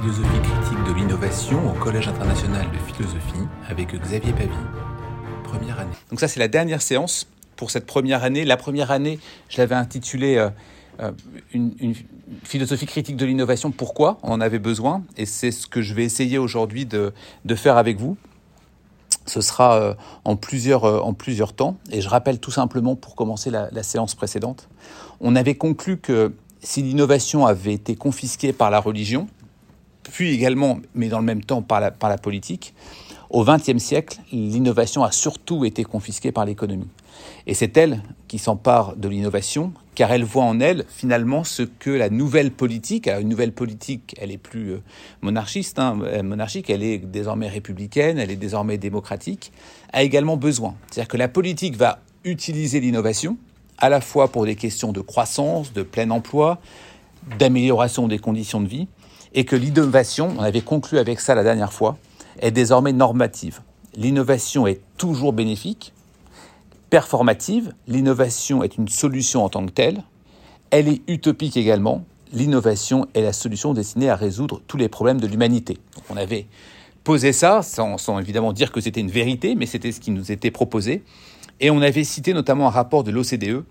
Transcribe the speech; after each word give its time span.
philosophie 0.00 0.40
critique 0.42 0.84
de 0.88 0.92
l'innovation 0.94 1.70
au 1.70 1.74
Collège 1.74 2.08
international 2.08 2.66
de 2.72 2.78
philosophie 2.92 3.46
avec 3.68 3.94
Xavier 3.94 4.32
Pavie. 4.32 4.48
Première 5.44 5.78
année. 5.78 5.92
Donc 6.08 6.20
ça 6.20 6.26
c'est 6.26 6.40
la 6.40 6.48
dernière 6.48 6.80
séance 6.80 7.26
pour 7.56 7.70
cette 7.70 7.84
première 7.84 8.24
année. 8.24 8.46
La 8.46 8.56
première 8.56 8.90
année, 8.90 9.18
je 9.50 9.58
l'avais 9.58 9.74
intitulée 9.74 10.36
euh, 10.36 10.48
euh, 11.00 11.12
une, 11.52 11.94
philosophie 12.44 12.86
critique 12.86 13.16
de 13.16 13.26
l'innovation. 13.26 13.72
Pourquoi 13.72 14.18
on 14.22 14.32
en 14.32 14.40
avait 14.40 14.58
besoin? 14.58 15.02
Et 15.18 15.26
c'est 15.26 15.50
ce 15.50 15.66
que 15.66 15.82
je 15.82 15.92
vais 15.92 16.04
essayer 16.04 16.38
aujourd'hui 16.38 16.86
de, 16.86 17.12
faire 17.54 17.76
avec 17.76 17.98
vous. 17.98 18.16
Ce 19.26 19.42
sera 19.42 19.74
euh, 19.74 19.94
en, 20.24 20.36
plusieurs, 20.36 20.84
en 20.84 21.12
plusieurs 21.12 21.52
temps. 21.52 21.76
Et 21.90 22.00
je 22.00 22.08
rappelle 22.08 22.40
tout 22.40 22.52
simplement 22.52 22.96
pour 22.96 23.16
commencer 23.16 23.50
la 23.50 23.82
séance 23.82 24.14
précédente, 24.14 24.70
on 25.20 25.36
avait 25.36 25.56
conclu 25.56 25.98
que 25.98 26.32
si 26.62 26.82
l'innovation 26.82 27.46
avait 27.46 27.74
été 27.74 27.96
confisquée 27.96 28.52
par 28.52 28.70
la 28.70 28.80
religion, 28.80 29.26
puis 30.10 30.32
également, 30.32 30.78
mais 30.94 31.08
dans 31.08 31.18
le 31.18 31.24
même 31.24 31.42
temps, 31.42 31.62
par 31.62 31.80
la, 31.80 31.90
par 31.90 32.10
la 32.10 32.18
politique, 32.18 32.74
au 33.30 33.44
XXe 33.44 33.78
siècle, 33.78 34.18
l'innovation 34.32 35.04
a 35.04 35.12
surtout 35.12 35.64
été 35.64 35.84
confisquée 35.84 36.32
par 36.32 36.44
l'économie. 36.44 36.88
Et 37.46 37.54
c'est 37.54 37.76
elle 37.76 38.02
qui 38.26 38.38
s'empare 38.38 38.96
de 38.96 39.08
l'innovation, 39.08 39.72
car 39.94 40.10
elle 40.10 40.24
voit 40.24 40.44
en 40.44 40.58
elle 40.58 40.84
finalement 40.88 41.44
ce 41.44 41.62
que 41.62 41.90
la 41.90 42.10
nouvelle 42.10 42.50
politique, 42.50 43.08
une 43.08 43.28
nouvelle 43.28 43.52
politique, 43.52 44.16
elle 44.20 44.32
est 44.32 44.38
plus 44.38 44.72
euh, 44.72 44.82
monarchiste, 45.20 45.78
hein, 45.78 45.98
monarchique, 46.22 46.70
elle 46.70 46.82
est 46.82 46.98
désormais 46.98 47.48
républicaine, 47.48 48.18
elle 48.18 48.30
est 48.30 48.36
désormais 48.36 48.78
démocratique, 48.78 49.52
a 49.92 50.02
également 50.02 50.36
besoin. 50.36 50.74
C'est-à-dire 50.90 51.08
que 51.08 51.16
la 51.16 51.28
politique 51.28 51.76
va 51.76 52.00
utiliser 52.24 52.80
l'innovation, 52.80 53.36
à 53.78 53.88
la 53.88 54.00
fois 54.00 54.28
pour 54.28 54.44
des 54.44 54.56
questions 54.56 54.92
de 54.92 55.00
croissance, 55.00 55.72
de 55.72 55.82
plein 55.82 56.10
emploi, 56.10 56.58
d'amélioration 57.38 58.08
des 58.08 58.18
conditions 58.18 58.60
de 58.60 58.68
vie, 58.68 58.88
et 59.34 59.44
que 59.44 59.56
l'innovation, 59.56 60.34
on 60.38 60.42
avait 60.42 60.60
conclu 60.60 60.98
avec 60.98 61.20
ça 61.20 61.34
la 61.34 61.42
dernière 61.42 61.72
fois, 61.72 61.98
est 62.40 62.50
désormais 62.50 62.92
normative. 62.92 63.60
L'innovation 63.96 64.66
est 64.66 64.80
toujours 64.96 65.32
bénéfique, 65.32 65.92
performative, 66.90 67.72
l'innovation 67.86 68.62
est 68.62 68.76
une 68.76 68.88
solution 68.88 69.44
en 69.44 69.48
tant 69.48 69.64
que 69.66 69.70
telle, 69.70 70.02
elle 70.70 70.88
est 70.88 71.02
utopique 71.08 71.56
également, 71.56 72.04
l'innovation 72.32 73.06
est 73.14 73.22
la 73.22 73.32
solution 73.32 73.74
destinée 73.74 74.08
à 74.08 74.16
résoudre 74.16 74.60
tous 74.66 74.76
les 74.76 74.88
problèmes 74.88 75.20
de 75.20 75.26
l'humanité. 75.26 75.78
On 76.10 76.16
avait 76.16 76.46
posé 77.02 77.32
ça, 77.32 77.62
sans, 77.62 77.98
sans 77.98 78.18
évidemment 78.18 78.52
dire 78.52 78.72
que 78.72 78.80
c'était 78.80 79.00
une 79.00 79.10
vérité, 79.10 79.54
mais 79.54 79.66
c'était 79.66 79.92
ce 79.92 80.00
qui 80.00 80.10
nous 80.10 80.30
était 80.30 80.50
proposé, 80.50 81.02
et 81.60 81.70
on 81.70 81.82
avait 81.82 82.04
cité 82.04 82.32
notamment 82.32 82.68
un 82.68 82.70
rapport 82.70 83.04
de 83.04 83.10
l'OCDE 83.10 83.64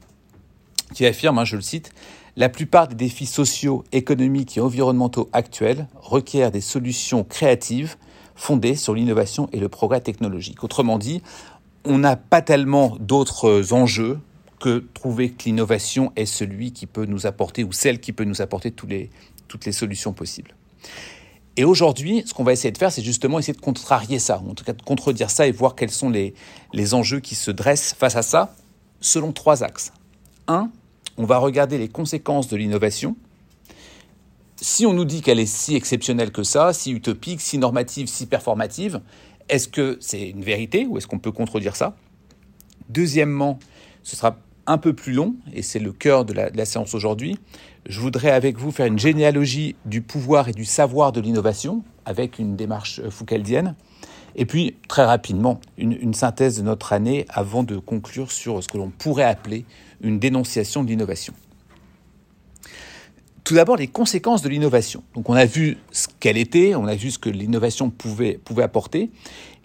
qui 0.94 1.06
affirme, 1.06 1.38
hein, 1.40 1.46
je 1.46 1.56
le 1.56 1.62
cite, 1.62 1.92
la 2.40 2.48
plupart 2.48 2.88
des 2.88 2.96
défis 2.96 3.26
sociaux, 3.26 3.84
économiques 3.92 4.58
et 4.58 4.62
environnementaux 4.62 5.30
actuels 5.34 5.88
requièrent 5.96 6.52
des 6.52 6.62
solutions 6.62 7.26
créatives 7.26 7.98
fondées 8.34 8.76
sur 8.76 8.96
l'innovation 8.96 9.50
et 9.52 9.60
le 9.60 9.68
progrès 9.68 10.00
technologique. 10.00 10.64
Autrement 10.64 10.98
dit, 10.98 11.22
on 11.84 11.98
n'a 11.98 12.16
pas 12.16 12.42
tellement 12.42 12.96
d'autres 12.98 13.74
enjeux 13.74 14.20
que 14.62 14.88
trouver 14.94 15.32
que 15.32 15.44
l'innovation 15.44 16.14
est 16.16 16.26
celui 16.26 16.72
qui 16.72 16.86
peut 16.86 17.06
nous 17.06 17.28
apporter 17.28 17.66
ou 17.66 17.74
celle 17.74 18.00
qui 18.00 18.14
peut 18.14 18.24
nous 18.24 18.42
apporter 18.42 18.72
toutes 18.72 19.66
les 19.66 19.72
solutions 19.74 20.14
possibles. 20.14 20.56
Et 21.58 21.66
aujourd'hui, 21.66 22.24
ce 22.26 22.34
qu'on 22.34 22.46
va 22.46 22.54
essayer 22.54 22.72
de 22.72 22.78
faire, 22.78 22.94
c'est 22.94 23.02
justement 23.02 23.40
essayer 23.40 23.54
de 23.54 23.60
contrarier 23.60 24.18
ça, 24.18 24.42
en 24.50 24.54
tout 24.54 24.64
cas 24.64 24.72
de 24.72 24.82
contredire 24.82 25.30
ça 25.30 25.46
et 25.46 25.52
voir 25.52 25.76
quels 25.76 25.92
sont 25.92 26.10
les, 26.10 26.34
les 26.72 26.94
enjeux 26.94 27.20
qui 27.20 27.36
se 27.36 27.52
dressent 27.52 27.94
face 28.00 28.16
à 28.16 28.22
ça, 28.22 28.56
selon 29.02 29.34
trois 29.34 29.62
axes. 29.62 29.92
Un, 30.48 30.72
on 31.20 31.26
va 31.26 31.38
regarder 31.38 31.78
les 31.78 31.90
conséquences 31.90 32.48
de 32.48 32.56
l'innovation. 32.56 33.18
Si 34.56 34.86
on 34.86 34.94
nous 34.94 35.04
dit 35.04 35.22
qu'elle 35.22 35.40
est 35.40 35.46
si 35.46 35.76
exceptionnelle 35.76 36.32
que 36.32 36.44
ça, 36.44 36.72
si 36.72 36.92
utopique, 36.92 37.42
si 37.42 37.58
normative, 37.58 38.08
si 38.08 38.26
performative, 38.26 39.02
est-ce 39.50 39.68
que 39.68 39.98
c'est 40.00 40.30
une 40.30 40.44
vérité 40.44 40.88
ou 40.88 40.98
est-ce 40.98 41.08
qu'on 41.08 41.20
peut 41.20 41.34
contredire 41.34 41.76
ça? 41.76 41.98
Deuxièmement, 42.88 43.60
ce 44.02 44.16
sera 44.16 44.38
un 44.66 44.78
peu 44.78 44.94
plus 44.94 45.12
long, 45.12 45.36
et 45.54 45.62
c'est 45.62 45.80
le 45.80 45.92
cœur 45.92 46.24
de 46.24 46.32
la, 46.32 46.66
séance 46.66 46.94
aujourd'hui. 46.94 47.38
Je 47.86 48.00
voudrais 48.00 48.32
avec 48.32 48.58
vous 48.58 48.72
faire 48.72 48.86
une 48.86 49.00
généalogie 49.00 49.76
du 49.86 50.02
pouvoir 50.02 50.48
et 50.48 50.54
du 50.54 50.64
savoir 50.64 51.12
de 51.12 51.20
l'innovation, 51.20 51.84
avec 52.06 52.40
une 52.40 52.56
démarche 52.56 53.02
foucaldienne. 53.10 53.76
Et 54.40 54.46
puis, 54.46 54.78
très 54.88 55.04
rapidement, 55.04 55.60
une, 55.78 56.14
synthèse 56.14 56.60
de 56.60 56.62
notre 56.62 56.94
année 56.94 57.26
avant 57.28 57.62
de 57.62 57.78
conclure 57.78 58.32
sur 58.32 58.64
ce 58.64 58.70
que 58.70 58.78
l'on 58.78 58.90
pourrait 58.90 59.26
appeler 59.26 59.66
une 60.00 60.18
dénonciation 60.18 60.82
de 60.82 60.88
l'innovation. 60.88 61.34
Tout 63.44 63.56
d'abord, 63.56 63.76
les 63.76 63.90
conséquences 63.90 64.42
de 64.42 64.48
l'innovation. 64.48 65.04
Donc, 65.14 65.30
on 65.30 65.34
a 65.34 65.44
vu 65.44 65.78
ce 65.92 66.08
qu'elle 66.22 66.38
était, 66.38 66.74
on 66.74 66.88
a 66.88 66.96
vu 66.96 67.12
ce 67.12 67.20
que 67.20 67.30
l'innovation 67.30 67.90
pouvait, 67.90 68.40
pouvait 68.42 68.64
apporter. 68.64 69.12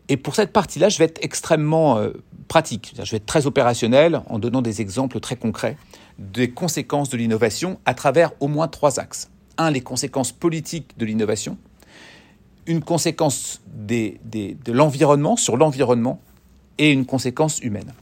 Et 0.09 0.17
pour 0.17 0.35
cette 0.35 0.53
partie-là, 0.53 0.89
je 0.89 0.99
vais 0.99 1.05
être 1.05 1.23
extrêmement 1.23 1.99
euh, 1.99 2.11
pratique. 2.49 2.95
Je 3.01 3.09
vais 3.13 3.19
être 3.19 3.27
très 3.27 3.47
opérationnel 3.47 4.23
en 4.29 4.41
donnant 4.41 4.61
des 4.61 4.81
exemples 4.81 5.21
très 5.21 5.37
concrets 5.37 5.77
des 6.19 6.51
conséquences 6.51 7.11
de 7.11 7.17
l'innovation 7.17 7.79
à 7.85 7.95
travers 7.95 8.33
au 8.41 8.49
moins 8.49 8.67
trois 8.67 8.99
axes. 8.99 9.31
Un, 9.57 9.71
les 9.71 9.83
conséquences 9.83 10.33
politiques 10.33 10.99
de 10.99 11.05
l'innovation 11.05 11.59
une 12.67 12.83
conséquence 12.83 13.61
de 13.75 14.73
l'environnement 14.73 15.37
sur 15.37 15.57
l'environnement 15.57 16.21
et 16.79 16.91
une 16.91 17.07
conséquence 17.07 17.61
humaine. 17.61 17.93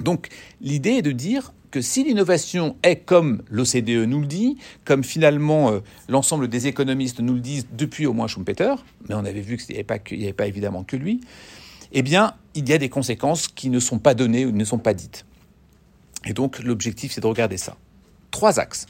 Donc 0.00 0.28
l'idée 0.60 0.90
est 0.90 1.02
de 1.02 1.12
dire 1.12 1.52
que 1.70 1.80
si 1.80 2.04
l'innovation 2.04 2.76
est 2.82 2.96
comme 2.96 3.42
l'OCDE 3.50 4.06
nous 4.06 4.20
le 4.20 4.26
dit, 4.26 4.58
comme 4.84 5.02
finalement 5.02 5.70
euh, 5.70 5.80
l'ensemble 6.08 6.48
des 6.48 6.66
économistes 6.66 7.20
nous 7.20 7.34
le 7.34 7.40
disent 7.40 7.66
depuis 7.72 8.06
au 8.06 8.12
moins 8.12 8.26
Schumpeter, 8.26 8.74
mais 9.08 9.14
on 9.14 9.24
avait 9.24 9.40
vu 9.40 9.56
qu'il 9.56 9.74
n'y 9.74 9.80
avait, 9.80 10.02
avait, 10.10 10.32
pas 10.32 10.46
évidemment 10.46 10.84
que 10.84 10.96
lui, 10.96 11.22
eh 11.92 12.02
bien 12.02 12.34
il 12.54 12.68
y 12.68 12.72
a 12.74 12.78
des 12.78 12.90
conséquences 12.90 13.48
qui 13.48 13.70
ne 13.70 13.80
sont 13.80 13.98
pas 13.98 14.14
données 14.14 14.44
ou 14.44 14.52
ne 14.52 14.64
sont 14.64 14.78
pas 14.78 14.92
dites. 14.92 15.24
Et 16.26 16.34
donc 16.34 16.58
l'objectif 16.62 17.12
c'est 17.12 17.22
de 17.22 17.26
regarder 17.26 17.56
ça. 17.56 17.76
Trois 18.30 18.60
axes. 18.60 18.86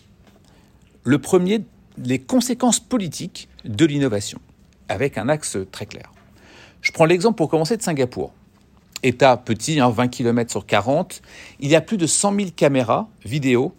Le 1.04 1.18
premier, 1.18 1.60
les 1.98 2.18
conséquences 2.18 2.80
politiques 2.80 3.48
de 3.64 3.84
l'innovation 3.84 4.40
avec 4.88 5.18
un 5.18 5.28
axe 5.28 5.56
très 5.70 5.86
clair. 5.86 6.12
Je 6.80 6.92
prends 6.92 7.04
l'exemple 7.04 7.36
pour 7.36 7.48
commencer 7.48 7.76
de 7.76 7.82
Singapour. 7.82 8.32
État 9.02 9.36
petit, 9.36 9.80
hein, 9.80 9.88
20 9.88 10.08
km 10.08 10.50
sur 10.50 10.66
40, 10.66 11.22
il 11.60 11.70
y 11.70 11.76
a 11.76 11.80
plus 11.80 11.96
de 11.96 12.06
100 12.06 12.34
000 12.36 12.48
caméras 12.54 13.08
vidéo 13.24 13.74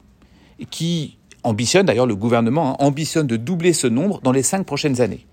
qui 0.69 1.17
ambitionnent, 1.43 1.85
d'ailleurs 1.85 2.07
le 2.07 2.15
gouvernement 2.15 2.71
hein, 2.71 2.85
ambitionne 2.85 3.27
de 3.27 3.37
doubler 3.37 3.73
ce 3.73 3.87
nombre 3.87 4.21
dans 4.21 4.31
les 4.31 4.43
cinq 4.43 4.65
prochaines 4.65 5.01
années. 5.01 5.25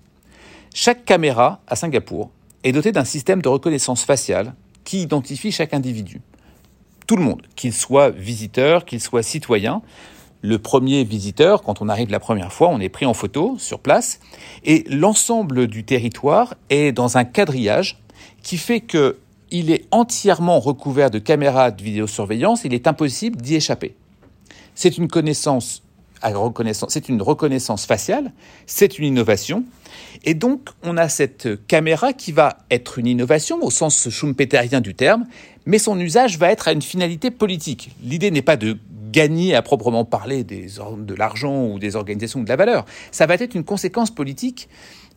Chaque 0.74 1.04
caméra 1.04 1.60
à 1.66 1.76
Singapour 1.76 2.30
est 2.62 2.72
dotée 2.72 2.92
d'un 2.92 3.04
système 3.04 3.42
de 3.42 3.48
reconnaissance 3.48 4.04
faciale 4.04 4.54
qui 4.84 5.02
identifie 5.02 5.52
chaque 5.52 5.74
individu. 5.74 6.20
Tout 7.06 7.16
le 7.16 7.22
monde, 7.22 7.42
qu'il 7.56 7.72
soit 7.72 8.10
visiteur, 8.10 8.84
qu'il 8.84 9.00
soit 9.00 9.22
citoyen, 9.22 9.82
le 10.42 10.58
premier 10.58 11.04
visiteur, 11.04 11.62
quand 11.62 11.82
on 11.82 11.88
arrive 11.88 12.10
la 12.10 12.20
première 12.20 12.52
fois, 12.52 12.68
on 12.68 12.80
est 12.80 12.88
pris 12.88 13.06
en 13.06 13.14
photo 13.14 13.56
sur 13.58 13.80
place 13.80 14.20
et 14.64 14.84
l'ensemble 14.88 15.66
du 15.66 15.84
territoire 15.84 16.54
est 16.70 16.92
dans 16.92 17.18
un 17.18 17.24
quadrillage 17.24 17.98
qui 18.42 18.56
fait 18.56 18.80
que 18.80 19.18
il 19.50 19.70
est 19.70 19.86
entièrement 19.90 20.60
recouvert 20.60 21.10
de 21.10 21.18
caméras 21.18 21.72
de 21.72 21.82
vidéosurveillance, 21.82 22.62
il 22.64 22.72
est 22.72 22.86
impossible 22.86 23.40
d'y 23.40 23.56
échapper. 23.56 23.96
C'est 24.74 24.96
une 24.96 25.08
connaissance 25.08 25.82
c'est 26.88 27.08
une 27.08 27.22
reconnaissance 27.22 27.86
faciale, 27.86 28.32
c'est 28.66 28.98
une 28.98 29.06
innovation. 29.06 29.64
Et 30.24 30.34
donc, 30.34 30.68
on 30.82 30.96
a 30.96 31.08
cette 31.08 31.66
caméra 31.66 32.12
qui 32.12 32.32
va 32.32 32.58
être 32.70 32.98
une 32.98 33.06
innovation 33.06 33.62
au 33.62 33.70
sens 33.70 34.10
schumpeterien 34.10 34.80
du 34.80 34.94
terme, 34.94 35.26
mais 35.64 35.78
son 35.78 35.98
usage 35.98 36.38
va 36.38 36.50
être 36.50 36.68
à 36.68 36.72
une 36.72 36.82
finalité 36.82 37.30
politique. 37.30 37.90
L'idée 38.02 38.30
n'est 38.30 38.42
pas 38.42 38.56
de 38.56 38.76
gagner 39.10 39.54
à 39.54 39.62
proprement 39.62 40.04
parler 40.04 40.44
de 40.44 41.14
l'argent 41.14 41.66
ou 41.66 41.78
des 41.78 41.96
organisations 41.96 42.40
ou 42.40 42.44
de 42.44 42.48
la 42.48 42.56
valeur. 42.56 42.84
Ça 43.10 43.26
va 43.26 43.34
être 43.34 43.54
une 43.54 43.64
conséquence 43.64 44.10
politique. 44.10 44.68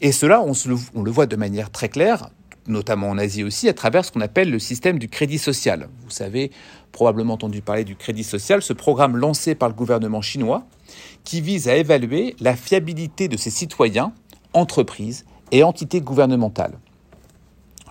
Et 0.01 0.11
cela, 0.11 0.41
on, 0.41 0.53
se 0.53 0.69
le, 0.69 0.75
on 0.95 1.03
le 1.03 1.11
voit 1.11 1.25
de 1.25 1.35
manière 1.35 1.69
très 1.69 1.89
claire, 1.89 2.29
notamment 2.67 3.09
en 3.09 3.17
Asie 3.17 3.43
aussi, 3.43 3.69
à 3.69 3.73
travers 3.73 4.03
ce 4.05 4.11
qu'on 4.11 4.21
appelle 4.21 4.49
le 4.49 4.59
système 4.59 4.99
du 4.99 5.09
crédit 5.09 5.37
social. 5.37 5.89
Vous 6.03 6.11
savez, 6.11 6.51
probablement 6.91 7.33
entendu 7.33 7.61
parler 7.61 7.83
du 7.83 7.95
crédit 7.95 8.23
social, 8.23 8.61
ce 8.61 8.73
programme 8.73 9.17
lancé 9.17 9.55
par 9.55 9.69
le 9.69 9.75
gouvernement 9.75 10.21
chinois, 10.21 10.65
qui 11.23 11.41
vise 11.41 11.67
à 11.67 11.75
évaluer 11.75 12.35
la 12.39 12.55
fiabilité 12.55 13.27
de 13.27 13.37
ses 13.37 13.49
citoyens, 13.49 14.13
entreprises 14.53 15.25
et 15.51 15.63
entités 15.63 16.01
gouvernementales. 16.01 16.77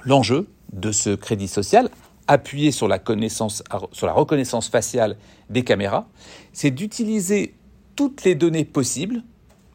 L'enjeu 0.05 0.49
de 0.73 0.91
ce 0.91 1.15
crédit 1.15 1.49
social, 1.49 1.91
appuyé 2.33 2.73
sur 2.73 2.89
la, 2.89 2.99
sur 3.93 4.07
la 4.07 4.13
reconnaissance 4.13 4.69
faciale 4.69 5.17
des 5.51 5.65
caméras, 5.65 6.09
c'est 6.53 6.71
d'utiliser 6.71 7.55
toutes 7.95 8.25
les 8.25 8.35
données 8.35 8.65
possibles, 8.65 9.23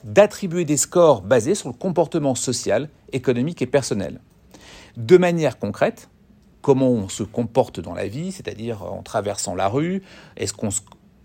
d'attribuer 0.04 0.66
des 0.66 0.78
scores 0.78 1.22
basés 1.22 1.56
sur 1.56 1.70
le 1.70 1.76
comportement 1.76 2.36
social, 2.36 2.90
économique 3.14 3.62
et 3.62 3.68
personnel. 3.68 4.20
De 4.98 5.18
manière 5.18 5.60
concrète, 5.60 6.10
comment 6.62 6.90
on 6.90 7.10
se 7.10 7.24
comporte 7.24 7.80
dans 7.80 7.94
la 7.94 8.08
vie, 8.08 8.32
c'est-à-dire 8.32 8.84
en 8.84 9.04
traversant 9.04 9.54
la 9.54 9.68
rue, 9.68 10.02
est-ce 10.36 10.54
qu'on 10.54 10.70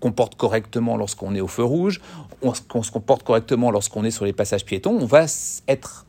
comporte 0.01 0.35
correctement 0.35 0.97
lorsqu'on 0.97 1.35
est 1.35 1.41
au 1.41 1.49
feu 1.49 1.65
rouge, 1.65 2.01
qu'on 2.41 2.83
se 2.83 2.91
comporte 2.91 3.23
correctement 3.23 3.71
lorsqu'on 3.71 4.05
est 4.05 4.11
sur 4.11 4.25
les 4.25 4.33
passages 4.33 4.65
piétons, 4.65 4.99
on 5.01 5.07
va 5.07 5.27
être 5.69 6.07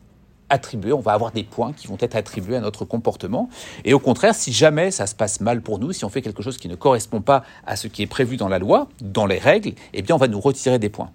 attribué, 0.48 0.92
on 0.92 1.00
va 1.00 1.12
avoir 1.12 1.32
des 1.32 1.44
points 1.44 1.72
qui 1.72 1.86
vont 1.86 1.96
être 2.00 2.16
attribués 2.16 2.56
à 2.56 2.60
notre 2.60 2.84
comportement. 2.84 3.48
Et 3.84 3.94
au 3.94 3.98
contraire, 3.98 4.34
si 4.34 4.52
jamais 4.52 4.90
ça 4.90 5.06
se 5.06 5.14
passe 5.14 5.40
mal 5.40 5.62
pour 5.62 5.78
nous, 5.78 5.92
si 5.92 6.04
on 6.04 6.08
fait 6.08 6.22
quelque 6.22 6.42
chose 6.42 6.58
qui 6.58 6.68
ne 6.68 6.74
correspond 6.74 7.20
pas 7.20 7.42
à 7.66 7.76
ce 7.76 7.88
qui 7.88 8.02
est 8.02 8.06
prévu 8.06 8.36
dans 8.36 8.48
la 8.48 8.58
loi, 8.58 8.88
dans 9.00 9.26
les 9.26 9.38
règles, 9.38 9.72
eh 9.92 10.02
bien 10.02 10.14
on 10.14 10.18
va 10.18 10.28
nous 10.28 10.40
retirer 10.40 10.78
des 10.78 10.88
points. 10.88 11.10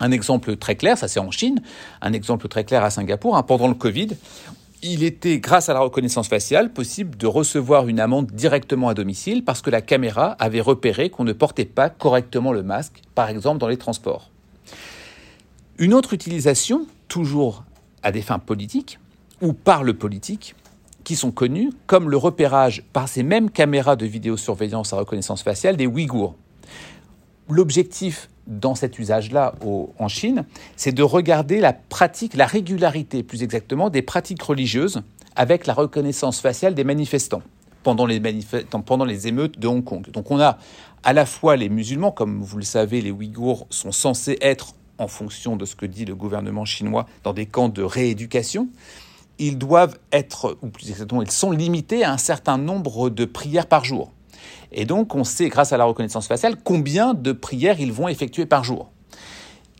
Un 0.00 0.10
exemple 0.12 0.56
très 0.56 0.76
clair, 0.76 0.96
ça 0.96 1.08
c'est 1.08 1.20
en 1.20 1.30
Chine, 1.30 1.60
un 2.02 2.12
exemple 2.12 2.48
très 2.48 2.64
clair 2.64 2.84
à 2.84 2.90
Singapour, 2.90 3.36
hein, 3.36 3.42
pendant 3.42 3.66
le 3.66 3.74
Covid, 3.74 4.10
il 4.82 5.02
était, 5.02 5.40
grâce 5.40 5.68
à 5.68 5.74
la 5.74 5.80
reconnaissance 5.80 6.28
faciale, 6.28 6.72
possible 6.72 7.16
de 7.16 7.26
recevoir 7.26 7.88
une 7.88 7.98
amende 7.98 8.30
directement 8.30 8.88
à 8.88 8.94
domicile 8.94 9.44
parce 9.44 9.60
que 9.60 9.70
la 9.70 9.82
caméra 9.82 10.36
avait 10.38 10.60
repéré 10.60 11.10
qu'on 11.10 11.24
ne 11.24 11.32
portait 11.32 11.64
pas 11.64 11.90
correctement 11.90 12.52
le 12.52 12.62
masque, 12.62 13.02
par 13.14 13.28
exemple 13.28 13.58
dans 13.58 13.66
les 13.66 13.76
transports. 13.76 14.30
Une 15.78 15.94
autre 15.94 16.14
utilisation, 16.14 16.86
toujours 17.08 17.64
à 18.02 18.12
des 18.12 18.22
fins 18.22 18.38
politiques, 18.38 18.98
ou 19.40 19.52
par 19.52 19.84
le 19.84 19.94
politique, 19.94 20.54
qui 21.04 21.16
sont 21.16 21.30
connues, 21.30 21.70
comme 21.86 22.10
le 22.10 22.16
repérage 22.16 22.82
par 22.92 23.08
ces 23.08 23.22
mêmes 23.22 23.50
caméras 23.50 23.96
de 23.96 24.04
vidéosurveillance 24.04 24.92
à 24.92 24.96
reconnaissance 24.96 25.42
faciale 25.42 25.76
des 25.76 25.86
Ouïghours. 25.86 26.34
L'objectif 27.48 28.28
dans 28.46 28.74
cet 28.74 28.98
usage-là 28.98 29.54
en 29.98 30.08
Chine, 30.08 30.44
c'est 30.76 30.92
de 30.92 31.02
regarder 31.02 31.60
la 31.60 31.72
pratique, 31.72 32.34
la 32.34 32.46
régularité 32.46 33.22
plus 33.22 33.42
exactement, 33.42 33.90
des 33.90 34.02
pratiques 34.02 34.42
religieuses 34.42 35.02
avec 35.36 35.66
la 35.66 35.74
reconnaissance 35.74 36.40
faciale 36.40 36.74
des 36.74 36.84
manifestants 36.84 37.42
pendant 37.82 38.06
les, 38.06 38.20
pendant 38.84 39.04
les 39.04 39.28
émeutes 39.28 39.58
de 39.58 39.68
Hong 39.68 39.84
Kong. 39.84 40.10
Donc 40.10 40.30
on 40.30 40.40
a 40.40 40.58
à 41.04 41.12
la 41.12 41.26
fois 41.26 41.56
les 41.56 41.68
musulmans, 41.68 42.10
comme 42.10 42.42
vous 42.42 42.58
le 42.58 42.64
savez, 42.64 43.00
les 43.00 43.10
Ouïghours 43.10 43.66
sont 43.70 43.92
censés 43.92 44.36
être, 44.40 44.74
en 44.98 45.08
fonction 45.08 45.56
de 45.56 45.64
ce 45.64 45.76
que 45.76 45.86
dit 45.86 46.04
le 46.04 46.14
gouvernement 46.14 46.64
chinois, 46.64 47.06
dans 47.24 47.32
des 47.32 47.46
camps 47.46 47.68
de 47.68 47.82
rééducation. 47.82 48.68
Ils 49.38 49.56
doivent 49.56 49.98
être, 50.12 50.58
ou 50.62 50.68
plus 50.68 50.90
exactement, 50.90 51.22
ils 51.22 51.30
sont 51.30 51.52
limités 51.52 52.04
à 52.04 52.12
un 52.12 52.18
certain 52.18 52.58
nombre 52.58 53.08
de 53.08 53.24
prières 53.24 53.66
par 53.66 53.84
jour. 53.84 54.12
Et 54.72 54.84
donc, 54.84 55.14
on 55.14 55.24
sait, 55.24 55.48
grâce 55.48 55.72
à 55.72 55.76
la 55.76 55.84
reconnaissance 55.84 56.26
faciale, 56.26 56.56
combien 56.62 57.14
de 57.14 57.32
prières 57.32 57.80
ils 57.80 57.92
vont 57.92 58.08
effectuer 58.08 58.46
par 58.46 58.64
jour. 58.64 58.90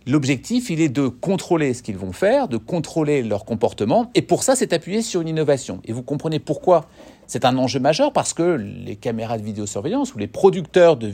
L'objectif, 0.07 0.71
il 0.71 0.81
est 0.81 0.89
de 0.89 1.09
contrôler 1.09 1.75
ce 1.75 1.83
qu'ils 1.83 1.99
vont 1.99 2.13
faire, 2.13 2.49
de 2.49 2.57
contrôler 2.57 3.23
leur 3.23 3.45
comportement, 3.45 4.11
et 4.15 4.23
pour 4.23 4.43
ça, 4.43 4.57
c'est 4.57 4.73
appuyé 4.73 5.03
sur 5.03 5.21
une 5.21 5.29
innovation. 5.29 5.81
Et 5.85 5.93
vous 5.93 6.03
comprenez 6.03 6.39
pourquoi 6.39 6.87
c'est 7.29 7.45
un 7.45 7.57
enjeu 7.59 7.79
majeur, 7.79 8.13
parce 8.13 8.33
que 8.33 8.43
les 8.43 8.97
caméras 8.97 9.39
de 9.39 9.45
vidéosurveillance 9.45 10.15
ou 10.15 10.19
les 10.19 10.27
producteurs 10.27 10.97
de, 10.97 11.13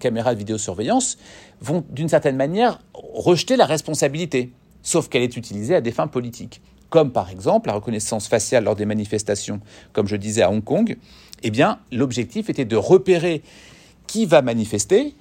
caméras 0.00 0.34
de 0.34 0.38
vidéosurveillance 0.38 1.18
vont, 1.60 1.84
d'une 1.90 2.08
certaine 2.08 2.36
manière, 2.36 2.80
rejeter 2.94 3.56
la 3.56 3.66
responsabilité, 3.66 4.50
sauf 4.82 5.08
qu'elle 5.08 5.22
est 5.22 5.36
utilisée 5.36 5.76
à 5.76 5.80
des 5.82 5.92
fins 5.92 6.06
politiques, 6.06 6.62
comme 6.88 7.12
par 7.12 7.30
exemple 7.30 7.68
la 7.68 7.74
reconnaissance 7.74 8.26
faciale 8.26 8.64
lors 8.64 8.74
des 8.74 8.86
manifestations, 8.86 9.60
comme 9.92 10.08
je 10.08 10.16
disais 10.16 10.42
à 10.42 10.50
Hong 10.50 10.64
Kong 10.64 10.96
eh 11.42 11.50
bien, 11.50 11.78
l'objectif 11.92 12.50
était 12.50 12.64
de 12.64 12.76
repérer 12.76 13.42
qui 14.06 14.26
va 14.26 14.42
manifester, 14.42 15.14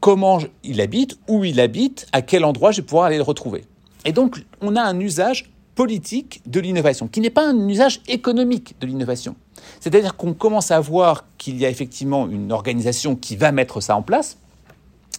comment 0.00 0.38
il 0.62 0.80
habite, 0.80 1.18
où 1.28 1.44
il 1.44 1.60
habite, 1.60 2.06
à 2.12 2.22
quel 2.22 2.44
endroit 2.44 2.70
je 2.70 2.80
vais 2.80 2.86
pouvoir 2.86 3.06
aller 3.06 3.16
le 3.16 3.22
retrouver. 3.22 3.64
Et 4.04 4.12
donc, 4.12 4.44
on 4.60 4.76
a 4.76 4.82
un 4.82 5.00
usage 5.00 5.50
politique 5.78 6.42
de 6.44 6.58
l'innovation, 6.58 7.06
qui 7.06 7.20
n'est 7.20 7.30
pas 7.30 7.48
un 7.48 7.68
usage 7.68 8.00
économique 8.08 8.74
de 8.80 8.86
l'innovation. 8.88 9.36
C'est-à-dire 9.78 10.16
qu'on 10.16 10.34
commence 10.34 10.72
à 10.72 10.80
voir 10.80 11.24
qu'il 11.38 11.56
y 11.56 11.64
a 11.64 11.70
effectivement 11.70 12.28
une 12.28 12.50
organisation 12.50 13.14
qui 13.14 13.36
va 13.36 13.52
mettre 13.52 13.80
ça 13.80 13.94
en 13.94 14.02
place, 14.02 14.38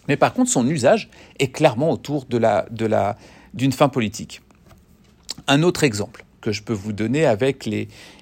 mais 0.10 0.18
par 0.18 0.34
contre, 0.34 0.52
son 0.52 0.68
usage 0.68 1.10
est 1.40 1.48
clairement 1.48 1.92
autour 1.92 2.26
de 2.26 2.38
la, 2.38 2.66
de 2.72 2.86
la, 2.86 3.16
d'une 3.54 3.72
fin 3.72 3.88
politique. 3.88 4.42
Un 5.48 5.64
autre 5.64 5.86
exemple 5.86 6.26
que 6.42 6.52
je 6.52 6.62
peux 6.62 6.74
vous 6.74 6.92
donner 6.92 7.26
avec 7.26 7.66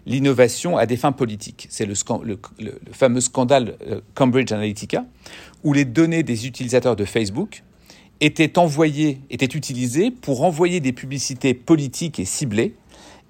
l'innovation 0.06 0.78
à 0.78 0.86
des 0.86 0.96
fins 0.96 1.14
politiques. 1.14 1.66
C'est 1.72 1.88
le, 1.88 1.96
fameux 2.92 3.22
scandale 3.22 3.78
euh, 3.88 4.02
Cambridge 4.14 4.52
Analytica, 4.52 5.06
où 5.64 5.74
les 5.74 5.86
données 5.86 6.22
des 6.22 6.46
utilisateurs 6.46 6.96
de 6.96 7.06
Facebook 7.06 7.64
étaient 8.22 8.58
envoyées, 8.58 9.22
étaient 9.30 9.46
utilisées 9.46 10.12
pour 10.12 10.44
envoyer 10.44 10.80
des 10.80 10.94
publicités 10.94 11.54
politiques 11.54 12.20
et 12.20 12.26
ciblées, 12.26 12.76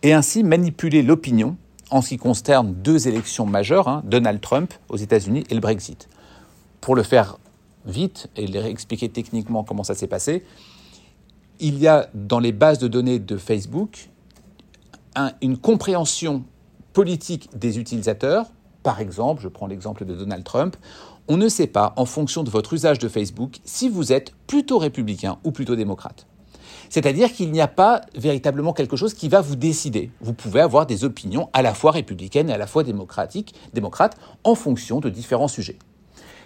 et 0.03 0.13
ainsi 0.13 0.43
manipuler 0.43 1.01
l'opinion 1.01 1.57
en 1.89 2.01
ce 2.01 2.09
qui 2.09 2.17
concerne 2.17 2.73
deux 2.73 3.07
élections 3.07 3.45
majeures, 3.45 3.87
hein, 3.87 4.03
Donald 4.05 4.41
Trump 4.41 4.73
aux 4.89 4.97
États-Unis 4.97 5.43
et 5.49 5.53
le 5.53 5.61
Brexit. 5.61 6.09
Pour 6.81 6.95
le 6.95 7.03
faire 7.03 7.37
vite 7.85 8.29
et 8.35 8.43
expliquer 8.57 9.09
techniquement 9.09 9.63
comment 9.63 9.83
ça 9.83 9.95
s'est 9.95 10.07
passé, 10.07 10.43
il 11.59 11.79
y 11.79 11.87
a 11.87 12.09
dans 12.13 12.39
les 12.39 12.51
bases 12.51 12.79
de 12.79 12.87
données 12.87 13.19
de 13.19 13.37
Facebook 13.37 14.09
une 15.41 15.57
compréhension 15.57 16.43
politique 16.93 17.49
des 17.57 17.79
utilisateurs. 17.79 18.45
Par 18.83 18.99
exemple, 18.99 19.41
je 19.41 19.47
prends 19.47 19.67
l'exemple 19.67 20.05
de 20.05 20.13
Donald 20.13 20.43
Trump, 20.43 20.77
on 21.27 21.37
ne 21.37 21.49
sait 21.49 21.67
pas, 21.67 21.93
en 21.97 22.05
fonction 22.05 22.43
de 22.43 22.49
votre 22.49 22.73
usage 22.73 22.99
de 22.99 23.09
Facebook, 23.09 23.59
si 23.63 23.89
vous 23.89 24.13
êtes 24.13 24.33
plutôt 24.47 24.77
républicain 24.77 25.37
ou 25.43 25.51
plutôt 25.51 25.75
démocrate. 25.75 26.25
C'est-à-dire 26.89 27.33
qu'il 27.33 27.51
n'y 27.51 27.61
a 27.61 27.67
pas 27.67 28.01
véritablement 28.15 28.73
quelque 28.73 28.95
chose 28.95 29.13
qui 29.13 29.27
va 29.27 29.41
vous 29.41 29.55
décider. 29.55 30.09
Vous 30.21 30.33
pouvez 30.33 30.61
avoir 30.61 30.85
des 30.85 31.03
opinions 31.03 31.49
à 31.53 31.61
la 31.61 31.73
fois 31.73 31.91
républicaines 31.91 32.49
et 32.49 32.53
à 32.53 32.57
la 32.57 32.67
fois 32.67 32.83
démocratiques, 32.83 33.53
démocrates, 33.73 34.17
en 34.43 34.55
fonction 34.55 34.99
de 34.99 35.09
différents 35.09 35.49
sujets. 35.49 35.77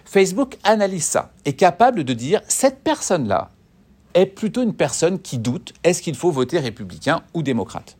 Facebook 0.04 0.58
analyse 0.64 1.04
ça, 1.04 1.32
est 1.44 1.52
capable 1.52 2.04
de 2.04 2.12
dire 2.12 2.40
cette 2.48 2.82
personne-là 2.82 3.50
est 4.14 4.26
plutôt 4.26 4.62
une 4.62 4.74
personne 4.74 5.20
qui 5.20 5.38
doute, 5.38 5.72
est-ce 5.84 6.02
qu'il 6.02 6.16
faut 6.16 6.30
voter 6.30 6.58
républicain 6.58 7.22
ou 7.34 7.42
démocrate? 7.42 7.96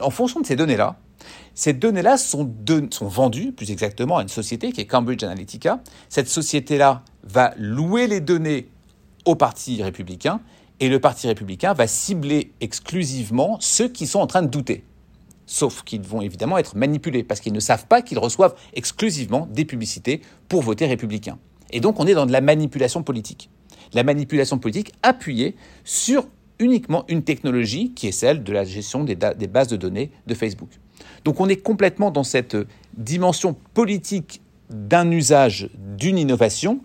En 0.00 0.10
fonction 0.10 0.40
de 0.40 0.46
ces 0.46 0.56
données-là, 0.56 0.96
ces 1.60 1.74
données-là 1.74 2.16
sont, 2.16 2.50
vendues, 3.02 3.52
plus 3.52 3.70
exactement, 3.70 4.16
à 4.16 4.22
une 4.22 4.28
société 4.28 4.72
qui 4.72 4.80
est 4.80 4.86
Cambridge 4.86 5.22
Analytica. 5.22 5.82
Cette 6.08 6.30
société-là 6.30 7.04
va 7.22 7.52
louer 7.58 8.06
les 8.06 8.20
données 8.20 8.68
au 9.26 9.34
Parti 9.34 9.82
républicain 9.82 10.40
et 10.80 10.88
le 10.88 11.00
Parti 11.00 11.26
républicain 11.26 11.74
va 11.74 11.86
cibler 11.86 12.52
exclusivement 12.62 13.58
ceux 13.60 13.88
qui 13.88 14.06
sont 14.06 14.20
en 14.20 14.26
train 14.26 14.40
de 14.40 14.46
douter. 14.46 14.84
Sauf 15.44 15.82
qu'ils 15.82 16.00
vont 16.00 16.22
évidemment 16.22 16.56
être 16.56 16.76
manipulés 16.78 17.24
parce 17.24 17.40
qu'ils 17.40 17.52
ne 17.52 17.60
savent 17.60 17.86
pas 17.86 18.00
qu'ils 18.00 18.18
reçoivent 18.18 18.54
exclusivement 18.72 19.46
des 19.50 19.66
publicités 19.66 20.22
pour 20.48 20.62
voter 20.62 20.86
républicain. 20.86 21.38
Et 21.72 21.80
donc 21.80 22.00
on 22.00 22.06
est 22.06 22.14
dans 22.14 22.24
de 22.24 22.32
la 22.32 22.40
manipulation 22.40 23.02
politique. 23.02 23.50
La 23.92 24.02
manipulation 24.02 24.58
politique 24.58 24.94
appuyée 25.02 25.56
sur 25.84 26.26
uniquement 26.58 27.04
une 27.08 27.22
technologie 27.22 27.92
qui 27.92 28.06
est 28.06 28.12
celle 28.12 28.44
de 28.44 28.52
la 28.54 28.64
gestion 28.64 29.04
des, 29.04 29.16
bases 29.16 29.68
de 29.68 29.76
données 29.76 30.10
de 30.26 30.32
Facebook. 30.32 30.70
Donc 31.24 31.40
on 31.40 31.48
est 31.48 31.56
complètement 31.56 32.10
dans 32.10 32.24
cette 32.24 32.56
dimension 32.96 33.54
politique 33.74 34.40
d'un 34.70 35.10
usage, 35.10 35.68
d'une 35.78 36.18
innovation, 36.18 36.80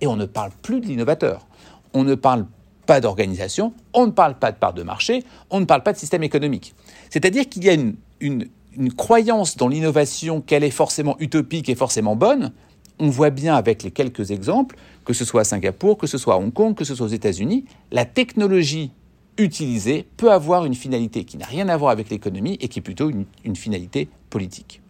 et 0.00 0.06
on 0.06 0.16
ne 0.16 0.26
parle 0.26 0.50
plus 0.62 0.80
de 0.80 0.86
l'innovateur. 0.86 1.46
On 1.94 2.04
ne 2.04 2.14
parle 2.14 2.46
pas 2.86 3.00
d'organisation, 3.00 3.72
on 3.94 4.06
ne 4.06 4.10
parle 4.10 4.38
pas 4.38 4.52
de 4.52 4.56
part 4.56 4.74
de 4.74 4.82
marché, 4.82 5.24
on 5.50 5.60
ne 5.60 5.64
parle 5.64 5.82
pas 5.82 5.92
de 5.92 5.98
système 5.98 6.22
économique. 6.22 6.74
C'est-à-dire 7.10 7.48
qu'il 7.48 7.64
y 7.64 7.70
a 7.70 7.76
une, 8.20 8.48
croyance 8.96 9.56
dans 9.56 9.68
l'innovation 9.68 10.40
qu'elle 10.40 10.64
est 10.64 10.70
forcément 10.70 11.16
utopique 11.20 11.68
et 11.68 11.74
forcément 11.74 12.16
bonne. 12.16 12.52
On 12.98 13.08
voit 13.08 13.30
bien 13.30 13.54
avec 13.54 13.82
les 13.82 13.90
quelques 13.90 14.30
exemples, 14.30 14.76
que 15.04 15.12
ce 15.12 15.24
soit 15.24 15.42
à 15.42 15.44
Singapour, 15.44 15.98
que 15.98 16.06
ce 16.06 16.18
soit 16.18 16.34
à 16.34 16.38
Hong 16.38 16.52
Kong, 16.52 16.74
que 16.74 16.84
ce 16.84 16.94
soit 16.94 17.06
aux 17.06 17.10
États-Unis, 17.10 17.64
la 17.90 18.04
technologie 18.04 18.90
utilisé 19.38 20.06
peut 20.16 20.32
avoir 20.32 20.64
une 20.64 20.74
finalité 20.74 21.24
qui 21.24 21.36
n'a 21.36 21.46
rien 21.46 21.68
à 21.68 21.76
voir 21.76 21.90
avec 21.90 22.10
l'économie 22.10 22.58
et 22.60 22.68
qui 22.68 22.78
est 22.78 22.82
plutôt 22.82 23.10
une, 23.10 23.56
finalité 23.56 24.08
politique. 24.30 24.80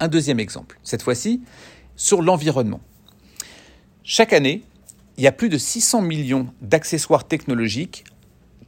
Un 0.00 0.08
deuxième 0.08 0.40
exemple, 0.40 0.78
cette 0.82 1.02
fois-ci 1.02 1.42
sur 1.96 2.22
l'environnement. 2.22 2.80
Chaque 4.04 4.32
année, 4.32 4.62
il 5.16 5.24
y 5.24 5.26
a 5.26 5.32
plus 5.32 5.48
de 5.48 5.58
600 5.58 6.02
millions 6.02 6.46
d'accessoires 6.60 7.26
technologiques 7.26 8.04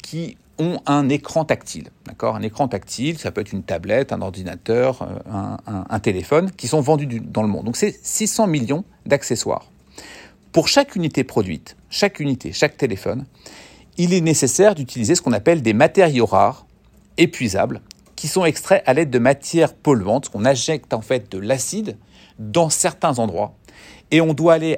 qui 0.03 0.37
ont 0.59 0.81
un 0.87 1.09
écran 1.09 1.45
tactile. 1.45 1.91
D'accord? 2.07 2.37
Un 2.37 2.43
écran 2.43 2.69
tactile, 2.69 3.19
ça 3.19 3.31
peut 3.31 3.41
être 3.41 3.53
une 3.53 3.63
tablette, 3.63 4.13
un 4.13 4.21
ordinateur, 4.21 5.03
euh, 5.03 5.19
un, 5.31 5.87
un 5.89 6.01
téléphone, 6.01 6.51
qui 6.51 6.69
sont 6.69 6.81
vendus 6.81 7.07
dans 7.21 7.43
le 7.43 7.49
monde. 7.49 7.65
Donc 7.65 7.77
c'est 7.77 7.99
600 8.03 8.49
millions 8.49 8.85
d'accessoires. 9.07 9.71
Pour 10.53 10.67
chaque 10.67 10.97
unité 10.97 11.23
produite, 11.23 11.77
chaque 11.89 12.19
unité, 12.19 12.53
chaque 12.53 12.77
téléphone, 12.77 13.25
il 14.03 14.15
est 14.15 14.23
nécessaire 14.23 14.75
d'utiliser 14.75 15.15
ce 15.15 15.21
qu'on 15.21 15.35
appelle 15.35 15.61
des 15.61 15.75
matériaux 15.75 16.25
rares, 16.25 16.67
épuisables, 17.19 17.83
qui 18.17 18.29
sont 18.29 18.47
extraits 18.47 18.83
à 18.87 18.95
l'aide 18.95 19.11
de 19.11 19.19
matières 19.19 19.75
polluantes, 19.75 20.31
qu'on 20.31 20.47
injecte 20.47 20.95
en 20.95 21.03
fait 21.03 21.31
de 21.31 21.37
l'acide 21.37 21.99
dans 22.39 22.71
certains 22.71 23.19
endroits. 23.19 23.55
Et 24.11 24.23
on 24.23 24.33
doit 24.33 24.55
aller, 24.55 24.77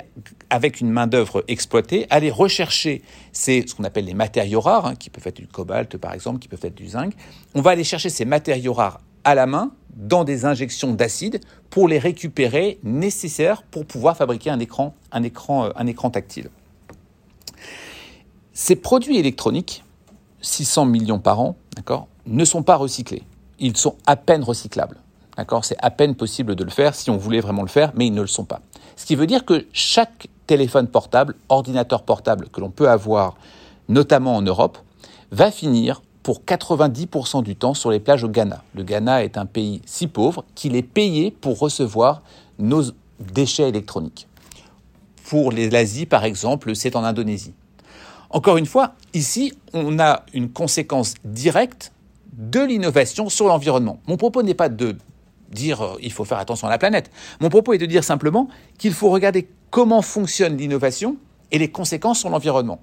avec 0.50 0.80
une 0.80 0.90
main-d'œuvre 0.90 1.44
exploitée, 1.46 2.08
aller 2.10 2.32
rechercher 2.32 3.02
ces, 3.30 3.64
ce 3.64 3.76
qu'on 3.76 3.84
appelle 3.84 4.06
les 4.06 4.14
matériaux 4.14 4.60
rares, 4.60 4.86
hein, 4.86 4.94
qui 4.96 5.08
peuvent 5.08 5.26
être 5.26 5.40
du 5.40 5.46
cobalt 5.46 5.96
par 5.98 6.14
exemple, 6.14 6.40
qui 6.40 6.48
peuvent 6.48 6.64
être 6.64 6.74
du 6.74 6.88
zinc. 6.88 7.12
On 7.54 7.60
va 7.60 7.70
aller 7.70 7.84
chercher 7.84 8.10
ces 8.10 8.24
matériaux 8.24 8.72
rares 8.72 9.00
à 9.22 9.36
la 9.36 9.46
main 9.46 9.70
dans 9.94 10.24
des 10.24 10.46
injections 10.46 10.94
d'acide 10.94 11.38
pour 11.70 11.86
les 11.86 12.00
récupérer 12.00 12.80
nécessaires 12.82 13.62
pour 13.62 13.86
pouvoir 13.86 14.16
fabriquer 14.16 14.50
un 14.50 14.58
écran, 14.58 14.96
un 15.12 15.22
écran, 15.22 15.66
euh, 15.66 15.70
un 15.76 15.86
écran 15.86 16.10
tactile. 16.10 16.50
Ces 18.54 18.76
produits 18.76 19.16
électroniques, 19.16 19.82
600 20.42 20.84
millions 20.84 21.18
par 21.18 21.40
an, 21.40 21.56
d'accord, 21.74 22.08
ne 22.26 22.44
sont 22.44 22.62
pas 22.62 22.76
recyclés. 22.76 23.22
Ils 23.58 23.76
sont 23.76 23.96
à 24.06 24.16
peine 24.16 24.42
recyclables. 24.42 24.98
D'accord 25.38 25.64
C'est 25.64 25.78
à 25.80 25.90
peine 25.90 26.14
possible 26.14 26.54
de 26.54 26.64
le 26.64 26.70
faire 26.70 26.94
si 26.94 27.08
on 27.08 27.16
voulait 27.16 27.40
vraiment 27.40 27.62
le 27.62 27.68
faire, 27.68 27.92
mais 27.94 28.06
ils 28.06 28.14
ne 28.14 28.20
le 28.20 28.26
sont 28.26 28.44
pas. 28.44 28.60
Ce 28.96 29.06
qui 29.06 29.16
veut 29.16 29.26
dire 29.26 29.46
que 29.46 29.66
chaque 29.72 30.28
téléphone 30.46 30.86
portable, 30.86 31.34
ordinateur 31.48 32.02
portable 32.02 32.48
que 32.50 32.60
l'on 32.60 32.70
peut 32.70 32.90
avoir, 32.90 33.36
notamment 33.88 34.36
en 34.36 34.42
Europe, 34.42 34.78
va 35.30 35.50
finir 35.50 36.02
pour 36.22 36.42
90% 36.42 37.42
du 37.42 37.56
temps 37.56 37.72
sur 37.72 37.90
les 37.90 38.00
plages 38.00 38.22
au 38.22 38.28
Ghana. 38.28 38.62
Le 38.74 38.82
Ghana 38.82 39.24
est 39.24 39.38
un 39.38 39.46
pays 39.46 39.80
si 39.86 40.06
pauvre 40.06 40.44
qu'il 40.54 40.76
est 40.76 40.82
payé 40.82 41.30
pour 41.30 41.58
recevoir 41.58 42.22
nos 42.58 42.82
déchets 43.18 43.68
électroniques. 43.68 44.28
Pour 45.24 45.52
l'Asie, 45.52 46.04
par 46.04 46.24
exemple, 46.24 46.76
c'est 46.76 46.96
en 46.96 47.04
Indonésie. 47.04 47.54
Encore 48.32 48.56
une 48.56 48.66
fois, 48.66 48.94
ici, 49.12 49.52
on 49.74 49.98
a 49.98 50.24
une 50.32 50.50
conséquence 50.50 51.14
directe 51.24 51.92
de 52.32 52.60
l'innovation 52.60 53.28
sur 53.28 53.46
l'environnement. 53.46 54.00
Mon 54.08 54.16
propos 54.16 54.42
n'est 54.42 54.54
pas 54.54 54.70
de 54.70 54.96
dire 55.50 55.82
euh, 55.82 55.96
il 56.00 56.10
faut 56.10 56.24
faire 56.24 56.38
attention 56.38 56.66
à 56.66 56.70
la 56.70 56.78
planète. 56.78 57.10
Mon 57.40 57.50
propos 57.50 57.74
est 57.74 57.78
de 57.78 57.84
dire 57.84 58.04
simplement 58.04 58.48
qu'il 58.78 58.94
faut 58.94 59.10
regarder 59.10 59.48
comment 59.70 60.00
fonctionne 60.00 60.56
l'innovation 60.56 61.16
et 61.50 61.58
les 61.58 61.70
conséquences 61.70 62.20
sur 62.20 62.30
l'environnement 62.30 62.80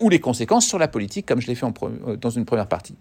ou 0.00 0.08
les 0.08 0.20
conséquences 0.20 0.66
sur 0.66 0.78
la 0.78 0.86
politique, 0.86 1.26
comme 1.26 1.40
je 1.40 1.48
l'ai 1.48 1.56
fait 1.56 1.66
euh, 1.66 2.16
dans 2.16 2.30
une 2.30 2.44
première 2.44 2.68
partie. 2.68 2.94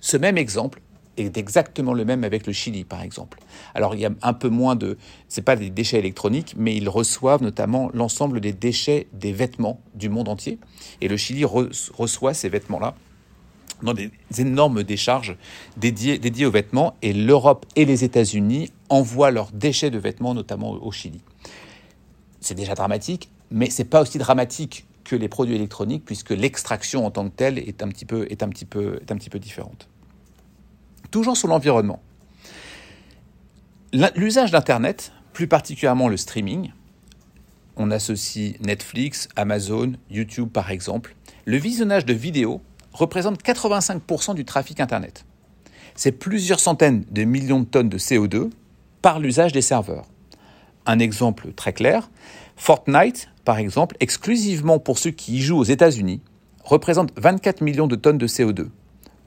Ce 0.00 0.16
même 0.16 0.36
exemple 0.36 0.80
est 1.16 1.36
exactement 1.36 1.94
le 1.94 2.04
même 2.04 2.24
avec 2.24 2.46
le 2.46 2.52
Chili, 2.52 2.84
par 2.84 3.02
exemple. 3.02 3.38
Alors, 3.74 3.94
il 3.94 4.00
y 4.00 4.06
a 4.06 4.10
un 4.22 4.32
peu 4.32 4.48
moins 4.48 4.76
de... 4.76 4.98
Ce 5.28 5.40
pas 5.40 5.56
des 5.56 5.70
déchets 5.70 5.98
électroniques, 5.98 6.54
mais 6.56 6.76
ils 6.76 6.88
reçoivent 6.88 7.42
notamment 7.42 7.90
l'ensemble 7.92 8.40
des 8.40 8.52
déchets 8.52 9.06
des 9.12 9.32
vêtements 9.32 9.80
du 9.94 10.08
monde 10.08 10.28
entier. 10.28 10.58
Et 11.00 11.08
le 11.08 11.16
Chili 11.16 11.44
reçoit 11.44 12.34
ces 12.34 12.48
vêtements-là 12.48 12.94
dans 13.82 13.94
des 13.94 14.10
énormes 14.38 14.82
décharges 14.82 15.36
dédiées, 15.76 16.18
dédiées 16.18 16.46
aux 16.46 16.50
vêtements. 16.50 16.96
Et 17.02 17.12
l'Europe 17.12 17.66
et 17.76 17.84
les 17.84 18.04
États-Unis 18.04 18.70
envoient 18.88 19.30
leurs 19.30 19.50
déchets 19.52 19.90
de 19.90 19.98
vêtements, 19.98 20.34
notamment 20.34 20.72
au 20.72 20.92
Chili. 20.92 21.20
C'est 22.40 22.54
déjà 22.54 22.74
dramatique, 22.74 23.30
mais 23.50 23.70
c'est 23.70 23.84
pas 23.84 24.02
aussi 24.02 24.18
dramatique 24.18 24.86
que 25.04 25.16
les 25.16 25.28
produits 25.28 25.54
électroniques, 25.54 26.04
puisque 26.04 26.30
l'extraction 26.30 27.06
en 27.06 27.10
tant 27.10 27.28
que 27.28 27.34
telle 27.34 27.58
est 27.58 27.82
un 27.82 27.88
petit 27.88 28.06
peu, 28.06 28.26
est 28.30 28.42
un 28.42 28.48
petit 28.48 28.64
peu, 28.64 28.98
est 29.00 29.12
un 29.12 29.16
petit 29.16 29.30
peu 29.30 29.38
différente. 29.38 29.88
Toujours 31.14 31.36
sur 31.36 31.46
l'environnement. 31.46 32.02
L'usage 34.16 34.50
d'Internet, 34.50 35.12
plus 35.32 35.46
particulièrement 35.46 36.08
le 36.08 36.16
streaming, 36.16 36.72
on 37.76 37.92
associe 37.92 38.58
Netflix, 38.58 39.28
Amazon, 39.36 39.92
YouTube 40.10 40.48
par 40.48 40.72
exemple, 40.72 41.14
le 41.44 41.56
visionnage 41.56 42.04
de 42.04 42.14
vidéos 42.14 42.60
représente 42.92 43.44
85% 43.44 44.34
du 44.34 44.44
trafic 44.44 44.80
Internet. 44.80 45.24
C'est 45.94 46.10
plusieurs 46.10 46.58
centaines 46.58 47.04
de 47.12 47.22
millions 47.22 47.60
de 47.60 47.66
tonnes 47.66 47.88
de 47.88 47.98
CO2 47.98 48.50
par 49.00 49.20
l'usage 49.20 49.52
des 49.52 49.62
serveurs. 49.62 50.06
Un 50.84 50.98
exemple 50.98 51.52
très 51.52 51.72
clair, 51.72 52.10
Fortnite 52.56 53.28
par 53.44 53.58
exemple, 53.58 53.96
exclusivement 54.00 54.80
pour 54.80 54.98
ceux 54.98 55.12
qui 55.12 55.36
y 55.36 55.40
jouent 55.42 55.58
aux 55.58 55.62
États-Unis, 55.62 56.22
représente 56.64 57.12
24 57.16 57.60
millions 57.60 57.86
de 57.86 57.94
tonnes 57.94 58.18
de 58.18 58.26
CO2. 58.26 58.70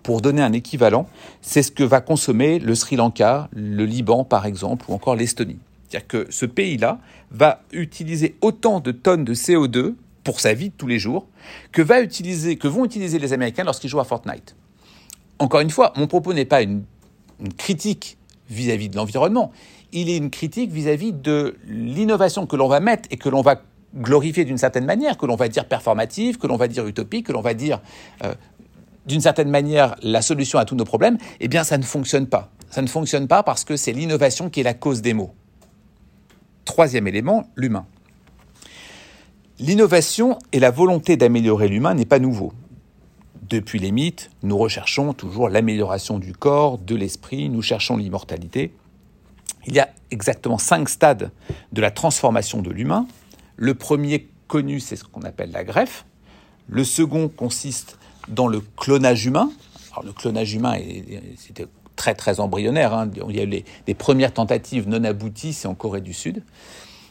Pour 0.04 0.22
donner 0.22 0.42
un 0.42 0.54
équivalent, 0.54 1.08
c'est 1.42 1.63
ce 1.63 1.72
que 1.72 1.84
va 1.84 2.01
consommer 2.01 2.60
le 2.60 2.75
Sri 2.75 2.96
Lanka, 2.96 3.50
le 3.54 3.86
Liban 3.86 4.24
par 4.24 4.46
exemple, 4.46 4.86
ou 4.88 4.94
encore 4.94 5.16
l'Estonie. 5.16 5.60
C'est-à-dire 5.88 6.08
que 6.08 6.27
ce 6.30 6.46
pays-là 6.46 7.00
va 7.32 7.62
utiliser 7.72 8.36
autant 8.42 8.80
de 8.80 8.92
tonnes 8.92 9.24
de 9.24 9.34
CO2 9.34 9.96
pour 10.24 10.39
sa 10.39 10.54
vie 10.54 10.72
tous 10.72 10.88
les 10.88 11.00
jours 11.00 11.27
que, 11.72 11.82
vont 11.82 12.84
utiliser 12.84 13.20
les 13.20 13.34
Américains 13.34 13.63
lorsqu'ils 13.63 13.89
jouent 13.89 14.00
à 14.00 14.06
Fortnite. 14.06 14.56
Encore 15.39 15.62
une 15.62 15.70
fois, 15.70 15.94
mon 15.96 16.08
propos 16.08 16.34
n'est 16.34 16.46
pas 16.46 16.62
une, 16.62 16.84
critique 17.58 18.18
vis-à-vis 18.50 18.88
-vis 18.88 18.92
de 18.92 18.98
l'environnement, 18.98 19.51
il 19.94 20.10
est 20.10 20.18
une 20.18 20.32
critique 20.32 20.72
vis-à-vis 20.72 21.12
-vis 21.12 21.22
de 21.22 21.56
l'innovation 21.68 22.48
que 22.48 22.56
l'on 22.56 22.68
va 22.68 22.80
mettre 22.80 23.08
et 23.12 23.18
que 23.18 23.30
l'on 23.30 23.42
va 23.42 23.62
glorifiée 23.96 24.46
d'une 24.46 24.58
certaine 24.58 24.86
manière, 24.86 25.18
que 25.18 25.25
l'on 25.25 25.36
va 25.36 25.48
dire 25.48 25.66
performative, 25.66 26.38
que 26.38 26.48
l'on 26.48 26.58
va 26.58 26.68
dire 26.68 26.86
utopique, 26.88 27.27
que 27.27 27.32
l'on 27.32 27.42
va 27.42 27.54
dire 27.54 27.80
euh, 28.24 28.34
d'une 29.08 29.22
certaine 29.22 29.50
manière 29.50 29.96
la 30.02 30.22
solution 30.22 30.60
à 30.60 30.66
tous 30.66 30.76
nos 30.76 30.86
problèmes, 30.86 31.18
eh 31.40 31.48
bien 31.48 31.64
ça 31.64 31.78
ne 31.78 31.84
fonctionne 31.84 32.28
pas. 32.28 32.52
Ça 32.70 32.82
ne 32.82 32.88
fonctionne 32.88 33.28
pas 33.28 33.44
parce 33.44 33.64
que 33.64 33.78
c'est 33.78 33.94
l'innovation 33.94 34.50
qui 34.50 34.60
est 34.60 34.64
la 34.64 34.74
cause 34.74 35.02
des 35.02 35.14
maux. 35.14 35.34
Troisième 36.66 37.08
élément, 37.08 37.48
l'humain. 37.56 37.86
L'innovation 39.60 40.38
et 40.52 40.60
la 40.60 40.70
volonté 40.70 41.18
d'améliorer 41.18 41.68
l'humain 41.68 41.94
n'est 41.94 42.06
pas 42.06 42.20
nouveau. 42.20 42.54
Depuis 43.50 43.80
les 43.80 43.92
mythes, 43.92 44.30
nous 44.44 44.58
recherchons 44.58 45.14
toujours 45.14 45.50
l'amélioration 45.50 46.20
du 46.20 46.34
corps, 46.34 46.78
de 46.78 46.96
l'esprit, 46.96 47.50
nous 47.50 47.62
cherchons 47.62 47.96
l'immortalité. 47.96 48.74
Il 49.66 49.74
y 49.74 49.80
a 49.80 49.90
exactement 50.12 50.58
cinq 50.58 50.90
stades 50.90 51.32
de 51.72 51.82
la 51.82 51.90
transformation 51.92 52.62
de 52.62 52.70
l'humain, 52.70 53.08
le 53.56 53.74
premier 53.74 54.30
connu, 54.48 54.80
c'est 54.80 54.96
ce 54.96 55.04
qu'on 55.04 55.24
appelle 55.24 55.52
la 55.52 55.64
greffe. 55.64 56.06
Le 56.68 56.84
second 56.84 57.28
consiste 57.28 57.98
dans 58.27 58.48
le 58.48 58.62
clonage 58.77 59.25
humain. 59.25 59.51
Alors, 59.91 60.05
le 60.05 60.13
clonage 60.13 60.53
humain, 60.53 60.77
c'était 61.38 61.67
très 61.96 62.13
très 62.13 62.39
embryonnaire. 62.39 62.93
Hein. 62.93 63.10
Il 63.29 63.36
y 63.36 63.39
a 63.39 63.43
eu 63.43 63.63
les, 63.88 63.93
premières 63.93 64.34
tentatives 64.34 64.88
non 64.88 65.03
abouties, 65.03 65.53
c'est 65.53 65.67
en 65.67 65.75
Corée 65.75 66.01
du 66.01 66.13
Sud. 66.13 66.43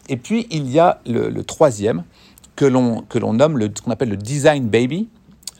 Et 0.08 0.16
puis 0.16 0.46
il 0.50 0.70
y 0.70 0.78
a 0.78 1.00
le, 1.04 1.42
troisième 1.42 2.04
que 2.54 2.64
l'on 2.64 3.02
que 3.02 3.18
l'on 3.18 3.34
nomme 3.34 3.58
le, 3.58 3.70
ce 3.74 3.82
qu'on 3.82 3.90
appelle 3.90 4.08
le 4.08 4.16
design 4.16 4.68
baby. 4.68 5.08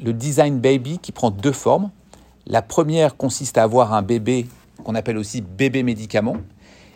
Le 0.03 0.13
design 0.13 0.61
baby 0.61 0.99
qui 0.99 1.13
prend 1.13 1.31
deux 1.31 1.53
formes. 1.53 1.91
La 2.47 2.63
première 2.63 3.17
consiste 3.17 3.59
à 3.59 3.65
avoir 3.65 3.93
un 3.93 4.03
bébé 4.03 4.47
qu'on 4.85 4.95
appelle 4.95 5.19
aussi 5.19 5.41
bébé 5.41 5.83
médicament. 5.83 6.37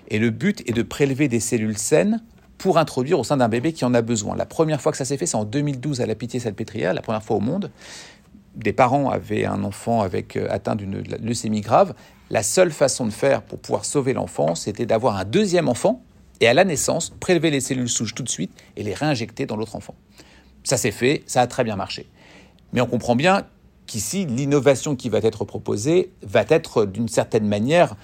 Et 0.09 0.19
le 0.19 0.31
but 0.31 0.63
est 0.69 0.73
de 0.73 0.83
prélever 0.83 1.29
des 1.29 1.41
cellules 1.41 1.79
saines 1.79 2.23
pour 2.59 2.77
introduire 2.77 3.19
au 3.19 3.25
sein 3.25 3.39
d'un 3.39 3.49
bébé 3.49 3.73
qui 3.73 3.85
en 3.85 3.95
a 3.95 4.03
besoin. 4.03 4.37
La 4.37 4.45
première 4.45 4.81
fois 4.81 4.93
que 4.93 4.99
ça 4.99 5.07
s'est 5.07 5.17
fait, 5.17 5.25
c'est 5.25 5.37
en 5.37 5.45
2012 5.45 6.03
à 6.03 6.07
la 6.07 6.15
Pitié-Salpêtrière, 6.15 6.93
la 6.93 7.01
première 7.01 7.23
fois 7.23 7.37
au 7.37 7.41
monde. 7.41 7.71
Des 8.55 8.73
parents 8.73 9.11
avaient 9.11 9.45
un 9.45 9.65
enfant 9.65 10.05
euh, 10.05 10.47
atteint 10.51 10.77
d'une 10.77 11.03
leucémie 11.23 11.61
grave. 11.61 11.95
La 12.31 12.43
seule 12.43 12.73
façon 12.73 13.07
de 13.07 13.11
faire 13.11 13.43
pour 13.43 13.59
pouvoir 13.59 13.85
sauver 13.85 14.13
l'enfant, 14.13 14.55
c'était 14.55 14.87
d'avoir 14.87 15.17
un 15.17 15.25
deuxième 15.25 15.69
enfant 15.69 16.03
et 16.41 16.49
à 16.49 16.55
la 16.55 16.65
naissance, 16.65 17.11
prélever 17.21 17.51
les 17.51 17.61
cellules 17.61 17.89
souches 17.89 18.15
tout 18.15 18.23
de 18.23 18.29
suite 18.29 18.53
et 18.77 18.83
les 18.83 18.95
réinjecter 18.95 19.47
dans 19.47 19.57
l'autre 19.57 19.77
enfant. 19.77 19.95
Ça 20.65 20.77
s'est 20.77 20.91
fait, 20.91 21.23
ça 21.27 21.43
a 21.43 21.47
très 21.47 21.65
bien 21.65 21.77
marché. 21.77 22.09
Mais 22.73 22.81
on 22.81 22.87
comprend 22.87 23.15
bien 23.15 23.47
qu'ici, 23.87 24.25
l'innovation 24.25 24.97
qui 24.97 25.09
va 25.09 25.19
être 25.19 25.45
proposée 25.45 26.13
va 26.23 26.45
être 26.49 26.87
d'une 26.87 27.09
certaine 27.09 27.47
manière 27.47 27.97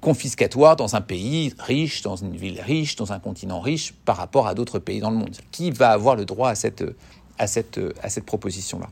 confiscatoire 0.00 0.76
dans 0.76 0.96
un 0.96 1.00
pays 1.00 1.54
riche, 1.58 2.02
dans 2.02 2.16
une 2.16 2.36
ville 2.36 2.60
riche, 2.60 2.96
dans 2.96 3.12
un 3.12 3.18
continent 3.18 3.60
riche 3.60 3.92
par 4.04 4.16
rapport 4.16 4.46
à 4.46 4.54
d'autres 4.54 4.78
pays 4.78 5.00
dans 5.00 5.10
le 5.10 5.16
monde. 5.16 5.36
Qui 5.50 5.70
va 5.70 5.90
avoir 5.90 6.16
le 6.16 6.24
droit 6.24 6.48
à 6.48 6.54
cette, 6.54 6.84
à 7.38 7.46
cette, 7.46 7.80
à 8.02 8.08
cette 8.08 8.24
proposition-là? 8.24 8.88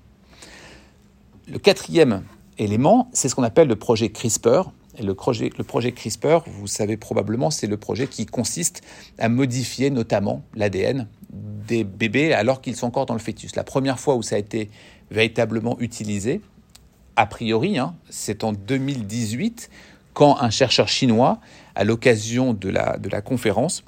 Le 1.49 1.59
quatrième 1.59 2.23
élément, 2.59 3.09
c'est 3.13 3.29
ce 3.29 3.35
qu'on 3.35 3.43
appelle 3.43 3.69
le 3.69 3.77
projet 3.77 4.11
CRISPR. 4.11 4.71
Et 4.99 5.03
le 5.03 5.15
projet, 5.15 5.93
CRISPR, 5.93 6.41
vous 6.47 6.67
savez 6.67 6.97
probablement, 6.97 7.51
c'est 7.51 7.67
le 7.67 7.77
projet 7.77 8.07
qui 8.07 8.27
consiste 8.27 8.83
à 9.19 9.29
modifier 9.29 9.89
notamment 9.89 10.43
l'ADN 10.55 11.09
des 11.33 11.85
bébés 11.85 12.35
alors 12.35 12.61
qu'ils 12.61 12.77
sont 12.77 12.89
encore 12.89 13.07
dans 13.07 13.15
le 13.15 13.21
fœtus. 13.21 13.57
La 13.57 13.65
première 13.65 13.99
fois 13.99 14.17
où 14.17 14.23
ça 14.23 14.37
a 14.37 14.39
été 14.39 14.69
véritablement 15.11 15.79
utilisé, 15.81 16.43
a 17.17 17.27
priori, 17.27 17.79
hein, 17.79 17.95
c'est 18.11 18.45
en 18.45 18.53
2018 18.53 19.71
quand 20.13 20.39
un 20.41 20.51
chercheur 20.51 20.89
chinois, 20.89 21.41
à 21.75 21.85
l'occasion 21.85 22.53
de 22.53 22.69
la, 22.69 22.99
de 22.99 23.09
la 23.09 23.23
conférence 23.23 23.85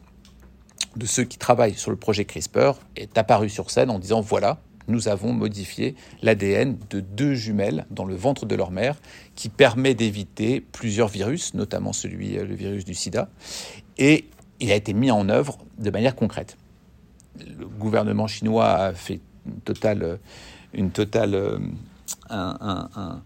de 0.97 1.05
ceux 1.05 1.25
qui 1.25 1.37
travaillent 1.37 1.75
sur 1.75 1.91
le 1.91 1.97
projet 1.97 2.25
CRISPR, 2.25 2.73
est 2.97 3.19
apparu 3.19 3.49
sur 3.49 3.71
scène 3.71 3.91
en 3.91 3.99
disant 3.99 4.21
voilà, 4.21 4.61
nous 4.89 5.09
avons 5.09 5.33
modifié 5.33 5.95
l'ADN 6.23 6.77
de 6.91 7.01
deux 7.01 7.35
jumelles 7.35 7.87
dans 7.91 8.05
le 8.05 8.15
ventre 8.15 8.47
de 8.47 8.55
leur 8.55 8.71
mère, 8.71 8.97
qui 9.35 9.49
permet 9.49 9.95
d'éviter 9.95 10.61
plusieurs 10.61 11.09
virus, 11.09 11.55
notamment 11.55 11.93
celui, 11.93 12.35
le 12.35 12.55
virus 12.55 12.85
du 12.85 12.95
sida, 12.95 13.29
et 13.99 14.27
il 14.61 14.71
a 14.71 14.77
été 14.77 14.93
mis 14.93 15.11
en 15.11 15.29
œuvre 15.29 15.59
de 15.79 15.91
manière 15.91 16.15
concrète. 16.15 16.57
Le 17.39 17.67
gouvernement 17.67 18.27
chinois 18.27 18.69
a 18.69 18.93
fait 18.93 19.21
une 19.47 19.61
totale, 19.61 20.19
totale 20.93 21.35
euh, 21.35 21.59
un, 22.29 22.89
un 22.95 23.23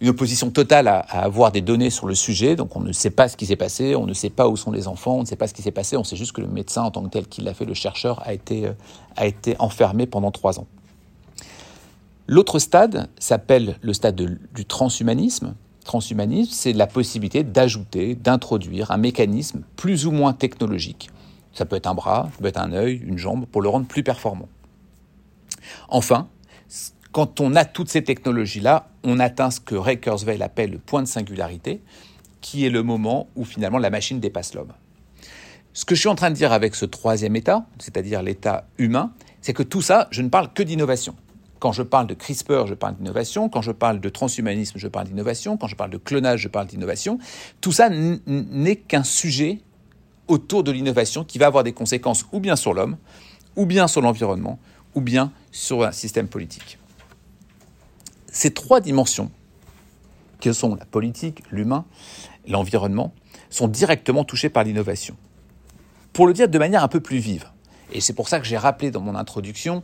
une 0.00 0.08
opposition 0.08 0.50
totale 0.50 0.88
à, 0.88 1.00
avoir 1.00 1.52
des 1.52 1.60
données 1.60 1.90
sur 1.90 2.06
le 2.06 2.14
sujet. 2.14 2.56
Donc 2.56 2.74
on 2.74 2.80
ne 2.80 2.92
sait 2.92 3.10
pas 3.10 3.28
ce 3.28 3.36
qui 3.36 3.46
s'est 3.46 3.56
passé, 3.56 3.94
on 3.94 4.06
ne 4.06 4.14
sait 4.14 4.30
pas 4.30 4.48
où 4.48 4.56
sont 4.56 4.72
les 4.72 4.88
enfants, 4.88 5.16
on 5.16 5.20
ne 5.20 5.26
sait 5.26 5.36
pas 5.36 5.46
ce 5.46 5.54
qui 5.54 5.62
s'est 5.62 5.70
passé. 5.70 5.96
On 5.96 6.04
sait 6.04 6.16
juste 6.16 6.32
que 6.32 6.40
le 6.40 6.48
médecin 6.48 6.82
en 6.82 6.90
tant 6.90 7.02
que 7.02 7.10
tel 7.10 7.26
qui 7.26 7.42
l'a 7.42 7.54
fait, 7.54 7.66
le 7.66 7.74
chercheur, 7.74 8.26
a 8.26 8.32
été, 8.32 8.66
euh, 8.66 8.72
a 9.16 9.26
été 9.26 9.56
enfermé 9.58 10.06
pendant 10.06 10.30
trois 10.30 10.58
ans. 10.58 10.66
L'autre 12.26 12.58
stade 12.58 13.08
s'appelle 13.18 13.76
le 13.82 13.92
stade 13.92 14.14
du 14.14 14.64
transhumanisme. 14.64 15.54
transhumanisme, 15.84 16.52
c'est 16.52 16.72
la 16.72 16.86
possibilité 16.86 17.42
d'ajouter, 17.42 18.14
d'introduire 18.14 18.92
un 18.92 18.98
mécanisme 18.98 19.62
plus 19.76 20.06
ou 20.06 20.12
moins 20.12 20.32
technologique. 20.32 21.10
Ça 21.52 21.64
peut 21.64 21.74
être 21.74 21.88
un 21.88 21.94
bras, 21.94 22.28
ça 22.32 22.38
peut 22.40 22.46
être 22.46 22.60
un 22.60 22.72
œil, 22.72 23.00
une 23.04 23.18
jambe, 23.18 23.46
pour 23.46 23.62
le 23.62 23.68
rendre 23.68 23.86
plus 23.86 24.04
performant. 24.04 24.48
Enfin, 25.88 26.28
quand 27.10 27.40
on 27.40 27.56
a 27.56 27.64
toutes 27.64 27.88
ces 27.88 28.04
technologies-là, 28.04 28.89
on 29.04 29.18
atteint 29.18 29.50
ce 29.50 29.60
que 29.60 29.74
Ray 29.74 30.00
Kurzweil 30.00 30.42
appelle 30.42 30.70
le 30.70 30.78
point 30.78 31.02
de 31.02 31.08
singularité, 31.08 31.82
qui 32.40 32.66
est 32.66 32.70
le 32.70 32.82
moment 32.82 33.28
où 33.36 33.44
finalement 33.44 33.78
la 33.78 33.90
machine 33.90 34.20
dépasse 34.20 34.54
l'homme. 34.54 34.72
Ce 35.72 35.84
que 35.84 35.94
je 35.94 36.00
suis 36.00 36.08
en 36.08 36.14
train 36.14 36.30
de 36.30 36.34
dire 36.34 36.52
avec 36.52 36.74
ce 36.74 36.84
troisième 36.84 37.36
état, 37.36 37.66
c'est-à-dire 37.78 38.22
l'état 38.22 38.66
humain, 38.78 39.12
c'est 39.40 39.52
que 39.52 39.62
tout 39.62 39.82
ça, 39.82 40.08
je 40.10 40.22
ne 40.22 40.28
parle 40.28 40.52
que 40.52 40.62
d'innovation. 40.62 41.14
Quand 41.60 41.72
je 41.72 41.82
parle 41.82 42.06
de 42.06 42.14
CRISPR, 42.14 42.66
je 42.66 42.74
parle 42.74 42.96
d'innovation. 42.96 43.48
Quand 43.48 43.60
je 43.60 43.70
parle 43.70 44.00
de 44.00 44.08
transhumanisme, 44.08 44.78
je 44.78 44.88
parle 44.88 45.06
d'innovation. 45.06 45.58
Quand 45.58 45.68
je 45.68 45.76
parle 45.76 45.90
de 45.90 45.98
clonage, 45.98 46.40
je 46.40 46.48
parle 46.48 46.66
d'innovation. 46.66 47.18
Tout 47.60 47.72
ça 47.72 47.90
n'est 47.90 48.76
qu'un 48.76 49.04
sujet 49.04 49.60
autour 50.26 50.64
de 50.64 50.72
l'innovation 50.72 51.22
qui 51.22 51.38
va 51.38 51.46
avoir 51.46 51.62
des 51.62 51.72
conséquences 51.72 52.24
ou 52.32 52.40
bien 52.40 52.56
sur 52.56 52.72
l'homme, 52.72 52.96
ou 53.56 53.66
bien 53.66 53.88
sur 53.88 54.00
l'environnement, 54.00 54.58
ou 54.94 55.02
bien 55.02 55.32
sur 55.52 55.84
un 55.84 55.92
système 55.92 56.28
politique. 56.28 56.79
Ces 58.30 58.52
trois 58.52 58.80
dimensions, 58.80 59.30
que 60.40 60.52
sont 60.52 60.74
la 60.74 60.84
politique, 60.84 61.42
l'humain, 61.50 61.84
l'environnement, 62.48 63.12
sont 63.50 63.68
directement 63.68 64.24
touchées 64.24 64.48
par 64.48 64.64
l'innovation. 64.64 65.16
Pour 66.12 66.26
le 66.26 66.32
dire 66.32 66.48
de 66.48 66.58
manière 66.58 66.84
un 66.84 66.88
peu 66.88 67.00
plus 67.00 67.18
vive, 67.18 67.46
et 67.92 68.00
c'est 68.00 68.12
pour 68.12 68.28
ça 68.28 68.40
que 68.40 68.46
j'ai 68.46 68.56
rappelé 68.56 68.90
dans 68.90 69.00
mon 69.00 69.14
introduction 69.14 69.82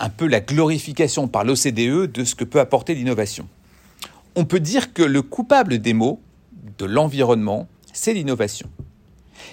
un 0.00 0.08
peu 0.08 0.26
la 0.26 0.40
glorification 0.40 1.28
par 1.28 1.44
l'OCDE 1.44 2.10
de 2.10 2.24
ce 2.24 2.34
que 2.34 2.44
peut 2.44 2.60
apporter 2.60 2.94
l'innovation. 2.94 3.46
On 4.34 4.44
peut 4.44 4.60
dire 4.60 4.92
que 4.92 5.02
le 5.02 5.22
coupable 5.22 5.78
des 5.78 5.92
maux, 5.92 6.20
de 6.78 6.86
l'environnement, 6.86 7.68
c'est 7.92 8.14
l'innovation. 8.14 8.68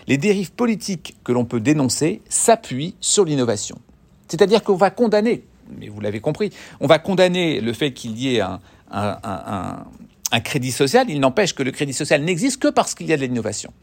Les 0.07 0.17
dérives 0.17 0.53
politiques 0.53 1.17
que 1.23 1.31
l'on 1.31 1.45
peut 1.45 1.59
dénoncer 1.59 2.21
s'appuient 2.29 2.95
sur 3.01 3.25
l'innovation. 3.25 3.79
C'est-à-dire 4.27 4.63
qu'on 4.63 4.75
va 4.75 4.91
condamner, 4.91 5.43
mais 5.77 5.87
vous 5.87 5.99
l'avez 5.99 6.19
compris, 6.19 6.51
on 6.79 6.87
va 6.87 6.99
condamner 6.99 7.61
le 7.61 7.73
fait 7.73 7.93
qu'il 7.93 8.17
y 8.17 8.35
ait 8.35 8.41
un, 8.41 8.59
crédit 10.43 10.71
social, 10.71 11.07
il 11.09 11.19
n'empêche 11.19 11.53
que 11.53 11.63
le 11.63 11.71
crédit 11.71 11.93
social 11.93 12.23
n'existe 12.23 12.61
que 12.61 12.67
parce 12.67 12.95
qu'il 12.95 13.07
y 13.07 13.13
a 13.13 13.17
de 13.17 13.21
l'innovation. 13.21 13.73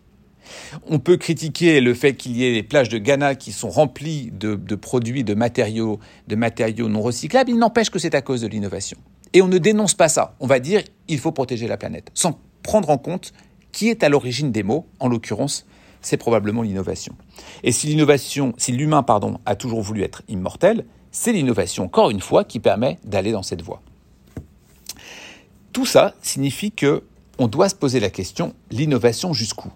On 0.87 1.01
peut 1.01 1.17
critiquer 1.17 1.81
le 1.81 1.93
fait 1.93 2.15
qu'il 2.15 2.37
y 2.37 2.45
ait 2.45 2.53
des 2.53 2.63
plages 2.63 2.89
de 2.89 2.99
Ghana 2.99 3.35
qui 3.35 3.51
sont 3.51 3.69
remplies 3.69 4.31
de, 4.33 4.57
produits, 4.77 5.25
de 5.25 5.35
matériaux, 5.35 5.99
de 6.29 6.37
matériaux 6.37 6.89
non 6.89 7.03
recyclables. 7.03 7.51
Il 7.51 7.59
n'empêche 7.59 7.91
que 7.91 7.99
c'est 7.99 8.15
à 8.15 8.23
cause 8.23 8.43
de 8.43 8.47
l'innovation. 8.47 8.97
Et 9.33 9.43
on 9.43 9.49
ne 9.49 9.59
dénonce 9.59 9.95
pas 9.95 10.09
ça. 10.09 10.37
On 10.39 10.47
va 10.47 10.61
dire 10.61 10.83
il 11.09 11.19
faut 11.19 11.33
protéger 11.33 11.67
la 11.67 11.77
planète, 11.77 12.11
sans 12.15 12.39
prendre 12.63 12.91
en 12.91 12.99
compte 12.99 13.33
qui 13.73 13.89
est 13.89 14.05
à 14.05 14.09
l'origine 14.09 14.53
des 14.53 14.63
mots. 14.63 14.87
En 15.01 15.09
l'occurrence, 15.09 15.67
c'est 16.01 16.17
probablement 16.17 16.63
l'innovation. 16.63 17.17
Et 17.63 17.73
si 17.73 17.89
l'innovation, 17.89 18.55
si 18.57 18.73
l'humain, 18.73 19.03
pardon, 19.03 19.39
a 19.45 19.57
toujours 19.57 19.83
voulu 19.83 20.03
être 20.03 20.23
immortel, 20.29 20.85
c'est 21.19 21.33
l'innovation, 21.33 21.85
encore 21.85 22.11
une 22.11 22.21
fois, 22.21 22.45
qui 22.45 22.61
permet 22.61 22.99
d'aller 23.03 23.33
dans 23.33 23.43
cette 23.43 23.63
voie. 23.63 23.81
Tout 25.73 25.87
ça 25.87 26.15
signifie 26.21 26.73
que 26.73 27.05
on 27.39 27.49
doit 27.49 27.71
se 27.71 27.75
poser 27.75 28.01
la 28.01 28.11
question 28.11 28.55
l'innovation 28.71 29.33
jusqu'où? 29.33 29.73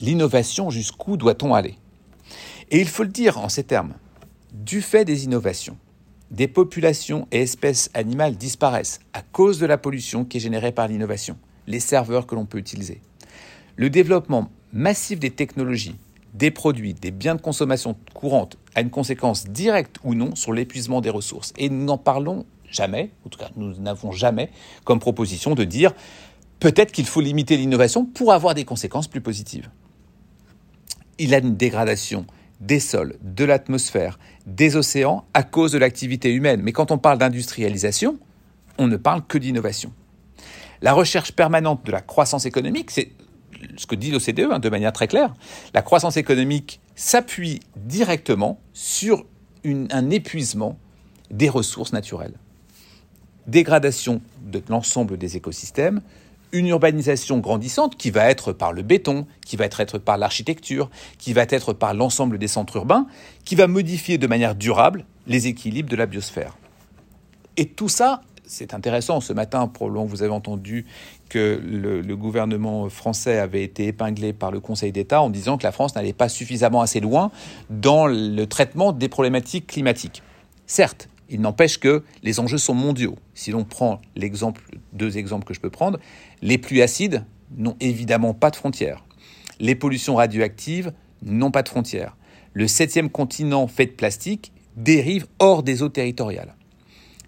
L'innovation, 0.00 0.70
jusqu'où 0.70 1.16
doit-on 1.16 1.54
aller? 1.54 1.78
Et 2.72 2.80
il 2.80 2.88
faut 2.88 3.04
le 3.04 3.08
dire 3.08 3.38
en 3.38 3.48
ces 3.48 3.62
termes. 3.62 3.94
Du 4.52 4.82
fait 4.82 5.04
des 5.04 5.24
innovations, 5.24 5.78
des 6.32 6.48
populations 6.48 7.28
et 7.30 7.42
espèces 7.42 7.88
animales 7.94 8.36
disparaissent 8.36 8.98
à 9.12 9.22
cause 9.22 9.60
de 9.60 9.66
la 9.66 9.78
pollution 9.78 10.24
qui 10.24 10.38
est 10.38 10.40
générée 10.40 10.72
par 10.72 10.88
l'innovation, 10.88 11.38
les 11.68 11.80
serveurs 11.80 12.26
que 12.26 12.34
l'on 12.34 12.46
peut 12.46 12.58
utiliser. 12.58 13.00
Le 13.76 13.90
développement 13.90 14.50
massif 14.72 15.20
des 15.20 15.30
technologies, 15.30 15.96
des 16.34 16.50
produits, 16.50 16.94
des 16.94 17.10
biens 17.10 17.34
de 17.34 17.40
consommation 17.40 17.96
courante 18.12 18.58
a 18.74 18.80
une 18.80 18.90
conséquence 18.90 19.46
directe 19.46 19.96
ou 20.04 20.14
non 20.14 20.34
sur 20.34 20.52
l'épuisement 20.52 21.00
des 21.00 21.10
ressources. 21.10 21.52
Et 21.56 21.68
nous 21.68 21.84
n'en 21.84 21.98
parlons 21.98 22.44
jamais, 22.70 23.10
en 23.24 23.28
tout 23.28 23.38
cas 23.38 23.50
nous 23.56 23.74
n'avons 23.78 24.12
jamais 24.12 24.50
comme 24.84 24.98
proposition 24.98 25.54
de 25.54 25.64
dire 25.64 25.92
peut-être 26.60 26.92
qu'il 26.92 27.06
faut 27.06 27.20
limiter 27.20 27.56
l'innovation 27.56 28.04
pour 28.04 28.32
avoir 28.32 28.54
des 28.54 28.64
conséquences 28.64 29.08
plus 29.08 29.20
positives 29.20 29.70
il 31.18 31.30
y 31.30 31.34
a 31.34 31.38
une 31.38 31.56
dégradation 31.56 32.26
des 32.60 32.80
sols, 32.80 33.16
de 33.22 33.44
l'atmosphère, 33.44 34.18
des 34.46 34.76
océans 34.76 35.24
à 35.34 35.42
cause 35.42 35.72
de 35.72 35.78
l'activité 35.78 36.32
humaine. 36.32 36.60
Mais 36.62 36.72
quand 36.72 36.90
on 36.90 36.98
parle 36.98 37.18
d'industrialisation, 37.18 38.18
on 38.78 38.86
ne 38.86 38.96
parle 38.96 39.26
que 39.26 39.38
d'innovation. 39.38 39.92
La 40.80 40.92
recherche 40.92 41.32
permanente 41.32 41.84
de 41.84 41.92
la 41.92 42.00
croissance 42.00 42.46
économique, 42.46 42.90
c'est 42.90 43.10
ce 43.76 43.86
que 43.86 43.94
dit 43.94 44.10
l'OCDE 44.10 44.52
hein, 44.52 44.58
de 44.58 44.68
manière 44.68 44.92
très 44.92 45.08
claire. 45.08 45.34
La 45.72 45.82
croissance 45.82 46.16
économique 46.16 46.80
s'appuie 46.94 47.60
directement 47.76 48.60
sur 48.72 49.24
un 49.64 50.10
épuisement 50.10 50.78
des 51.30 51.48
ressources 51.48 51.92
naturelles. 51.92 52.34
Dégradation 53.46 54.20
de 54.42 54.62
l'ensemble 54.68 55.18
des 55.18 55.36
écosystèmes, 55.36 56.00
une 56.52 56.68
urbanisation 56.68 57.38
grandissante 57.38 57.96
qui 57.96 58.10
va 58.10 58.30
être 58.30 58.52
par 58.52 58.72
le 58.72 58.82
béton, 58.82 59.26
qui 59.44 59.56
va 59.56 59.64
être 59.64 59.98
par 59.98 60.18
l'architecture, 60.18 60.88
qui 61.18 61.32
va 61.32 61.44
être 61.48 61.72
par 61.72 61.94
l'ensemble 61.94 62.38
des 62.38 62.48
centres 62.48 62.76
urbains, 62.76 63.06
qui 63.44 63.56
va 63.56 63.66
modifier 63.66 64.18
de 64.18 64.26
manière 64.26 64.54
durable 64.54 65.04
les 65.26 65.48
équilibres 65.48 65.90
de 65.90 65.96
la 65.96 66.06
biosphère. 66.06 66.56
Et 67.56 67.66
tout 67.66 67.88
ça, 67.88 68.22
c'est 68.46 68.74
intéressant. 68.74 69.20
Ce 69.20 69.32
matin, 69.32 69.66
probablement, 69.68 70.04
vous 70.04 70.22
avez 70.22 70.32
entendu 70.32 70.86
que 71.28 71.60
le, 71.62 72.16
gouvernement 72.16 72.88
français 72.88 73.38
avait 73.38 73.64
été 73.64 73.86
épinglé 73.86 74.32
par 74.32 74.50
le 74.50 74.60
Conseil 74.60 74.92
d'État 74.92 75.20
en 75.20 75.30
disant 75.30 75.58
que 75.58 75.64
la 75.64 75.72
France 75.72 75.94
n'allait 75.94 76.12
pas 76.12 76.28
suffisamment 76.28 76.80
assez 76.80 77.00
loin 77.00 77.30
dans 77.70 78.06
le 78.06 78.44
traitement 78.46 78.92
des 78.92 79.08
problématiques 79.08 79.66
climatiques. 79.66 80.22
Certes, 80.66 81.08
il 81.28 81.40
n'empêche 81.40 81.78
que 81.78 82.02
les 82.22 82.40
enjeux 82.40 82.58
sont 82.58 82.74
mondiaux. 82.74 83.16
Si 83.34 83.50
l'on 83.50 83.64
prend 83.64 84.00
deux 84.92 85.18
exemples 85.18 85.46
que 85.46 85.54
je 85.54 85.60
peux 85.60 85.70
prendre, 85.70 85.98
les 86.42 86.58
pluies 86.58 86.82
acides 86.82 87.24
n'ont 87.56 87.76
évidemment 87.80 88.34
pas 88.34 88.50
de 88.50 88.56
frontières. 88.56 89.04
Les 89.60 89.74
pollutions 89.74 90.16
radioactives 90.16 90.92
n'ont 91.22 91.50
pas 91.50 91.62
de 91.62 91.68
frontières. 91.68 92.16
Le 92.52 92.68
septième 92.68 93.10
continent 93.10 93.66
fait 93.66 93.86
de 93.86 93.92
plastique 93.92 94.52
dérive 94.76 95.26
hors 95.38 95.62
des 95.62 95.82
eaux 95.82 95.88
territoriales. 95.88 96.54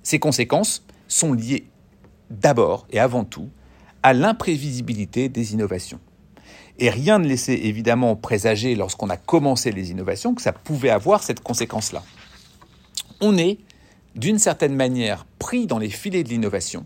Ces 0.02 0.20
conséquences 0.20 0.85
sont 1.08 1.32
liées 1.32 1.68
d'abord 2.30 2.86
et 2.90 2.98
avant 2.98 3.24
tout 3.24 3.48
à 4.02 4.12
l'imprévisibilité 4.12 5.28
des 5.28 5.52
innovations. 5.52 6.00
Et 6.78 6.90
rien 6.90 7.18
ne 7.18 7.26
laissait 7.26 7.64
évidemment 7.64 8.16
présager 8.16 8.74
lorsqu'on 8.74 9.08
a 9.08 9.16
commencé 9.16 9.72
les 9.72 9.90
innovations 9.90 10.34
que 10.34 10.42
ça 10.42 10.52
pouvait 10.52 10.90
avoir 10.90 11.22
cette 11.22 11.40
conséquence-là. 11.40 12.02
On 13.20 13.38
est 13.38 13.58
d'une 14.14 14.38
certaine 14.38 14.74
manière 14.74 15.26
pris 15.38 15.66
dans 15.66 15.78
les 15.78 15.88
filets 15.88 16.22
de 16.22 16.28
l'innovation. 16.28 16.84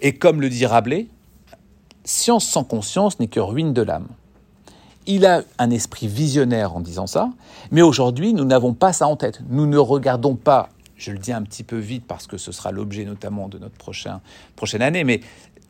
Et 0.00 0.14
comme 0.14 0.40
le 0.40 0.48
dit 0.48 0.66
Rabelais, 0.66 1.08
science 2.04 2.46
sans 2.46 2.64
conscience 2.64 3.18
n'est 3.18 3.26
que 3.26 3.40
ruine 3.40 3.72
de 3.72 3.82
l'âme. 3.82 4.08
Il 5.06 5.24
a 5.26 5.42
un 5.58 5.70
esprit 5.70 6.06
visionnaire 6.06 6.76
en 6.76 6.80
disant 6.80 7.06
ça, 7.06 7.30
mais 7.70 7.82
aujourd'hui, 7.82 8.34
nous 8.34 8.44
n'avons 8.44 8.74
pas 8.74 8.92
ça 8.92 9.08
en 9.08 9.16
tête. 9.16 9.40
Nous 9.48 9.66
ne 9.66 9.78
regardons 9.78 10.36
pas, 10.36 10.68
je 10.98 11.12
le 11.12 11.18
dis 11.18 11.32
un 11.32 11.42
petit 11.42 11.62
peu 11.62 11.78
vite 11.78 12.04
parce 12.06 12.26
que 12.26 12.36
ce 12.36 12.52
sera 12.52 12.72
l'objet 12.72 13.04
notamment 13.04 13.48
de 13.48 13.58
notre 13.58 13.76
prochain, 13.76 14.20
prochaine 14.56 14.82
année, 14.82 15.04
mais 15.04 15.20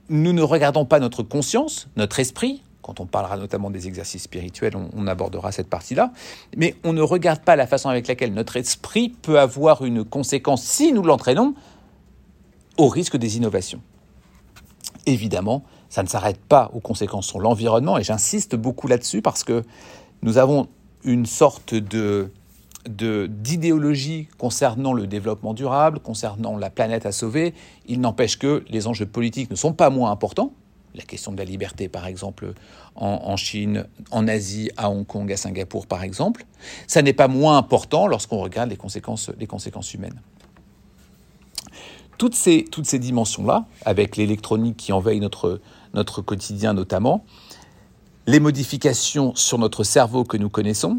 nous 0.08 0.32
ne 0.32 0.42
regardons 0.42 0.86
pas 0.86 0.98
notre 0.98 1.22
conscience, 1.22 1.88
notre 1.96 2.18
esprit, 2.18 2.62
quand 2.88 3.00
on 3.00 3.06
parlera 3.06 3.36
notamment 3.36 3.70
des 3.70 3.86
exercices 3.86 4.22
spirituels, 4.22 4.72
on, 4.74 5.06
abordera 5.06 5.52
cette 5.52 5.68
partie-là. 5.68 6.10
Mais 6.56 6.74
on 6.84 6.94
ne 6.94 7.02
regarde 7.02 7.40
pas 7.40 7.54
la 7.54 7.66
façon 7.66 7.90
avec 7.90 8.08
laquelle 8.08 8.32
notre 8.32 8.56
esprit 8.56 9.10
peut 9.10 9.38
avoir 9.38 9.84
une 9.84 10.04
conséquence, 10.04 10.64
si 10.64 10.94
nous 10.94 11.02
l'entraînons, 11.02 11.54
au 12.78 12.88
risque 12.88 13.18
des 13.18 13.36
innovations. 13.36 13.82
Évidemment, 15.04 15.64
ça 15.90 16.02
ne 16.02 16.08
s'arrête 16.08 16.40
pas 16.40 16.70
aux 16.72 16.80
conséquences 16.80 17.26
sur 17.26 17.40
l'environnement, 17.40 17.98
et 17.98 18.04
j'insiste 18.04 18.56
beaucoup 18.56 18.88
là-dessus 18.88 19.20
parce 19.20 19.44
que 19.44 19.64
nous 20.22 20.38
avons 20.38 20.68
une 21.04 21.26
sorte 21.26 21.74
de 21.74 22.32
d'idéologie 22.86 24.28
concernant 24.38 24.92
le 24.92 25.06
développement 25.06 25.54
durable, 25.54 26.00
concernant 26.00 26.56
la 26.56 26.70
planète 26.70 27.06
à 27.06 27.12
sauver. 27.12 27.54
Il 27.86 28.00
n'empêche 28.00 28.38
que 28.38 28.64
les 28.68 28.86
enjeux 28.86 29.06
politiques 29.06 29.50
ne 29.50 29.56
sont 29.56 29.72
pas 29.72 29.90
moins 29.90 30.10
importants, 30.10 30.52
la 30.94 31.04
question 31.04 31.32
de 31.32 31.38
la 31.38 31.44
liberté, 31.44 31.88
par 31.88 32.06
exemple, 32.06 32.54
en, 32.96 33.36
Chine, 33.36 33.86
en 34.10 34.26
Asie, 34.26 34.70
à 34.76 34.90
Hong 34.90 35.06
Kong, 35.06 35.30
à 35.30 35.36
Singapour, 35.36 35.86
par 35.86 36.02
exemple, 36.02 36.44
ça 36.86 37.02
n'est 37.02 37.12
pas 37.12 37.28
moins 37.28 37.56
important 37.56 38.06
lorsqu'on 38.08 38.38
regarde 38.38 38.70
les 38.70 38.76
conséquences, 38.76 39.30
humaines. 39.94 40.20
Toutes 42.16 42.34
ces, 42.34 42.64
dimensions-là, 42.98 43.66
avec 43.84 44.16
l'électronique 44.16 44.76
qui 44.76 44.92
envahit 44.92 45.22
notre 45.22 46.22
quotidien 46.22 46.72
notamment, 46.72 47.24
les 48.26 48.40
modifications 48.40 49.34
sur 49.36 49.58
notre 49.58 49.84
cerveau 49.84 50.24
que 50.24 50.36
nous 50.36 50.50
connaissons, 50.50 50.98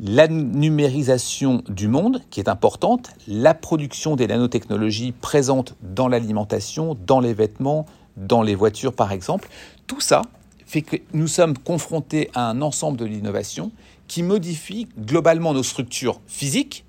la 0.00 0.28
numérisation 0.28 1.62
du 1.68 1.88
monde 1.88 2.20
qui 2.30 2.40
est 2.40 2.48
importante, 2.48 3.10
la 3.28 3.54
production 3.54 4.16
des 4.16 4.26
nanotechnologies 4.26 5.12
présentes 5.12 5.76
dans 5.82 6.08
l'alimentation, 6.08 6.96
dans 7.06 7.20
les 7.20 7.34
vêtements, 7.34 7.86
dans 8.16 8.42
les 8.42 8.54
voitures 8.54 8.92
par 8.92 9.12
exemple. 9.12 9.48
Tout 9.86 10.00
ça 10.00 10.22
fait 10.66 10.82
que 10.82 10.96
nous 11.12 11.28
sommes 11.28 11.56
confrontés 11.56 12.30
à 12.34 12.48
un 12.48 12.60
ensemble 12.62 12.98
de 12.98 13.04
l'innovation 13.04 13.70
qui 14.08 14.22
modifie 14.22 14.88
globalement 14.98 15.54
nos 15.54 15.62
structures 15.62 16.20
physiques, 16.26 16.84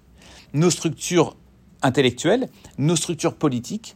nos 0.53 0.69
structures 0.69 1.35
intellectuelles, 1.81 2.49
nos 2.77 2.95
structures 2.95 3.35
politiques, 3.35 3.95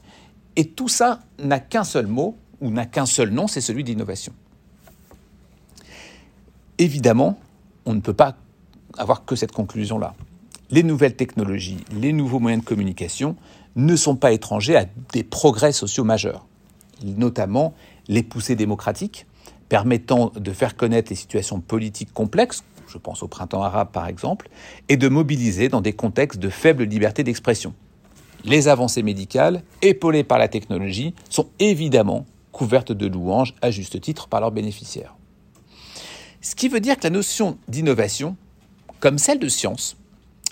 et 0.56 0.66
tout 0.66 0.88
ça 0.88 1.22
n'a 1.40 1.60
qu'un 1.60 1.84
seul 1.84 2.08
mot, 2.08 2.38
ou 2.62 2.70
n'a 2.70 2.86
qu'un 2.86 3.06
seul 3.06 3.30
nom, 3.32 3.48
c'est 3.48 3.62
celui 3.62 3.84
d'innovation. 3.84 4.34
Évidemment, 6.78 7.40
on 7.86 7.94
ne 7.94 8.02
peut 8.02 8.14
pas 8.14 8.36
avoir 8.98 9.26
que 9.26 9.36
cette 9.36 9.52
conclusion-là. 9.52 10.14
Les 10.72 10.84
nouvelles 10.84 11.16
technologies, 11.16 11.84
les 11.92 12.14
nouveaux 12.14 12.40
moyens 12.40 12.64
de 12.64 12.68
communication 12.68 13.36
ne 13.76 13.96
sont 13.96 14.16
pas 14.16 14.32
étrangers 14.32 14.76
à 14.76 14.86
des 15.14 15.24
progrès 15.24 15.72
sociaux 15.72 16.04
majeurs, 16.04 16.46
notamment 17.04 17.74
les 18.08 18.24
poussées 18.24 18.56
démocratiques 18.56 19.26
permettant 19.70 20.32
de 20.36 20.52
faire 20.52 20.76
connaître 20.76 21.12
les 21.12 21.16
situations 21.16 21.62
politiques 21.62 22.12
complexes, 22.12 22.64
je 22.88 22.98
pense 22.98 23.22
au 23.22 23.28
printemps 23.28 23.62
arabe 23.62 23.90
par 23.92 24.08
exemple, 24.08 24.50
et 24.90 24.98
de 24.98 25.08
mobiliser 25.08 25.70
dans 25.70 25.82
des 25.82 25.94
contextes 25.94 26.40
de 26.40 26.50
faible 26.50 26.84
liberté 26.84 27.24
d'expression. 27.24 27.74
Les 28.44 28.68
avancées 28.68 29.04
médicales, 29.04 29.64
épaulées 29.82 30.24
par 30.24 30.40
la 30.40 30.48
technologie, 30.48 31.14
sont 31.30 31.50
évidemment 31.60 32.26
couvertes 32.52 32.92
de 32.92 33.06
louanges 33.06 33.54
à 33.62 33.70
juste 33.70 34.02
titre 34.02 34.28
par 34.28 34.42
leurs 34.42 34.52
bénéficiaires. 34.52 35.16
Ce 36.42 36.56
qui 36.56 36.68
veut 36.68 36.80
dire 36.80 36.98
que 36.98 37.04
la 37.04 37.10
notion 37.10 37.58
d'innovation, 37.68 38.38
comme 39.00 39.18
celle 39.18 39.40
de 39.40 39.48
science, 39.48 39.98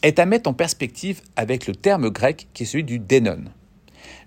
est 0.04 0.20
à 0.20 0.26
mettre 0.26 0.50
en 0.50 0.54
perspective 0.54 1.22
avec 1.36 1.68
le 1.68 1.76
terme 1.76 2.10
grec 2.10 2.48
qui 2.54 2.64
est 2.64 2.66
celui 2.66 2.84
du 2.84 3.00
dénon. 3.00 3.46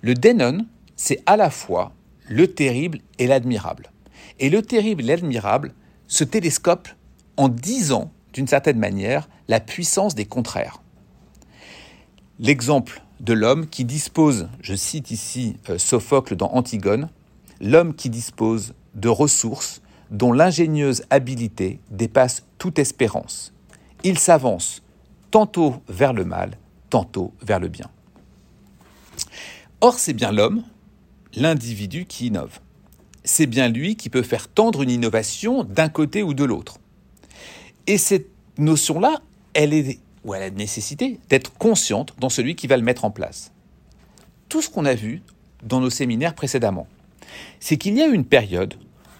Le 0.02 0.14
dénon, 0.14 0.66
c'est 0.96 1.22
à 1.26 1.36
la 1.36 1.50
fois 1.50 1.92
le 2.28 2.48
terrible 2.48 2.98
et 3.18 3.26
l'admirable. 3.26 3.90
Et 4.38 4.50
le 4.50 4.62
terrible 4.62 5.02
et 5.02 5.06
l'admirable 5.06 5.74
se 6.06 6.24
télescopent 6.24 6.88
en 7.36 7.48
disant, 7.48 8.10
d'une 8.32 8.48
certaine 8.48 8.78
manière, 8.78 9.28
la 9.48 9.60
puissance 9.60 10.14
des 10.14 10.26
contraires. 10.26 10.82
L'exemple 12.38 13.02
de 13.20 13.32
l'homme 13.32 13.66
qui 13.66 13.84
dispose, 13.84 14.48
je 14.62 14.74
cite 14.74 15.10
ici 15.10 15.56
euh, 15.68 15.78
Sophocle 15.78 16.36
dans 16.36 16.50
Antigone, 16.52 17.10
l'homme 17.60 17.94
qui 17.94 18.10
dispose 18.10 18.74
de 18.94 19.08
ressources 19.08 19.82
dont 20.10 20.32
l'ingénieuse 20.32 21.04
habileté 21.10 21.80
dépasse 21.90 22.44
toute 22.58 22.78
espérance. 22.78 23.52
Il 24.02 24.18
s'avance 24.18 24.82
tantôt 25.30 25.82
vers 25.88 26.12
le 26.12 26.24
mal, 26.24 26.56
tantôt 26.88 27.34
vers 27.42 27.60
le 27.60 27.68
bien. 27.68 27.86
Or, 29.82 29.98
c'est 29.98 30.14
bien 30.14 30.32
l'homme, 30.32 30.64
l'individu 31.34 32.06
qui 32.06 32.26
innove. 32.26 32.60
C'est 33.24 33.46
bien 33.46 33.68
lui 33.68 33.96
qui 33.96 34.08
peut 34.08 34.22
faire 34.22 34.48
tendre 34.48 34.82
une 34.82 34.90
innovation 34.90 35.64
d'un 35.64 35.88
côté 35.88 36.22
ou 36.22 36.32
de 36.32 36.44
l'autre. 36.44 36.78
Et 37.86 37.98
cette 37.98 38.28
notion-là, 38.56 39.20
elle 39.52 39.74
est, 39.74 39.98
ou 40.24 40.34
elle 40.34 40.42
a 40.42 40.50
nécessité 40.50 41.20
d'être 41.28 41.52
consciente 41.52 42.14
dans 42.18 42.30
celui 42.30 42.56
qui 42.56 42.66
va 42.66 42.76
le 42.76 42.82
mettre 42.82 43.04
en 43.04 43.10
place. 43.10 43.52
Tout 44.48 44.62
ce 44.62 44.70
qu'on 44.70 44.86
a 44.86 44.94
vu 44.94 45.22
dans 45.62 45.80
nos 45.80 45.90
séminaires 45.90 46.34
précédemment, 46.34 46.86
c'est 47.60 47.76
qu'il 47.76 47.96
y 47.96 48.02
a 48.02 48.06
eu 48.06 48.14
une 48.14 48.24
période 48.24 48.74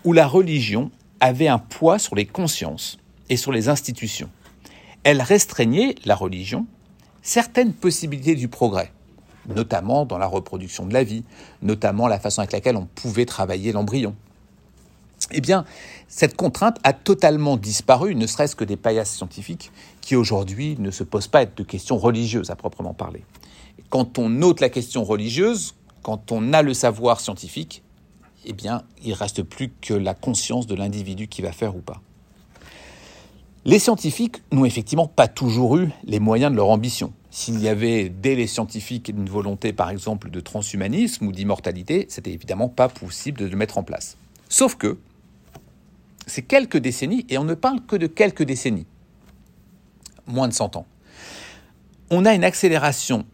où 0.05 0.15
la 0.15 0.27
religion 0.27 0.91
avait 1.21 1.49
un 1.49 1.59
poids 1.59 1.99
sur 1.99 2.17
les 2.17 2.27
consciences 2.27 2.99
et 3.29 3.37
sur 3.37 3.53
les 3.53 3.69
institutions. 3.69 4.31
Elle 5.03 5.23
restreignait, 5.23 5.95
la 6.05 6.15
religion, 6.15 6.67
certaines 7.23 7.73
possibilités 7.73 8.35
du 8.35 8.49
progrès, 8.49 8.93
notamment 9.55 10.05
dans 10.05 10.19
la 10.19 10.27
reproduction 10.27 10.85
de 10.85 10.93
la 10.93 11.05
vie, 11.05 11.25
notamment 11.63 12.07
la 12.07 12.21
façon 12.21 12.41
avec 12.41 12.53
laquelle 12.53 12.77
on 12.77 12.87
pouvait 12.87 13.25
travailler 13.25 13.73
l'embryon. 13.73 14.15
Eh 15.33 15.41
bien, 15.41 15.65
cette 16.09 16.37
contrainte 16.37 16.79
a 16.83 16.93
totalement 16.93 17.57
disparu, 17.57 18.15
ne 18.15 18.27
serait-ce 18.27 18.57
que 18.57 18.65
des 18.65 18.77
paillasses 18.77 19.15
scientifiques 19.15 19.71
qui 20.01 20.17
aujourd'hui 20.17 20.77
ne 20.79 20.91
se 20.91 21.05
posent 21.05 21.29
pas 21.29 21.47
de 21.47 21.63
questions 21.63 21.97
religieuses 21.97 22.51
à 22.51 22.57
proprement 22.57 22.95
parler. 22.95 23.25
Quand 23.89 24.19
on 24.19 24.43
ôte 24.43 24.61
la 24.61 24.69
question 24.69 25.05
religieuse, 25.05 25.75
quand 26.03 26.33
on 26.33 26.53
a 26.53 26.63
le 26.63 26.75
savoir 26.75 27.21
scientifique, 27.21 27.83
eh 28.45 28.53
bien, 28.53 28.83
il 29.03 29.13
reste 29.13 29.43
plus 29.43 29.71
que 29.81 29.95
la 29.95 30.15
conscience 30.15 30.67
de 30.67 30.75
l'individu 30.75 31.29
qui 31.29 31.43
va 31.43 31.53
faire 31.53 31.77
ou 31.77 31.81
pas. 31.81 32.01
Les 33.67 33.79
scientifiques 33.79 34.43
n'ont 34.53 34.65
effectivement 34.65 35.07
pas 35.07 35.29
toujours 35.29 35.77
eu 35.77 35.91
les 36.05 36.19
moyens 36.19 36.51
de 36.51 36.57
leur 36.57 36.71
ambition. 36.71 37.13
S'il 37.31 37.61
y 37.61 37.69
avait 37.69 38.09
dès 38.09 38.35
les 38.35 38.47
scientifiques 38.47 39.09
une 39.09 39.29
volonté, 39.29 39.75
par 39.75 39.91
exemple, 39.91 40.31
de 40.31 40.41
transhumanisme 40.41 41.27
ou 41.27 41.33
d'immortalité, 41.33 42.07
c'était 42.09 42.33
évidemment 42.33 42.71
pas 42.71 42.89
possible 42.89 43.39
de 43.39 43.47
le 43.47 43.57
mettre 43.57 43.77
en 43.77 43.83
place. 43.83 44.17
Sauf 44.49 44.77
que, 44.77 44.99
c'est 46.27 46.43
quelques 46.43 46.79
décennies, 46.79 47.27
et 47.29 47.37
on 47.37 47.45
ne 47.45 47.55
parle 47.55 47.85
que 47.85 47.97
de 47.97 48.07
quelques 48.07 48.45
décennies, 48.45 48.87
moins 50.27 50.49
de 50.49 50.55
100 50.55 50.77
ans, 50.77 50.87
on 52.09 52.25
a 52.25 52.35
une 52.35 52.45
accélération 52.45 53.27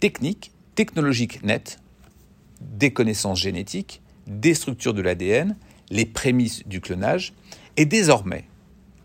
technique, 0.00 0.50
technologique 0.74 1.44
nette, 1.44 1.78
des 2.60 2.92
connaissances 2.92 3.40
génétiques, 3.40 4.00
des 4.26 4.54
structures 4.54 4.94
de 4.94 5.02
l'ADN, 5.02 5.56
les 5.90 6.06
prémices 6.06 6.66
du 6.66 6.80
clonage, 6.80 7.34
et 7.76 7.84
désormais, 7.84 8.46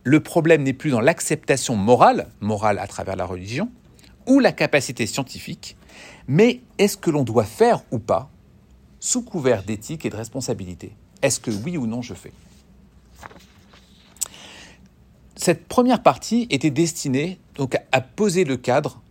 le 0.04 0.20
problème 0.20 0.64
n'est 0.64 0.74
plus 0.74 0.92
dans 0.92 1.02
l'acceptation 1.02 1.76
morale, 1.76 2.30
morale 2.40 2.80
à 2.80 2.88
travers 2.88 3.16
la 3.16 3.26
religion, 3.26 3.70
ou 4.28 4.40
la 4.40 4.52
capacité 4.52 5.08
scientifique, 5.08 5.76
mais 6.28 6.62
est-ce 6.78 6.98
que 6.98 7.10
l'on 7.10 7.24
doit 7.24 7.46
faire 7.46 7.82
ou 7.92 8.00
pas, 8.00 8.30
sous 9.00 9.24
couvert 9.24 9.64
d'éthique 9.64 10.06
et 10.06 10.10
de 10.10 10.16
responsabilité? 10.16 10.96
Est-ce 11.22 11.40
que 11.40 11.52
oui 11.52 11.78
ou 11.78 11.88
non 11.88 12.02
je 12.02 12.14
fais? 12.14 12.32
Cette 15.36 15.68
première 15.68 16.04
partie 16.04 16.48
était 16.50 16.70
destinée 16.70 17.40
à 17.92 18.02
poser 18.02 18.44
le 18.44 18.58
cadre 18.58 19.02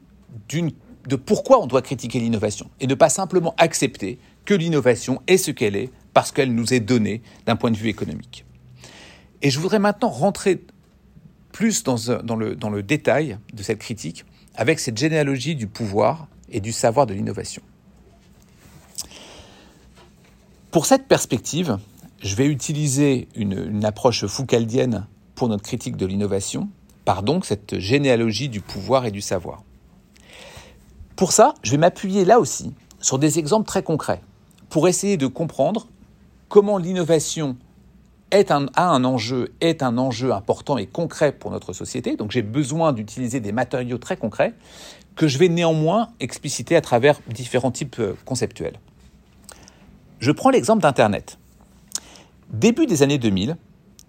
de 0.50 1.16
pourquoi 1.16 1.62
on 1.62 1.66
doit 1.66 1.82
critiquer 1.82 2.20
l'innovation 2.20 2.70
et 2.80 2.86
ne 2.86 2.94
pas 2.94 3.08
simplement 3.08 3.54
accepter 3.56 4.18
que 4.44 4.54
l'innovation 4.54 5.22
est 5.26 5.38
ce 5.38 5.50
qu'elle 5.50 5.74
est 5.74 5.90
parce 6.12 6.32
qu'elle 6.32 6.54
nous 6.54 6.74
est 6.74 6.80
donnée 6.80 7.22
d'un 7.46 7.56
point 7.56 7.70
de 7.70 7.76
vue 7.76 7.88
économique. 7.88 8.44
Et 9.40 9.50
je 9.50 9.58
voudrais 9.58 9.78
maintenant 9.78 10.10
rentrer 10.10 10.64
plus 11.58 11.82
dans, 11.82 12.36
le, 12.36 12.82
détail 12.84 13.36
de 13.52 13.64
cette 13.64 13.80
critique 13.80 14.24
avec 14.54 14.78
cette 14.78 14.96
généalogie 14.96 15.56
du 15.56 15.66
pouvoir 15.66 16.28
et 16.52 16.60
du 16.60 16.70
savoir 16.70 17.04
de 17.04 17.14
l'innovation. 17.14 17.62
Pour 20.70 20.86
cette 20.86 21.08
perspective, 21.08 21.78
je 22.22 22.36
vais 22.36 22.46
utiliser 22.46 23.26
une, 23.34 23.58
une, 23.70 23.84
approche 23.84 24.24
foucaldienne 24.26 25.08
pour 25.34 25.48
notre 25.48 25.64
critique 25.64 25.96
de 25.96 26.06
l'innovation, 26.06 26.68
par 27.04 27.24
donc 27.24 27.44
cette 27.44 27.80
généalogie 27.80 28.48
du 28.48 28.60
pouvoir 28.60 29.04
et 29.04 29.10
du 29.10 29.20
savoir. 29.20 29.64
Pour 31.16 31.32
ça, 31.32 31.54
je 31.64 31.72
vais 31.72 31.78
m'appuyer 31.78 32.24
là 32.24 32.38
aussi 32.38 32.72
sur 33.00 33.18
des 33.18 33.40
exemples 33.40 33.66
très 33.66 33.82
concrets, 33.82 34.22
pour 34.70 34.86
essayer 34.86 35.16
de 35.16 35.26
comprendre 35.26 35.88
comment 36.48 36.78
l'innovation 36.78 37.56
est 38.30 38.50
un, 38.50 38.66
a 38.74 38.88
un 38.88 39.04
enjeu, 39.04 39.52
est 39.60 39.82
un 39.82 39.98
enjeu 39.98 40.32
important 40.32 40.78
et 40.78 40.86
concret 40.86 41.32
pour 41.32 41.50
notre 41.50 41.72
société. 41.72 42.16
Donc 42.16 42.30
j'ai 42.30 42.42
besoin 42.42 42.92
d'utiliser 42.92 43.40
des 43.40 43.52
matériaux 43.52 43.98
très 43.98 44.16
concrets 44.16 44.54
que 45.16 45.26
je 45.26 45.38
vais 45.38 45.48
néanmoins 45.48 46.10
expliciter 46.20 46.76
à 46.76 46.80
travers 46.80 47.18
différents 47.28 47.70
types 47.70 47.98
euh, 47.98 48.14
conceptuels. 48.24 48.78
Je 50.20 50.30
prends 50.30 50.50
l'exemple 50.50 50.82
d'Internet. 50.82 51.38
Début 52.50 52.86
des 52.86 53.02
années 53.02 53.18
2000, 53.18 53.56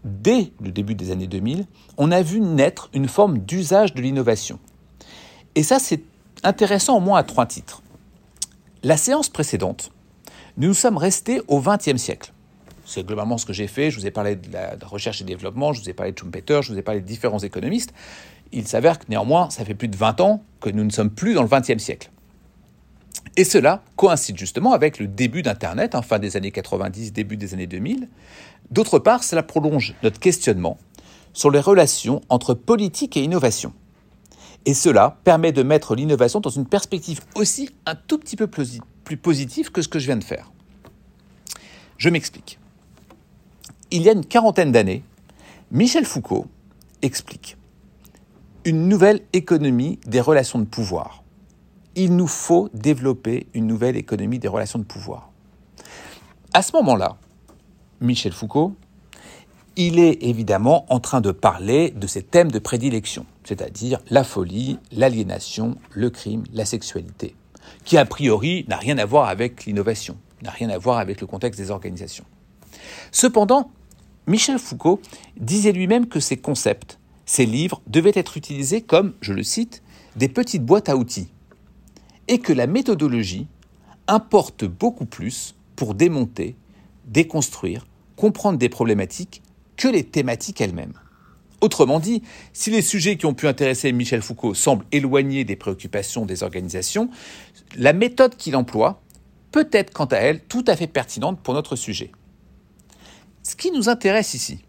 dès 0.04 0.52
le 0.62 0.72
début 0.72 0.96
des 0.96 1.12
années 1.12 1.28
2000, 1.28 1.66
on 1.98 2.12
a 2.12 2.22
vu 2.22 2.40
naître 2.40 2.90
une 2.94 3.08
forme 3.08 3.40
d'usage 3.40 3.94
de 3.94 4.02
l'innovation. 4.02 4.60
Et 5.56 5.64
ça, 5.64 5.80
c'est 5.80 6.04
intéressant 6.44 6.98
au 6.98 7.00
moins 7.00 7.20
à 7.20 7.24
trois 7.24 7.46
titres. 7.46 7.82
La 8.84 8.96
séance 8.98 9.30
précédente, 9.30 9.92
nous 10.58 10.74
sommes 10.74 10.98
restés 10.98 11.42
au 11.48 11.60
XXe 11.60 11.98
siècle. 11.98 12.34
C'est 12.90 13.06
globalement 13.06 13.38
ce 13.38 13.46
que 13.46 13.54
j'ai 13.54 13.68
fait. 13.68 13.92
Je 13.92 14.00
vous 14.00 14.08
ai 14.08 14.12
parlé 14.12 14.36
de 14.36 14.52
la 14.52 14.76
recherche 14.84 15.22
et 15.22 15.24
développement, 15.24 15.74
je 15.74 15.82
vous 15.82 15.90
ai 15.92 15.94
parlé 15.94 16.12
de 16.12 16.18
Schumpeter, 16.18 16.62
je 16.64 16.74
vous 16.74 16.80
ai 16.80 16.82
parlé 16.82 17.02
de 17.02 17.06
différents 17.06 17.38
économistes. 17.38 17.94
Il 18.52 18.68
s'avère 18.68 18.98
que 18.98 19.06
néanmoins, 19.10 19.52
ça 19.52 19.64
fait 19.64 19.76
plus 19.76 19.90
de 19.90 19.96
20 19.96 20.22
ans 20.22 20.44
que 20.60 20.72
nous 20.72 20.84
ne 20.84 20.90
sommes 20.90 21.12
plus 21.12 21.36
dans 21.36 21.44
le 21.44 21.48
XXe 21.48 21.78
siècle. 21.78 22.10
Et 23.38 23.44
cela 23.44 23.84
coïncide 23.96 24.40
justement 24.40 24.74
avec 24.74 24.98
le 24.98 25.06
début 25.06 25.44
d'Internet, 25.44 25.94
en 25.94 26.02
fin 26.02 26.18
des 26.18 26.36
années 26.36 26.50
90, 26.50 27.14
début 27.14 27.38
des 27.38 27.54
années 27.54 27.68
2000. 27.68 28.10
D'autre 28.72 28.98
part, 28.98 29.24
cela 29.24 29.44
prolonge 29.44 29.94
notre 30.02 30.20
questionnement 30.20 30.80
sur 31.34 31.52
les 31.52 31.60
relations 31.60 32.22
entre 32.30 32.56
politique 32.56 33.16
et 33.18 33.24
innovation. 33.24 33.72
Et 34.66 34.74
cela 34.74 35.20
permet 35.24 35.52
de 35.52 35.62
mettre 35.62 35.94
l'innovation 35.94 36.40
dans 36.40 36.50
une 36.50 36.66
perspective 36.66 37.22
aussi 37.36 37.70
un 37.86 37.94
tout 37.94 38.18
petit 38.18 38.36
peu 38.36 38.48
plus 38.48 39.18
positive 39.18 39.72
que 39.72 39.84
ce 39.84 39.88
que 39.88 40.00
je 40.00 40.08
viens 40.08 40.18
de 40.18 40.24
faire. 40.24 40.52
Je 41.98 42.10
m'explique 42.10 42.59
il 43.92 44.04
y 44.04 44.10
a 44.10 44.14
une 44.14 44.26
quarantaine 44.26 44.72
d'années, 44.72 45.04
Michel 45.72 46.06
Foucault 46.06 46.48
explique 47.02 47.58
une 48.66 48.88
nouvelle 48.88 49.22
économie 49.34 50.00
des 50.06 50.22
relations 50.22 50.60
de 50.60 50.66
pouvoir. 50.66 51.24
Il 51.96 52.16
nous 52.16 52.28
faut 52.28 52.70
développer 52.74 53.48
une 53.54 53.68
nouvelle 53.68 53.98
économie 53.98 54.38
des 54.38 54.48
relations 54.48 54.80
de 54.80 54.84
pouvoir. 54.84 55.32
À 56.54 56.62
ce 56.62 56.76
moment-là, 56.78 57.18
Michel 58.02 58.32
Foucault, 58.32 58.76
il 59.76 59.98
est 59.98 60.24
évidemment 60.24 60.86
en 60.90 61.00
train 61.00 61.22
de 61.22 61.32
parler 61.32 61.92
de 61.92 62.06
ses 62.06 62.22
thèmes 62.22 62.52
de 62.52 62.60
prédilection, 62.60 63.26
c'est-à-dire 63.44 64.00
la 64.10 64.24
folie, 64.24 64.78
l'aliénation, 64.92 65.78
le 65.92 66.10
crime, 66.10 66.44
la 66.54 66.66
sexualité, 66.66 67.36
qui 67.86 67.98
a 67.98 68.06
priori 68.06 68.66
n'a 68.68 68.78
rien 68.78 68.98
à 68.98 69.06
voir 69.06 69.30
avec 69.30 69.66
l'innovation, 69.66 70.18
n'a 70.44 70.52
rien 70.52 70.70
à 70.70 70.78
voir 70.78 70.98
avec 70.98 71.22
le 71.22 71.28
contexte 71.28 71.60
des 71.60 71.72
organisations. 71.72 72.26
Cependant, 73.12 73.72
Michel 74.30 74.60
Foucault 74.60 75.02
disait 75.40 75.72
lui-même 75.72 76.08
que 76.08 76.20
ces 76.20 76.38
concepts, 76.38 77.00
ces 77.26 77.48
livres 77.48 77.82
devaient 77.88 78.12
être 78.14 78.38
utilisés 78.38 78.82
comme, 78.82 79.16
je 79.22 79.34
le 79.34 79.42
cite, 79.42 79.82
des 80.18 80.30
petites 80.30 80.64
boîtes 80.64 80.88
à 80.88 80.96
outils, 80.96 81.30
et 82.28 82.38
que 82.38 82.54
la 82.54 82.68
méthodologie 82.68 83.48
importe 84.08 84.66
beaucoup 84.66 85.08
plus 85.08 85.56
pour 85.76 85.96
démonter, 85.96 86.56
déconstruire, 87.06 87.88
comprendre 88.16 88.60
des 88.60 88.70
problématiques 88.70 89.42
que 89.78 89.88
les 89.88 90.04
thématiques 90.04 90.62
elles-mêmes. 90.62 90.94
Autrement 91.60 92.00
dit, 92.00 92.22
si 92.54 92.70
les 92.70 92.84
sujets 92.84 93.18
qui 93.18 93.26
ont 93.26 93.34
pu 93.34 93.48
intéresser 93.48 93.92
Michel 93.92 94.22
Foucault 94.22 94.54
semblent 94.54 94.86
éloignés 94.92 95.44
des 95.44 95.56
préoccupations 95.56 96.28
des 96.28 96.44
organisations, 96.44 97.10
la 97.76 97.94
méthode 97.94 98.36
qu'il 98.36 98.56
emploie 98.56 99.02
peut 99.52 99.70
être 99.72 99.92
quant 99.92 100.06
à 100.06 100.18
elle 100.18 100.42
tout 100.42 100.66
à 100.68 100.76
fait 100.76 100.86
pertinente 100.86 101.40
pour 101.40 101.56
notre 101.56 101.76
sujet. 101.76 102.12
Ce 103.50 103.56
qui 103.56 103.72
nous 103.72 103.90
intéresse 103.90 104.36
ici, 104.36 104.60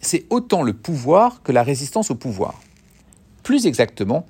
c'est 0.00 0.24
autant 0.30 0.62
le 0.62 0.72
pouvoir 0.72 1.42
que 1.42 1.52
la 1.52 1.62
résistance 1.62 2.10
au 2.10 2.14
pouvoir. 2.14 2.58
Plus 3.42 3.66
exactement, 3.66 4.24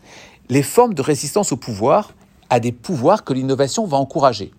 les 0.48 0.64
formes 0.64 0.92
de 0.92 1.02
résistance 1.02 1.52
au 1.52 1.56
pouvoir 1.56 2.12
à 2.50 2.58
des 2.58 2.72
pouvoirs 2.72 3.22
que 3.22 3.32
l'innovation 3.32 3.86
va 3.86 3.98
encourager. 3.98 4.50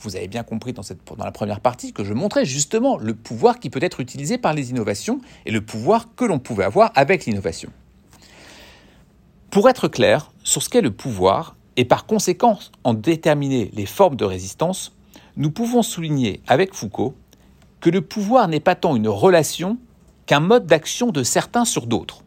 Vous 0.00 0.16
avez 0.16 0.28
bien 0.28 0.42
compris 0.42 0.74
dans, 0.74 0.82
la 1.16 1.32
première 1.32 1.60
partie 1.60 1.94
que 1.94 2.04
je 2.04 2.12
montrais 2.12 2.44
justement 2.44 2.98
le 2.98 3.14
pouvoir 3.14 3.58
qui 3.58 3.70
peut 3.70 3.82
être 3.82 4.00
utilisé 4.00 4.36
par 4.36 4.52
les 4.52 4.68
innovations 4.68 5.22
et 5.46 5.50
le 5.50 5.62
pouvoir 5.62 6.14
que 6.14 6.26
l'on 6.26 6.38
pouvait 6.38 6.64
avoir 6.64 6.92
avec 6.94 7.24
l'innovation. 7.24 7.70
Pour 9.50 9.70
être 9.70 9.88
clair 9.88 10.30
sur 10.44 10.62
ce 10.62 10.68
qu'est 10.68 10.82
le 10.82 10.92
pouvoir 10.92 11.56
et 11.78 11.86
par 11.86 12.04
conséquent 12.04 12.58
en 12.84 12.92
déterminer 12.92 13.70
les 13.72 13.86
formes 13.86 14.16
de 14.16 14.26
résistance, 14.26 14.92
nous 15.38 15.50
pouvons 15.50 15.82
souligner 15.82 16.42
avec 16.46 16.74
Foucault 16.74 17.14
que 17.82 17.90
le 17.90 18.00
pouvoir 18.00 18.48
n'est 18.48 18.60
pas 18.60 18.76
tant 18.76 18.96
une 18.96 19.08
relation 19.08 19.76
qu'un 20.24 20.40
mode 20.40 20.66
d'action 20.66 21.10
de 21.10 21.24
certains 21.24 21.64
sur 21.64 21.86
d'autres. 21.86 22.22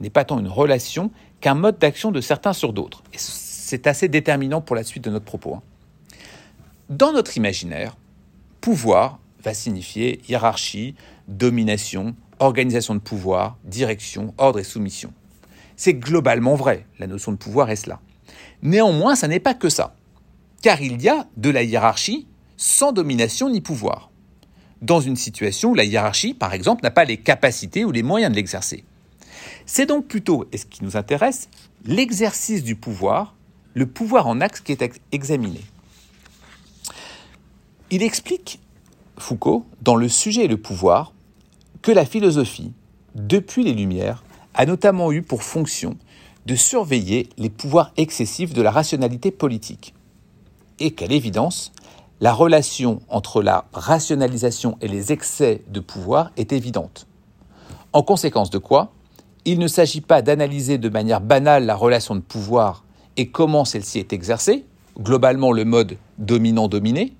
N'est 0.00 0.08
pas 0.08 0.24
tant 0.24 0.38
une 0.38 0.48
relation 0.48 1.10
qu'un 1.40 1.54
mode 1.54 1.78
d'action 1.78 2.12
de 2.12 2.20
certains 2.20 2.52
sur 2.52 2.72
d'autres. 2.72 3.02
C'est 3.12 3.88
assez 3.88 4.08
déterminant 4.08 4.60
pour 4.60 4.76
la 4.76 4.84
suite 4.84 5.02
de 5.02 5.10
notre 5.10 5.24
propos. 5.24 5.56
Hein. 5.56 5.62
Dans 6.88 7.12
notre 7.12 7.36
imaginaire, 7.36 7.96
pouvoir 8.60 9.18
va 9.42 9.52
signifier 9.52 10.22
hiérarchie, 10.28 10.94
domination, 11.26 12.14
organisation 12.38 12.94
de 12.94 13.00
pouvoir, 13.00 13.56
direction, 13.64 14.32
ordre 14.38 14.60
et 14.60 14.64
soumission. 14.64 15.12
C'est 15.76 15.94
globalement 15.94 16.54
vrai, 16.54 16.86
la 17.00 17.08
notion 17.08 17.32
de 17.32 17.36
pouvoir 17.36 17.70
est 17.70 17.76
cela. 17.76 18.00
Néanmoins, 18.62 19.16
ça 19.16 19.26
n'est 19.26 19.40
pas 19.40 19.54
que 19.54 19.68
ça, 19.68 19.96
car 20.62 20.80
il 20.80 21.02
y 21.02 21.08
a 21.08 21.26
de 21.36 21.50
la 21.50 21.64
hiérarchie 21.64 22.28
sans 22.56 22.92
domination 22.92 23.50
ni 23.50 23.60
pouvoir, 23.60 24.10
dans 24.82 25.00
une 25.00 25.16
situation 25.16 25.70
où 25.70 25.74
la 25.74 25.84
hiérarchie, 25.84 26.34
par 26.34 26.54
exemple, 26.54 26.82
n'a 26.82 26.90
pas 26.90 27.04
les 27.04 27.16
capacités 27.16 27.84
ou 27.84 27.90
les 27.90 28.02
moyens 28.02 28.30
de 28.30 28.36
l'exercer. 28.36 28.84
C'est 29.66 29.86
donc 29.86 30.06
plutôt, 30.06 30.46
et 30.52 30.58
ce 30.58 30.66
qui 30.66 30.84
nous 30.84 30.96
intéresse, 30.96 31.48
l'exercice 31.84 32.62
du 32.62 32.76
pouvoir, 32.76 33.34
le 33.74 33.86
pouvoir 33.86 34.26
en 34.26 34.40
axe 34.40 34.60
qui 34.60 34.72
est 34.72 35.00
examiné. 35.12 35.60
Il 37.90 38.02
explique, 38.02 38.60
Foucault, 39.18 39.64
dans 39.82 39.96
Le 39.96 40.08
sujet 40.08 40.44
et 40.44 40.48
le 40.48 40.56
pouvoir, 40.56 41.12
que 41.82 41.92
la 41.92 42.04
philosophie, 42.04 42.72
depuis 43.14 43.64
les 43.64 43.72
Lumières, 43.72 44.24
a 44.54 44.66
notamment 44.66 45.12
eu 45.12 45.22
pour 45.22 45.42
fonction 45.42 45.96
de 46.46 46.54
surveiller 46.54 47.28
les 47.36 47.50
pouvoirs 47.50 47.92
excessifs 47.96 48.52
de 48.52 48.62
la 48.62 48.70
rationalité 48.70 49.30
politique. 49.30 49.94
Et 50.80 50.92
qu'à 50.92 51.06
l'évidence, 51.06 51.72
la 52.20 52.32
relation 52.32 53.00
entre 53.08 53.42
la 53.42 53.66
rationalisation 53.72 54.76
et 54.80 54.88
les 54.88 55.12
excès 55.12 55.62
de 55.68 55.80
pouvoir 55.80 56.32
est 56.36 56.52
évidente. 56.52 57.06
En 57.92 58.02
conséquence 58.02 58.50
de 58.50 58.58
quoi, 58.58 58.92
il 59.44 59.58
ne 59.58 59.68
s'agit 59.68 60.00
pas 60.00 60.20
d'analyser 60.20 60.78
de 60.78 60.88
manière 60.88 61.20
banale 61.20 61.64
la 61.64 61.76
relation 61.76 62.16
de 62.16 62.20
pouvoir 62.20 62.84
et 63.16 63.30
comment 63.30 63.64
celle-ci 63.64 63.98
est 63.98 64.12
exercée, 64.12 64.64
globalement 65.00 65.52
le 65.52 65.64
mode 65.64 65.96
dominant-dominé, 66.18 67.14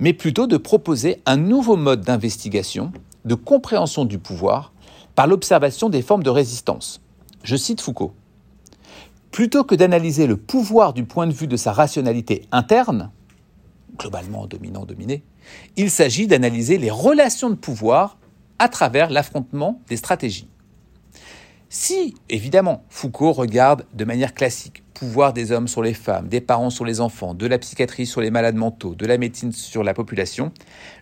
mais 0.00 0.12
plutôt 0.12 0.46
de 0.46 0.56
proposer 0.56 1.22
un 1.26 1.36
nouveau 1.36 1.76
mode 1.76 2.00
d'investigation, 2.00 2.92
de 3.24 3.34
compréhension 3.34 4.04
du 4.04 4.18
pouvoir, 4.18 4.72
par 5.14 5.26
l'observation 5.26 5.88
des 5.88 6.02
formes 6.02 6.22
de 6.22 6.30
résistance. 6.30 7.00
Je 7.42 7.56
cite 7.56 7.80
Foucault. 7.80 8.14
Plutôt 9.30 9.62
que 9.62 9.74
d'analyser 9.74 10.26
le 10.26 10.36
pouvoir 10.36 10.94
du 10.94 11.04
point 11.04 11.26
de 11.26 11.32
vue 11.32 11.46
de 11.46 11.56
sa 11.56 11.72
rationalité 11.72 12.46
interne, 12.50 13.10
globalement 13.96 14.46
dominant-dominé, 14.46 15.22
il 15.76 15.90
s'agit 15.90 16.26
d'analyser 16.26 16.78
les 16.78 16.90
relations 16.90 17.50
de 17.50 17.54
pouvoir 17.54 18.18
à 18.58 18.68
travers 18.68 19.10
l'affrontement 19.10 19.80
des 19.88 19.96
stratégies. 19.96 20.48
Si, 21.70 22.14
évidemment, 22.28 22.84
Foucault 22.88 23.32
regarde 23.32 23.84
de 23.92 24.04
manière 24.04 24.34
classique 24.34 24.82
pouvoir 24.94 25.32
des 25.32 25.52
hommes 25.52 25.68
sur 25.68 25.82
les 25.82 25.94
femmes, 25.94 26.26
des 26.26 26.40
parents 26.40 26.70
sur 26.70 26.84
les 26.84 27.00
enfants, 27.00 27.34
de 27.34 27.46
la 27.46 27.58
psychiatrie 27.58 28.06
sur 28.06 28.20
les 28.20 28.30
malades 28.30 28.56
mentaux, 28.56 28.96
de 28.96 29.06
la 29.06 29.16
médecine 29.16 29.52
sur 29.52 29.84
la 29.84 29.94
population, 29.94 30.50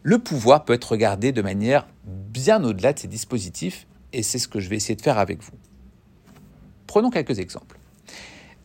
le 0.03 0.19
pouvoir 0.19 0.65
peut 0.65 0.75
être 0.75 0.93
regardé 0.93 1.33
de 1.33 1.41
manière 1.41 1.87
bien 2.05 2.63
au-delà 2.63 2.93
de 2.93 2.99
ces 2.99 3.09
dispositifs, 3.09 3.87
et 4.13 4.23
c'est 4.23 4.39
ce 4.39 4.49
que 4.49 4.61
je 4.61 4.69
vais 4.69 4.77
essayer 4.77 4.97
de 4.97 5.03
faire 5.03 5.19
avec 5.19 5.43
vous. 5.43 5.53
Prenons 6.87 7.11
quelques 7.11 7.39
exemples. 7.39 7.79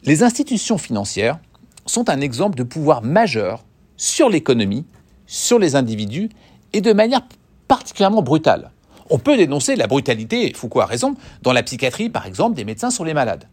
Les 0.03 0.23
institutions 0.23 0.77
financières 0.77 1.39
sont 1.85 2.09
un 2.09 2.19
exemple 2.19 2.57
de 2.57 2.63
pouvoir 2.63 3.01
majeur 3.01 3.63
sur 4.01 4.29
l'économie, 4.29 4.83
sur 5.27 5.59
les 5.59 5.75
individus, 5.75 6.29
et 6.73 6.81
de 6.81 6.91
manière 6.91 7.21
particulièrement 7.67 8.23
brutale. 8.23 8.71
On 9.11 9.19
peut 9.19 9.37
dénoncer 9.37 9.75
la 9.75 9.85
brutalité, 9.85 10.51
Foucault 10.55 10.81
a 10.81 10.87
raison, 10.87 11.15
dans 11.43 11.53
la 11.53 11.61
psychiatrie, 11.61 12.09
par 12.09 12.25
exemple, 12.25 12.55
des 12.55 12.65
médecins 12.65 12.89
sur 12.89 13.05
les 13.05 13.13
malades. 13.13 13.47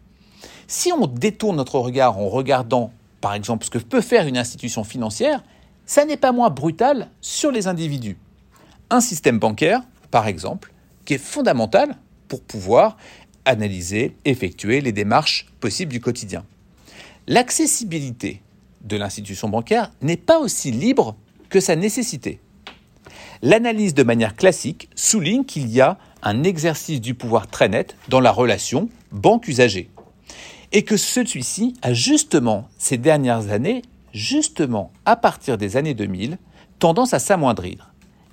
Si 0.66 0.90
on 0.90 1.06
détourne 1.06 1.56
notre 1.56 1.78
regard 1.78 2.16
en 2.16 2.30
regardant, 2.30 2.92
par 3.20 3.34
exemple, 3.34 3.66
ce 3.66 3.70
que 3.70 3.76
peut 3.76 4.00
faire 4.00 4.26
une 4.26 4.38
institution 4.38 4.84
financière, 4.84 5.44
ça 5.84 6.06
n'est 6.06 6.16
pas 6.16 6.32
moins 6.32 6.48
brutal 6.48 7.10
sur 7.20 7.52
les 7.52 7.66
individus. 7.66 8.16
Un 8.88 9.02
système 9.02 9.38
bancaire, 9.38 9.82
par 10.10 10.28
exemple, 10.28 10.72
qui 11.04 11.12
est 11.12 11.18
fondamental 11.18 11.94
pour 12.26 12.40
pouvoir 12.40 12.96
analyser, 13.44 14.16
effectuer 14.24 14.80
les 14.80 14.92
démarches 14.92 15.46
possibles 15.60 15.92
du 15.92 16.00
quotidien. 16.00 16.46
L'accessibilité 17.26 18.40
de 18.88 18.96
l'institution 18.96 19.48
bancaire 19.48 19.92
n'est 20.02 20.16
pas 20.16 20.38
aussi 20.38 20.72
libre 20.72 21.16
que 21.48 21.60
sa 21.60 21.76
nécessité 21.76 22.40
l'analyse 23.42 23.94
de 23.94 24.02
manière 24.02 24.36
classique 24.36 24.88
souligne 24.94 25.44
qu'il 25.44 25.68
y 25.68 25.80
a 25.80 25.98
un 26.22 26.42
exercice 26.42 27.00
du 27.00 27.14
pouvoir 27.14 27.46
très 27.46 27.68
net 27.68 27.96
dans 28.08 28.20
la 28.20 28.32
relation 28.32 28.88
banque-usager. 29.12 29.90
Et 30.72 30.82
que 30.82 30.96
celui-ci 30.96 31.74
a 31.82 31.94
justement, 31.94 32.68
ces 32.76 32.98
dernières 32.98 33.50
années, 33.50 33.82
justement 34.12 34.92
à 35.04 35.16
partir 35.16 35.56
des 35.56 35.76
années 35.76 35.94
2000, 35.94 36.38
tendance 36.78 37.14
à 37.14 37.18
s'amoindrir. 37.18 37.92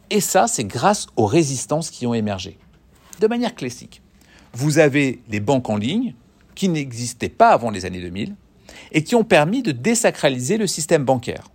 Et 0.09 0.21
ça, 0.21 0.47
c'est 0.47 0.65
grâce 0.65 1.07
aux 1.15 1.25
résistances 1.25 1.89
qui 1.89 2.05
ont 2.05 2.13
émergé. 2.13 2.57
De 3.19 3.27
manière 3.27 3.55
classique, 3.55 4.01
vous 4.53 4.79
avez 4.79 5.21
les 5.29 5.39
banques 5.39 5.69
en 5.69 5.77
ligne, 5.77 6.13
qui 6.55 6.69
n'existaient 6.69 7.29
pas 7.29 7.49
avant 7.49 7.69
les 7.69 7.85
années 7.85 8.01
2000, 8.01 8.35
et 8.95 9.03
qui 9.03 9.13
ont 9.13 9.25
permis 9.25 9.61
de 9.61 9.73
désacraliser 9.73 10.57
le 10.57 10.65
système 10.65 11.03
bancaire. 11.03 11.51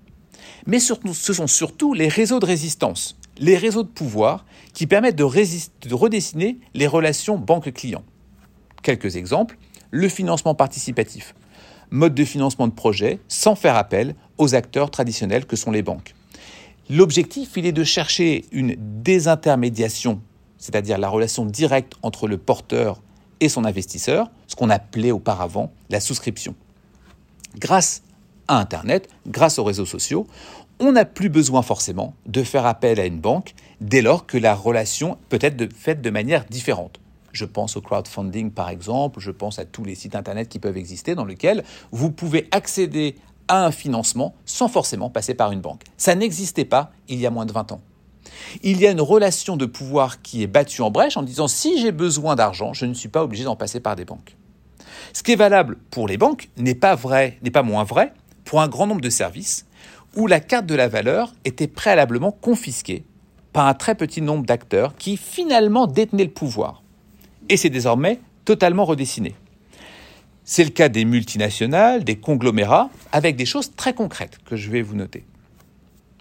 Mais 0.67 0.79
ce 0.79 1.33
sont 1.33 1.47
surtout 1.47 1.95
les 1.95 2.07
réseaux 2.07 2.39
de 2.39 2.45
résistance, 2.45 3.17
les 3.39 3.57
réseaux 3.57 3.83
de 3.83 3.89
pouvoir 3.89 4.45
qui 4.75 4.87
permettent 4.87 5.17
de, 5.17 5.25
redessiner 5.95 6.59
les 6.75 6.87
relations 6.87 7.39
banque-client. 7.39 8.05
Quelques 8.83 9.17
exemples, 9.17 9.57
le 9.91 10.09
financement 10.11 10.55
participatif, 10.55 11.35
mode 11.91 12.15
de 12.15 12.25
financement 12.27 12.69
de 12.69 12.75
projet 12.75 13.19
sans 13.27 13.55
faire 13.55 13.75
appel 13.75 14.15
aux 14.37 14.55
acteurs 14.55 14.91
traditionnels 14.91 15.47
que 15.47 15.57
sont 15.57 15.71
les 15.71 15.83
banques. 15.83 16.15
L'objectif, 16.91 17.53
il 17.57 17.65
est 17.65 17.73
de 17.73 17.85
chercher 17.85 18.45
une 18.53 18.77
désintermédiation, 18.79 20.21
c'est-à-dire 20.59 20.99
la 20.99 21.09
relation 21.09 21.47
directe 21.47 21.95
entre 22.03 22.29
le 22.29 22.37
porteur 22.37 23.01
et 23.41 23.49
son 23.49 23.65
investisseur, 23.65 24.31
ce 24.47 24.57
qu'on 24.57 24.69
appelait 24.69 25.11
auparavant 25.11 25.73
la 25.89 26.01
souscription. 26.01 26.55
Grâce 27.59 28.03
à 28.49 28.59
Internet, 28.59 29.09
grâce 29.27 29.59
aux 29.59 29.65
réseaux 29.65 29.87
sociaux, 29.87 30.27
on 30.79 30.93
n'a 30.93 31.05
plus 31.05 31.29
besoin 31.29 31.63
forcément 31.63 32.15
de 32.27 32.43
faire 32.43 32.65
appel 32.65 33.01
à 33.01 33.07
une 33.07 33.21
banque 33.21 33.55
dès 33.81 34.03
lors 34.03 34.27
que 34.27 34.39
la 34.39 34.55
relation 34.55 35.19
peut 35.29 35.39
être 35.43 35.73
faite 35.75 36.01
de 36.01 36.11
manière 36.11 36.45
différente. 36.47 37.01
Je 37.33 37.45
pense 37.45 37.77
au 37.77 37.81
crowdfunding 37.81 38.51
par 38.51 38.71
exemple, 38.71 39.21
je 39.21 39.31
pense 39.31 39.59
à 39.59 39.65
tous 39.65 39.85
les 39.85 39.95
sites 39.95 40.15
internet 40.15 40.49
qui 40.49 40.59
peuvent 40.59 40.77
exister 40.77 41.15
dans 41.15 41.25
lesquels 41.25 41.65
vous 41.93 42.11
pouvez 42.11 42.49
accéder 42.51 43.17
à 43.49 43.65
un 43.67 43.73
financement 43.73 44.35
sans 44.47 44.69
forcément 44.69 45.11
passer 45.11 45.35
par 45.35 45.53
une 45.53 45.61
banque. 45.61 45.83
Ça 45.97 46.15
n'existait 46.15 46.65
pas 46.65 46.93
il 47.09 47.19
y 47.19 47.27
a 47.27 47.31
moins 47.31 47.47
de 47.47 47.53
20 47.53 47.73
ans. 47.73 47.81
Il 48.63 48.81
y 48.81 48.87
a 48.87 48.91
une 48.91 49.01
relation 49.01 49.57
de 49.57 49.67
pouvoir 49.67 50.23
qui 50.23 50.43
est 50.43 50.47
battue 50.47 50.83
en 50.83 50.91
brèche 50.91 51.17
en 51.17 51.23
disant 51.23 51.49
si 51.49 51.81
j'ai 51.81 51.93
besoin 51.93 52.37
d'argent, 52.37 52.73
je 52.75 52.87
ne 52.87 52.95
suis 52.95 53.09
pas 53.09 53.25
obligé 53.25 53.45
d'en 53.45 53.57
passer 53.57 53.81
par 53.81 53.97
des 53.97 54.05
banques. 54.05 54.37
Ce 55.13 55.23
qui 55.23 55.33
est 55.33 55.37
valable 55.37 55.77
pour 55.91 56.07
les 56.09 56.17
banques 56.17 56.49
n'est 56.57 56.75
pas 56.75 56.95
vrai, 56.95 57.39
n'est 57.43 57.51
pas 57.51 57.63
moins 57.63 57.85
vrai 57.85 58.13
pour 58.45 58.61
un 58.61 58.69
grand 58.69 58.87
nombre 58.87 59.01
de 59.01 59.11
services 59.11 59.67
où 60.17 60.27
la 60.27 60.41
carte 60.41 60.67
de 60.67 60.75
la 60.75 60.89
valeur 60.89 61.33
était 61.45 61.69
préalablement 61.69 62.33
confisquée 62.33 63.05
par 63.53 63.67
un 63.67 63.75
très 63.75 63.95
petit 63.95 64.23
nombre 64.23 64.45
d'acteurs 64.45 64.97
qui 64.97 65.17
finalement 65.17 65.87
détenaient 65.87 66.25
le 66.25 66.31
pouvoir. 66.31 66.83
Et 67.49 67.57
c'est 67.57 67.71
désormais 67.71 68.21
totalement 68.45 68.85
redessiné. 68.85 69.35
C'est 70.45 70.65
le 70.65 70.71
cas 70.71 70.89
des 70.89 71.05
multinationales, 71.05 72.03
des 72.03 72.17
conglomérats, 72.17 72.91
avec 73.13 73.37
des 73.37 73.47
choses 73.47 73.75
très 73.77 73.95
concrètes 73.95 74.39
que 74.45 74.57
je 74.57 74.71
vais 74.71 74.83
vous 74.83 74.97
noter. 74.97 75.25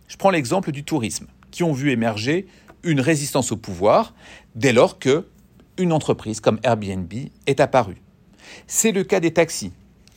Je 0.08 0.18
prends 0.18 0.30
l'exemple 0.30 0.72
du 0.72 0.84
tourisme, 0.84 1.28
qui 1.52 1.64
ont 1.64 1.74
vu 1.74 1.92
émerger 1.92 2.48
une 2.84 3.02
résistance 3.02 3.52
au 3.52 3.58
pouvoir 3.58 4.14
dès 4.56 4.74
lors 4.74 5.00
que 5.00 5.26
une 5.78 5.94
entreprise 5.94 6.42
comme 6.42 6.60
Airbnb 6.64 7.12
est 7.48 7.60
apparue. 7.60 8.02
C'est 8.68 8.92
le 8.92 9.04
cas 9.04 9.20
des 9.20 9.34
taxis, 9.34 9.72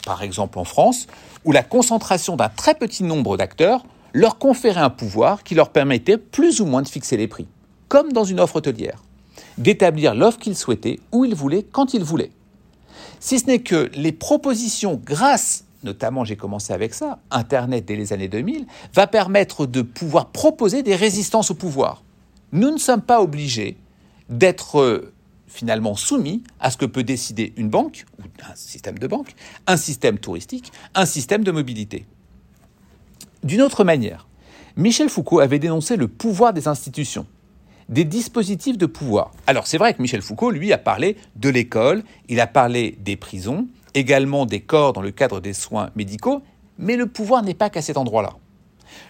par 0.05 0.23
exemple 0.23 0.59
en 0.59 0.64
France, 0.64 1.07
où 1.45 1.53
la 1.53 1.62
concentration 1.62 2.37
d'un 2.37 2.49
très 2.49 2.75
petit 2.75 3.05
nombre 3.05 3.37
d'acteurs 3.37 3.85
leur 4.12 4.38
conférait 4.38 4.81
un 4.81 4.90
pouvoir 4.90 5.42
qui 5.42 5.55
leur 5.55 5.71
permettait 5.71 6.18
plus 6.18 6.61
ou 6.61 6.66
moins 6.66 6.83
de 6.83 6.88
fixer 6.88 7.16
les 7.16 7.29
prix, 7.29 7.47
comme 7.88 8.12
dans 8.12 8.25
une 8.25 8.40
offre 8.40 8.57
hôtelière, 8.57 9.03
d'établir 9.59 10.14
l'offre 10.14 10.38
qu'ils 10.38 10.57
souhaitaient, 10.57 11.01
où 11.12 11.25
ils 11.25 11.35
voulaient, 11.35 11.62
quand 11.62 11.95
ils 11.95 12.05
voulaient. 12.05 12.33
Si 13.21 13.38
ce 13.38 13.47
n'est 13.47 13.61
que 13.61 13.90
les 13.95 14.12
propositions, 14.12 15.01
grâce, 15.03 15.64
notamment 15.85 16.25
j'ai 16.25 16.37
commencé 16.37 16.73
avec 16.73 16.95
ça, 16.95 17.18
Internet 17.31 17.85
dès 17.85 17.97
les 17.97 18.12
années 18.12 18.29
2000, 18.29 18.66
va 18.95 19.07
permettre 19.07 19.66
de 19.66 19.83
pouvoir 19.83 20.27
proposer 20.27 20.83
des 20.83 20.97
résistances 20.97 21.51
au 21.51 21.55
pouvoir. 21.55 22.03
Nous 22.53 22.71
ne 22.71 22.79
sommes 22.79 23.01
pas 23.01 23.23
obligés 23.23 23.77
d'être 24.29 24.81
euh, 24.81 25.12
finalement 25.53 25.95
soumis 25.95 26.43
à 26.59 26.71
ce 26.71 26.77
que 26.77 26.87
peut 26.87 27.05
décider 27.05 27.53
une 27.57 27.69
banque, 27.69 28.07
ou 28.19 28.23
un 28.51 28.55
système 28.55 28.99
de 28.99 29.07
banque, 29.07 29.35
un 29.67 29.77
système 29.77 30.19
touristique, 30.19 30.73
un 30.95 31.07
système 31.07 31.45
de 31.45 31.53
mobilité. 31.53 32.07
D'une 33.45 33.61
autre 33.61 33.85
manière, 33.85 34.27
Michel 34.77 35.11
Foucault 35.11 35.41
avait 35.41 35.59
dénoncé 35.59 35.97
le 35.97 36.09
pouvoir 36.09 36.53
des 36.53 36.69
institutions, 36.69 37.27
des 37.88 38.05
dispositifs 38.05 38.79
de 38.79 38.87
pouvoir. 38.87 39.33
Alors 39.47 39.67
c'est 39.67 39.79
vrai 39.79 39.93
que 39.93 40.01
Michel 40.01 40.23
Foucault, 40.23 40.51
lui, 40.51 40.73
a 40.73 40.79
parlé 40.79 41.17
de 41.37 41.51
l'école, 41.51 42.03
il 42.29 42.41
a 42.41 42.47
parlé 42.47 42.97
des 43.01 43.17
prisons, 43.17 43.69
également 43.95 44.47
des 44.47 44.61
corps 44.61 44.95
dans 44.95 45.03
le 45.03 45.11
cadre 45.11 45.41
des 45.41 45.53
soins 45.53 45.91
médicaux, 45.95 46.43
mais 46.79 46.97
le 46.97 47.07
pouvoir 47.07 47.43
n'est 47.43 47.55
pas 47.55 47.69
qu'à 47.69 47.83
cet 47.83 47.99
endroit-là. 47.99 48.35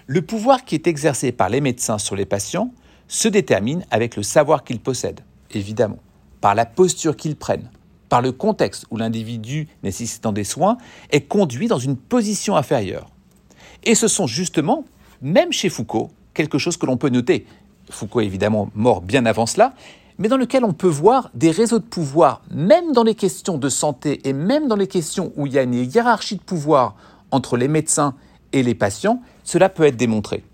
Le 0.07 0.22
pouvoir 0.22 0.64
qui 0.64 0.74
est 0.74 0.88
exercé 0.88 1.31
par 1.31 1.48
les 1.48 1.61
médecins 1.61 1.98
sur 1.98 2.16
les 2.16 2.26
patients 2.26 2.72
se 3.07 3.28
détermine 3.28 3.85
avec 3.90 4.16
le 4.16 4.24
savoir 4.24 4.64
qu'ils 4.64 4.81
possèdent, 4.81 5.20
évidemment 5.52 5.98
par 6.42 6.55
la 6.55 6.66
posture 6.66 7.16
qu'ils 7.16 7.37
prennent, 7.37 7.70
par 8.11 8.20
le 8.20 8.33
contexte 8.33 8.85
où 8.90 8.98
l'individu 8.98 9.68
nécessitant 9.83 10.33
des 10.33 10.44
soins 10.44 10.76
est 11.11 11.22
conduit 11.22 11.68
dans 11.68 11.78
une 11.78 11.96
position 11.96 12.57
inférieure. 12.57 13.09
Et 13.85 13.94
ce 13.94 14.09
sont 14.09 14.26
justement, 14.26 14.85
même 15.22 15.52
chez 15.52 15.70
Foucault, 15.70 16.11
quelque 16.35 16.59
chose 16.59 16.76
que 16.76 16.85
l'on 16.85 16.98
peut 16.98 17.09
noter. 17.09 17.46
Foucault 17.88 18.20
est 18.20 18.26
évidemment 18.26 18.70
mort 18.74 19.00
bien 19.00 19.24
avant 19.24 19.46
cela, 19.46 19.74
mais 20.18 20.28
dans 20.28 20.37
lequel 20.37 20.64
on 20.64 20.72
peut 20.72 20.88
voir 20.88 21.31
des 21.33 21.50
réseaux 21.50 21.78
de 21.78 21.85
pouvoir, 21.85 22.42
même 22.50 22.92
dans 22.92 23.05
les 23.05 23.14
questions 23.14 23.57
de 23.57 23.68
santé 23.68 24.20
et 24.28 24.33
même 24.33 24.68
dans 24.68 24.76
les 24.76 24.88
questions 24.88 25.33
où 25.37 25.46
il 25.46 25.52
y 25.52 25.59
a 25.59 25.62
une 25.62 25.74
hiérarchie 25.74 26.37
de 26.37 26.42
pouvoir 26.42 26.96
entre 27.31 27.57
les 27.57 27.68
médecins 27.68 28.14
et 28.52 28.62
les 28.62 28.74
patients, 28.74 29.22
cela 29.44 29.68
peut 29.68 29.85
être 29.85 29.96
démontré. 29.96 30.44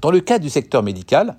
Dans 0.00 0.10
le 0.10 0.20
cas 0.20 0.38
du 0.38 0.48
secteur 0.48 0.82
médical, 0.82 1.36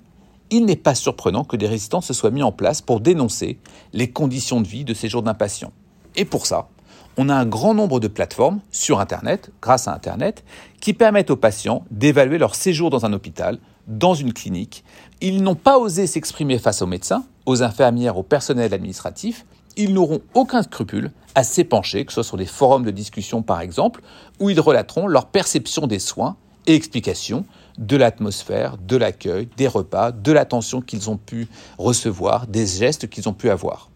il 0.52 0.66
n'est 0.66 0.76
pas 0.76 0.94
surprenant 0.94 1.44
que 1.44 1.56
des 1.56 1.66
résistants 1.66 2.02
se 2.02 2.12
soient 2.12 2.30
mis 2.30 2.42
en 2.42 2.52
place 2.52 2.82
pour 2.82 3.00
dénoncer 3.00 3.58
les 3.94 4.10
conditions 4.10 4.60
de 4.60 4.68
vie 4.68 4.84
de 4.84 4.92
séjour 4.92 5.22
d'un 5.22 5.32
patient. 5.32 5.72
Et 6.14 6.26
pour 6.26 6.44
ça, 6.44 6.68
on 7.16 7.30
a 7.30 7.34
un 7.34 7.46
grand 7.46 7.72
nombre 7.72 8.00
de 8.00 8.08
plateformes 8.08 8.60
sur 8.70 9.00
Internet, 9.00 9.50
grâce 9.62 9.88
à 9.88 9.94
Internet, 9.94 10.44
qui 10.80 10.92
permettent 10.92 11.30
aux 11.30 11.36
patients 11.36 11.84
d'évaluer 11.90 12.36
leur 12.36 12.54
séjour 12.54 12.90
dans 12.90 13.06
un 13.06 13.14
hôpital, 13.14 13.58
dans 13.86 14.12
une 14.12 14.34
clinique. 14.34 14.84
Ils 15.22 15.42
n'ont 15.42 15.54
pas 15.54 15.78
osé 15.78 16.06
s'exprimer 16.06 16.58
face 16.58 16.82
aux 16.82 16.86
médecins, 16.86 17.24
aux 17.46 17.62
infirmières, 17.62 18.18
au 18.18 18.22
personnel 18.22 18.74
administratif. 18.74 19.46
Ils 19.78 19.94
n'auront 19.94 20.20
aucun 20.34 20.62
scrupule 20.62 21.12
à 21.34 21.44
s'épancher, 21.44 22.04
que 22.04 22.12
ce 22.12 22.16
soit 22.16 22.24
sur 22.24 22.36
des 22.36 22.44
forums 22.44 22.84
de 22.84 22.90
discussion 22.90 23.40
par 23.40 23.62
exemple, 23.62 24.02
où 24.38 24.50
ils 24.50 24.60
relateront 24.60 25.06
leur 25.06 25.26
perception 25.26 25.86
des 25.86 25.98
soins 25.98 26.36
et 26.66 26.74
explications 26.74 27.46
de 27.78 27.96
l'atmosphère, 27.96 28.76
de 28.78 28.96
l'accueil, 28.96 29.48
des 29.56 29.68
repas, 29.68 30.12
de 30.12 30.32
l'attention 30.32 30.80
qu'ils 30.80 31.10
ont 31.10 31.16
pu 31.16 31.48
recevoir, 31.78 32.46
des 32.46 32.66
gestes 32.66 33.08
qu'ils 33.08 33.28
ont 33.28 33.32
pu 33.32 33.50
avoir. 33.50 33.90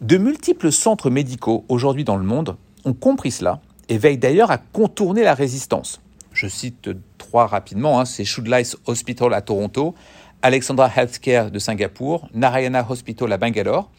De 0.00 0.16
multiples 0.16 0.72
centres 0.72 1.10
médicaux 1.10 1.64
aujourd'hui 1.68 2.04
dans 2.04 2.16
le 2.16 2.24
monde 2.24 2.56
ont 2.84 2.92
compris 2.92 3.30
cela 3.30 3.60
et 3.88 3.98
veillent 3.98 4.18
d'ailleurs 4.18 4.50
à 4.50 4.58
contourner 4.58 5.22
la 5.22 5.34
résistance. 5.34 6.00
Je 6.32 6.48
cite 6.48 6.90
trois 7.16 7.46
rapidement, 7.46 8.00
hein, 8.00 8.04
c'est 8.04 8.24
Should 8.24 8.52
Hospital 8.86 9.32
à 9.34 9.40
Toronto, 9.40 9.94
Alexandra 10.42 10.90
Healthcare 10.94 11.50
de 11.50 11.58
Singapour, 11.58 12.28
Narayana 12.34 12.84
Hospital 12.88 13.32
à 13.32 13.38
Bangalore, 13.38 13.90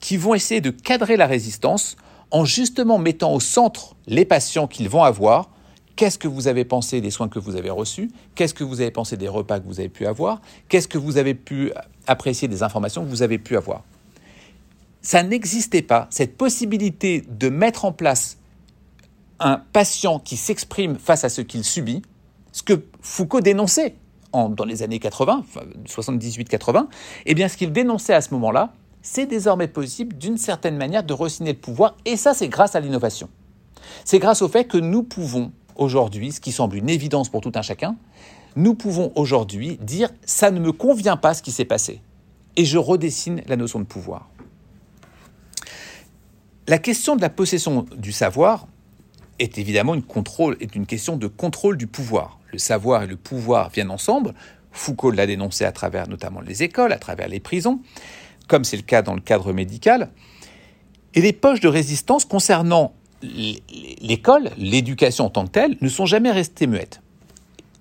qui 0.00 0.16
vont 0.16 0.34
essayer 0.34 0.60
de 0.60 0.70
cadrer 0.70 1.16
la 1.16 1.26
résistance 1.26 1.96
en 2.32 2.44
justement 2.44 2.98
mettant 2.98 3.32
au 3.32 3.40
centre 3.40 3.94
les 4.08 4.24
patients 4.24 4.66
qu'ils 4.66 4.88
vont 4.88 5.04
avoir 5.04 5.50
Qu'est-ce 5.96 6.18
que 6.18 6.28
vous 6.28 6.48
avez 6.48 6.64
pensé 6.64 7.00
des 7.00 7.10
soins 7.10 7.28
que 7.28 7.38
vous 7.38 7.56
avez 7.56 7.70
reçus? 7.70 8.10
Qu'est-ce 8.34 8.54
que 8.54 8.64
vous 8.64 8.80
avez 8.80 8.90
pensé 8.90 9.16
des 9.16 9.28
repas 9.28 9.60
que 9.60 9.66
vous 9.66 9.78
avez 9.78 9.88
pu 9.88 10.06
avoir? 10.06 10.40
Qu'est-ce 10.68 10.88
que 10.88 10.98
vous 10.98 11.18
avez 11.18 11.34
pu 11.34 11.72
apprécier 12.06 12.48
des 12.48 12.62
informations 12.62 13.04
que 13.04 13.08
vous 13.08 13.22
avez 13.22 13.38
pu 13.38 13.56
avoir? 13.56 13.82
Ça 15.02 15.22
n'existait 15.22 15.82
pas, 15.82 16.06
cette 16.10 16.36
possibilité 16.36 17.24
de 17.28 17.48
mettre 17.48 17.84
en 17.84 17.92
place 17.92 18.38
un 19.40 19.58
patient 19.72 20.18
qui 20.18 20.36
s'exprime 20.36 20.96
face 20.96 21.24
à 21.24 21.28
ce 21.28 21.40
qu'il 21.40 21.64
subit, 21.64 22.02
ce 22.52 22.62
que 22.62 22.84
Foucault 23.00 23.40
dénonçait 23.40 23.96
dans 24.32 24.64
les 24.64 24.82
années 24.82 24.98
80, 24.98 25.44
78-80, 25.86 26.86
eh 27.26 27.34
bien 27.34 27.48
ce 27.48 27.56
qu'il 27.56 27.72
dénonçait 27.72 28.14
à 28.14 28.20
ce 28.20 28.32
moment-là, 28.34 28.72
c'est 29.02 29.26
désormais 29.26 29.68
possible 29.68 30.16
d'une 30.16 30.38
certaine 30.38 30.76
manière 30.76 31.02
de 31.02 31.12
re-signer 31.12 31.52
le 31.52 31.58
pouvoir, 31.58 31.96
et 32.04 32.16
ça 32.16 32.32
c'est 32.32 32.48
grâce 32.48 32.76
à 32.76 32.80
l'innovation. 32.80 33.28
C'est 34.04 34.20
grâce 34.20 34.40
au 34.40 34.48
fait 34.48 34.64
que 34.64 34.78
nous 34.78 35.02
pouvons 35.02 35.52
aujourd'hui, 35.76 36.32
ce 36.32 36.40
qui 36.40 36.52
semble 36.52 36.76
une 36.76 36.88
évidence 36.88 37.28
pour 37.28 37.40
tout 37.40 37.52
un 37.54 37.62
chacun, 37.62 37.96
nous 38.56 38.74
pouvons 38.74 39.12
aujourd'hui 39.14 39.78
dire 39.80 40.10
ça 40.24 40.50
ne 40.50 40.60
me 40.60 40.72
convient 40.72 41.16
pas 41.16 41.34
ce 41.34 41.42
qui 41.42 41.52
s'est 41.52 41.64
passé. 41.64 42.00
Et 42.56 42.64
je 42.64 42.78
redessine 42.78 43.42
la 43.46 43.56
notion 43.56 43.80
de 43.80 43.84
pouvoir. 43.84 44.28
La 46.68 46.78
question 46.78 47.16
de 47.16 47.22
la 47.22 47.30
possession 47.30 47.86
du 47.96 48.12
savoir 48.12 48.66
est 49.38 49.58
évidemment 49.58 49.94
une, 49.94 50.02
contrôle, 50.02 50.56
est 50.60 50.76
une 50.76 50.86
question 50.86 51.16
de 51.16 51.26
contrôle 51.26 51.76
du 51.76 51.86
pouvoir. 51.86 52.38
Le 52.52 52.58
savoir 52.58 53.02
et 53.02 53.06
le 53.06 53.16
pouvoir 53.16 53.70
viennent 53.70 53.90
ensemble. 53.90 54.34
Foucault 54.70 55.10
l'a 55.10 55.26
dénoncé 55.26 55.64
à 55.64 55.72
travers 55.72 56.08
notamment 56.08 56.40
les 56.40 56.62
écoles, 56.62 56.92
à 56.92 56.98
travers 56.98 57.28
les 57.28 57.40
prisons, 57.40 57.80
comme 58.48 58.64
c'est 58.64 58.76
le 58.76 58.82
cas 58.82 59.02
dans 59.02 59.14
le 59.14 59.20
cadre 59.20 59.52
médical. 59.52 60.10
Et 61.14 61.20
les 61.20 61.32
poches 61.32 61.60
de 61.60 61.68
résistance 61.68 62.24
concernant 62.24 62.94
l'école, 63.22 64.50
l'éducation 64.56 65.26
en 65.26 65.30
tant 65.30 65.46
que 65.46 65.50
telle, 65.50 65.76
ne 65.80 65.88
sont 65.88 66.06
jamais 66.06 66.30
restées 66.30 66.66
muettes. 66.66 67.00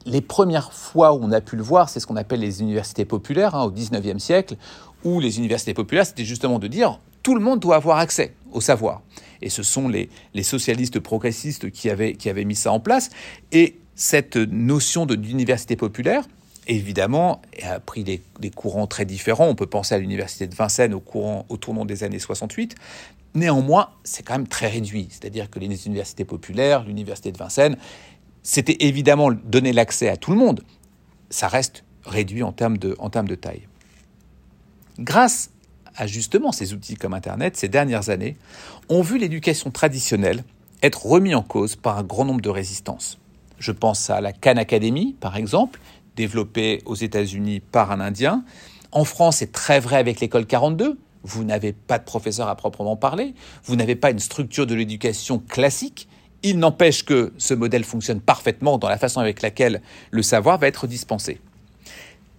Les 0.05 0.21
premières 0.21 0.73
fois 0.73 1.13
où 1.13 1.19
on 1.21 1.31
a 1.31 1.41
pu 1.41 1.55
le 1.55 1.63
voir, 1.63 1.89
c'est 1.89 1.99
ce 1.99 2.07
qu'on 2.07 2.15
appelle 2.15 2.39
les 2.39 2.61
universités 2.61 3.05
populaires 3.05 3.55
hein, 3.55 3.63
au 3.63 3.71
XIXe 3.71 4.21
siècle, 4.21 4.55
où 5.03 5.19
les 5.19 5.37
universités 5.37 5.73
populaires, 5.73 6.05
c'était 6.05 6.25
justement 6.25 6.59
de 6.59 6.67
dire 6.67 6.99
tout 7.23 7.35
le 7.35 7.41
monde 7.41 7.59
doit 7.59 7.75
avoir 7.75 7.97
accès 7.97 8.33
au 8.51 8.61
savoir. 8.61 9.01
Et 9.41 9.49
ce 9.49 9.63
sont 9.63 9.87
les, 9.87 10.09
socialistes 10.43 10.99
progressistes 10.99 11.71
qui 11.71 11.89
avaient, 11.89 12.45
mis 12.45 12.55
ça 12.55 12.71
en 12.71 12.79
place. 12.79 13.09
Et 13.51 13.77
cette 13.95 14.37
notion 14.37 15.05
d'université 15.05 15.75
populaire, 15.75 16.23
évidemment, 16.67 17.41
a 17.63 17.79
pris 17.79 18.03
des, 18.03 18.21
courants 18.55 18.87
très 18.87 19.05
différents. 19.05 19.47
On 19.47 19.55
peut 19.55 19.67
penser 19.67 19.95
à 19.95 19.99
l'université 19.99 20.47
de 20.47 20.55
Vincennes 20.55 20.93
au 20.93 21.57
tournant 21.57 21.85
des 21.85 22.03
années 22.03 22.19
68, 22.19 22.75
Néanmoins, 23.33 23.89
c'est 24.03 24.23
quand 24.23 24.33
même 24.33 24.47
très 24.47 24.67
réduit. 24.67 25.07
C'est-à-dire 25.09 25.49
que 25.49 25.59
les 25.59 25.87
universités 25.87 26.25
populaires, 26.25 26.83
l'université 26.83 27.31
de 27.31 27.37
Vincennes, 27.37 27.77
c'était 28.43 28.77
évidemment 28.81 29.31
donner 29.31 29.71
l'accès 29.71 30.09
à 30.09 30.17
tout 30.17 30.31
le 30.31 30.37
monde. 30.37 30.63
Ça 31.29 31.47
reste 31.47 31.83
réduit 32.05 32.43
en 32.43 32.51
termes 32.51 32.77
de, 32.77 33.35
taille. 33.35 33.67
Grâce 34.99 35.51
à 35.95 36.07
justement 36.07 36.51
ces 36.51 36.73
outils 36.73 36.95
comme 36.95 37.13
Internet, 37.13 37.55
ces 37.55 37.67
dernières 37.67 38.09
années, 38.09 38.37
ont 38.89 39.01
vu 39.01 39.17
l'éducation 39.17 39.71
traditionnelle 39.71 40.43
être 40.81 41.05
remise 41.05 41.35
en 41.35 41.43
cause 41.43 41.75
par 41.75 41.99
un 41.99 42.03
grand 42.03 42.25
nombre 42.25 42.41
de 42.41 42.49
résistances. 42.49 43.19
Je 43.59 43.71
pense 43.71 44.09
à 44.09 44.19
la 44.19 44.33
Khan 44.33 44.57
Academy, 44.57 45.15
par 45.19 45.37
exemple, 45.37 45.79
développée 46.15 46.81
aux 46.85 46.95
États-Unis 46.95 47.59
par 47.59 47.91
un 47.91 47.99
Indien. 47.99 48.43
En 48.91 49.05
France, 49.05 49.37
c'est 49.37 49.51
très 49.51 49.79
vrai 49.79 49.97
avec 49.97 50.19
l'école 50.19 50.47
42, 50.47 50.97
vous 51.23 51.43
n'avez 51.43 51.73
pas 51.73 51.99
de 51.99 52.03
professeur 52.03 52.47
à 52.47 52.55
proprement 52.55 52.95
parler, 52.95 53.33
vous 53.63 53.75
n'avez 53.75 53.95
pas 53.95 54.11
une 54.11 54.19
structure 54.19 54.65
de 54.67 54.75
l'éducation 54.75 55.39
classique, 55.39 56.07
Il 56.43 56.57
n'empêche 56.57 57.05
que 57.05 57.33
ce 57.37 57.53
modèle 57.53 57.83
fonctionne 57.83 58.19
parfaitement 58.19 58.79
dans 58.79 58.89
la 58.89 58.97
façon 58.97 59.19
avec 59.19 59.43
laquelle 59.43 59.81
le 60.09 60.23
savoir 60.23 60.57
va 60.57 60.67
être 60.67 60.87
dispensé. 60.87 61.39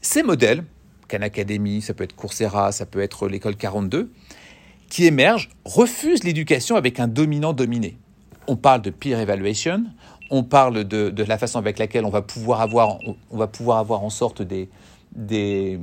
Ces 0.00 0.24
modèles, 0.24 0.64
Khan 1.06 1.22
Academy, 1.22 1.80
ça 1.80 1.94
peut 1.94 2.02
être 2.02 2.16
Coursera, 2.16 2.72
ça 2.72 2.84
peut 2.84 3.00
être 3.00 3.28
l'école 3.28 3.54
42, 3.54 4.10
qui 4.88 5.06
émergent, 5.06 5.50
refusent 5.64 6.24
l'éducation 6.24 6.74
avec 6.74 6.98
un 6.98 7.06
dominant-dominé. 7.06 7.96
On 8.48 8.56
parle 8.56 8.82
de 8.82 8.90
peer 8.90 9.20
evaluation, 9.20 9.84
on 10.30 10.42
parle 10.42 10.84
de, 10.84 11.22
la 11.22 11.38
façon 11.38 11.58
avec 11.58 11.78
laquelle 11.78 12.04
on 12.04 12.10
va 12.10 12.22
pouvoir 12.22 12.60
avoir, 12.60 12.98
on 13.30 13.36
va 13.36 13.46
pouvoir 13.46 13.78
avoir 13.78 14.02
en 14.02 14.10
sorte 14.10 14.42
des, 14.42 14.68
des, 15.14 15.78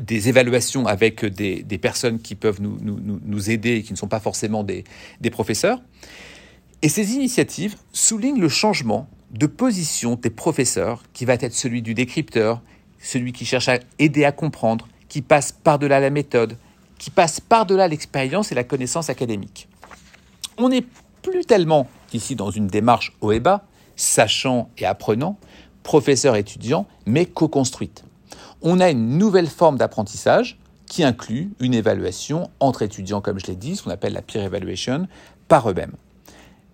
des 0.00 0.28
évaluations 0.28 0.86
avec 0.86 1.24
des, 1.24 1.78
personnes 1.78 2.18
qui 2.18 2.34
peuvent 2.34 2.60
nous, 2.60 2.78
nous, 2.80 3.50
aider 3.50 3.76
et 3.76 3.82
qui 3.82 3.92
ne 3.92 3.98
sont 3.98 4.08
pas 4.08 4.20
forcément 4.20 4.64
des, 4.64 4.84
des 5.20 5.30
professeurs. 5.30 5.80
Et 6.82 6.88
ces 6.88 7.14
initiatives 7.14 7.76
soulignent 7.92 8.40
le 8.40 8.48
changement 8.48 9.08
de 9.30 9.46
position 9.46 10.16
des 10.16 10.30
professeurs 10.30 11.02
qui 11.12 11.24
va 11.24 11.34
être 11.34 11.54
celui 11.54 11.82
du 11.82 11.94
décrypteur, 11.94 12.62
celui 12.98 13.32
qui 13.32 13.44
cherche 13.44 13.68
à 13.68 13.78
aider 13.98 14.24
à 14.24 14.32
comprendre, 14.32 14.88
qui 15.08 15.22
passe 15.22 15.52
par-delà 15.52 16.00
la 16.00 16.10
méthode, 16.10 16.56
qui 16.98 17.10
passe 17.10 17.40
par-delà 17.40 17.88
l'expérience 17.88 18.52
et 18.52 18.54
la 18.54 18.64
connaissance 18.64 19.10
académique. 19.10 19.68
On 20.58 20.68
n'est 20.68 20.84
plus 21.22 21.44
tellement 21.44 21.88
ici 22.12 22.34
dans 22.34 22.50
une 22.50 22.66
démarche 22.66 23.12
haut 23.20 23.32
et 23.32 23.40
bas, 23.40 23.64
sachant 23.96 24.70
et 24.78 24.86
apprenant, 24.86 25.38
professeur-étudiant, 25.82 26.86
mais 27.06 27.26
co-construite. 27.26 28.04
On 28.62 28.80
a 28.80 28.90
une 28.90 29.18
nouvelle 29.18 29.48
forme 29.48 29.78
d'apprentissage 29.78 30.58
qui 30.86 31.04
inclut 31.04 31.52
une 31.60 31.72
évaluation 31.72 32.50
entre 32.58 32.82
étudiants, 32.82 33.20
comme 33.20 33.38
je 33.38 33.46
l'ai 33.46 33.56
dit, 33.56 33.76
ce 33.76 33.82
qu'on 33.82 33.90
appelle 33.90 34.12
la 34.12 34.22
peer 34.22 34.42
evaluation, 34.42 35.06
par 35.48 35.70
eux-mêmes. 35.70 35.94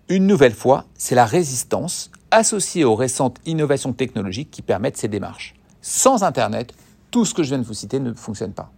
Une 0.09 0.26
nouvelle 0.26 0.55
fois, 0.55 0.87
c'est 0.95 1.14
la 1.14 1.26
résistance 1.26 2.11
associée 2.30 2.84
aux 2.84 2.95
récentes 2.95 3.39
innovations 3.47 3.93
technologiques 3.93 4.51
qui 4.51 4.62
permettent 4.62 4.97
ces 4.97 5.09
démarches. 5.09 5.55
Sans 5.82 6.22
Internet, 6.22 6.72
tout 7.11 7.24
ce 7.24 7.34
que 7.34 7.43
je 7.43 7.49
viens 7.49 7.59
de 7.59 7.64
vous 7.64 7.74
citer 7.74 8.01
ne 8.01 8.12
fonctionne 8.14 8.53
pas. 8.53 8.72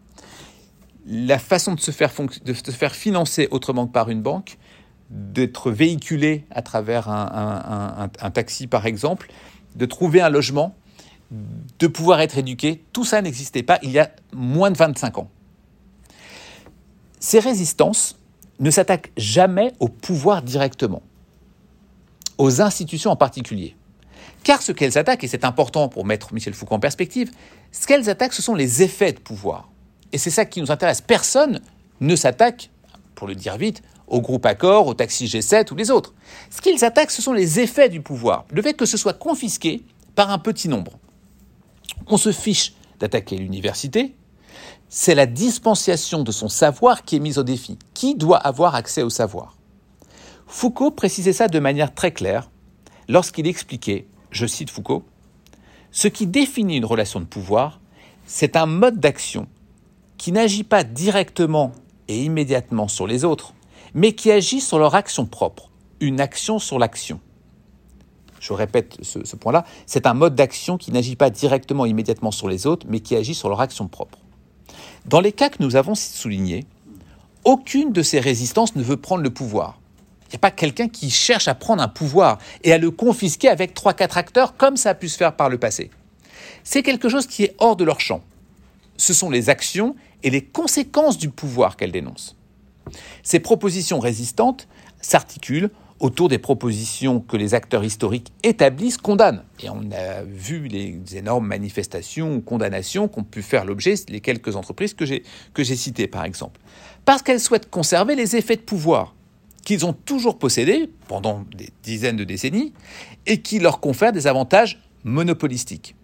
La 1.06 1.38
façon 1.38 1.74
de 1.74 1.80
se 1.80 1.90
faire, 1.90 2.12
financer 2.92 3.48
autrement 3.50 3.86
que 3.86 3.92
par 3.92 4.10
une 4.10 4.22
banque, 4.22 4.58
d'être 5.10 5.70
véhiculé 5.70 6.44
à 6.50 6.60
travers 6.60 7.08
un, 7.08 8.30
taxi 8.32 8.66
par 8.66 8.84
exemple, 8.84 9.30
de 9.74 9.86
trouver 9.86 10.20
un 10.20 10.28
logement, 10.28 10.76
de 11.30 11.86
pouvoir 11.86 12.20
être 12.20 12.38
éduqué, 12.38 12.82
tout 12.92 13.04
ça 13.04 13.20
n'existait 13.20 13.62
pas 13.62 13.78
il 13.82 13.90
y 13.90 13.98
a 13.98 14.10
moins 14.32 14.70
de 14.70 14.76
25 14.76 15.18
ans. 15.18 15.30
Ces 17.20 17.38
résistances 17.38 18.18
ne 18.60 18.70
s'attaquent 18.70 19.12
jamais 19.16 19.72
au 19.80 19.88
pouvoir 19.88 20.42
directement, 20.42 21.02
aux 22.38 22.60
institutions 22.62 23.10
en 23.10 23.16
particulier. 23.16 23.76
Car 24.44 24.62
ce 24.62 24.72
qu'elles 24.72 24.96
attaquent, 24.96 25.24
et 25.24 25.28
c'est 25.28 25.44
important 25.44 25.88
pour 25.88 26.04
mettre 26.04 26.32
Michel 26.32 26.54
Foucault 26.54 26.76
en 26.76 26.80
perspective, 26.80 27.30
ce 27.72 27.86
qu'elles 27.86 28.08
attaquent, 28.08 28.32
ce 28.32 28.42
sont 28.42 28.54
les 28.54 28.82
effets 28.82 29.12
de 29.12 29.18
pouvoir. 29.18 29.68
Et 30.12 30.18
c'est 30.18 30.30
ça 30.30 30.44
qui 30.44 30.60
nous 30.60 30.70
intéresse. 30.70 31.00
Personne 31.00 31.60
ne 32.00 32.16
s'attaque, 32.16 32.70
pour 33.14 33.26
le 33.26 33.34
dire 33.34 33.56
vite, 33.56 33.82
au 34.06 34.20
groupe 34.20 34.46
Accor, 34.46 34.86
au 34.86 34.94
taxi 34.94 35.26
G7 35.26 35.70
ou 35.72 35.76
les 35.76 35.90
autres. 35.90 36.14
Ce 36.50 36.62
qu'ils 36.62 36.84
attaquent, 36.84 37.10
ce 37.10 37.20
sont 37.20 37.34
les 37.34 37.60
effets 37.60 37.88
du 37.88 38.00
pouvoir. 38.00 38.46
Le 38.50 38.62
fait 38.62 38.74
que 38.74 38.86
ce 38.86 38.96
soit 38.96 39.12
confisqué 39.12 39.82
par 40.14 40.30
un 40.30 40.38
petit 40.38 40.68
nombre. 40.68 40.98
On 42.06 42.16
se 42.16 42.32
fiche 42.32 42.74
d'attaquer 43.00 43.36
l'université. 43.36 44.14
C'est 44.88 45.14
la 45.14 45.26
dispensation 45.26 46.22
de 46.22 46.32
son 46.32 46.48
savoir 46.48 47.04
qui 47.04 47.16
est 47.16 47.20
mise 47.20 47.38
au 47.38 47.42
défi. 47.42 47.78
Qui 47.94 48.14
doit 48.14 48.38
avoir 48.38 48.74
accès 48.74 49.02
au 49.02 49.10
savoir? 49.10 49.56
Foucault 50.46 50.90
précisait 50.90 51.34
ça 51.34 51.48
de 51.48 51.58
manière 51.58 51.94
très 51.94 52.12
claire 52.12 52.50
lorsqu'il 53.08 53.46
expliquait 53.46 54.06
je 54.30 54.46
cite 54.46 54.70
Foucault, 54.70 55.04
ce 55.90 56.08
qui 56.08 56.26
définit 56.26 56.76
une 56.76 56.84
relation 56.84 57.20
de 57.20 57.24
pouvoir, 57.24 57.80
c'est 58.26 58.56
un 58.56 58.66
mode 58.66 59.00
d'action 59.00 59.46
qui 60.18 60.32
n'agit 60.32 60.64
pas 60.64 60.84
directement 60.84 61.72
et 62.08 62.24
immédiatement 62.24 62.88
sur 62.88 63.06
les 63.06 63.24
autres, 63.24 63.54
mais 63.94 64.12
qui 64.12 64.30
agit 64.30 64.60
sur 64.60 64.78
leur 64.78 64.94
action 64.94 65.26
propre, 65.26 65.70
une 66.00 66.20
action 66.20 66.58
sur 66.58 66.78
l'action. 66.78 67.20
Je 68.48 68.54
répète 68.54 68.96
ce, 69.02 69.36
point-là, 69.36 69.64
c'est 69.84 70.06
un 70.06 70.14
mode 70.14 70.34
d'action 70.34 70.78
qui 70.78 70.90
n'agit 70.90 71.16
pas 71.16 71.28
directement 71.28 71.84
immédiatement 71.84 72.30
sur 72.30 72.48
les 72.48 72.66
autres, 72.66 72.86
mais 72.88 73.00
qui 73.00 73.14
agit 73.14 73.34
sur 73.34 73.50
leur 73.50 73.60
action 73.60 73.88
propre. 73.88 74.18
Dans 75.04 75.20
les 75.20 75.32
cas 75.32 75.50
que 75.50 75.62
nous 75.62 75.76
avons 75.76 75.94
soulignés, 75.94 76.64
aucune 77.44 77.92
de 77.92 78.00
ces 78.00 78.20
résistances 78.20 78.74
ne 78.74 78.82
veut 78.82 78.96
prendre 78.96 79.22
le 79.22 79.28
pouvoir. 79.28 79.78
Il 80.22 80.30
n'y 80.30 80.36
a 80.36 80.38
pas 80.38 80.50
quelqu'un 80.50 80.88
qui 80.88 81.10
cherche 81.10 81.46
à 81.46 81.54
prendre 81.54 81.82
un 81.82 81.88
pouvoir 81.88 82.38
et 82.64 82.72
à 82.72 82.78
le 82.78 82.90
confisquer 82.90 83.48
avec 83.48 83.74
trois, 83.74 83.92
quatre 83.92 84.16
acteurs 84.16 84.56
comme 84.56 84.78
ça 84.78 84.90
a 84.90 84.94
pu 84.94 85.10
se 85.10 85.18
faire 85.18 85.36
par 85.36 85.50
le 85.50 85.58
passé. 85.58 85.90
C'est 86.64 86.82
quelque 86.82 87.10
chose 87.10 87.26
qui 87.26 87.44
est 87.44 87.54
hors 87.58 87.76
de 87.76 87.84
leur 87.84 88.00
champ. 88.00 88.22
Ce 88.96 89.12
sont 89.12 89.28
les 89.28 89.50
actions 89.50 89.94
et 90.22 90.30
les 90.30 90.42
conséquences 90.42 91.18
du 91.18 91.28
pouvoir 91.28 91.76
qu'elles 91.76 91.92
dénoncent. 91.92 92.34
Ces 93.22 93.40
propositions 93.40 94.00
résistantes 94.00 94.68
s'articulent 95.02 95.70
autour 96.00 96.28
des 96.28 96.38
propositions 96.38 97.20
que 97.20 97.36
les 97.36 97.54
acteurs 97.54 97.84
historiques 97.84 98.32
établissent, 98.42 98.98
condamnent. 98.98 99.42
Et 99.62 99.70
on 99.70 99.90
a 99.92 100.22
vu 100.22 100.68
les 100.68 101.00
énormes 101.16 101.46
manifestations 101.46 102.36
ou 102.36 102.40
condamnations 102.40 103.08
qu'ont 103.08 103.24
pu 103.24 103.42
faire 103.42 103.64
l'objet 103.64 103.94
les 104.08 104.20
quelques 104.20 104.56
entreprises 104.56 104.94
que 104.94 105.04
j'ai 105.04 105.76
citées, 105.76 106.06
par 106.06 106.24
exemple. 106.24 106.60
Parce 107.04 107.22
qu'elles 107.22 107.40
souhaitent 107.40 107.70
conserver 107.70 108.14
les 108.14 108.36
effets 108.36 108.56
de 108.56 108.60
pouvoir 108.60 109.14
qu'ils 109.64 109.84
ont 109.84 109.92
toujours 109.92 110.38
possédés 110.38 110.88
pendant 111.08 111.44
des 111.54 111.70
dizaines 111.82 112.16
de 112.16 112.24
décennies 112.24 112.72
et 113.26 113.42
qui 113.42 113.58
leur 113.58 113.80
confèrent 113.80 114.12
des 114.12 114.26
avantages 114.26 114.80
monopolistiques. 115.04 115.94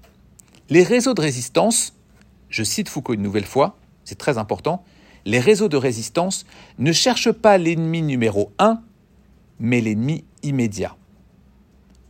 Les 0.70 0.82
réseaux 0.82 1.14
de 1.14 1.20
résistance, 1.20 1.94
je 2.48 2.62
cite 2.62 2.88
Foucault 2.88 3.14
une 3.14 3.22
nouvelle 3.22 3.46
fois, 3.46 3.78
c'est 4.04 4.18
très 4.18 4.38
important, 4.38 4.84
les 5.24 5.40
réseaux 5.40 5.68
de 5.68 5.76
résistance 5.76 6.44
ne 6.78 6.92
cherchent 6.92 7.32
pas 7.32 7.56
l'ennemi 7.56 8.02
numéro 8.02 8.52
un, 8.58 8.82
mais 9.58 9.80
l'ennemi 9.80 10.24
immédiat. 10.42 10.96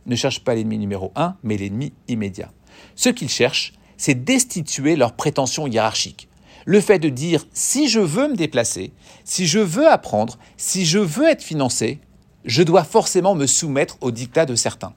Ne 0.05 0.15
cherchent 0.15 0.43
pas 0.43 0.55
l'ennemi 0.55 0.77
numéro 0.77 1.11
un, 1.15 1.35
mais 1.43 1.57
l'ennemi 1.57 1.93
immédiat. 2.07 2.51
Ce 2.95 3.09
qu'ils 3.09 3.29
cherchent, 3.29 3.73
c'est 3.97 4.23
destituer 4.23 4.95
leurs 4.95 5.13
prétentions 5.13 5.67
hiérarchiques 5.67 6.27
le 6.65 6.81
fait 6.81 6.99
de 6.99 7.09
dire 7.09 7.45
si 7.53 7.87
je 7.87 7.99
veux 7.99 8.27
me 8.27 8.35
déplacer, 8.35 8.91
si 9.23 9.47
je 9.47 9.59
veux 9.59 9.87
apprendre, 9.87 10.37
si 10.57 10.85
je 10.85 10.99
veux 10.99 11.29
être 11.29 11.43
financé, 11.43 11.99
je 12.43 12.63
dois 12.63 12.83
forcément 12.83 13.35
me 13.35 13.45
soumettre 13.45 13.97
au 14.01 14.11
dictat 14.11 14.45
de 14.45 14.55
certains. 14.55 14.93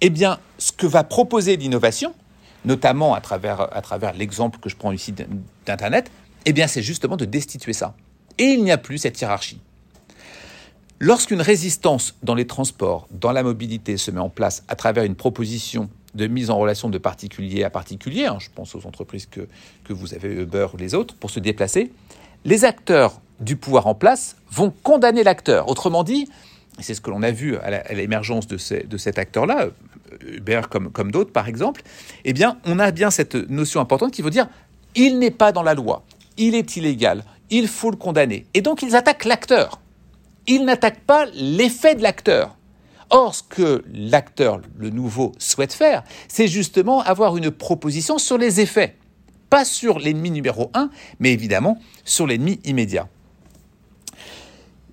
Eh 0.00 0.10
bien, 0.10 0.38
ce 0.58 0.72
que 0.72 0.86
va 0.86 1.04
proposer 1.04 1.56
l'innovation, 1.56 2.14
notamment 2.64 3.14
à 3.14 3.20
travers, 3.20 3.74
à 3.76 3.82
travers 3.82 4.14
l'exemple 4.14 4.58
que 4.58 4.68
je 4.68 4.76
prends 4.76 4.92
ici 4.92 5.12
d'Internet, 5.66 6.10
eh 6.44 6.52
bien, 6.52 6.66
c'est 6.66 6.82
justement 6.82 7.16
de 7.16 7.24
destituer 7.24 7.72
ça. 7.72 7.94
Et 8.38 8.44
il 8.44 8.62
n'y 8.62 8.70
a 8.70 8.78
plus 8.78 8.98
cette 8.98 9.20
hiérarchie. 9.20 9.60
Lorsqu'une 10.98 11.42
résistance 11.42 12.14
dans 12.22 12.34
les 12.34 12.46
transports, 12.46 13.06
dans 13.10 13.32
la 13.32 13.42
mobilité 13.42 13.98
se 13.98 14.10
met 14.10 14.20
en 14.20 14.30
place 14.30 14.64
à 14.68 14.76
travers 14.76 15.04
une 15.04 15.14
proposition 15.14 15.90
de 16.14 16.26
mise 16.26 16.48
en 16.48 16.56
relation 16.56 16.88
de 16.88 16.96
particulier 16.96 17.64
à 17.64 17.70
particulier, 17.70 18.24
hein, 18.24 18.38
je 18.40 18.48
pense 18.54 18.74
aux 18.74 18.86
entreprises 18.86 19.26
que, 19.26 19.46
que 19.84 19.92
vous 19.92 20.14
avez, 20.14 20.32
Uber 20.32 20.68
ou 20.72 20.78
les 20.78 20.94
autres, 20.94 21.14
pour 21.14 21.28
se 21.28 21.38
déplacer, 21.38 21.92
les 22.46 22.64
acteurs 22.64 23.20
du 23.40 23.56
pouvoir 23.56 23.86
en 23.86 23.94
place 23.94 24.36
vont 24.50 24.72
condamner 24.82 25.22
l'acteur. 25.22 25.68
Autrement 25.68 26.02
dit, 26.02 26.30
c'est 26.80 26.94
ce 26.94 27.02
que 27.02 27.10
l'on 27.10 27.22
a 27.22 27.30
vu 27.30 27.58
à 27.58 27.92
l'émergence 27.92 28.46
de, 28.46 28.56
de, 28.86 28.96
cet 28.96 29.18
acteur-là, 29.18 29.68
Uber 30.26 30.62
comme, 30.70 30.90
comme 30.90 31.10
d'autres 31.10 31.32
par 31.32 31.46
exemple, 31.46 31.82
eh 32.24 32.32
bien, 32.32 32.56
on 32.64 32.78
a 32.78 32.90
bien 32.90 33.10
cette 33.10 33.34
notion 33.34 33.82
importante 33.82 34.12
qui 34.12 34.22
veut 34.22 34.30
dire 34.30 34.48
il 34.94 35.18
n'est 35.18 35.30
pas 35.30 35.52
dans 35.52 35.62
la 35.62 35.74
loi, 35.74 36.04
il 36.38 36.54
est 36.54 36.78
illégal, 36.78 37.22
il 37.50 37.68
faut 37.68 37.90
le 37.90 37.98
condamner. 37.98 38.46
Et 38.54 38.62
donc 38.62 38.82
ils 38.82 38.96
attaquent 38.96 39.26
l'acteur. 39.26 39.78
Ils 40.46 40.64
n'attaquent 40.64 41.04
pas 41.04 41.26
l'effet 41.34 41.94
de 41.94 42.02
l'acteur. 42.02 42.56
Or, 43.10 43.34
ce 43.34 43.42
que 43.42 43.84
l'acteur, 43.92 44.60
le 44.76 44.90
nouveau, 44.90 45.32
souhaite 45.38 45.72
faire, 45.72 46.02
c'est 46.28 46.48
justement 46.48 47.00
avoir 47.00 47.36
une 47.36 47.50
proposition 47.50 48.18
sur 48.18 48.38
les 48.38 48.60
effets. 48.60 48.96
Pas 49.48 49.64
sur 49.64 49.98
l'ennemi 49.98 50.30
numéro 50.30 50.70
un, 50.74 50.90
mais 51.20 51.32
évidemment 51.32 51.78
sur 52.04 52.26
l'ennemi 52.26 52.60
immédiat. 52.64 53.08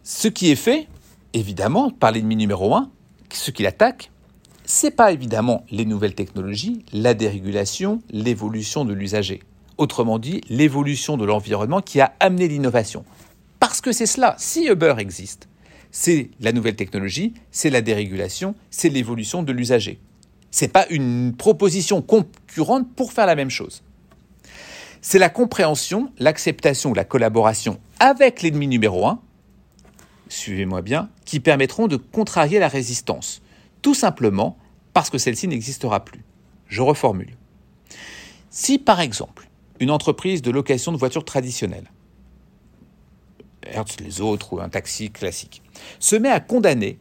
Ce 0.03 0.27
qui 0.27 0.51
est 0.51 0.55
fait, 0.55 0.87
évidemment, 1.33 1.89
par 1.89 2.11
l'ennemi 2.11 2.35
numéro 2.35 2.75
un, 2.75 2.91
ce 3.31 3.51
qu'il 3.51 3.65
attaque, 3.65 4.11
c'est 4.65 4.91
pas 4.91 5.11
évidemment 5.11 5.65
les 5.71 5.85
nouvelles 5.85 6.15
technologies, 6.15 6.85
la 6.93 7.13
dérégulation, 7.13 8.01
l'évolution 8.11 8.85
de 8.85 8.93
l'usager. 8.93 9.41
Autrement 9.77 10.19
dit, 10.19 10.41
l'évolution 10.49 11.17
de 11.17 11.25
l'environnement 11.25 11.81
qui 11.81 11.99
a 11.99 12.13
amené 12.19 12.47
l'innovation. 12.47 13.03
Parce 13.63 13.79
que 13.79 13.93
c'est 13.93 14.07
cela. 14.07 14.35
Si 14.37 14.65
Uber 14.65 14.95
existe, 14.97 15.47
c'est 15.89 16.31
la 16.41 16.51
nouvelle 16.51 16.75
technologie, 16.75 17.33
c'est 17.49 17.69
la 17.69 17.81
dérégulation, 17.81 18.55
c'est 18.69 18.89
l'évolution 18.89 19.41
de 19.41 19.53
l'usager. 19.53 20.01
Ce 20.51 20.65
n'est 20.65 20.69
pas 20.69 20.85
une 20.89 21.33
proposition 21.33 22.01
concurrente 22.01 22.93
pour 22.93 23.13
faire 23.13 23.25
la 23.25 23.35
même 23.35 23.49
chose. 23.49 23.81
C'est 25.01 25.17
la 25.17 25.29
compréhension, 25.29 26.11
l'acceptation 26.19 26.93
la 26.93 27.05
collaboration 27.05 27.79
avec 28.01 28.41
l'ennemi 28.41 28.67
numéro 28.67 29.07
un, 29.07 29.21
suivez-moi 30.27 30.81
bien, 30.81 31.09
qui 31.23 31.39
permettront 31.39 31.87
de 31.87 31.95
contrarier 31.95 32.59
la 32.59 32.67
résistance, 32.67 33.41
tout 33.81 33.95
simplement 33.95 34.57
parce 34.91 35.09
que 35.09 35.17
celle-ci 35.17 35.47
n'existera 35.47 36.03
plus. 36.03 36.25
Je 36.67 36.81
reformule. 36.81 37.37
Si 38.49 38.77
par 38.77 38.99
exemple, 38.99 39.47
une 39.79 39.89
entreprise 39.89 40.41
de 40.41 40.51
location 40.51 40.91
de 40.91 40.97
voitures 40.97 41.23
traditionnelle, 41.23 41.92
Hertz 43.65 43.99
les 43.99 44.21
autres 44.21 44.53
ou 44.53 44.59
un 44.59 44.69
taxi 44.69 45.11
classique, 45.11 45.61
se 45.99 46.15
met 46.15 46.29
à 46.29 46.39
condamner, 46.39 46.97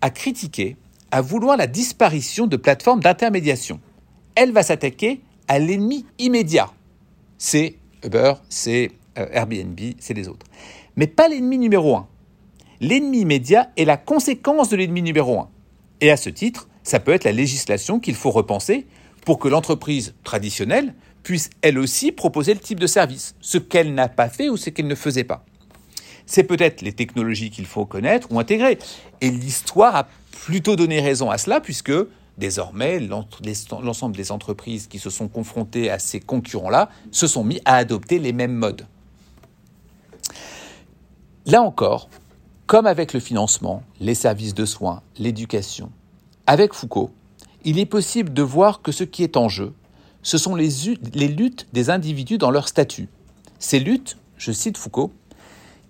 à 0.00 0.10
critiquer, 0.10 0.76
à 1.10 1.20
vouloir 1.20 1.56
la 1.56 1.66
disparition 1.66 2.46
de 2.46 2.56
plateformes 2.56 3.00
d'intermédiation, 3.00 3.80
elle 4.34 4.52
va 4.52 4.62
s'attaquer 4.62 5.20
à 5.48 5.58
l'ennemi 5.58 6.06
immédiat. 6.18 6.70
C'est 7.38 7.76
Uber, 8.04 8.34
c'est 8.48 8.92
euh, 9.18 9.26
Airbnb, 9.32 9.78
c'est 9.98 10.14
les 10.14 10.28
autres. 10.28 10.46
Mais 10.96 11.06
pas 11.06 11.28
l'ennemi 11.28 11.58
numéro 11.58 11.96
un. 11.96 12.08
L'ennemi 12.80 13.20
immédiat 13.20 13.70
est 13.76 13.84
la 13.84 13.96
conséquence 13.96 14.68
de 14.68 14.76
l'ennemi 14.76 15.02
numéro 15.02 15.38
un. 15.38 15.48
Et 16.00 16.10
à 16.10 16.16
ce 16.16 16.30
titre, 16.30 16.68
ça 16.82 16.98
peut 16.98 17.12
être 17.12 17.24
la 17.24 17.32
législation 17.32 18.00
qu'il 18.00 18.14
faut 18.14 18.30
repenser 18.30 18.86
pour 19.24 19.38
que 19.38 19.48
l'entreprise 19.48 20.14
traditionnelle 20.24 20.94
puisse 21.22 21.50
elle 21.60 21.78
aussi 21.78 22.10
proposer 22.10 22.54
le 22.54 22.60
type 22.60 22.80
de 22.80 22.88
service, 22.88 23.36
ce 23.40 23.58
qu'elle 23.58 23.94
n'a 23.94 24.08
pas 24.08 24.28
fait 24.28 24.48
ou 24.48 24.56
ce 24.56 24.70
qu'elle 24.70 24.88
ne 24.88 24.94
faisait 24.96 25.24
pas. 25.24 25.44
C'est 26.26 26.44
peut-être 26.44 26.82
les 26.82 26.92
technologies 26.92 27.50
qu'il 27.50 27.66
faut 27.66 27.84
connaître 27.84 28.28
ou 28.30 28.38
intégrer. 28.38 28.78
Et 29.20 29.30
l'histoire 29.30 29.96
a 29.96 30.08
plutôt 30.30 30.76
donné 30.76 31.00
raison 31.00 31.30
à 31.30 31.38
cela, 31.38 31.60
puisque 31.60 31.92
désormais, 32.38 33.00
l'ensemble 33.00 34.16
des 34.16 34.32
entreprises 34.32 34.86
qui 34.86 34.98
se 34.98 35.10
sont 35.10 35.28
confrontées 35.28 35.90
à 35.90 35.98
ces 35.98 36.20
concurrents-là 36.20 36.88
se 37.10 37.26
sont 37.26 37.44
mis 37.44 37.60
à 37.64 37.76
adopter 37.76 38.18
les 38.18 38.32
mêmes 38.32 38.54
modes. 38.54 38.86
Là 41.46 41.62
encore, 41.62 42.08
comme 42.66 42.86
avec 42.86 43.12
le 43.12 43.20
financement, 43.20 43.82
les 44.00 44.14
services 44.14 44.54
de 44.54 44.64
soins, 44.64 45.02
l'éducation, 45.18 45.90
avec 46.46 46.72
Foucault, 46.72 47.10
il 47.64 47.78
est 47.78 47.86
possible 47.86 48.32
de 48.32 48.42
voir 48.42 48.82
que 48.82 48.92
ce 48.92 49.04
qui 49.04 49.22
est 49.22 49.36
en 49.36 49.48
jeu, 49.48 49.72
ce 50.22 50.38
sont 50.38 50.54
les, 50.54 50.68
luttes 51.28 51.66
des 51.72 51.90
individus 51.90 52.38
dans 52.38 52.50
leur 52.50 52.68
statut. 52.68 53.08
Ces 53.58 53.80
luttes, 53.80 54.16
je 54.36 54.52
cite 54.52 54.78
Foucault, 54.78 55.12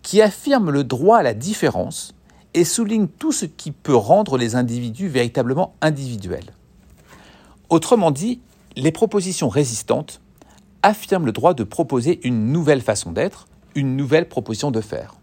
qui 0.02 0.20
affirment 0.20 0.70
le 0.70 0.84
droit 0.84 1.18
à 1.18 1.22
la 1.22 1.34
différence 1.34 2.14
et 2.54 2.64
soulignent 2.64 3.08
tout 3.08 3.32
ce 3.32 3.46
qui 3.46 3.70
peut 3.70 3.96
rendre 3.96 4.36
les 4.36 4.56
individus 4.56 5.08
véritablement 5.08 5.74
individuels. 5.80 6.52
Autrement 7.70 8.10
dit, 8.10 8.40
les 8.76 8.92
propositions 8.92 9.48
résistantes 9.48 10.20
affirment 10.82 11.26
le 11.26 11.32
droit 11.32 11.54
de 11.54 11.64
proposer 11.64 12.20
une 12.26 12.52
nouvelle 12.52 12.82
façon 12.82 13.12
d'être, 13.12 13.46
une 13.74 13.96
nouvelle 13.96 14.28
proposition 14.28 14.70
de 14.70 14.80
faire. 14.80 15.14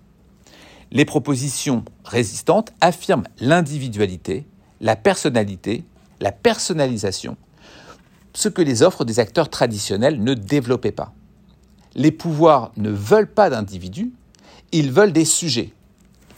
Les 0.91 1.05
propositions 1.05 1.83
résistantes 2.03 2.73
affirment 2.81 3.27
l'individualité, 3.39 4.47
la 4.81 4.95
personnalité, 4.95 5.83
la 6.19 6.31
personnalisation, 6.31 7.37
ce 8.33 8.49
que 8.49 8.61
les 8.61 8.81
offres 8.81 9.05
des 9.05 9.19
acteurs 9.19 9.49
traditionnels 9.49 10.23
ne 10.23 10.33
développaient 10.33 10.91
pas. 10.91 11.13
Les 11.95 12.11
pouvoirs 12.11 12.71
ne 12.77 12.89
veulent 12.89 13.31
pas 13.31 13.49
d'individus, 13.49 14.11
ils 14.71 14.91
veulent 14.91 15.13
des 15.13 15.25
sujets. 15.25 15.71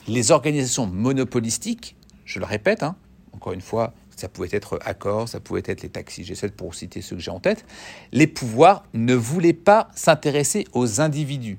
Les 0.07 0.31
organisations 0.31 0.87
monopolistiques, 0.87 1.95
je 2.25 2.39
le 2.39 2.45
répète, 2.45 2.83
hein, 2.83 2.95
encore 3.33 3.53
une 3.53 3.61
fois, 3.61 3.93
ça 4.15 4.27
pouvait 4.27 4.49
être 4.51 4.79
Accor, 4.83 5.27
ça 5.27 5.39
pouvait 5.39 5.63
être 5.65 5.81
les 5.81 5.89
taxis 5.89 6.23
G7 6.23 6.51
pour 6.51 6.75
citer 6.75 7.01
ceux 7.01 7.15
que 7.15 7.21
j'ai 7.21 7.31
en 7.31 7.39
tête, 7.39 7.65
les 8.11 8.27
pouvoirs 8.27 8.83
ne 8.93 9.15
voulaient 9.15 9.53
pas 9.53 9.89
s'intéresser 9.95 10.65
aux 10.73 11.01
individus. 11.01 11.57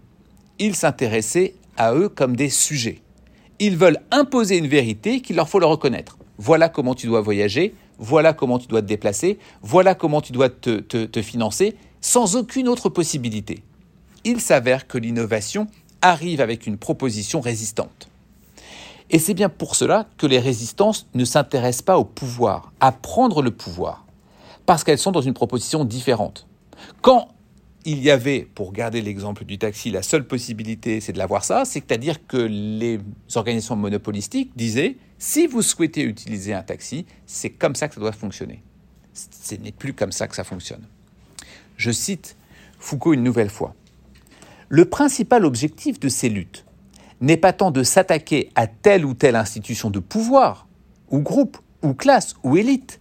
Ils 0.58 0.76
s'intéressaient 0.76 1.54
à 1.76 1.94
eux 1.94 2.08
comme 2.08 2.36
des 2.36 2.50
sujets. 2.50 3.00
Ils 3.58 3.76
veulent 3.76 4.00
imposer 4.10 4.58
une 4.58 4.68
vérité 4.68 5.20
qu'il 5.20 5.36
leur 5.36 5.48
faut 5.48 5.58
le 5.58 5.66
reconnaître. 5.66 6.18
Voilà 6.38 6.68
comment 6.68 6.94
tu 6.94 7.06
dois 7.06 7.20
voyager, 7.20 7.74
voilà 7.98 8.32
comment 8.32 8.58
tu 8.58 8.66
dois 8.66 8.82
te 8.82 8.86
déplacer, 8.86 9.38
voilà 9.62 9.94
comment 9.94 10.20
tu 10.20 10.32
dois 10.32 10.48
te, 10.48 10.80
te 10.80 11.22
financer, 11.22 11.76
sans 12.00 12.36
aucune 12.36 12.68
autre 12.68 12.88
possibilité. 12.88 13.62
Il 14.24 14.40
s'avère 14.40 14.86
que 14.86 14.98
l'innovation 14.98 15.66
arrive 16.02 16.40
avec 16.40 16.66
une 16.66 16.76
proposition 16.76 17.40
résistante. 17.40 18.08
Et 19.10 19.18
c'est 19.18 19.34
bien 19.34 19.48
pour 19.48 19.76
cela 19.76 20.08
que 20.16 20.26
les 20.26 20.38
résistances 20.38 21.06
ne 21.14 21.24
s'intéressent 21.24 21.82
pas 21.82 21.98
au 21.98 22.04
pouvoir, 22.04 22.72
à 22.80 22.92
prendre 22.92 23.42
le 23.42 23.50
pouvoir, 23.50 24.06
parce 24.66 24.84
qu'elles 24.84 24.98
sont 24.98 25.12
dans 25.12 25.20
une 25.20 25.34
proposition 25.34 25.84
différente. 25.84 26.46
Quand 27.02 27.28
il 27.84 28.02
y 28.02 28.10
avait, 28.10 28.48
pour 28.54 28.72
garder 28.72 29.02
l'exemple 29.02 29.44
du 29.44 29.58
taxi, 29.58 29.90
la 29.90 30.02
seule 30.02 30.26
possibilité, 30.26 31.00
c'est 31.00 31.12
de 31.12 31.18
l'avoir 31.18 31.44
ça, 31.44 31.64
c'est-à-dire 31.64 32.26
que 32.26 32.36
les 32.36 33.00
organisations 33.34 33.76
monopolistiques 33.76 34.52
disaient, 34.56 34.96
si 35.18 35.46
vous 35.46 35.62
souhaitez 35.62 36.02
utiliser 36.02 36.54
un 36.54 36.62
taxi, 36.62 37.06
c'est 37.26 37.50
comme 37.50 37.74
ça 37.74 37.88
que 37.88 37.94
ça 37.94 38.00
doit 38.00 38.12
fonctionner. 38.12 38.62
Ce 39.12 39.54
n'est 39.56 39.72
plus 39.72 39.92
comme 39.92 40.12
ça 40.12 40.26
que 40.26 40.34
ça 40.34 40.44
fonctionne. 40.44 40.86
Je 41.76 41.90
cite 41.90 42.36
Foucault 42.78 43.12
une 43.12 43.22
nouvelle 43.22 43.50
fois. 43.50 43.74
Le 44.74 44.86
principal 44.86 45.44
objectif 45.44 46.00
de 46.00 46.08
ces 46.08 46.30
luttes 46.30 46.64
n'est 47.20 47.36
pas 47.36 47.52
tant 47.52 47.70
de 47.70 47.82
s'attaquer 47.82 48.48
à 48.54 48.66
telle 48.66 49.04
ou 49.04 49.12
telle 49.12 49.36
institution 49.36 49.90
de 49.90 49.98
pouvoir, 49.98 50.66
ou 51.10 51.18
groupe, 51.18 51.58
ou 51.82 51.92
classe, 51.92 52.36
ou 52.42 52.56
élite, 52.56 52.98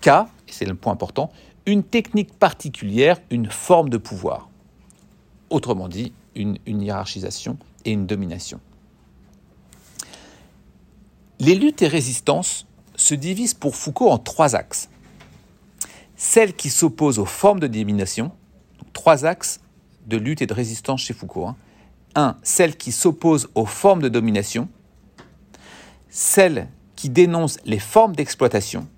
qu'à, 0.00 0.30
et 0.48 0.52
c'est 0.52 0.64
le 0.64 0.74
point 0.74 0.94
important, 0.94 1.30
une 1.66 1.82
technique 1.82 2.32
particulière, 2.32 3.20
une 3.28 3.50
forme 3.50 3.90
de 3.90 3.98
pouvoir. 3.98 4.48
Autrement 5.50 5.88
dit, 5.88 6.14
une, 6.34 6.56
hiérarchisation 6.66 7.58
et 7.84 7.92
une 7.92 8.06
domination. 8.06 8.58
Les 11.38 11.54
luttes 11.54 11.82
et 11.82 11.88
résistances 11.88 12.66
se 12.96 13.14
divisent 13.14 13.52
pour 13.52 13.76
Foucault 13.76 14.08
en 14.08 14.16
trois 14.16 14.56
axes. 14.56 14.88
Celles 16.16 16.54
qui 16.54 16.70
s'opposent 16.70 17.18
aux 17.18 17.26
formes 17.26 17.60
de 17.60 17.66
domination, 17.66 18.32
trois 18.94 19.26
axes 19.26 19.60
de 20.06 20.16
lutte 20.16 20.42
et 20.42 20.46
de 20.46 20.54
résistance 20.54 21.02
chez 21.02 21.14
Foucault. 21.14 21.48
Hein. 22.14 22.36
Celle 22.42 22.76
qui 22.76 22.92
s'oppose 22.92 23.48
aux 23.54 23.66
formes 23.66 24.02
de 24.02 24.08
domination, 24.08 24.68
celle 26.08 26.68
qui 26.96 27.08
dénonce 27.08 27.58
les 27.64 27.78
formes 27.78 28.14
d'exploitation, 28.14 28.88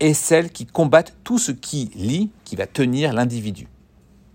et 0.00 0.14
celle 0.14 0.50
qui 0.50 0.64
combattent 0.64 1.16
tout 1.24 1.38
ce 1.38 1.52
qui 1.52 1.90
lie, 1.94 2.30
qui 2.44 2.56
va 2.56 2.66
tenir 2.66 3.12
l'individu. 3.12 3.66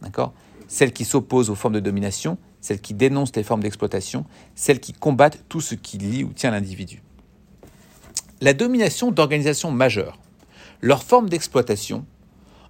D'accord? 0.02 0.34
Celle 0.68 0.92
qui 0.92 1.06
s'oppose 1.06 1.50
aux 1.50 1.56
formes 1.56 1.76
de 1.76 1.80
domination, 1.80 2.38
celle 2.60 2.82
qui 2.82 2.94
dénonce 2.94 3.36
les 3.36 3.44
formes 3.44 3.62
d'exploitation, 3.62 4.26
celle 4.56 4.80
qui 4.80 4.94
combattent 4.94 5.44
tout 5.50 5.62
ce 5.62 5.76
qui 5.76 5.98
lie 5.98 6.24
ou 6.24 6.34
tient 6.34 6.52
l'individu. 6.52 7.02
La 8.42 8.54
domination 8.54 9.12
d'organisations 9.12 9.72
majeures, 9.72 10.20
leur 10.82 11.04
forme 11.04 11.30
d'exploitation, 11.30 12.06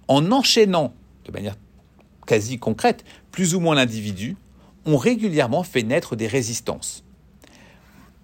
en 0.06 0.30
enchaînant 0.30 0.94
de 1.24 1.32
manière 1.32 1.56
quasi 2.26 2.58
concrètes, 2.58 3.04
plus 3.30 3.54
ou 3.54 3.60
moins 3.60 3.74
l'individu, 3.74 4.36
ont 4.86 4.96
régulièrement 4.96 5.62
fait 5.62 5.82
naître 5.82 6.16
des 6.16 6.26
résistances. 6.26 7.04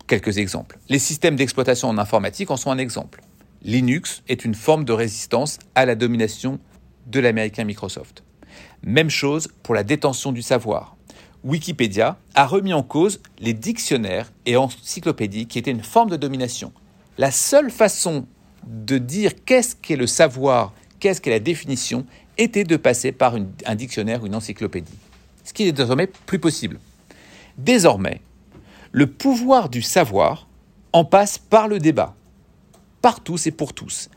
Quelques 0.07 0.38
exemples. 0.38 0.78
Les 0.88 0.98
systèmes 0.98 1.36
d'exploitation 1.36 1.88
en 1.88 1.98
informatique 1.98 2.51
en 2.51 2.57
sont 2.57 2.70
un 2.70 2.78
exemple. 2.78 3.22
Linux 3.62 4.22
est 4.28 4.44
une 4.44 4.55
forme 4.55 4.84
de 4.84 4.92
résistance 4.92 5.59
à 5.74 5.86
la 5.86 5.94
domination 5.94 6.59
de 7.07 7.20
l'américain 7.20 7.64
Microsoft. 7.64 8.24
Même 8.82 9.11
chose 9.11 9.48
pour 9.62 9.74
la 9.74 9.84
détention 9.84 10.32
du 10.32 10.42
savoir. 10.42 10.96
Wikipédia 11.44 12.18
a 12.34 12.46
remis 12.46 12.72
en 12.72 12.82
cause 12.82 13.20
les 13.38 13.55
dictionnaires 13.55 14.32
et 14.46 14.57
encyclopédies 14.57 15.46
qui 15.46 15.59
étaient 15.59 15.70
une 15.70 15.82
forme 15.82 16.11
de 16.11 16.16
domination. 16.16 16.72
La 17.18 17.30
seule 17.30 17.70
façon 17.70 18.26
de 18.66 18.98
dire 18.98 19.32
qu'est-ce 19.44 19.74
qu'est 19.76 19.96
le 19.96 20.07
savoir, 20.07 20.72
qu'est-ce 20.98 21.20
qu'est 21.20 21.30
la 21.30 21.40
définition, 21.40 22.07
était 22.41 22.64
de 22.64 22.76
passer 22.76 23.12
par 23.12 23.36
un 23.66 23.74
dictionnaire 23.74 24.22
ou 24.22 24.26
une 24.26 24.34
encyclopédie. 24.34 24.99
Ce 25.45 25.53
qui 25.53 25.68
est 25.68 25.72
désormais 25.72 26.07
plus 26.07 26.38
possible. 26.38 26.80
Désormais, 27.59 28.22
le 28.93 29.07
pouvoir 29.07 29.68
du 29.68 29.82
savoir 29.82 30.49
en 30.93 31.05
passe 31.05 31.38
par 31.38 31.68
le 31.68 31.78
débat, 31.78 32.16
par 33.03 33.20
tous 33.20 33.47
et 33.47 33.51
pour 33.51 33.74
tous, 33.74 34.09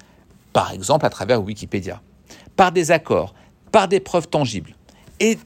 par 0.53 0.71
exemple 0.71 1.05
à 1.05 1.09
travers 1.09 1.43
Wikipédia, 1.43 2.01
par 2.55 2.71
des 2.71 2.91
accords, 2.91 3.35
par 3.71 3.87
des 3.87 3.99
preuves 3.99 4.29
tangibles, 4.29 4.75
et 5.19 5.37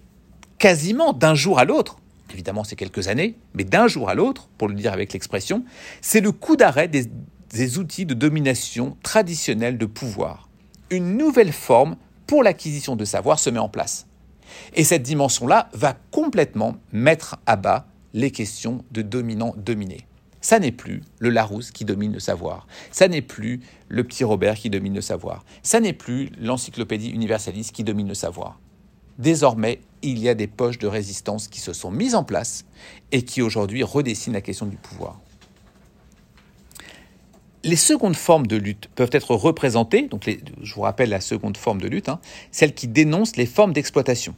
quasiment 0.59 1.13
d'un 1.13 1.35
jour 1.35 1.59
à 1.59 1.65
l'autre, 1.65 1.97
évidemment 2.31 2.63
c'est 2.63 2.75
quelques 2.75 3.07
années, 3.07 3.35
mais 3.53 3.63
d'un 3.63 3.87
jour 3.87 4.09
à 4.09 4.15
l'autre, 4.15 4.49
pour 4.57 4.67
le 4.67 4.75
dire 4.75 4.93
avec 4.93 5.13
l'expression, 5.13 5.65
c'est 6.01 6.21
le 6.21 6.31
coup 6.31 6.55
d'arrêt 6.55 6.87
des, 6.87 7.05
des 7.49 7.77
outils 7.79 8.05
de 8.05 8.13
domination 8.13 8.97
traditionnels 9.03 9.77
de 9.77 9.85
pouvoir. 9.85 10.47
Une 10.89 11.17
nouvelle 11.17 11.51
forme 11.51 11.97
pour 12.27 12.43
l'acquisition 12.43 12.95
de 12.95 13.05
savoir 13.05 13.39
se 13.39 13.49
met 13.49 13.59
en 13.59 13.69
place. 13.69 14.05
Et 14.75 14.83
cette 14.83 15.03
dimension-là 15.03 15.69
va 15.73 15.97
complètement 16.11 16.75
mettre 16.91 17.37
à 17.45 17.55
bas 17.55 17.87
les 18.13 18.31
questions 18.31 18.83
de 18.91 19.01
dominant-dominé. 19.01 20.07
Ça 20.41 20.59
n'est 20.59 20.71
plus 20.71 21.01
le 21.19 21.29
Larousse 21.29 21.71
qui 21.71 21.83
domine 21.83 22.13
le 22.13 22.19
savoir. 22.19 22.67
Ça 22.91 23.07
n'est 23.07 23.21
plus 23.21 23.61
le 23.89 24.03
petit 24.03 24.23
Robert 24.23 24.55
qui 24.55 24.69
domine 24.69 24.93
le 24.93 25.01
savoir. 25.01 25.43
Ça 25.63 25.79
n'est 25.79 25.93
plus 25.93 26.29
l'encyclopédie 26.39 27.09
universaliste 27.09 27.73
qui 27.73 27.83
domine 27.83 28.07
le 28.07 28.13
savoir. 28.13 28.59
désormais, 29.17 29.81
il 30.03 30.19
y 30.19 30.29
a 30.29 30.35
des 30.35 30.45
poches 30.45 30.77
de 30.77 30.87
résistance 30.87 31.47
qui 31.47 31.59
se 31.59 31.73
sont 31.73 31.89
mises 31.89 32.13
en 32.13 32.23
place 32.23 32.65
et 33.11 33.23
qui 33.23 33.41
aujourd'hui 33.41 33.81
redessinent 33.81 34.33
la 34.33 34.41
question 34.41 34.67
du 34.67 34.77
pouvoir. 34.77 35.19
Les 37.63 37.75
secondes 37.75 38.15
formes 38.15 38.47
de 38.47 38.55
lutte 38.55 38.89
peuvent 38.95 39.09
être 39.11 39.35
représentées, 39.35 40.03
donc 40.03 40.29
je 40.61 40.73
vous 40.73 40.81
rappelle 40.81 41.09
la 41.09 41.21
seconde 41.21 41.57
forme 41.57 41.81
de 41.81 41.87
lutte, 41.87 42.09
hein, 42.09 42.19
celle 42.51 42.73
qui 42.73 42.87
dénonce 42.87 43.35
les 43.35 43.45
formes 43.45 43.73
d'exploitation. 43.73 44.35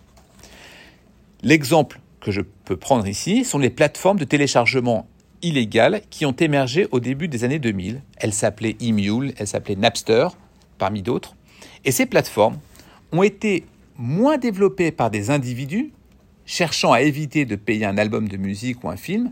L'exemple 1.44 2.00
que 2.22 2.32
je 2.32 2.42
peux 2.42 2.78
prendre 2.78 3.08
ici 3.08 3.46
sont 3.46 3.60
les 3.60 3.70
plateformes 3.70 4.20
de 4.20 4.26
téléchargement 4.26 5.08
illégales 5.42 6.02
qui 6.10 6.26
ont 6.26 6.34
émergé 6.34 6.88
au 6.92 7.00
début 7.00 7.28
des 7.28 7.44
années 7.44 7.60
2000. 7.60 8.02
Elles 8.18 8.34
s'appelaient 8.34 8.76
Emule, 8.82 9.34
elles 9.38 9.48
s'appelaient 9.48 9.76
Napster, 9.76 10.28
parmi 10.78 11.02
d'autres. 11.02 11.36
Et 11.86 11.92
ces 11.92 12.06
plateformes 12.06 12.58
ont 13.12 13.24
été 13.24 13.66
moins 13.98 14.38
développées 14.38 14.92
par 14.92 15.12
des 15.12 15.30
individus 15.30 15.92
cherchant 16.46 16.92
à 16.92 17.02
éviter 17.02 17.46
de 17.46 17.56
payer 17.56 17.86
un 17.86 17.98
album 17.98 18.28
de 18.28 18.38
musique 18.38 18.84
ou 18.84 18.90
un 18.90 18.98
film 18.98 19.32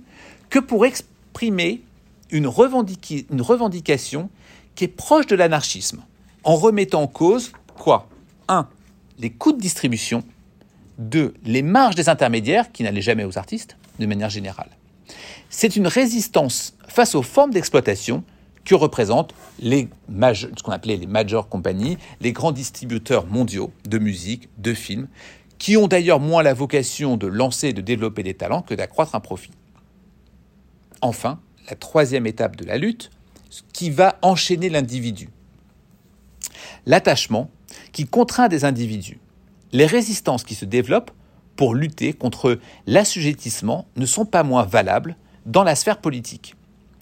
que 0.49 0.59
pour 0.59 0.85
exprimer 0.85 1.81
une, 2.31 2.47
revendication 2.47 4.29
qui 4.75 4.83
est 4.83 4.87
proche 4.87 5.27
de 5.27 5.35
l'anarchisme, 5.35 6.01
en 6.43 6.55
remettant 6.55 7.03
en 7.03 7.07
cause 7.07 7.51
quoi? 7.77 8.07
1. 8.47 8.67
Les 9.19 9.29
coûts 9.29 9.53
de 9.53 9.59
distribution. 9.59 10.23
2. 10.99 11.33
Les 11.45 11.61
marges 11.61 11.95
des 11.95 12.09
intermédiaires 12.09 12.71
qui 12.71 12.83
n'allaient 12.83 13.01
jamais 13.01 13.23
aux 13.23 13.37
artistes, 13.37 13.77
de 13.99 14.05
manière 14.05 14.29
générale. 14.29 14.69
C'est 15.49 15.75
une 15.75 15.87
résistance 15.87 16.75
face 16.87 17.15
aux 17.15 17.21
formes 17.21 17.51
d'exploitation 17.51 18.23
que 18.65 18.75
représentent 18.75 19.33
les 19.59 19.87
ce 20.09 20.63
qu'on 20.63 20.73
appelait 20.73 20.97
les 20.97 21.07
major 21.07 21.47
compagnies, 21.47 21.97
les 22.19 22.33
grands 22.33 22.51
distributeurs 22.51 23.25
mondiaux 23.25 23.71
de 23.87 23.97
musique, 23.97 24.49
de 24.57 24.73
films, 24.73 25.07
qui 25.57 25.77
ont 25.77 25.87
d'ailleurs 25.87 26.19
moins 26.19 26.43
la 26.43 26.53
vocation 26.53 27.15
de 27.15 27.27
lancer 27.27 27.69
et 27.69 27.73
de 27.73 27.81
développer 27.81 28.23
des 28.23 28.33
talents 28.33 28.61
que 28.61 28.73
d'accroître 28.73 29.15
un 29.15 29.19
profit. 29.19 29.51
Enfin, 31.01 31.39
la 31.69 31.75
troisième 31.75 32.27
étape 32.27 32.55
de 32.55 32.65
la 32.65 32.77
lutte, 32.77 33.09
qui 33.73 33.89
va 33.89 34.17
enchaîner 34.21 34.69
l'individu. 34.69 35.29
L'attachement 36.85 37.49
qui 37.91 38.05
contraint 38.05 38.47
des 38.47 38.65
individus. 38.65 39.19
Les 39.71 39.85
résistances 39.85 40.43
qui 40.43 40.55
se 40.55 40.65
développent 40.65 41.11
pour 41.55 41.75
lutter 41.75 42.13
contre 42.13 42.59
l'assujettissement 42.85 43.87
ne 43.95 44.05
sont 44.05 44.25
pas 44.25 44.43
moins 44.43 44.63
valables 44.63 45.15
dans 45.45 45.63
la 45.63 45.75
sphère 45.75 45.99
politique. 45.99 46.55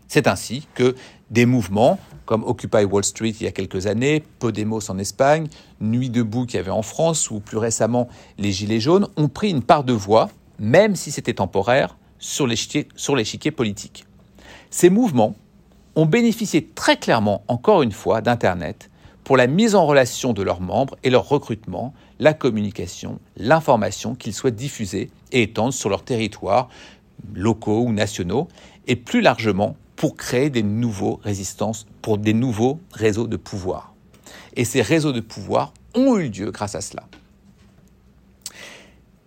C'est 0.08 0.28
ainsi 0.28 0.68
que 0.76 0.96
des 1.32 1.46
mouvements 1.46 2.00
comme 2.26 2.44
Occupy 2.44 2.84
Wall 2.86 3.04
Street 3.04 3.36
il 3.40 3.44
y 3.44 3.48
a 3.48 3.52
quelques 3.52 3.88
années, 3.88 4.24
Podemos 4.40 4.90
en 4.90 4.98
Espagne, 4.98 5.48
Nuit 5.80 6.10
debout 6.10 6.46
qu'il 6.46 6.58
y 6.58 6.60
avait 6.60 6.72
en 6.72 6.82
France 6.82 7.30
ou 7.30 7.40
plus 7.40 7.58
récemment 7.58 8.08
les 8.38 8.52
Gilets 8.52 8.80
jaunes 8.80 9.08
ont 9.16 9.28
pris 9.28 9.52
une 9.52 9.62
part 9.62 9.84
de 9.84 9.94
voix, 9.94 10.30
même 10.60 10.96
si 10.96 11.12
c'était 11.12 11.36
temporaire, 11.36 11.98
sur 12.18 12.48
l'échiquier 12.48 13.52
politique. 13.52 14.05
Ces 14.76 14.90
mouvements 14.90 15.36
ont 15.96 16.06
bénéficié 16.06 16.70
très 16.76 16.98
clairement, 16.98 17.46
encore 17.48 17.82
une 17.82 17.94
fois, 17.94 18.20
d'Internet 18.20 18.90
pour 19.24 19.38
la 19.38 19.48
mise 19.48 19.74
en 19.74 19.86
relation 19.86 20.34
de 20.34 20.44
leurs 20.44 20.60
membres 20.60 20.98
et 21.02 21.10
leur 21.10 21.30
recrutement, 21.30 21.94
la 22.20 22.34
communication, 22.34 23.20
l'information 23.38 24.16
qu'ils 24.16 24.34
souhaitent 24.34 24.58
diffuser 24.58 25.12
et 25.32 25.44
étendre 25.44 25.74
sur 25.74 25.90
leurs 25.90 26.04
territoires 26.04 26.68
locaux 27.34 27.84
ou 27.84 27.94
nationaux, 27.94 28.50
et 28.86 28.98
plus 28.98 29.22
largement 29.22 29.78
pour 29.96 30.18
créer 30.18 30.50
des 30.50 30.62
nouveaux 30.62 31.22
résistances, 31.24 31.88
pour 32.02 32.18
des 32.18 32.34
nouveaux 32.34 32.82
réseaux 32.92 33.28
de 33.28 33.38
pouvoir. 33.38 33.94
Et 34.58 34.66
ces 34.66 34.82
réseaux 34.82 35.14
de 35.14 35.22
pouvoir 35.22 35.74
ont 35.94 36.18
eu 36.18 36.28
lieu 36.28 36.52
grâce 36.52 36.76
à 36.76 36.82
cela. 36.82 37.08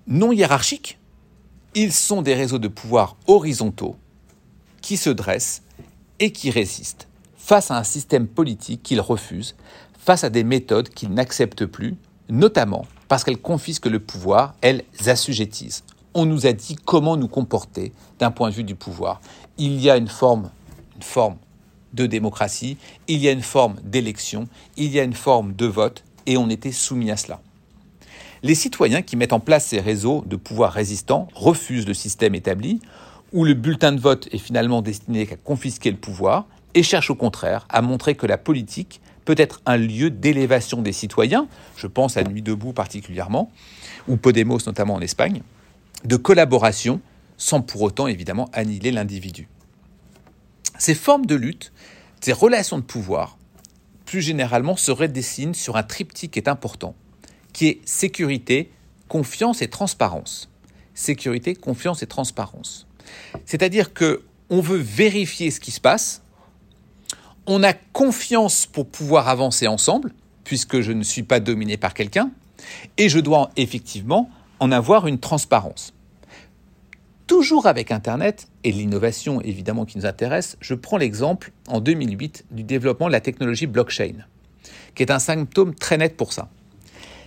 Non 0.07 0.31
hiérarchiques, 0.31 0.99
ils 1.75 1.95
sont 1.95 2.21
des 2.21 2.35
réseaux 2.35 2.59
de 2.59 2.69
pouvoir 2.69 3.17
horizontaux 3.27 3.97
qui 4.89 4.97
se 4.97 5.11
dressent 5.11 5.61
et 6.19 6.33
qui 6.33 6.51
résistent 6.51 7.09
face 7.37 7.71
à 7.71 7.77
un 7.77 7.85
système 7.85 8.27
politique 8.27 8.83
qu'ils 8.83 9.03
refusent, 9.03 9.55
face 9.99 10.25
à 10.25 10.31
des 10.31 10.45
méthodes 10.45 10.89
qu'ils 10.89 11.13
n'acceptent 11.13 11.67
plus, 11.67 11.95
notamment 12.31 12.87
parce 13.07 13.23
qu'elles 13.23 13.37
confisquent 13.37 13.85
le 13.85 13.99
pouvoir, 14.01 14.55
elles 14.63 14.85
assujettissent. 15.05 15.85
On 16.15 16.25
nous 16.25 16.47
a 16.47 16.55
dit 16.55 16.75
comment 16.87 17.19
nous 17.19 17.29
comporter 17.29 17.93
d'un 18.19 18.31
point 18.31 18.49
de 18.49 18.55
vue 18.55 18.65
du 18.65 18.77
pouvoir. 18.77 19.21
Il 19.59 19.79
y 19.79 19.91
a 19.91 19.99
une 19.99 20.09
forme 20.09 20.49
une 20.97 21.03
forme 21.03 21.37
de 21.93 22.07
démocratie, 22.07 22.79
il 23.09 23.19
y 23.19 23.29
a 23.29 23.33
une 23.33 23.43
forme 23.43 23.77
d'élection, 23.85 24.49
il 24.79 24.91
y 24.91 24.99
a 24.99 25.03
une 25.03 25.13
forme 25.13 25.53
de 25.53 25.67
vote, 25.67 26.03
et 26.25 26.39
on 26.39 26.49
était 26.49 26.73
soumis 26.73 27.11
à 27.11 27.19
cela. 27.19 27.43
Les 28.43 28.55
citoyens 28.55 29.03
qui 29.03 29.17
mettent 29.17 29.35
en 29.35 29.41
place 29.41 29.67
ces 29.67 29.81
réseaux 29.81 30.25
de 30.27 30.37
pouvoir 30.37 30.73
résistants 30.73 31.29
refusent 31.35 31.87
le 31.87 31.93
système 31.93 32.35
établi, 32.35 32.81
où 33.33 33.45
le 33.45 33.55
bulletin 33.55 33.93
de 33.93 34.01
vote 34.01 34.29
est 34.33 34.39
finalement 34.39 34.83
destiné 34.83 35.29
à 35.31 35.37
confisquer 35.37 35.91
le 35.91 35.97
pouvoir, 35.97 36.47
et 36.75 36.83
cherchent 36.83 37.11
au 37.11 37.15
contraire 37.15 37.67
à 37.69 37.83
montrer 37.83 38.15
que 38.15 38.27
la 38.27 38.39
politique 38.39 39.01
peut 39.25 39.35
être 39.37 39.61
un 39.67 39.77
lieu 39.77 40.11
d'élévation 40.11 40.81
des 40.81 40.93
citoyens, 40.93 41.49
je 41.77 41.87
pense 41.87 42.17
à 42.17 42.25
Nuit 42.25 42.43
debout 42.43 42.73
particulièrement, 42.73 43.51
ou 44.07 44.17
Podemos 44.17 44.59
notamment 44.67 44.95
en 44.95 45.01
Espagne, 45.01 45.43
de 46.05 46.17
collaboration, 46.17 47.01
sans 47.37 47.61
pour 47.61 47.83
autant 47.83 48.07
évidemment 48.07 48.49
annihiler 48.53 48.91
l'individu. 48.91 49.49
Ces 50.79 50.95
formes 50.95 51.27
de 51.27 51.35
lutte, 51.35 51.73
ces 52.21 52.33
relations 52.33 52.79
de 52.79 52.83
pouvoir, 52.83 53.37
plus 54.07 54.23
généralement, 54.23 54.77
se 54.77 54.91
redessinent 54.91 55.55
sur 55.55 55.77
un 55.77 55.83
triptyque 55.83 56.33
qui 56.33 56.39
est 56.39 56.49
important, 56.49 56.95
qui 57.53 57.69
est 57.69 57.81
sécurité, 57.85 58.71
confiance 59.09 59.61
et 59.61 59.69
transparence. 59.69 60.51
Sécurité, 60.95 61.55
confiance 61.55 62.03
et 62.03 62.07
transparence. 62.07 62.88
C'est-à-dire 63.45 63.93
que 63.93 64.23
on 64.51 64.61
veut 64.61 64.79
vérifier 64.79 65.51
ce 65.51 65.61
qui 65.61 65.71
se 65.71 65.81
passe, 65.81 66.23
on 67.47 67.63
a 67.63 67.73
confiance 67.73 68.67
pour 68.67 68.87
pouvoir 68.89 69.29
avancer 69.29 69.67
ensemble, 69.67 70.13
puisque 70.45 70.81
je 70.81 70.93
ne 70.93 71.03
suis 71.03 71.23
pas 71.23 71.41
dominé 71.41 71.77
par 71.77 71.95
quelqu'un, 71.95 72.31
et 72.97 73.09
je 73.09 73.19
dois 73.19 73.51
effectivement 73.57 74.31
en 74.61 74.73
avoir 74.73 75.07
une 75.07 75.19
transparence. 75.19 75.95
Toujours 77.27 77.67
avec 77.67 77.91
Internet 77.91 78.49
et 78.65 78.73
l'innovation 78.73 79.43
évidemment 79.43 79.85
qui 79.85 79.99
nous 79.99 80.07
intéresse, 80.07 80.57
je 80.61 80.75
prends 80.75 80.97
l'exemple 80.97 81.53
en 81.69 81.81
2008 81.81 82.47
du 82.51 82.63
développement 82.63 83.07
de 83.07 83.13
la 83.13 83.21
technologie 83.21 83.67
blockchain, 83.67 84.25
qui 84.95 85.03
est 85.03 85.11
un 85.11 85.19
symptôme 85.19 85.75
très 85.75 85.99
net 85.99 86.17
pour 86.17 86.33
ça. 86.33 86.49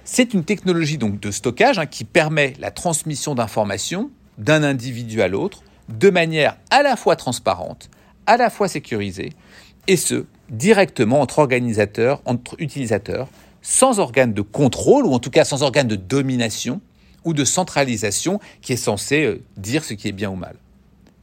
C'est 0.04 0.34
une 0.34 0.44
technologie 0.44 0.98
donc 0.98 1.20
de 1.20 1.30
stockage 1.30 1.78
hein, 1.78 1.86
qui 1.86 2.04
permet 2.04 2.54
la 2.60 2.72
transmission 2.72 3.36
d'informations 3.36 4.10
d'un 4.40 4.64
individu 4.64 5.22
à 5.22 5.28
l'autre 5.28 5.64
de 5.92 6.10
manière 6.10 6.58
à 6.70 6.84
la 6.84 6.96
fois 6.96 7.16
transparente, 7.16 7.90
à 8.26 8.38
la 8.38 8.50
fois 8.50 8.68
sécurisée, 8.68 9.32
et 9.88 9.98
ce, 9.98 10.26
directement 10.50 11.22
entre 11.22 11.40
organisateurs, 11.40 12.22
entre 12.26 12.56
utilisateurs, 12.60 13.28
sans 13.62 14.00
organe 14.00 14.34
de 14.34 14.42
contrôle, 14.42 15.06
ou 15.06 15.14
en 15.14 15.20
tout 15.20 15.30
cas 15.30 15.46
sans 15.46 15.64
organe 15.64 15.88
de 15.88 15.96
domination, 15.96 16.82
ou 17.24 17.34
de 17.34 17.46
centralisation 17.46 18.40
qui 18.62 18.74
est 18.74 18.78
censé 18.78 19.24
euh, 19.26 19.44
dire 19.58 19.84
ce 19.84 19.94
qui 19.94 20.08
est 20.08 20.14
bien 20.14 20.32
ou 20.32 20.36
mal. 20.36 20.56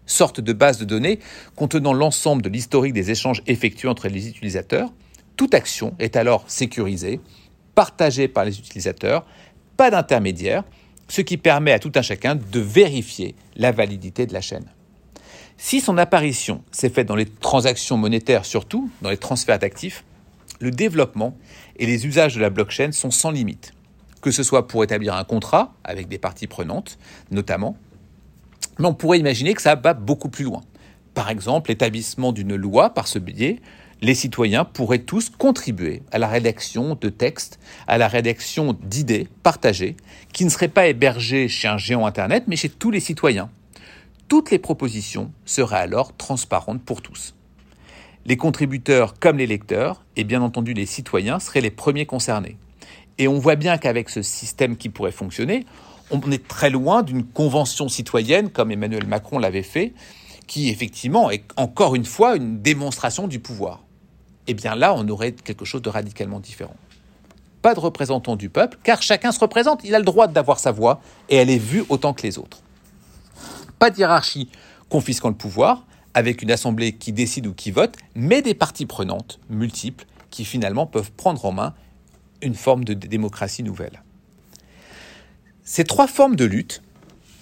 Sorte 0.07 0.41
de 0.41 0.53
base 0.53 0.79
de 0.79 0.85
données 0.85 1.19
contenant 1.57 1.93
l'ensemble 1.93 2.43
de 2.43 2.49
l'historique 2.49 2.95
des 2.95 3.11
échanges 3.11 3.43
effectués 3.47 3.89
entre 3.89 4.09
les 4.09 4.29
utilisateurs. 4.29 4.93
Toute 5.37 5.55
action 5.55 5.95
est 5.99 6.17
alors 6.17 6.45
sécurisée, 6.47 7.21
partagée 7.75 8.29
par 8.29 8.45
les 8.45 8.59
utilisateurs, 8.59 9.27
pas 9.77 9.91
d'intermédiaire, 9.91 10.65
ce 11.09 11.21
qui 11.21 11.37
permet 11.37 11.73
à 11.73 11.79
tout 11.79 11.93
un 11.95 12.03
chacun 12.03 12.35
de 12.37 12.61
vérifier 12.61 13.35
la 13.57 13.73
validité 13.73 14.27
de 14.27 14.33
la 14.33 14.41
chaîne. 14.41 14.67
Si 15.57 15.81
son 15.81 15.99
apparition 15.99 16.63
s'est 16.71 16.91
faite 16.91 17.09
dans 17.09 17.17
les 17.17 17.27
transactions 17.27 17.97
monétaires 17.97 18.45
surtout, 18.45 18.91
dans 19.03 19.11
les 19.11 19.17
transferts 19.17 19.59
d'actifs, 19.59 20.05
le 20.61 20.71
développement 20.71 21.37
et 21.77 21.87
les 21.87 22.07
usages 22.07 22.35
de 22.35 22.41
la 22.41 22.51
blockchain 22.51 22.93
sont 22.93 23.11
sans 23.11 23.31
limite 23.31 23.73
que 24.21 24.31
ce 24.31 24.43
soit 24.43 24.67
pour 24.67 24.85
établir 24.85 25.15
un 25.15 25.25
contrat 25.25 25.75
avec 25.85 26.09
des 26.09 26.19
parties 26.19 26.47
prenantes, 26.47 26.99
notamment, 27.31 27.77
mais 28.79 28.87
on 28.87 28.95
pourrait 28.95 29.19
imaginer 29.19 29.55
que 29.55 29.63
ça 29.63 29.75
va 29.75 29.95
beaucoup 29.95 30.29
plus 30.29 30.45
loin. 30.45 30.63
Par 31.15 31.31
exemple, 31.31 31.71
l'établissement 31.71 32.33
d'une 32.33 32.55
loi 32.55 32.91
par 32.91 33.09
ce 33.09 33.19
biais, 33.19 33.61
les 34.01 34.15
citoyens 34.15 34.65
pourraient 34.65 35.01
tous 35.01 35.31
contribuer 35.31 36.03
à 36.13 36.19
la 36.19 36.29
rédaction 36.29 36.97
de 37.01 37.09
textes, 37.09 37.59
à 37.87 37.99
la 37.99 38.09
rédaction 38.09 38.77
d'idées 38.83 39.29
partagées, 39.43 39.97
qui 40.33 40.45
ne 40.45 40.51
seraient 40.51 40.69
pas 40.69 40.87
hébergées 40.87 41.49
chez 41.49 41.69
un 41.69 41.79
géant 41.79 42.07
Internet, 42.07 42.45
mais 42.47 42.57
chez 42.57 42.69
tous 42.69 42.91
les 42.91 43.01
citoyens. 43.01 43.51
Toutes 44.29 44.51
les 44.51 44.59
propositions 44.59 45.33
seraient 45.45 45.79
alors 45.79 46.17
transparentes 46.17 46.83
pour 46.83 47.03
tous. 47.03 47.35
Les 48.27 48.37
contributeurs 48.37 49.19
comme 49.19 49.39
les 49.39 49.47
lecteurs, 49.47 50.05
et 50.17 50.25
bien 50.25 50.43
entendu 50.43 50.75
les 50.75 50.87
citoyens, 50.87 51.41
seraient 51.41 51.61
les 51.61 51.71
premiers 51.71 52.07
concernés. 52.07 52.57
Et 53.17 53.27
on 53.27 53.39
voit 53.39 53.57
bien 53.57 53.79
qu'avec 53.79 54.11
ce 54.11 54.23
système 54.23 54.77
qui 54.77 54.91
pourrait 54.91 55.13
fonctionner, 55.13 55.67
on 56.11 56.21
est 56.31 56.47
très 56.47 56.71
loin 56.71 57.03
d'une 57.03 57.25
convention 57.25 57.89
citoyenne 57.89 58.51
comme 58.51 58.71
Emmanuel 58.71 59.07
Macron 59.07 59.39
l'avait 59.39 59.63
fait, 59.63 59.93
qui 60.47 60.69
effectivement 60.69 61.31
est 61.31 61.45
encore 61.57 61.95
une 61.97 62.05
fois 62.05 62.37
une 62.37 62.63
démonstration 62.63 63.29
du 63.29 63.41
pouvoir. 63.41 63.83
Eh 64.49 64.55
bien 64.55 64.75
là, 64.75 64.95
on 64.95 65.07
aurait 65.09 65.33
quelque 65.33 65.65
chose 65.65 65.83
de 65.83 65.91
radicalement 65.91 66.41
différent. 66.41 66.75
pas 67.61 67.75
de 67.75 67.81
représentants 67.81 68.37
du 68.37 68.49
peuple, 68.49 68.79
car 68.83 69.03
chacun 69.03 69.31
se 69.33 69.41
représente, 69.41 69.83
il 69.85 69.95
a 69.95 69.99
le 69.99 70.05
droit 70.05 70.29
d'avoir 70.29 70.59
sa 70.59 70.71
voix, 70.71 71.01
et 71.29 71.37
elle 71.37 71.51
est 71.51 71.59
vue 71.59 71.85
autant 71.89 72.15
que 72.15 72.23
les 72.23 72.39
autres. 72.39 72.63
Pas 73.79 73.91
de 73.91 73.99
hiérarchie 73.99 74.49
confisquant 74.89 75.29
le 75.29 75.35
pouvoir, 75.35 75.85
avec 76.15 76.41
une 76.41 76.51
assemblée 76.51 76.93
qui 76.93 77.13
décide 77.13 77.47
ou 77.47 77.53
qui 77.53 77.71
vote, 77.71 77.97
mais 78.15 78.43
des 78.43 78.55
parties 78.55 78.87
prenantes 78.87 79.39
multiples 79.51 80.07
qui 80.31 80.45
finalement 80.45 80.87
peuvent 80.87 81.13
prendre 81.13 81.45
en 81.45 81.53
main 81.53 81.75
une 82.41 82.55
forme 82.55 82.85
de 82.85 82.95
démocratie 82.95 83.63
nouvelle. 83.63 84.03
Ces 85.65 85.85
trois 85.85 86.07
formes 86.07 86.37
de 86.37 86.47
lutte, 86.47 86.83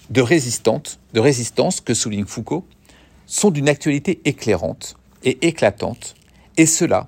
de, 0.09 0.21
résistante, 0.21 0.99
de 1.13 1.19
résistance 1.21 1.79
que 1.79 1.93
souligne 1.93 2.25
Foucault, 2.25 2.67
sont 3.25 3.51
d'une 3.51 3.69
actualité 3.69 4.19
éclairante 4.25 4.97
et 5.23 5.47
éclatante, 5.47 6.16
et 6.57 6.65
cela 6.65 7.07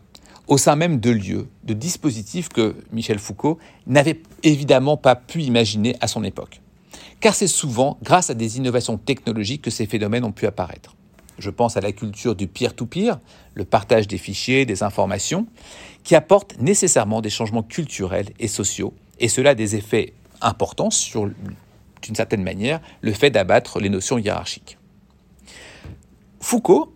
au 0.50 0.58
sein 0.58 0.76
même 0.76 1.00
de 1.00 1.12
lieux, 1.12 1.48
de 1.64 1.74
dispositifs 1.76 2.50
que 2.50 2.76
Michel 2.92 3.20
Foucault 3.20 3.60
n'avait 3.86 4.20
évidemment 4.42 4.98
pas 4.98 5.16
pu 5.16 5.44
imaginer 5.44 5.96
à 6.02 6.08
son 6.08 6.24
époque. 6.24 6.62
Car 7.20 7.36
c'est 7.36 7.48
souvent 7.48 8.00
grâce 8.02 8.32
à 8.32 8.34
des 8.34 8.58
innovations 8.58 8.98
technologiques 8.98 9.62
que 9.62 9.70
ces 9.70 9.86
phénomènes 9.86 10.24
ont 10.24 10.32
pu 10.32 10.48
apparaître. 10.48 10.96
Je 11.38 11.52
pense 11.52 11.78
à 11.78 11.82
la 11.82 11.92
culture 11.92 12.36
du 12.36 12.48
peer-to-peer, 12.48 13.20
le 13.54 13.64
partage 13.64 14.08
des 14.08 14.18
fichiers, 14.18 14.66
des 14.66 14.82
informations, 14.82 15.46
qui 16.04 16.16
apporte 16.16 16.60
nécessairement 16.60 17.22
des 17.22 17.30
changements 17.30 17.64
culturels 17.64 18.30
et 18.40 18.48
sociaux, 18.48 18.94
et 19.20 19.28
cela 19.28 19.52
a 19.52 19.56
des 19.56 19.76
effets 19.76 20.14
importants 20.42 20.90
sur, 20.90 21.30
d'une 22.02 22.16
certaine 22.16 22.44
manière, 22.44 22.82
le 23.02 23.14
fait 23.14 23.30
d'abattre 23.30 23.80
les 23.80 23.90
notions 23.90 24.18
hiérarchiques. 24.18 24.78
Foucault 26.40 26.92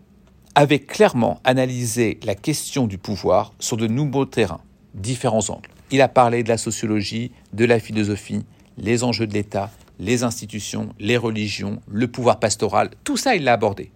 avait 0.56 0.80
clairement 0.80 1.40
analysé 1.44 2.20
la 2.24 2.36
question 2.36 2.88
du 2.88 2.98
pouvoir 2.98 3.54
sur 3.60 3.78
de 3.78 3.88
nouveaux 3.88 4.26
terrains, 4.26 4.62
différents 4.94 5.50
angles. 5.50 5.70
Il 5.92 6.02
a 6.02 6.08
parlé 6.08 6.44
de 6.44 6.50
la 6.50 6.58
sociologie, 6.58 7.32
de 7.54 7.66
la 7.66 7.80
philosophie, 7.80 8.46
les 8.78 9.04
enjeux 9.04 9.28
de 9.28 9.34
l'État, 9.34 9.72
les 10.00 10.24
institutions, 10.24 10.90
les 11.00 11.18
religions, 11.18 11.82
le 11.88 12.08
pouvoir 12.08 12.40
pastoral, 12.40 12.92
tout 13.04 13.18
ça 13.18 13.36
il 13.36 13.44
l'a 13.44 13.54
abordé. 13.54 13.92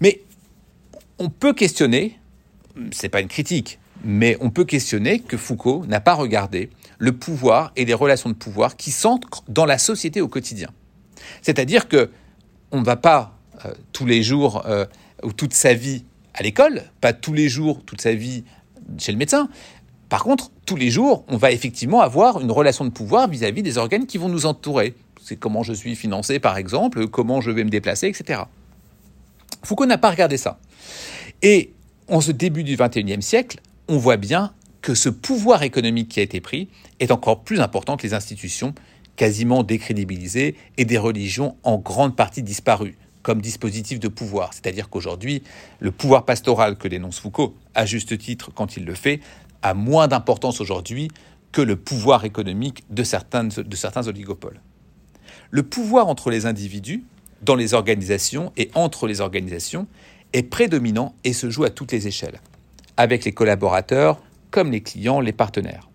Mais 0.00 0.22
on 1.18 1.28
peut 1.28 1.52
questionner, 1.52 2.18
c'est 2.92 3.08
pas 3.08 3.20
une 3.20 3.28
critique, 3.28 3.78
mais 4.02 4.36
on 4.40 4.50
peut 4.50 4.64
questionner 4.64 5.20
que 5.20 5.36
Foucault 5.36 5.84
n'a 5.86 6.00
pas 6.00 6.14
regardé 6.14 6.70
le 6.98 7.12
pouvoir 7.12 7.72
et 7.76 7.84
les 7.84 7.94
relations 7.94 8.30
de 8.30 8.34
pouvoir 8.34 8.76
qui 8.76 8.90
s'ancrent 8.90 9.44
dans 9.48 9.66
la 9.66 9.78
société 9.78 10.20
au 10.20 10.28
quotidien. 10.28 10.70
C'est-à-dire 11.42 11.88
que 11.88 12.10
on 12.72 12.80
ne 12.80 12.84
va 12.84 12.96
pas 12.96 13.38
euh, 13.64 13.74
tous 13.92 14.06
les 14.06 14.22
jours 14.22 14.64
euh, 14.66 14.86
ou 15.22 15.32
toute 15.32 15.54
sa 15.54 15.74
vie 15.74 16.04
à 16.34 16.42
l'école, 16.42 16.84
pas 17.00 17.12
tous 17.12 17.32
les 17.32 17.48
jours, 17.48 17.82
toute 17.84 18.00
sa 18.00 18.14
vie 18.14 18.44
chez 18.98 19.12
le 19.12 19.18
médecin. 19.18 19.48
Par 20.08 20.24
contre, 20.24 20.50
tous 20.66 20.76
les 20.76 20.90
jours, 20.90 21.24
on 21.28 21.36
va 21.36 21.52
effectivement 21.52 22.00
avoir 22.00 22.40
une 22.40 22.50
relation 22.50 22.84
de 22.84 22.90
pouvoir 22.90 23.28
vis-à-vis 23.28 23.62
des 23.62 23.78
organes 23.78 24.06
qui 24.06 24.18
vont 24.18 24.28
nous 24.28 24.46
entourer. 24.46 24.94
C'est 25.22 25.36
comment 25.36 25.62
je 25.62 25.72
suis 25.72 25.94
financé, 25.94 26.38
par 26.38 26.56
exemple, 26.56 27.06
comment 27.08 27.40
je 27.40 27.50
vais 27.50 27.64
me 27.64 27.70
déplacer, 27.70 28.08
etc. 28.08 28.42
Foucault 29.62 29.86
n'a 29.86 29.98
pas 29.98 30.10
regardé 30.10 30.36
ça. 30.36 30.58
Et 31.42 31.72
en 32.08 32.20
ce 32.20 32.32
début 32.32 32.64
du 32.64 32.76
XXIe 32.76 33.22
siècle, 33.22 33.60
on 33.88 33.98
voit 33.98 34.16
bien 34.16 34.52
que 34.82 34.94
ce 34.94 35.08
pouvoir 35.08 35.62
économique 35.62 36.08
qui 36.08 36.20
a 36.20 36.22
été 36.22 36.40
pris 36.40 36.68
est 36.98 37.10
encore 37.10 37.42
plus 37.42 37.60
important 37.60 37.96
que 37.96 38.02
les 38.06 38.14
institutions 38.14 38.74
quasiment 39.16 39.62
décrédibilisées 39.62 40.56
et 40.78 40.84
des 40.84 40.98
religions 40.98 41.56
en 41.62 41.76
grande 41.76 42.16
partie 42.16 42.42
disparues 42.42 42.96
comme 43.22 43.40
dispositif 43.40 44.00
de 44.00 44.08
pouvoir. 44.08 44.52
C'est-à-dire 44.52 44.88
qu'aujourd'hui, 44.88 45.42
le 45.80 45.90
pouvoir 45.90 46.24
pastoral 46.24 46.76
que 46.76 46.88
dénonce 46.88 47.20
Foucault, 47.20 47.54
à 47.74 47.86
juste 47.86 48.16
titre 48.18 48.50
quand 48.54 48.76
il 48.76 48.84
le 48.84 48.94
fait, 48.94 49.20
a 49.62 49.74
moins 49.74 50.08
d'importance 50.08 50.60
aujourd'hui 50.60 51.08
que 51.52 51.60
le 51.60 51.76
pouvoir 51.76 52.24
économique 52.24 52.84
de 52.90 53.02
certains, 53.02 53.44
de 53.44 53.76
certains 53.76 54.06
oligopoles. 54.06 54.60
Le 55.50 55.62
pouvoir 55.62 56.08
entre 56.08 56.30
les 56.30 56.46
individus, 56.46 57.04
dans 57.42 57.56
les 57.56 57.74
organisations 57.74 58.52
et 58.56 58.70
entre 58.74 59.06
les 59.06 59.20
organisations, 59.20 59.86
est 60.32 60.44
prédominant 60.44 61.14
et 61.24 61.32
se 61.32 61.50
joue 61.50 61.64
à 61.64 61.70
toutes 61.70 61.92
les 61.92 62.06
échelles, 62.06 62.40
avec 62.96 63.24
les 63.24 63.32
collaborateurs 63.32 64.20
comme 64.50 64.70
les 64.70 64.80
clients, 64.80 65.20
les 65.20 65.32
partenaires. 65.32 65.88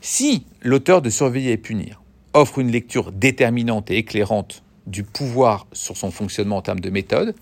Si 0.00 0.44
l'auteur 0.60 1.02
de 1.02 1.10
Surveiller 1.10 1.52
et 1.52 1.56
punir 1.56 2.02
offre 2.32 2.58
une 2.58 2.70
lecture 2.70 3.12
déterminante 3.12 3.90
et 3.90 3.98
éclairante 3.98 4.63
du 4.86 5.02
pouvoir 5.02 5.66
sur 5.72 5.96
son 5.96 6.10
fonctionnement 6.10 6.58
en 6.58 6.62
termes 6.62 6.80
de 6.80 6.90
méthode, 6.90 7.34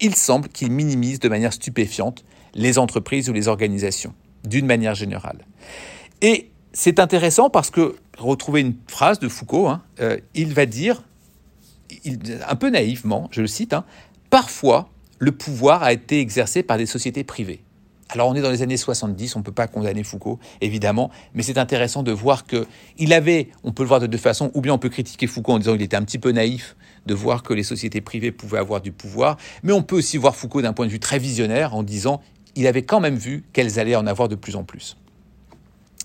il 0.00 0.14
semble 0.14 0.48
qu'il 0.48 0.70
minimise 0.70 1.20
de 1.20 1.28
manière 1.28 1.52
stupéfiante 1.52 2.24
les 2.54 2.78
entreprises 2.78 3.28
ou 3.28 3.32
les 3.32 3.48
organisations, 3.48 4.14
d'une 4.44 4.66
manière 4.66 4.94
générale. 4.94 5.44
Et 6.22 6.50
c'est 6.72 6.98
intéressant 6.98 7.50
parce 7.50 7.70
que, 7.70 7.96
retrouver 8.18 8.60
une 8.60 8.74
phrase 8.86 9.18
de 9.18 9.28
Foucault, 9.28 9.68
hein, 9.68 9.82
euh, 10.00 10.18
il 10.34 10.54
va 10.54 10.66
dire, 10.66 11.02
un 12.48 12.56
peu 12.56 12.70
naïvement, 12.70 13.28
je 13.30 13.42
le 13.42 13.46
cite, 13.46 13.72
hein, 13.72 13.84
parfois 14.30 14.88
le 15.18 15.32
pouvoir 15.32 15.82
a 15.82 15.92
été 15.92 16.20
exercé 16.20 16.62
par 16.62 16.78
des 16.78 16.86
sociétés 16.86 17.24
privées. 17.24 17.60
Alors 18.08 18.28
on 18.28 18.34
est 18.34 18.40
dans 18.40 18.50
les 18.50 18.62
années 18.62 18.76
70, 18.76 19.34
on 19.34 19.40
ne 19.40 19.44
peut 19.44 19.52
pas 19.52 19.66
condamner 19.66 20.04
Foucault, 20.04 20.38
évidemment, 20.60 21.10
mais 21.34 21.42
c'est 21.42 21.58
intéressant 21.58 22.02
de 22.02 22.12
voir 22.12 22.46
que 22.46 22.66
il 22.98 23.12
avait, 23.12 23.48
on 23.64 23.72
peut 23.72 23.82
le 23.82 23.88
voir 23.88 24.00
de 24.00 24.06
deux 24.06 24.18
façons, 24.18 24.52
ou 24.54 24.60
bien 24.60 24.72
on 24.72 24.78
peut 24.78 24.88
critiquer 24.88 25.26
Foucault 25.26 25.52
en 25.52 25.58
disant 25.58 25.72
qu'il 25.72 25.82
était 25.82 25.96
un 25.96 26.04
petit 26.04 26.18
peu 26.18 26.30
naïf 26.30 26.76
de 27.06 27.14
voir 27.14 27.42
que 27.42 27.52
les 27.52 27.64
sociétés 27.64 28.00
privées 28.00 28.30
pouvaient 28.30 28.58
avoir 28.58 28.80
du 28.80 28.92
pouvoir, 28.92 29.36
mais 29.64 29.72
on 29.72 29.82
peut 29.82 29.96
aussi 29.96 30.18
voir 30.18 30.36
Foucault 30.36 30.62
d'un 30.62 30.72
point 30.72 30.86
de 30.86 30.92
vue 30.92 31.00
très 31.00 31.18
visionnaire 31.18 31.74
en 31.74 31.82
disant 31.82 32.20
il 32.54 32.66
avait 32.66 32.82
quand 32.82 33.00
même 33.00 33.16
vu 33.16 33.44
qu'elles 33.52 33.78
allaient 33.78 33.96
en 33.96 34.06
avoir 34.06 34.28
de 34.28 34.36
plus 34.36 34.56
en 34.56 34.64
plus. 34.64 34.96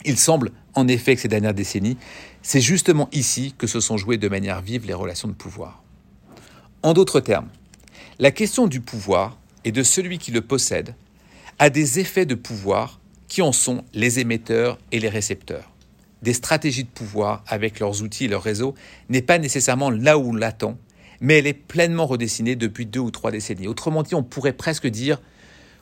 Il 0.03 0.17
semble 0.17 0.51
en 0.73 0.87
effet 0.87 1.15
que 1.15 1.21
ces 1.21 1.27
dernières 1.27 1.53
décennies, 1.53 1.97
c'est 2.41 2.61
justement 2.61 3.09
ici 3.11 3.53
que 3.57 3.67
se 3.67 3.79
sont 3.79 3.97
jouées 3.97 4.17
de 4.17 4.27
manière 4.27 4.61
vive 4.61 4.87
les 4.87 4.93
relations 4.93 5.27
de 5.27 5.33
pouvoir. 5.33 5.83
En 6.81 6.93
d'autres 6.93 7.19
termes, 7.19 7.49
la 8.17 8.31
question 8.31 8.67
du 8.67 8.81
pouvoir 8.81 9.37
et 9.65 9.71
de 9.71 9.83
celui 9.83 10.17
qui 10.17 10.31
le 10.31 10.41
possède 10.41 10.95
a 11.61 11.69
des 11.69 11.99
effets 11.99 12.25
de 12.25 12.33
pouvoir 12.33 12.99
qui 13.27 13.43
en 13.43 13.51
sont 13.51 13.83
les 13.93 14.17
émetteurs 14.17 14.79
et 14.91 14.99
les 14.99 15.09
récepteurs. 15.09 15.71
Des 16.23 16.33
stratégies 16.33 16.85
de 16.85 16.89
pouvoir 16.89 17.43
avec 17.45 17.79
leurs 17.79 18.01
outils 18.01 18.25
et 18.25 18.27
leurs 18.27 18.41
réseaux 18.41 18.73
n'est 19.09 19.21
pas 19.21 19.37
nécessairement 19.37 19.91
là 19.91 20.17
où 20.17 20.31
on 20.31 20.33
l'attend, 20.33 20.79
mais 21.19 21.37
elle 21.37 21.45
est 21.45 21.53
pleinement 21.53 22.07
redessinée 22.07 22.55
depuis 22.55 22.87
deux 22.87 22.99
ou 22.99 23.11
trois 23.11 23.29
décennies. 23.29 23.67
Autrement 23.67 24.01
dit, 24.01 24.15
on 24.15 24.23
pourrait 24.23 24.53
presque 24.53 24.87
dire 24.87 25.21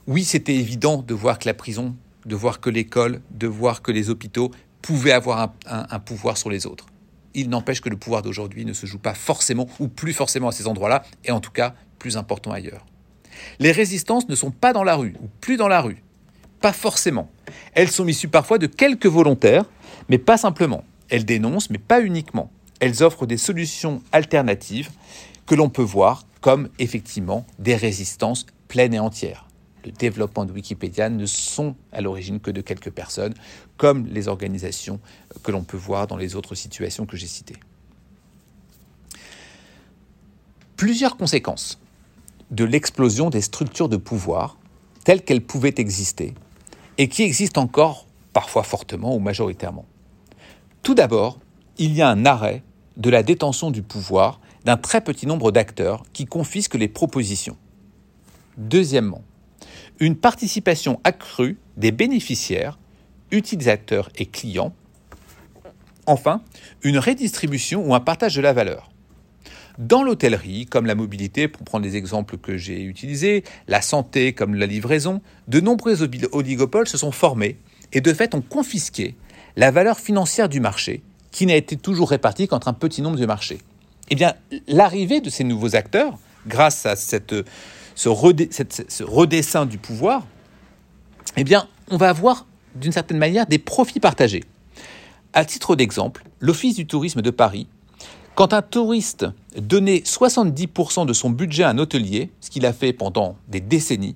oui, 0.05 0.25
c'était 0.25 0.53
évident 0.53 1.01
de 1.01 1.13
voir 1.13 1.39
que 1.39 1.47
la 1.47 1.53
prison, 1.53 1.95
de 2.25 2.35
voir 2.35 2.59
que 2.59 2.69
l'école, 2.69 3.21
de 3.31 3.47
voir 3.47 3.81
que 3.81 3.93
les 3.93 4.09
hôpitaux 4.09 4.51
pouvaient 4.81 5.13
avoir 5.13 5.53
un, 5.65 5.87
un 5.89 5.99
pouvoir 5.99 6.35
sur 6.35 6.49
les 6.49 6.65
autres. 6.65 6.87
Il 7.35 7.47
n'empêche 7.47 7.79
que 7.79 7.87
le 7.87 7.95
pouvoir 7.95 8.21
d'aujourd'hui 8.21 8.65
ne 8.65 8.73
se 8.73 8.85
joue 8.85 8.99
pas 8.99 9.13
forcément 9.13 9.69
ou 9.79 9.87
plus 9.87 10.11
forcément 10.11 10.49
à 10.49 10.51
ces 10.51 10.67
endroits-là, 10.67 11.05
et 11.23 11.31
en 11.31 11.39
tout 11.39 11.51
cas 11.51 11.73
plus 11.99 12.17
important 12.17 12.51
ailleurs. 12.51 12.85
Les 13.59 13.71
résistances 13.71 14.27
ne 14.29 14.35
sont 14.35 14.51
pas 14.51 14.73
dans 14.73 14.83
la 14.83 14.95
rue, 14.95 15.15
ou 15.21 15.27
plus 15.41 15.57
dans 15.57 15.67
la 15.67 15.81
rue. 15.81 16.03
Pas 16.61 16.73
forcément. 16.73 17.29
Elles 17.73 17.91
sont 17.91 18.07
issues 18.07 18.27
parfois 18.27 18.57
de 18.57 18.67
quelques 18.67 19.05
volontaires, 19.05 19.65
mais 20.09 20.17
pas 20.17 20.37
simplement. 20.37 20.83
Elles 21.09 21.25
dénoncent, 21.25 21.69
mais 21.69 21.77
pas 21.77 22.01
uniquement. 22.01 22.51
Elles 22.79 23.03
offrent 23.03 23.25
des 23.25 23.37
solutions 23.37 24.01
alternatives 24.11 24.89
que 25.45 25.55
l'on 25.55 25.69
peut 25.69 25.81
voir 25.81 26.25
comme 26.41 26.69
effectivement 26.79 27.45
des 27.57 27.75
résistances 27.75 28.45
pleines 28.67 28.93
et 28.93 28.99
entières. 28.99 29.45
Le 29.85 29.91
développement 29.91 30.45
de 30.45 30.51
Wikipédia 30.51 31.09
ne 31.09 31.25
sont 31.25 31.75
à 31.91 32.01
l'origine 32.01 32.39
que 32.39 32.51
de 32.51 32.61
quelques 32.61 32.91
personnes, 32.91 33.33
comme 33.77 34.07
les 34.07 34.27
organisations 34.27 34.99
que 35.43 35.51
l'on 35.51 35.63
peut 35.63 35.77
voir 35.77 36.07
dans 36.07 36.17
les 36.17 36.35
autres 36.35 36.55
situations 36.55 37.05
que 37.05 37.17
j'ai 37.17 37.27
citées. 37.27 37.55
Plusieurs 40.75 41.17
conséquences 41.17 41.79
de 42.51 42.63
l'explosion 42.63 43.29
des 43.29 43.41
structures 43.41 43.89
de 43.89 43.97
pouvoir 43.97 44.57
telles 45.03 45.23
qu'elles 45.23 45.45
pouvaient 45.45 45.75
exister 45.77 46.33
et 46.97 47.07
qui 47.07 47.23
existent 47.23 47.61
encore 47.61 48.05
parfois 48.33 48.63
fortement 48.63 49.15
ou 49.15 49.19
majoritairement. 49.19 49.85
Tout 50.83 50.95
d'abord, 50.95 51.39
il 51.77 51.93
y 51.93 52.01
a 52.01 52.09
un 52.09 52.25
arrêt 52.25 52.63
de 52.97 53.09
la 53.09 53.23
détention 53.23 53.71
du 53.71 53.81
pouvoir 53.81 54.39
d'un 54.65 54.77
très 54.77 55.01
petit 55.01 55.25
nombre 55.25 55.51
d'acteurs 55.51 56.03
qui 56.13 56.25
confisquent 56.25 56.75
les 56.75 56.87
propositions. 56.87 57.57
Deuxièmement, 58.57 59.23
une 59.99 60.15
participation 60.15 60.99
accrue 61.03 61.57
des 61.77 61.91
bénéficiaires, 61.91 62.77
utilisateurs 63.31 64.09
et 64.15 64.25
clients. 64.25 64.73
Enfin, 66.05 66.41
une 66.83 66.97
redistribution 66.97 67.85
ou 67.85 67.93
un 67.93 67.99
partage 67.99 68.35
de 68.35 68.41
la 68.41 68.53
valeur. 68.53 68.89
Dans 69.79 70.03
l'hôtellerie, 70.03 70.65
comme 70.65 70.85
la 70.85 70.93
mobilité, 70.93 71.47
pour 71.47 71.63
prendre 71.63 71.85
les 71.85 71.95
exemples 71.95 72.37
que 72.37 72.57
j'ai 72.57 72.83
utilisés, 72.83 73.45
la 73.69 73.81
santé, 73.81 74.33
comme 74.33 74.53
la 74.55 74.65
livraison, 74.65 75.21
de 75.47 75.61
nombreux 75.61 76.03
oligopoles 76.33 76.89
se 76.89 76.97
sont 76.97 77.13
formés 77.13 77.55
et 77.93 78.01
de 78.01 78.13
fait 78.13 78.35
ont 78.35 78.41
confisqué 78.41 79.15
la 79.55 79.71
valeur 79.71 79.97
financière 79.97 80.49
du 80.49 80.59
marché, 80.59 81.01
qui 81.31 81.45
n'a 81.45 81.55
été 81.55 81.77
toujours 81.77 82.09
répartie 82.09 82.49
qu'entre 82.49 82.67
un 82.67 82.73
petit 82.73 83.01
nombre 83.01 83.17
de 83.17 83.25
marchés. 83.25 83.59
Eh 84.09 84.15
bien, 84.15 84.33
l'arrivée 84.67 85.21
de 85.21 85.29
ces 85.29 85.45
nouveaux 85.45 85.77
acteurs, 85.77 86.19
grâce 86.45 86.85
à 86.85 86.97
ce, 86.97 88.09
redessin 88.09 89.65
du 89.65 89.77
pouvoir, 89.77 90.27
eh 91.37 91.45
bien, 91.45 91.69
on 91.89 91.95
va 91.95 92.09
avoir 92.09 92.47
d'une 92.75 92.91
certaine 92.91 93.17
manière 93.17 93.47
des 93.47 93.59
profits 93.59 94.01
partagés. 94.01 94.43
À 95.31 95.45
titre 95.45 95.77
d'exemple, 95.77 96.25
l'Office 96.41 96.75
du 96.75 96.85
tourisme 96.85 97.21
de 97.21 97.31
Paris, 97.31 97.67
quand 98.35 98.53
un 98.53 98.61
touriste 98.61 99.25
donnait 99.57 99.99
70% 99.99 101.05
de 101.05 101.13
son 101.13 101.29
budget 101.29 101.63
à 101.63 101.69
un 101.69 101.77
hôtelier, 101.77 102.31
ce 102.39 102.49
qu'il 102.49 102.65
a 102.65 102.73
fait 102.73 102.93
pendant 102.93 103.35
des 103.47 103.59
décennies, 103.59 104.15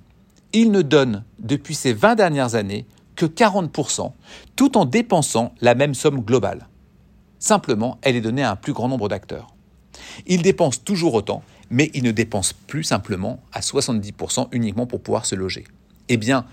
il 0.54 0.72
ne 0.72 0.82
donne 0.82 1.24
depuis 1.40 1.76
ces 1.76 1.94
20 1.94 2.16
dernières 2.16 2.56
années 2.56 2.86
que 3.16 3.26
40%, 3.26 4.12
tout 4.56 4.78
en 4.78 4.86
dépensant 4.86 5.54
la 5.62 5.76
même 5.76 5.94
somme 5.94 6.22
globale. 6.22 6.68
Simplement, 7.40 7.98
elle 8.02 8.16
est 8.16 8.22
donnée 8.22 8.44
à 8.44 8.52
un 8.52 8.56
plus 8.56 8.74
grand 8.74 8.88
nombre 8.88 9.10
d'acteurs. 9.10 9.54
Il 10.26 10.42
dépense 10.42 10.84
toujours 10.84 11.14
autant, 11.14 11.44
mais 11.70 11.92
il 11.94 12.04
ne 12.04 12.12
dépense 12.12 12.54
plus 12.54 12.84
simplement 12.84 13.42
à 13.52 13.60
70% 13.60 14.48
uniquement 14.52 14.86
pour 14.86 15.02
pouvoir 15.02 15.26
se 15.26 15.36
loger. 15.36 15.66
Eh 16.10 16.18
bien, 16.18 16.46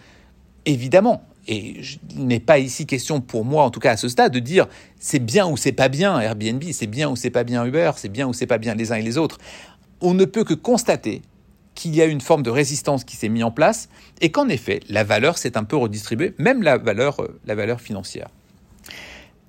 évidemment, 0.66 1.22
et 1.50 1.80
il 2.16 2.26
n'est 2.26 2.38
pas 2.38 2.60
ici 2.60 2.86
question 2.86 3.20
pour 3.20 3.44
moi, 3.44 3.64
en 3.64 3.70
tout 3.70 3.80
cas 3.80 3.90
à 3.90 3.96
ce 3.96 4.08
stade, 4.08 4.32
de 4.32 4.38
dire 4.38 4.68
c'est 5.00 5.18
bien 5.18 5.48
ou 5.48 5.56
c'est 5.56 5.72
pas 5.72 5.88
bien 5.88 6.18
Airbnb, 6.20 6.62
c'est 6.70 6.86
bien 6.86 7.10
ou 7.10 7.16
c'est 7.16 7.30
pas 7.30 7.42
bien 7.42 7.66
Uber, 7.66 7.90
c'est 7.96 8.08
bien 8.08 8.28
ou 8.28 8.32
c'est 8.32 8.46
pas 8.46 8.58
bien 8.58 8.76
les 8.76 8.92
uns 8.92 8.94
et 8.94 9.02
les 9.02 9.18
autres. 9.18 9.38
On 10.00 10.14
ne 10.14 10.24
peut 10.24 10.44
que 10.44 10.54
constater 10.54 11.22
qu'il 11.74 11.92
y 11.96 12.02
a 12.02 12.04
une 12.04 12.20
forme 12.20 12.44
de 12.44 12.50
résistance 12.50 13.02
qui 13.02 13.16
s'est 13.16 13.28
mise 13.28 13.42
en 13.42 13.50
place 13.50 13.88
et 14.20 14.30
qu'en 14.30 14.48
effet, 14.48 14.78
la 14.88 15.02
valeur 15.02 15.38
s'est 15.38 15.56
un 15.56 15.64
peu 15.64 15.74
redistribuée, 15.74 16.34
même 16.38 16.62
la 16.62 16.78
valeur, 16.78 17.20
euh, 17.20 17.40
la 17.46 17.56
valeur 17.56 17.80
financière. 17.80 18.28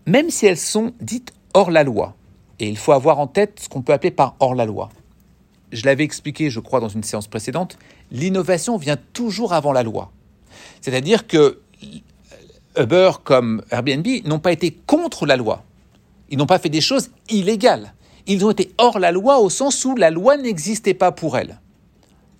Même 0.07 0.31
si 0.31 0.47
elles 0.47 0.57
sont 0.57 0.93
dites 1.01 1.33
hors 1.53 1.69
la 1.69 1.83
loi, 1.83 2.15
et 2.59 2.67
il 2.67 2.77
faut 2.77 2.93
avoir 2.93 3.19
en 3.19 3.27
tête 3.27 3.59
ce 3.59 3.69
qu'on 3.69 3.83
peut 3.83 3.93
appeler 3.93 4.11
par 4.11 4.35
hors 4.39 4.55
la 4.55 4.65
loi. 4.65 4.89
Je 5.71 5.85
l'avais 5.85 6.03
expliqué, 6.03 6.49
je 6.49 6.59
crois, 6.59 6.79
dans 6.79 6.89
une 6.89 7.03
séance 7.03 7.27
précédente, 7.27 7.77
l'innovation 8.11 8.77
vient 8.77 8.97
toujours 9.13 9.53
avant 9.53 9.71
la 9.71 9.83
loi. 9.83 10.11
C'est-à-dire 10.81 11.27
que 11.27 11.59
Uber 12.77 13.11
comme 13.23 13.63
Airbnb 13.69 14.07
n'ont 14.25 14.39
pas 14.39 14.51
été 14.51 14.71
contre 14.71 15.25
la 15.25 15.35
loi. 15.35 15.63
Ils 16.29 16.37
n'ont 16.37 16.45
pas 16.45 16.59
fait 16.59 16.69
des 16.69 16.81
choses 16.81 17.09
illégales. 17.29 17.93
Ils 18.27 18.45
ont 18.45 18.51
été 18.51 18.71
hors 18.77 18.99
la 18.99 19.11
loi 19.11 19.39
au 19.39 19.49
sens 19.49 19.83
où 19.83 19.95
la 19.95 20.09
loi 20.09 20.37
n'existait 20.37 20.93
pas 20.93 21.11
pour 21.11 21.37
elles. 21.37 21.59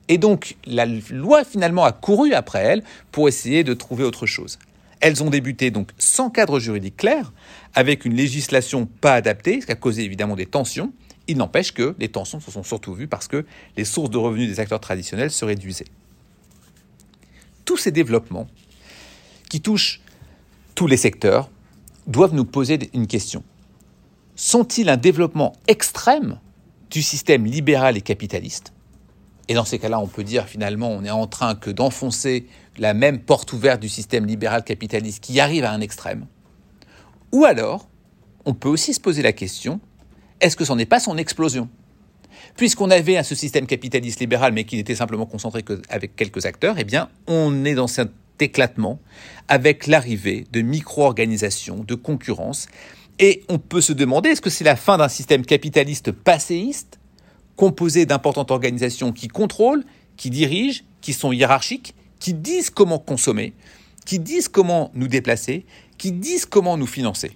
Et 0.07 0.17
donc, 0.17 0.55
la 0.65 0.85
loi 0.85 1.43
finalement 1.43 1.83
a 1.83 1.91
couru 1.91 2.33
après 2.33 2.63
elles 2.63 2.83
pour 3.11 3.27
essayer 3.27 3.63
de 3.63 3.73
trouver 3.73 4.03
autre 4.03 4.25
chose. 4.25 4.59
Elles 4.99 5.23
ont 5.23 5.29
débuté 5.29 5.71
donc 5.71 5.89
sans 5.97 6.29
cadre 6.29 6.59
juridique 6.59 6.97
clair, 6.97 7.33
avec 7.73 8.05
une 8.05 8.13
législation 8.13 8.85
pas 8.85 9.13
adaptée, 9.13 9.61
ce 9.61 9.65
qui 9.65 9.71
a 9.71 9.75
causé 9.75 10.03
évidemment 10.03 10.35
des 10.35 10.45
tensions. 10.45 10.93
Il 11.27 11.37
n'empêche 11.37 11.73
que 11.73 11.95
les 11.97 12.09
tensions 12.09 12.39
se 12.39 12.51
sont 12.51 12.63
surtout 12.63 12.93
vues 12.93 13.07
parce 13.07 13.27
que 13.27 13.45
les 13.77 13.85
sources 13.85 14.09
de 14.09 14.17
revenus 14.17 14.47
des 14.47 14.59
acteurs 14.59 14.79
traditionnels 14.79 15.31
se 15.31 15.45
réduisaient. 15.45 15.87
Tous 17.65 17.77
ces 17.77 17.91
développements 17.91 18.47
qui 19.51 19.59
touchent 19.59 19.99
tous 20.75 20.87
les 20.87 20.95
secteurs 20.95 21.49
doivent 22.07 22.33
nous 22.33 22.45
poser 22.45 22.79
une 22.93 23.05
question. 23.05 23.43
Sont-ils 24.37 24.87
un 24.87 24.95
développement 24.95 25.51
extrême 25.67 26.39
du 26.89 27.01
système 27.01 27.45
libéral 27.45 27.97
et 27.97 28.01
capitaliste? 28.01 28.71
Et 29.49 29.53
dans 29.53 29.65
ces 29.65 29.77
cas-là, 29.77 29.99
on 29.99 30.07
peut 30.07 30.23
dire 30.23 30.45
finalement, 30.47 30.89
on 30.89 31.03
est 31.03 31.11
en 31.11 31.27
train 31.27 31.55
que 31.55 31.69
d'enfoncer 31.69 32.47
la 32.77 32.93
même 32.93 33.19
porte 33.19 33.51
ouverte 33.51 33.81
du 33.81 33.89
système 33.89 34.25
libéral 34.25 34.63
capitaliste 34.63 35.21
qui 35.21 35.41
arrive 35.41 35.65
à 35.65 35.71
un 35.71 35.81
extrême. 35.81 36.27
Ou 37.33 37.43
alors, 37.43 37.89
on 38.45 38.53
peut 38.53 38.69
aussi 38.69 38.93
se 38.93 39.01
poser 39.01 39.21
la 39.21 39.33
question, 39.33 39.81
est-ce 40.39 40.55
que 40.55 40.63
ce 40.63 40.71
n'est 40.71 40.85
pas 40.85 41.01
son 41.01 41.17
explosion? 41.17 41.67
Puisqu'on 42.55 42.89
avait 42.89 43.21
ce 43.23 43.35
système 43.35 43.67
capitaliste 43.67 44.21
libéral, 44.21 44.53
mais 44.53 44.63
qui 44.63 44.77
n'était 44.77 44.95
simplement 44.95 45.25
concentré 45.25 45.61
qu'avec 45.61 46.15
quelques 46.15 46.45
acteurs, 46.45 46.75
eh 46.77 46.85
bien, 46.85 47.09
on 47.27 47.65
est 47.65 47.75
dans 47.75 47.87
cette 47.87 48.11
éclatement 48.41 48.99
avec 49.47 49.87
l'arrivée 49.87 50.45
de 50.51 50.61
micro-organisations, 50.61 51.83
de 51.83 51.95
concurrence. 51.95 52.67
Et 53.19 53.43
on 53.49 53.59
peut 53.59 53.81
se 53.81 53.93
demander, 53.93 54.29
est-ce 54.29 54.41
que 54.41 54.49
c'est 54.49 54.63
la 54.63 54.75
fin 54.75 54.97
d'un 54.97 55.09
système 55.09 55.45
capitaliste 55.45 56.11
passéiste, 56.11 56.99
composé 57.55 58.05
d'importantes 58.05 58.51
organisations 58.51 59.11
qui 59.11 59.27
contrôlent, 59.27 59.83
qui 60.17 60.29
dirigent, 60.29 60.83
qui 61.01 61.13
sont 61.13 61.31
hiérarchiques, 61.31 61.95
qui 62.19 62.33
disent 62.33 62.69
comment 62.69 62.99
consommer, 62.99 63.53
qui 64.05 64.19
disent 64.19 64.47
comment 64.47 64.91
nous 64.93 65.07
déplacer, 65.07 65.65
qui 65.97 66.11
disent 66.11 66.45
comment 66.45 66.77
nous 66.77 66.87
financer? 66.87 67.31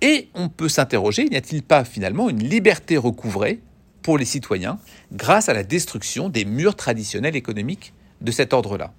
Et 0.00 0.28
on 0.34 0.48
peut 0.48 0.68
s'interroger, 0.68 1.28
n'y 1.28 1.36
a-t-il 1.36 1.62
pas 1.62 1.84
finalement 1.84 2.30
une 2.30 2.42
liberté 2.42 2.96
recouvrée 2.96 3.60
pour 4.02 4.16
les 4.16 4.24
citoyens 4.24 4.78
grâce 5.12 5.48
à 5.48 5.54
la 5.54 5.62
destruction 5.62 6.28
des 6.30 6.44
murs 6.44 6.76
traditionnels 6.76 7.36
économiques 7.36 7.92
de 8.20 8.32
cet 8.32 8.52
ordre-là? 8.52 8.94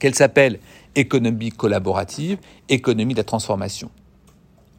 Qu'elle 0.00 0.16
s'appelle 0.16 0.58
économie 0.96 1.50
collaborative, 1.50 2.38
économie 2.68 3.14
de 3.14 3.20
la 3.20 3.24
transformation. 3.24 3.90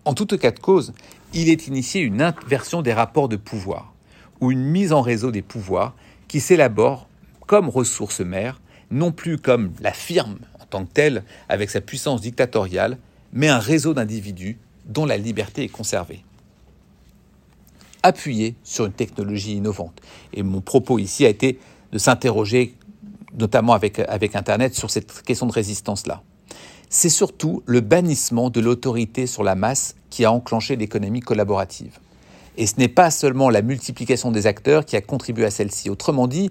En 0.03 0.13
tout 0.13 0.25
cas 0.25 0.51
de 0.51 0.59
cause, 0.59 0.93
il 1.33 1.47
est 1.47 1.67
initié 1.67 2.01
une 2.01 2.21
inversion 2.21 2.81
des 2.81 2.91
rapports 2.91 3.29
de 3.29 3.37
pouvoir, 3.37 3.93
ou 4.41 4.51
une 4.51 4.63
mise 4.63 4.91
en 4.91 5.01
réseau 5.01 5.31
des 5.31 5.43
pouvoirs 5.43 5.95
qui 6.27 6.41
s'élabore 6.41 7.07
comme 7.47 7.69
ressource 7.69 8.19
mère, 8.19 8.59
non 8.89 9.11
plus 9.11 9.37
comme 9.37 9.71
la 9.79 9.93
firme 9.93 10.39
en 10.59 10.65
tant 10.65 10.85
que 10.85 10.91
telle, 10.91 11.23
avec 11.47 11.69
sa 11.69 11.81
puissance 11.81 12.21
dictatoriale, 12.21 12.97
mais 13.31 13.47
un 13.47 13.59
réseau 13.59 13.93
d'individus 13.93 14.57
dont 14.85 15.05
la 15.05 15.17
liberté 15.17 15.63
est 15.63 15.69
conservée. 15.69 16.23
Appuyé 18.03 18.55
sur 18.63 18.85
une 18.85 18.93
technologie 18.93 19.53
innovante. 19.53 20.01
Et 20.33 20.43
mon 20.43 20.59
propos 20.59 20.97
ici 20.97 21.25
a 21.25 21.29
été 21.29 21.59
de 21.91 21.97
s'interroger 21.97 22.73
notamment 23.37 23.73
avec, 23.73 23.99
Internet, 24.35 24.75
sur 24.75 24.89
cette 24.89 25.21
question 25.23 25.45
de 25.45 25.51
résistance-là. 25.51 26.21
C'est 26.89 27.09
surtout 27.09 27.63
le 27.65 27.79
bannissement 27.79 28.49
de 28.49 28.59
l'autorité 28.59 29.27
sur 29.27 29.43
la 29.43 29.55
masse 29.55 29.95
qui 30.09 30.25
a 30.25 30.31
enclenché 30.31 30.75
l'économie 30.75 31.21
collaborative. 31.21 31.99
Et 32.57 32.67
ce 32.67 32.75
n'est 32.77 32.89
pas 32.89 33.11
seulement 33.11 33.49
la 33.49 33.61
multiplication 33.61 34.31
des 34.31 34.45
acteurs 34.45 34.85
qui 34.85 34.97
a 34.97 35.01
contribué 35.01 35.45
à 35.45 35.51
celle-ci. 35.51 35.89
Autrement 35.89 36.27
dit, 36.27 36.49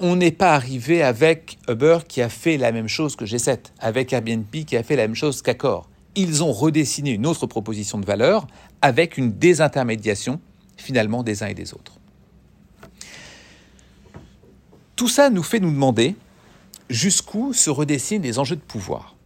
on 0.00 0.16
n'est 0.16 0.30
pas 0.30 0.54
arrivé 0.54 1.02
avec 1.02 1.58
Uber 1.68 1.98
qui 2.06 2.22
a 2.22 2.28
fait 2.28 2.56
la 2.56 2.70
même 2.70 2.88
chose 2.88 3.16
que 3.16 3.24
G7, 3.24 3.58
avec 3.80 4.12
Airbnb 4.12 4.44
qui 4.50 4.76
a 4.76 4.82
fait 4.82 4.96
la 4.96 5.08
même 5.08 5.16
chose 5.16 5.42
qu'Accor. 5.42 5.88
Ils 6.14 6.42
ont 6.42 6.52
redessiné 6.52 7.10
une 7.10 7.26
autre 7.26 7.46
proposition 7.46 7.98
de 7.98 8.06
valeur 8.06 8.46
avec 8.80 9.18
une 9.18 9.32
désintermédiation 9.32 10.40
finalement 10.76 11.22
des 11.22 11.42
uns 11.42 11.48
et 11.48 11.54
des 11.54 11.74
autres. 11.74 11.99
Tout 15.00 15.08
ça 15.08 15.30
nous 15.30 15.42
fait 15.42 15.60
nous 15.60 15.70
demander 15.70 16.14
jusqu'où 16.90 17.54
se 17.54 17.70
redessinent 17.70 18.20
les 18.20 18.38
enjeux 18.38 18.56
de 18.56 18.60
pouvoir. 18.60 19.16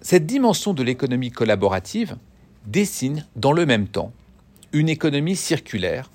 Cette 0.00 0.26
dimension 0.26 0.74
de 0.74 0.84
l'économie 0.84 1.32
collaborative 1.32 2.16
dessine 2.66 3.26
dans 3.34 3.50
le 3.50 3.66
même 3.66 3.88
temps 3.88 4.12
une 4.72 4.88
économie 4.88 5.34
circulaire, 5.34 6.08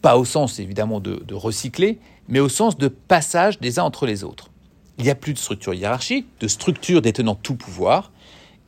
pas 0.00 0.16
au 0.16 0.24
sens 0.24 0.60
évidemment 0.60 0.98
de, 0.98 1.34
recycler, 1.34 1.98
mais 2.26 2.40
au 2.40 2.48
sens 2.48 2.78
de 2.78 2.88
passage 2.88 3.60
des 3.60 3.78
uns 3.78 3.84
entre 3.84 4.06
les 4.06 4.24
autres. 4.24 4.48
Il 4.96 5.04
n'y 5.04 5.10
a 5.10 5.14
plus 5.14 5.34
de 5.34 5.38
structure 5.38 5.74
hiérarchique, 5.74 6.26
de 6.40 6.48
structure 6.48 7.02
détenant 7.02 7.34
tout 7.34 7.54
pouvoir, 7.54 8.12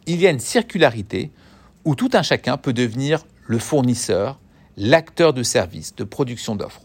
il 0.04 0.20
y 0.20 0.26
a 0.26 0.30
une 0.30 0.40
circularité 0.40 1.30
où 1.86 1.94
tout 1.94 2.10
un 2.12 2.22
chacun 2.22 2.58
peut 2.58 2.74
devenir 2.74 3.24
le 3.46 3.58
fournisseur, 3.58 4.38
l'acteur 4.76 5.32
de 5.32 5.42
services, 5.42 5.96
de 5.96 6.04
production 6.04 6.54
d'offres. 6.54 6.82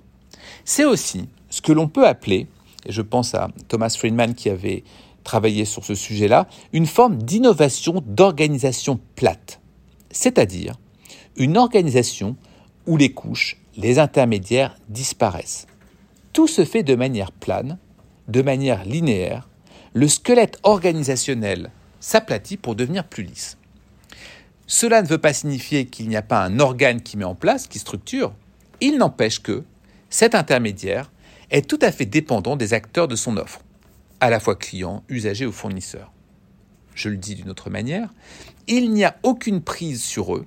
C'est 0.64 0.86
aussi 0.86 1.28
ce 1.50 1.62
que 1.62 1.72
l'on 1.72 1.88
peut 1.88 2.08
appeler, 2.08 2.48
et 2.86 2.92
je 2.92 3.02
pense 3.02 3.34
à 3.36 3.50
Thomas 3.68 3.96
Friedman 3.98 4.34
qui 4.34 4.50
avait 4.50 4.84
travaillé 5.24 5.66
sur 5.66 5.84
ce 5.84 5.96
sujet-là, 5.96 6.48
une 6.72 6.86
forme 6.86 7.18
d'innovation 7.18 8.02
d'organisation 8.06 9.00
plate, 9.16 9.60
c'est-à-dire 10.10 10.76
une 11.36 11.58
organisation 11.58 12.36
où 12.88 12.98
les 12.98 13.12
couches, 13.12 13.58
les 13.76 14.00
intermédiaires 14.00 14.76
disparaissent. 14.90 15.68
Tout 16.34 16.48
se 16.48 16.64
fait 16.66 16.84
de 16.84 16.96
manière 16.96 17.32
plane, 17.32 17.78
de 18.28 18.42
manière 18.42 18.86
linéaire, 18.86 19.48
le 19.94 20.08
squelette 20.08 20.60
organisationnel 20.64 21.72
s'aplatit 22.00 22.58
pour 22.58 22.76
devenir 22.76 23.04
plus 23.04 23.24
lisse. 23.24 23.58
Cela 24.66 25.02
ne 25.02 25.08
veut 25.08 25.18
pas 25.18 25.34
signifier 25.34 25.86
qu'il 25.86 26.08
n'y 26.10 26.16
a 26.16 26.22
pas 26.22 26.44
un 26.44 26.60
organe 26.60 27.02
qui 27.02 27.18
met 27.18 27.26
en 27.26 27.36
place, 27.36 27.68
qui 27.68 27.80
structure, 27.80 28.34
il 28.82 28.98
n'empêche 28.98 29.40
que 29.40 29.64
cet 30.10 30.36
intermédiaire 30.36 31.12
est 31.52 31.68
tout 31.68 31.80
à 31.82 31.92
fait 31.92 32.06
dépendant 32.06 32.56
des 32.56 32.74
acteurs 32.74 33.08
de 33.08 33.16
son 33.16 33.38
offre, 33.38 33.62
à 34.20 34.30
la 34.30 34.40
fois 34.40 34.56
clients, 34.56 35.04
usagers 35.10 35.46
ou 35.46 35.52
fournisseurs. 35.52 36.12
Je 36.96 37.10
le 37.10 37.18
dis 37.18 37.36
d'une 37.36 37.50
autre 37.50 37.70
manière, 37.70 38.14
il 38.68 38.92
n'y 38.92 39.06
a 39.06 39.18
aucune 39.24 39.62
prise 39.62 40.04
sur 40.04 40.36
eux, 40.36 40.46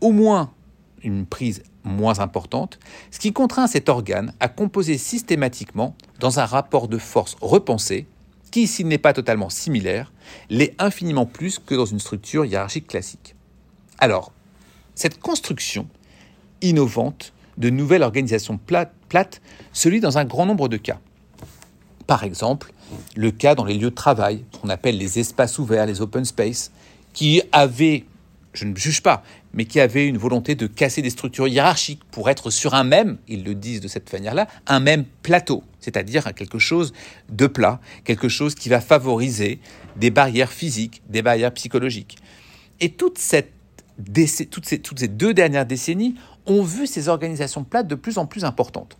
au 0.00 0.12
moins 0.12 0.52
une 1.02 1.26
prise 1.26 1.62
moins 1.84 2.18
importante, 2.18 2.78
ce 3.10 3.18
qui 3.18 3.32
contraint 3.32 3.66
cet 3.66 3.88
organe 3.88 4.34
à 4.40 4.48
composer 4.48 4.98
systématiquement 4.98 5.94
dans 6.20 6.40
un 6.40 6.44
rapport 6.44 6.88
de 6.88 6.98
force 6.98 7.36
repensé 7.40 8.06
qui, 8.50 8.66
s'il 8.66 8.88
n'est 8.88 8.98
pas 8.98 9.12
totalement 9.12 9.50
similaire, 9.50 10.12
l'est 10.50 10.74
infiniment 10.78 11.26
plus 11.26 11.58
que 11.58 11.74
dans 11.74 11.86
une 11.86 12.00
structure 12.00 12.44
hiérarchique 12.44 12.88
classique. 12.88 13.34
Alors, 13.98 14.32
cette 14.94 15.20
construction 15.20 15.86
innovante 16.60 17.32
de 17.56 17.70
nouvelles 17.70 18.02
organisations 18.02 18.58
plates, 19.08 19.40
celui 19.72 20.00
dans 20.00 20.18
un 20.18 20.24
grand 20.24 20.46
nombre 20.46 20.68
de 20.68 20.76
cas. 20.76 20.98
Par 22.06 22.24
exemple, 22.24 22.72
le 23.16 23.30
cas 23.30 23.54
dans 23.54 23.64
les 23.64 23.74
lieux 23.74 23.90
de 23.90 23.94
travail, 23.94 24.44
qu'on 24.60 24.68
appelle 24.68 24.96
les 24.96 25.18
espaces 25.18 25.58
ouverts, 25.58 25.86
les 25.86 26.00
open 26.00 26.24
space, 26.24 26.70
qui 27.12 27.42
avait, 27.52 28.04
je 28.52 28.64
ne 28.64 28.74
juge 28.76 29.02
pas, 29.02 29.22
mais 29.52 29.64
qui 29.64 29.80
avait 29.80 30.06
une 30.06 30.18
volonté 30.18 30.54
de 30.54 30.66
casser 30.66 31.02
des 31.02 31.10
structures 31.10 31.48
hiérarchiques 31.48 32.02
pour 32.10 32.30
être 32.30 32.50
sur 32.50 32.74
un 32.74 32.84
même, 32.84 33.18
ils 33.28 33.44
le 33.44 33.54
disent 33.54 33.80
de 33.80 33.88
cette 33.88 34.12
manière-là, 34.12 34.46
un 34.66 34.80
même 34.80 35.04
plateau, 35.22 35.64
c'est-à-dire 35.80 36.32
quelque 36.34 36.58
chose 36.58 36.92
de 37.28 37.46
plat, 37.46 37.80
quelque 38.04 38.28
chose 38.28 38.54
qui 38.54 38.68
va 38.68 38.80
favoriser 38.80 39.58
des 39.96 40.10
barrières 40.10 40.52
physiques, 40.52 41.02
des 41.08 41.22
barrières 41.22 41.52
psychologiques. 41.52 42.18
Et 42.80 42.90
toutes, 42.90 43.18
ces, 43.18 43.48
toutes 44.46 44.98
ces 44.98 45.08
deux 45.08 45.34
dernières 45.34 45.66
décennies 45.66 46.14
ont 46.52 46.62
vu 46.62 46.86
ces 46.86 47.08
organisations 47.08 47.64
plates 47.64 47.88
de 47.88 47.94
plus 47.94 48.18
en 48.18 48.26
plus 48.26 48.44
importantes. 48.44 48.96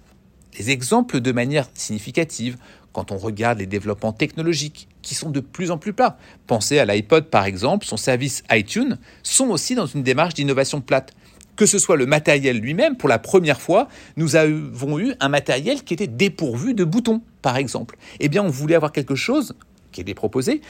Les 0.59 0.71
exemples 0.71 1.21
de 1.21 1.33
manière 1.33 1.69
significative 1.75 2.57
quand 2.93 3.13
on 3.13 3.19
regarde 3.19 3.59
les 3.59 3.67
développements 3.67 4.13
technologiques 4.13 4.89
qui 5.03 5.15
sont 5.15 5.31
de 5.31 5.41
plus 5.41 5.71
en 5.71 5.79
plus 5.79 5.93
plats. 5.93 6.19
Pensez 6.47 6.79
à 6.79 6.85
l'iPod 6.85 7.27
par 7.27 7.45
exemple, 7.45 7.87
son 7.87 7.97
service 7.97 8.43
iTunes 8.51 8.99
sont 9.23 9.49
aussi 9.49 9.75
dans 9.75 9.87
une 9.87 10.03
démarche 10.03 10.35
d'innovation 10.35 10.81
plate. 10.81 11.13
Que 11.55 11.67
ce 11.67 11.79
soit 11.79 11.97
le 11.97 12.07
matériel 12.07 12.59
lui-même, 12.59 12.97
pour 12.97 13.09
la 13.09 13.19
première 13.19 13.61
fois, 13.61 13.89
nous 14.17 14.37
avons 14.37 14.99
eu 14.99 15.15
un 15.19 15.29
matériel 15.29 15.83
qui 15.83 15.95
était 15.95 16.07
dépourvu 16.07 16.73
de 16.73 16.85
boutons, 16.85 17.21
par 17.43 17.57
exemple. 17.57 17.99
Eh 18.21 18.29
bien, 18.29 18.45
on 18.45 18.49
voulait 18.49 18.77
avoir 18.77 18.93
quelque 18.93 19.17
chose 19.17 19.55
qui 19.91 20.01
était 20.01 20.15
proposé, 20.15 20.61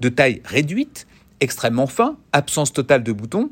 de 0.00 0.08
taille 0.10 0.42
réduite, 0.44 1.06
extrêmement 1.40 1.86
fin, 1.86 2.16
absence 2.32 2.72
totale 2.72 3.02
de 3.02 3.12
boutons, 3.12 3.50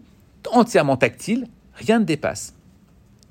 entièrement 0.51 0.97
tactile, 0.97 1.47
rien 1.75 1.99
ne 1.99 2.05
dépasse. 2.05 2.55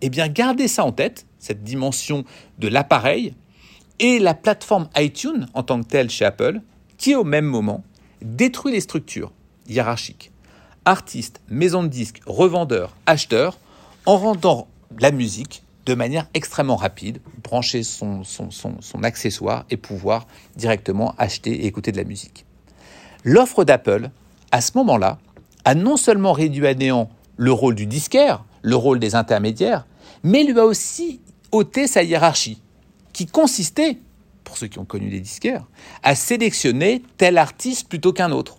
Eh 0.02 0.10
bien, 0.10 0.28
gardez 0.28 0.68
ça 0.68 0.84
en 0.84 0.92
tête, 0.92 1.26
cette 1.40 1.64
dimension 1.64 2.26
de 2.60 2.68
l'appareil, 2.68 3.34
et 4.00 4.20
la 4.20 4.34
plateforme 4.34 4.90
iTunes 4.98 5.46
en 5.54 5.64
tant 5.64 5.82
que 5.82 5.88
telle 5.88 6.10
chez 6.10 6.26
Apple, 6.26 6.62
qui 6.98 7.16
au 7.16 7.24
même 7.24 7.46
moment 7.46 7.84
détruit 8.22 8.74
les 8.74 8.82
structures 8.82 9.32
hiérarchiques. 9.68 10.32
Artistes, 10.86 11.40
maisons 11.50 11.84
de 11.84 11.88
disques, 11.88 12.22
revendeurs, 12.26 12.96
acheteurs, 13.06 13.60
en 14.08 14.18
rendant 14.18 14.68
la 15.00 15.12
musique 15.12 15.64
de 15.86 15.94
manière 15.94 16.28
extrêmement 16.34 16.76
rapide, 16.76 17.20
brancher 17.44 17.84
son, 17.84 18.24
son, 18.24 19.04
accessoire 19.04 19.66
et 19.70 19.78
pouvoir 19.78 20.28
directement 20.56 21.16
acheter 21.18 21.52
et 21.52 21.66
écouter 21.66 21.92
de 21.92 21.98
la 21.98 22.04
musique. 22.04 22.46
L'offre 23.24 23.64
d'Apple, 23.64 24.10
à 24.52 24.62
ce 24.62 24.72
moment-là, 24.78 25.20
a 25.66 25.76
non 25.76 25.98
seulement 25.98 26.34
réduit 26.34 26.68
à 26.68 26.74
néant 26.74 27.10
le 27.38 27.52
rôle 27.52 27.76
du 27.76 27.86
disquaire, 27.86 28.44
le 28.62 28.76
rôle 28.76 29.00
des 29.00 29.16
intermédiaires, 29.16 29.86
mais 30.24 30.44
lui 30.44 30.60
a 30.60 30.66
aussi 30.66 31.20
ôté 31.52 31.88
sa 31.88 32.04
hiérarchie, 32.04 32.62
qui 33.14 33.26
consistait, 33.26 33.98
pour 34.44 34.58
ceux 34.58 34.68
qui 34.68 34.80
ont 34.80 34.86
connu 34.86 35.10
les 35.10 35.20
disquaires, 35.20 35.68
à 36.04 36.16
sélectionner 36.16 37.04
tel 37.18 37.38
artiste 37.38 37.88
plutôt 37.88 38.14
qu'un 38.14 38.32
autre, 38.32 38.58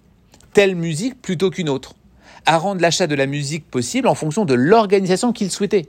telle 0.53 0.77
musique 0.77 1.21
plutôt 1.21 1.51
qu'une 1.51 1.69
autre, 1.69 1.95
à 2.47 2.59
rendre 2.59 2.81
l'achat 2.81 3.07
de 3.07 3.15
la 3.15 3.27
musique 3.27 3.71
possible 3.71 4.09
en 4.09 4.15
fonction 4.15 4.45
de 4.45 4.55
l'organisation 4.55 5.33
qu'il 5.33 5.51
souhaitait. 5.51 5.89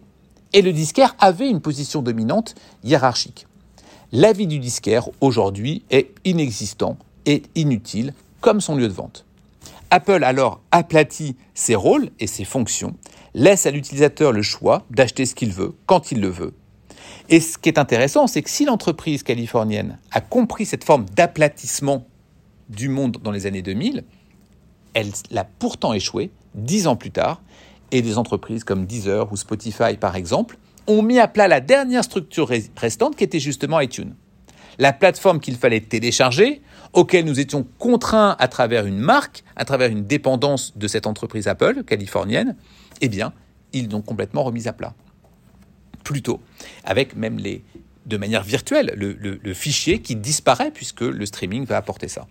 Et 0.53 0.61
le 0.61 0.71
disquaire 0.71 1.15
avait 1.19 1.49
une 1.49 1.61
position 1.61 2.01
dominante 2.01 2.53
hiérarchique. 2.83 3.47
L'avis 4.11 4.45
du 4.45 4.59
disquaire, 4.59 5.09
aujourd'hui, 5.19 5.83
est 5.89 6.11
inexistant 6.25 6.97
et 7.25 7.41
inutile, 7.55 8.13
comme 8.41 8.61
son 8.61 8.75
lieu 8.75 8.87
de 8.87 8.93
vente. 8.93 9.25
Apple 9.93 10.23
alors 10.23 10.59
aplatit 10.71 11.35
ses 11.53 11.75
rôles 11.75 12.09
et 12.19 12.25
ses 12.25 12.45
fonctions, 12.45 12.95
laisse 13.35 13.67
à 13.67 13.69
l'utilisateur 13.69 14.31
le 14.31 14.41
choix 14.41 14.87
d'acheter 14.89 15.27
ce 15.27 15.35
qu'il 15.35 15.51
veut, 15.51 15.75
quand 15.85 16.11
il 16.11 16.19
le 16.19 16.29
veut. 16.29 16.55
Et 17.29 17.39
ce 17.39 17.59
qui 17.59 17.69
est 17.69 17.77
intéressant, 17.77 18.25
c'est 18.25 18.41
que 18.41 18.49
si 18.49 18.65
l'entreprise 18.65 19.21
californienne 19.21 19.99
a 20.09 20.19
compris 20.19 20.65
cette 20.65 20.83
forme 20.83 21.05
d'aplatissement 21.13 22.07
du 22.69 22.89
monde 22.89 23.17
dans 23.21 23.29
les 23.29 23.45
années 23.45 23.61
2000, 23.61 24.03
elle 24.95 25.11
l'a 25.29 25.43
pourtant 25.43 25.93
échoué 25.93 26.31
dix 26.55 26.87
ans 26.87 26.95
plus 26.95 27.11
tard, 27.11 27.43
et 27.91 28.01
des 28.01 28.17
entreprises 28.17 28.63
comme 28.63 28.87
Deezer 28.87 29.31
ou 29.31 29.37
Spotify, 29.37 29.97
par 29.99 30.15
exemple, 30.15 30.57
ont 30.87 31.03
mis 31.03 31.19
à 31.19 31.27
plat 31.27 31.47
la 31.47 31.59
dernière 31.61 32.03
structure 32.03 32.49
restante 32.77 33.15
qui 33.15 33.23
était 33.23 33.39
justement 33.39 33.79
iTunes. 33.79 34.15
La 34.79 34.91
plateforme 34.91 35.39
qu'il 35.39 35.55
fallait 35.55 35.81
télécharger, 35.81 36.63
auquel 36.93 37.25
nous 37.25 37.39
étions 37.39 37.65
contraints 37.79 38.35
à 38.39 38.47
travers 38.47 38.85
une 38.85 38.99
marque, 38.99 39.43
à 39.55 39.65
travers 39.65 39.89
une 39.89 40.05
dépendance 40.05 40.77
de 40.77 40.87
cette 40.87 41.07
entreprise 41.07 41.47
Apple 41.47 41.83
californienne, 41.83 42.55
eh 43.01 43.09
bien, 43.09 43.33
ils 43.73 43.89
l'ont 43.89 44.01
complètement 44.01 44.43
remise 44.43 44.67
à 44.67 44.73
plat. 44.73 44.93
Plutôt, 46.03 46.39
avec 46.83 47.15
même 47.15 47.37
les, 47.37 47.63
de 48.05 48.17
manière 48.17 48.43
virtuelle, 48.43 48.93
le, 48.95 49.53
fichier 49.53 49.99
qui 49.99 50.15
disparaît 50.15 50.71
puisque 50.71 51.01
le 51.01 51.25
streaming 51.25 51.65
va 51.65 51.77
apporter 51.77 52.07
ça. 52.07 52.27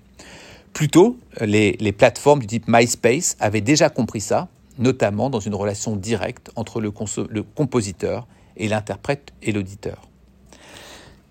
Plutôt, 0.73 1.19
les, 1.41 1.93
plateformes 1.93 2.41
du 2.41 2.47
type 2.47 2.65
MySpace 2.69 3.37
avaient 3.41 3.61
déjà 3.61 3.91
compris 3.91 4.21
ça, 4.21 4.49
notamment 4.79 5.29
dans 5.29 5.41
une 5.41 5.55
relation 5.55 5.97
directe 5.97 6.51
entre 6.57 6.81
le, 6.81 6.93
le 7.29 7.43
compositeur 7.43 8.27
et 8.57 8.69
l'interprète 8.69 9.33
et 9.43 9.53
l'auditeur. 9.53 10.09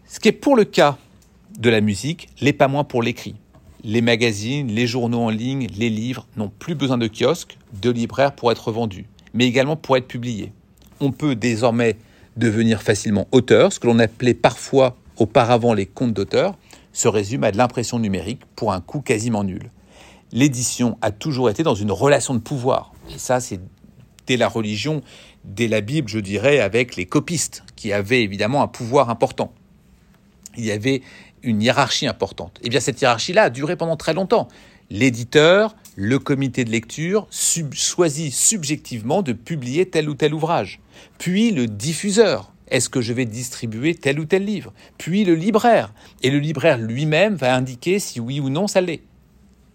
Ce 0.08 0.20
qui 0.20 0.28
est 0.28 0.34
pour 0.34 0.56
le 0.56 0.66
cas 0.66 0.98
de 1.62 1.70
la 1.70 1.80
musique, 1.80 2.28
l'est 2.42 2.54
pas 2.54 2.68
moins 2.68 2.84
pour 2.84 3.04
l'écrit. 3.04 3.36
Les 3.84 4.02
magazines, 4.02 4.68
les 4.68 4.88
journaux 4.88 5.22
en 5.22 5.30
ligne, 5.30 5.68
les 5.78 5.90
livres 5.90 6.28
n'ont 6.36 6.50
plus 6.50 6.74
besoin 6.74 6.98
de 6.98 7.08
kiosques, 7.08 7.58
de 7.82 7.92
libraires 7.92 8.34
pour 8.34 8.52
être 8.52 8.72
vendus, 8.72 9.06
mais 9.34 9.46
également 9.46 9.76
pour 9.76 9.96
être 9.96 10.08
publiés. 10.08 10.52
On 11.00 11.12
peut 11.12 11.36
désormais 11.36 11.98
devenir 12.36 12.82
facilement 12.82 13.28
auteur, 13.32 13.72
ce 13.72 13.80
que 13.80 13.88
l'on 13.88 14.00
appelait 14.00 14.34
parfois 14.34 14.98
auparavant 15.18 15.74
les 15.74 15.86
comptes 15.86 16.14
d'auteur, 16.14 16.58
se 16.94 17.08
résume 17.08 17.44
à 17.44 17.52
de 17.52 17.58
l'impression 17.58 18.00
numérique 18.00 18.42
pour 18.56 18.74
un 18.74 18.82
coût 18.82 19.02
quasiment 19.02 19.44
nul. 19.44 19.70
L'édition 20.32 20.98
a 21.02 21.12
toujours 21.12 21.50
été 21.50 21.62
dans 21.62 21.76
une 21.76 21.92
relation 21.92 22.34
de 22.34 22.40
pouvoir, 22.40 22.92
et 23.14 23.20
ça 23.20 23.40
c'est 23.40 23.60
dès 24.26 24.38
la 24.38 24.48
religion, 24.48 25.02
dès 25.44 25.68
la 25.68 25.82
Bible, 25.82 26.10
je 26.10 26.20
dirais, 26.20 26.60
avec 26.60 26.96
les 26.96 27.06
copistes, 27.06 27.64
qui 27.76 27.94
avaient 27.94 28.24
évidemment 28.24 28.64
un 28.64 28.68
pouvoir 28.68 29.10
important. 29.10 29.54
Il 30.58 30.66
y 30.66 30.72
avait 30.72 31.02
une 31.44 31.62
hiérarchie 31.62 32.08
importante. 32.08 32.60
Et 32.62 32.68
eh 32.68 32.70
bien 32.70 32.80
cette 32.80 33.02
hiérarchie-là 33.02 33.44
a 33.44 33.50
duré 33.50 33.76
pendant 33.76 33.98
très 33.98 34.14
longtemps. 34.14 34.48
L'éditeur, 34.90 35.76
le 35.96 36.20
comité 36.20 36.66
de 36.66 36.70
lecture 36.70 37.28
choisit 37.32 38.34
subjectivement 38.34 39.22
de 39.22 39.34
publier 39.34 39.86
tel 39.86 40.10
ou 40.10 40.16
tel 40.16 40.34
ouvrage. 40.34 40.82
Puis 41.18 41.52
le 41.52 41.68
diffuseur, 41.68 42.52
est-ce 42.68 42.90
que 42.90 43.02
je 43.02 43.14
vais 43.14 43.26
distribuer 43.26 43.96
tel 43.96 44.20
ou 44.20 44.26
tel 44.26 44.46
livre? 44.46 44.74
Puis 44.98 45.26
le 45.26 45.36
libraire. 45.36 45.94
Et 46.24 46.30
le 46.30 46.40
libraire 46.40 46.78
lui-même 46.78 47.36
va 47.36 47.56
indiquer 47.56 48.00
si 48.00 48.20
oui 48.20 48.40
ou 48.40 48.50
non 48.50 48.68
ça 48.68 48.82
l'est. 48.82 49.02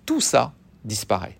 Tout 0.04 0.20
ça 0.20 0.52
disparaît. 0.84 1.36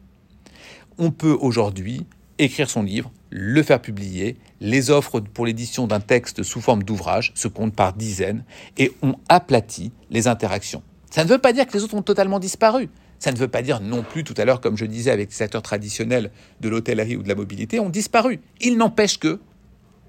On 0.99 1.11
peut 1.11 1.37
aujourd'hui 1.41 2.07
écrire 2.39 2.71
son 2.71 2.83
livre, 2.83 3.11
le 3.31 3.63
faire 3.63 3.81
publier. 3.81 4.37
Les 4.61 4.91
offres 4.91 5.21
pour 5.21 5.47
l'édition 5.47 5.87
d'un 5.87 6.01
texte 6.01 6.43
sous 6.43 6.61
forme 6.61 6.83
d'ouvrage 6.83 7.33
se 7.35 7.49
comptent 7.49 7.75
par 7.75 7.93
dizaines 7.93 8.45
et 8.79 8.93
ont 9.03 9.17
aplati 9.29 9.93
les 10.11 10.29
interactions. 10.29 10.83
Ça 11.11 11.25
ne 11.25 11.29
veut 11.29 11.39
pas 11.39 11.53
dire 11.53 11.67
que 11.67 11.75
les 11.75 11.85
autres 11.85 11.95
ont 11.95 12.03
totalement 12.03 12.39
disparu. 12.39 12.89
Ça 13.19 13.33
ne 13.33 13.37
veut 13.37 13.49
pas 13.49 13.63
dire 13.63 13.81
non 13.81 14.03
plus, 14.03 14.25
tout 14.25 14.35
à 14.37 14.45
l'heure, 14.45 14.61
comme 14.61 14.77
je 14.77 14.85
disais, 14.85 15.11
avec 15.11 15.31
les 15.31 15.43
acteurs 15.43 15.63
traditionnels 15.63 16.31
de 16.61 16.69
l'hôtellerie 16.69 17.17
ou 17.17 17.23
de 17.23 17.29
la 17.29 17.35
mobilité, 17.35 17.81
ont 17.81 17.89
disparu. 17.89 18.41
Il 18.61 18.77
n'empêche 18.77 19.19
que, 19.19 19.41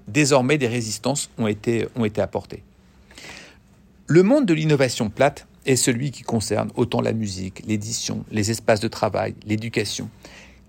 désormais, 0.06 0.58
des 0.58 0.66
résistances 0.66 1.30
ont 1.38 1.46
été, 1.46 1.86
ont 1.96 2.04
été 2.04 2.20
apportées. 2.20 2.62
Le 4.06 4.22
monde 4.22 4.46
de 4.46 4.54
l'innovation 4.54 5.10
plate 5.10 5.46
est 5.66 5.76
celui 5.76 6.10
qui 6.10 6.22
concerne 6.22 6.70
autant 6.74 7.00
la 7.00 7.12
musique, 7.12 7.62
l'édition, 7.66 8.24
les 8.30 8.50
espaces 8.50 8.80
de 8.80 8.88
travail, 8.88 9.34
l'éducation 9.46 10.10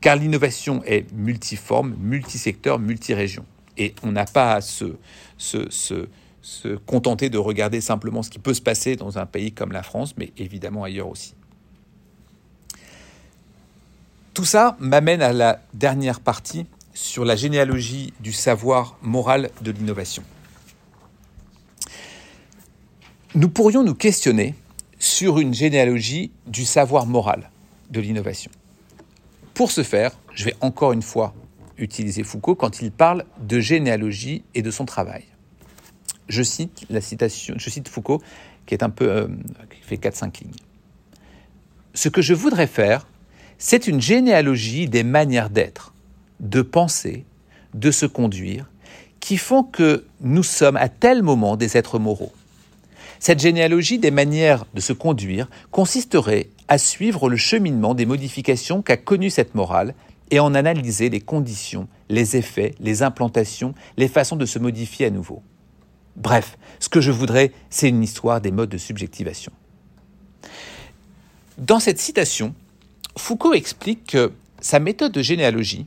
car 0.02 0.16
l'innovation 0.16 0.82
est 0.86 1.12
multiforme, 1.14 1.96
multisecteur, 2.00 2.80
multirégion. 2.80 3.46
Et 3.80 3.96
on 4.04 4.12
n'a 4.12 4.26
pas 4.26 4.56
à 4.56 4.62
se, 4.62 4.98
se, 5.38 6.76
contenter 6.86 7.30
de 7.30 7.38
regarder 7.38 7.82
simplement 7.82 8.22
ce 8.22 8.30
qui 8.30 8.38
peut 8.38 8.54
se 8.54 8.62
passer 8.62 8.96
dans 8.96 9.18
un 9.18 9.26
pays 9.26 9.54
comme 9.54 9.72
la 9.72 9.84
France, 9.84 10.14
mais 10.18 10.32
évidemment 10.38 10.84
ailleurs 10.84 11.08
aussi. 11.08 11.34
Tout 14.34 14.46
ça 14.46 14.78
m'amène 14.80 15.22
à 15.22 15.34
la 15.34 15.62
dernière 15.74 16.20
partie 16.20 16.66
sur 16.94 17.24
la 17.26 17.36
généalogie 17.36 18.14
du 18.20 18.34
savoir 18.34 18.98
moral 19.02 19.50
de 19.62 19.72
l'innovation. 19.72 20.24
Nous 23.36 23.50
pourrions 23.50 23.84
nous 23.84 23.96
questionner 23.96 24.56
sur 24.98 25.40
une 25.40 25.54
généalogie 25.54 26.32
du 26.48 26.66
savoir 26.66 27.06
moral 27.06 27.50
de 27.90 28.02
l'innovation. 28.02 28.52
Pour 29.54 29.72
ce 29.72 29.84
faire, 29.84 30.12
je 30.34 30.46
vais 30.46 30.56
encore 30.62 30.92
une 30.92 31.02
fois 31.02 31.34
utiliser 31.80 32.24
Foucault 32.24 32.56
quand 32.56 32.82
il 32.82 32.92
parle 32.92 33.26
de 33.40 33.60
généalogie 33.60 34.44
et 34.56 34.62
de 34.62 34.72
son 34.72 34.86
travail. 34.86 35.24
Je 36.28 36.44
cite 36.44 36.86
la 36.90 37.02
citation, 37.02 37.56
je 37.58 37.70
cite 37.70 37.88
Foucault 37.88 38.22
qui 38.66 38.76
est 38.76 38.84
un 38.84 38.90
peu 38.90 39.10
euh, 39.10 39.28
qui 39.70 39.82
fait 39.82 39.96
4-5 39.96 40.42
lignes. 40.42 40.52
Ce 41.96 42.08
que 42.08 42.22
je 42.22 42.36
voudrais 42.36 42.68
faire, 42.68 43.08
c'est 43.58 43.88
une 43.88 44.00
généalogie 44.00 44.88
des 44.88 45.04
manières 45.04 45.50
d'être, 45.50 45.94
de 46.40 46.62
penser, 46.62 47.26
de 47.74 47.92
se 47.92 48.06
conduire, 48.06 48.70
qui 49.20 49.38
font 49.38 49.64
que 49.64 50.06
nous 50.22 50.44
sommes 50.44 50.78
à 50.78 50.88
tel 50.88 51.24
moment 51.24 51.58
des 51.58 51.78
êtres 51.78 52.00
moraux. 52.00 52.32
Cette 53.20 53.40
généalogie 53.40 54.00
des 54.00 54.12
manières 54.12 54.66
de 54.74 54.80
se 54.80 54.94
conduire 54.94 55.50
consisterait 55.72 56.50
à 56.70 56.78
suivre 56.78 57.28
le 57.28 57.36
cheminement 57.36 57.94
des 57.96 58.06
modifications 58.06 58.82
qu'a 58.82 58.96
connu 58.96 59.30
cette 59.30 59.56
morale 59.56 59.94
et 60.32 60.40
en 60.40 60.54
analyser 60.54 61.10
les 61.10 61.22
conditions, 61.22 61.88
les 62.10 62.38
effets, 62.38 62.76
les 62.80 63.04
implantations, 63.04 63.74
les 63.98 64.08
façons 64.08 64.36
de 64.36 64.46
se 64.46 64.60
modifier 64.60 65.08
à 65.08 65.10
nouveau. 65.10 65.42
Bref, 66.16 66.58
ce 66.80 66.90
que 66.90 67.02
je 67.02 67.12
voudrais, 67.12 67.52
c'est 67.70 67.90
une 67.90 68.04
histoire 68.04 68.42
des 68.42 68.52
modes 68.52 68.70
de 68.70 68.78
subjectivation. 68.78 69.52
Dans 71.58 71.80
cette 71.80 72.00
citation, 72.00 72.54
Foucault 73.18 73.54
explique 73.54 74.06
que 74.08 74.32
sa 74.62 74.80
méthode 74.80 75.12
de 75.12 75.22
généalogie, 75.22 75.86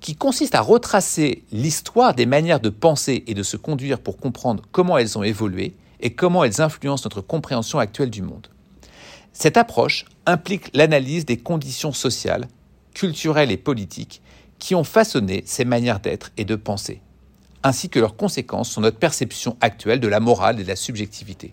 qui 0.00 0.16
consiste 0.16 0.56
à 0.56 0.60
retracer 0.60 1.44
l'histoire 1.52 2.14
des 2.14 2.26
manières 2.26 2.60
de 2.60 2.68
penser 2.68 3.22
et 3.28 3.34
de 3.34 3.42
se 3.44 3.56
conduire 3.56 4.00
pour 4.00 4.16
comprendre 4.16 4.64
comment 4.72 4.98
elles 4.98 5.16
ont 5.16 5.22
évolué 5.22 5.74
et 6.00 6.12
comment 6.14 6.42
elles 6.42 6.60
influencent 6.60 7.04
notre 7.04 7.20
compréhension 7.20 7.78
actuelle 7.78 8.10
du 8.10 8.22
monde. 8.22 8.48
Cette 9.32 9.56
approche 9.56 10.04
implique 10.26 10.70
l'analyse 10.74 11.24
des 11.24 11.36
conditions 11.36 11.92
sociales, 11.92 12.48
culturelles 12.94 13.50
et 13.50 13.56
politiques 13.56 14.22
qui 14.58 14.74
ont 14.74 14.84
façonné 14.84 15.42
ces 15.46 15.64
manières 15.64 16.00
d'être 16.00 16.30
et 16.36 16.44
de 16.44 16.54
penser, 16.54 17.00
ainsi 17.62 17.88
que 17.88 17.98
leurs 17.98 18.16
conséquences 18.16 18.70
sur 18.70 18.80
notre 18.80 18.98
perception 18.98 19.56
actuelle 19.60 20.00
de 20.00 20.08
la 20.08 20.20
morale 20.20 20.60
et 20.60 20.62
de 20.62 20.68
la 20.68 20.76
subjectivité. 20.76 21.52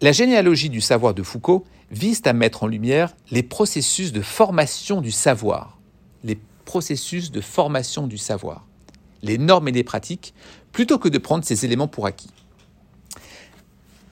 La 0.00 0.12
généalogie 0.12 0.68
du 0.68 0.80
savoir 0.80 1.14
de 1.14 1.22
Foucault 1.22 1.64
vise 1.90 2.20
à 2.26 2.32
mettre 2.32 2.64
en 2.64 2.66
lumière 2.66 3.14
les 3.30 3.42
processus 3.42 4.12
de 4.12 4.20
formation 4.20 5.00
du 5.00 5.10
savoir, 5.10 5.78
les 6.24 6.38
processus 6.64 7.30
de 7.30 7.40
formation 7.40 8.06
du 8.06 8.18
savoir, 8.18 8.66
les 9.22 9.38
normes 9.38 9.68
et 9.68 9.72
les 9.72 9.84
pratiques, 9.84 10.34
plutôt 10.72 10.98
que 10.98 11.08
de 11.08 11.18
prendre 11.18 11.44
ces 11.44 11.64
éléments 11.64 11.88
pour 11.88 12.06
acquis. 12.06 12.30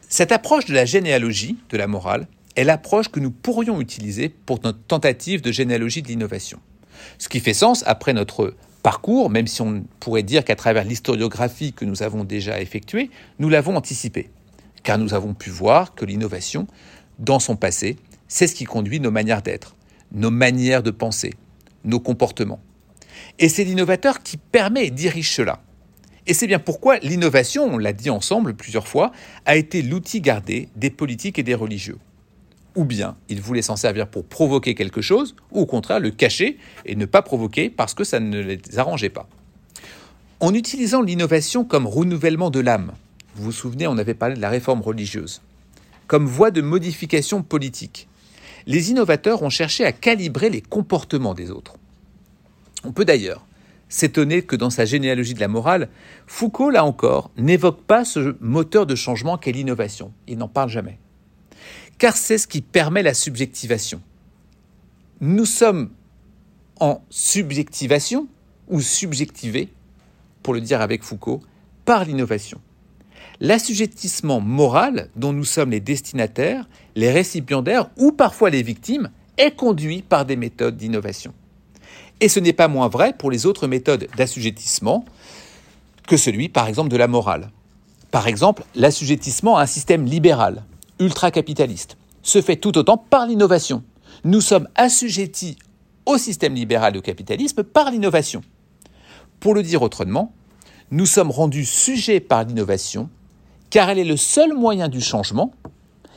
Cette 0.09 0.33
approche 0.33 0.67
de 0.67 0.75
la 0.75 0.85
généalogie 0.85 1.57
de 1.71 1.77
la 1.77 1.87
morale 1.87 2.27
est 2.57 2.65
l'approche 2.65 3.09
que 3.09 3.21
nous 3.21 3.31
pourrions 3.31 3.81
utiliser 3.81 4.29
pour 4.29 4.61
notre 4.63 4.81
tentative 4.81 5.41
de 5.41 5.53
généalogie 5.53 6.03
de 6.03 6.09
l'innovation. 6.09 6.61
Ce 7.19 7.29
qui 7.29 7.41
fait 7.41 7.55
sens 7.55 7.83
après 7.87 8.13
notre 8.13 8.55
parcours, 8.83 9.31
même 9.31 9.47
si 9.47 9.63
on 9.63 9.85
pourrait 10.01 10.23
dire 10.23 10.45
qu'à 10.45 10.57
travers 10.57 10.85
l'historiographie 10.85 11.73
que 11.73 11.85
nous 11.85 12.03
avons 12.03 12.25
déjà 12.25 12.61
effectuée, 12.61 13.11
nous 13.39 13.49
l'avons 13.49 13.77
anticipé. 13.77 14.31
Car 14.83 14.99
nous 14.99 15.15
avons 15.15 15.35
pu 15.35 15.51
voir 15.51 15.95
que 15.95 16.05
l'innovation, 16.05 16.67
dans 17.19 17.39
son 17.39 17.57
passé, 17.57 17.97
c'est 18.29 18.47
ce 18.47 18.55
qui 18.55 18.65
conduit 18.65 19.01
nos 19.01 19.11
manières 19.11 19.43
d'être, 19.43 19.77
nos 20.13 20.31
manières 20.31 20.83
de 20.83 20.91
penser, 20.91 21.35
nos 21.85 22.01
comportements. 22.01 22.61
Et 23.39 23.49
c'est 23.49 23.65
l'innovateur 23.65 24.23
qui 24.23 24.37
permet 24.37 24.87
et 24.87 24.91
dirige 24.91 25.33
cela. 25.33 25.61
Et 26.27 26.35
c'est 26.35 26.47
bien 26.47 26.59
pourquoi 26.59 26.99
l'innovation, 26.99 27.65
on 27.65 27.79
l'a 27.79 27.93
dit 27.93 28.11
ensemble 28.11 28.55
plusieurs 28.55 28.87
fois, 28.87 29.13
a 29.45 29.57
été 29.57 29.83
l'outil 29.83 30.21
gardé 30.21 30.69
des 30.77 30.91
politiques 30.91 31.39
et 31.39 31.43
des 31.43 31.55
religieux. 31.55 31.99
Ou 32.75 32.85
bien 32.85 33.17
ils 33.29 33.41
voulaient 33.41 33.63
s'en 33.63 33.77
servir 33.77 34.09
pour 34.09 34.25
provoquer 34.25 34.75
quelque 34.75 35.03
chose, 35.03 35.35
ou 35.51 35.61
au 35.61 35.67
contraire 35.67 36.01
le 36.01 36.11
cacher 36.11 36.59
et 36.87 36.97
ne 36.97 37.05
pas 37.05 37.23
provoquer 37.23 37.71
parce 37.71 37.95
que 37.95 38.05
ça 38.05 38.21
ne 38.21 38.41
les 38.41 38.79
arrangeait 38.79 39.11
pas. 39.11 39.29
En 40.41 40.55
utilisant 40.55 41.03
l'innovation 41.03 41.65
comme 41.65 41.87
renouvellement 41.87 42.51
de 42.51 42.61
l'âme, 42.61 42.93
vous 43.35 43.45
vous 43.45 43.53
souvenez, 43.53 43.87
on 43.87 43.99
avait 43.99 44.15
parlé 44.15 44.35
de 44.35 44.41
la 44.41 44.51
réforme 44.51 44.81
religieuse, 44.81 45.41
comme 46.07 46.27
voie 46.27 46.51
de 46.51 46.61
modification 46.61 47.43
politique, 47.43 48.09
les 48.67 48.91
innovateurs 48.91 49.43
ont 49.43 49.51
cherché 49.51 49.85
à 49.85 49.93
calibrer 49.93 50.51
les 50.51 50.61
comportements 50.61 51.35
des 51.35 51.51
autres. 51.51 51.75
On 52.85 52.93
peut 52.93 53.05
d'ailleurs 53.05 53.45
s'étonner 53.89 54.43
que 54.43 54.57
dans 54.57 54.71
sa 54.71 54.85
généalogie 54.85 55.35
de 55.35 55.41
la 55.41 55.49
morale, 55.49 55.89
Foucault, 56.27 56.71
là 56.71 56.85
encore, 56.85 57.31
n'évoque 57.37 57.83
pas 57.83 58.05
ce 58.05 58.37
moteur 58.41 58.87
de 58.87 58.95
changement 58.95 59.37
qu'est 59.37 59.53
l'innovation. 59.53 60.13
Il 60.27 60.39
n'en 60.39 60.49
parle 60.49 60.71
jamais. 60.71 60.99
Car 62.03 62.17
c'est 62.17 62.37
ce 62.37 62.49
qui 62.49 62.63
permet 62.63 63.05
la 63.05 63.15
subjectivation. 63.15 64.03
Nous 65.21 65.45
sommes 65.45 65.91
en 66.81 67.01
subjectivation, 67.11 68.27
ou 68.67 68.81
subjectivés, 68.81 69.69
pour 70.43 70.53
le 70.53 70.61
dire 70.61 70.81
avec 70.81 71.05
Foucault, 71.05 71.43
par 71.85 72.05
l'innovation. 72.05 72.61
L'assujettissement 73.39 74.41
moral 74.41 75.11
dont 75.15 75.33
nous 75.33 75.45
sommes 75.45 75.71
les 75.71 75.79
destinataires, 75.79 76.69
les 76.97 77.13
récipiendaires 77.13 77.89
ou 77.97 78.11
parfois 78.11 78.51
les 78.51 78.65
victimes 78.65 79.13
est 79.39 79.55
conduit 79.55 80.03
par 80.03 80.25
des 80.25 80.35
méthodes 80.35 80.77
d'innovation. 80.77 81.33
Et 82.19 82.29
ce 82.29 82.41
n'est 82.41 82.53
pas 82.53 82.67
moins 82.67 82.89
vrai 82.89 83.15
pour 83.17 83.31
les 83.31 83.47
autres 83.47 83.69
méthodes 83.69 84.09
d'assujettissement 84.17 85.05
que 86.09 86.17
celui, 86.17 86.49
par 86.49 86.67
exemple, 86.67 86.91
de 86.91 86.97
la 86.97 87.07
morale. 87.07 87.53
Par 88.11 88.27
exemple, 88.27 88.65
l'assujettissement 88.75 89.57
à 89.57 89.63
un 89.63 89.67
système 89.67 90.05
libéral, 90.05 90.65
ultra-capitaliste, 91.03 91.97
se 92.23 92.41
fait 92.41 92.57
tout 92.57 92.77
autant 92.79 92.97
par 92.97 93.27
l'innovation. 93.27 93.83
Nous 94.25 94.41
sommes 94.41 94.69
assujettis 94.75 95.57
au 96.07 96.19
système 96.19 96.55
libéral 96.55 96.97
et 96.97 97.01
capitalisme 97.01 97.63
par 97.63 97.91
l'innovation. 97.91 98.43
Pour 99.41 99.55
le 99.55 99.63
dire 99.63 99.83
autrement, 99.83 100.33
nous 100.91 101.07
sommes 101.07 101.31
rendus 101.31 101.65
sujets 101.65 102.21
par 102.21 102.45
l'innovation 102.45 103.09
car 103.71 103.89
elle 103.89 103.99
est 103.99 104.05
le 104.05 104.19
seul 104.19 104.53
moyen 104.53 104.89
du 104.89 105.01
changement, 105.01 105.53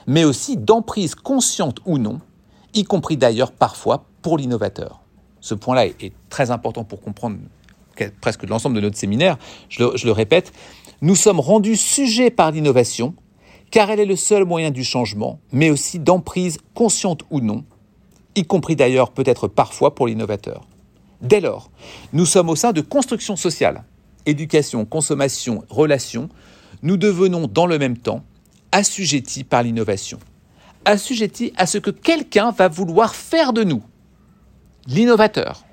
mais 0.07 0.25
aussi 0.25 0.57
d'emprise 0.57 1.15
consciente 1.15 1.79
ou 1.85 1.97
non, 1.97 2.19
y 2.73 2.83
compris 2.83 3.15
d'ailleurs 3.15 3.53
parfois 3.53 4.05
pour 4.21 4.37
l'innovateur. 4.37 5.01
Ce 5.39 5.55
point-là 5.55 5.85
est, 5.85 6.11
très 6.29 6.51
important 6.51 6.83
pour 6.83 6.99
comprendre 7.01 7.37
presque 8.19 8.43
l'ensemble 8.43 8.75
de 8.75 8.81
notre 8.81 8.97
séminaire. 8.97 9.37
Je 9.69 10.05
le 10.05 10.11
répète, 10.11 10.51
nous 11.01 11.15
sommes 11.15 11.39
rendus 11.39 11.77
sujets 11.77 12.29
par 12.29 12.51
l'innovation, 12.51 13.15
car 13.75 13.91
elle 13.91 13.99
est 13.99 14.05
le 14.05 14.15
seul 14.15 14.45
moyen 14.45 14.71
du 14.71 14.85
changement, 14.85 15.41
mais 15.51 15.69
aussi 15.69 15.99
d'emprise 15.99 16.59
consciente 16.73 17.23
ou 17.29 17.41
non, 17.41 17.65
y 18.33 18.45
compris 18.45 18.77
d'ailleurs 18.77 19.11
peut-être 19.11 19.49
parfois 19.49 19.93
pour 19.93 20.07
l'innovateur. 20.07 20.65
Dès 21.19 21.41
lors, 21.41 21.69
nous 22.13 22.25
sommes 22.25 22.47
au 22.47 22.55
sein 22.55 22.71
de 22.71 22.79
constructions 22.79 23.35
sociales, 23.35 23.83
éducation, 24.25 24.85
consommation, 24.85 25.65
relations, 25.67 26.29
nous 26.83 26.95
devenons 26.95 27.47
dans 27.47 27.65
le 27.65 27.77
même 27.77 27.97
temps 27.97 28.23
assujettis 28.71 29.43
par 29.43 29.63
l'innovation, 29.63 30.19
assujettis 30.85 31.51
à 31.57 31.65
ce 31.65 31.77
que 31.77 31.91
quelqu'un 31.91 32.51
va 32.51 32.69
vouloir 32.69 33.13
faire 33.13 33.51
de 33.51 33.65
nous, 33.65 33.83
l'innovateur. 34.87 35.65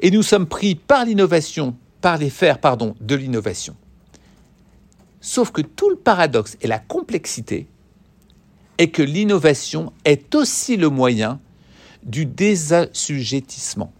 Et 0.00 0.10
nous 0.10 0.24
sommes 0.24 0.46
pris 0.46 0.74
par 0.74 1.04
l'innovation, 1.04 1.76
par 2.00 2.18
les 2.18 2.30
faire, 2.30 2.58
pardon, 2.58 2.96
de 3.00 3.14
l'innovation. 3.14 3.76
Sauf 5.26 5.52
que 5.52 5.62
tout 5.62 5.88
le 5.88 5.96
paradoxe 5.96 6.58
et 6.60 6.66
la 6.66 6.78
complexité 6.78 7.66
est 8.76 8.88
que 8.88 9.00
l'innovation 9.00 9.90
est 10.04 10.34
aussi 10.34 10.76
le 10.76 10.90
moyen 10.90 11.40
du 12.02 12.26
désassujettissement. 12.26 13.90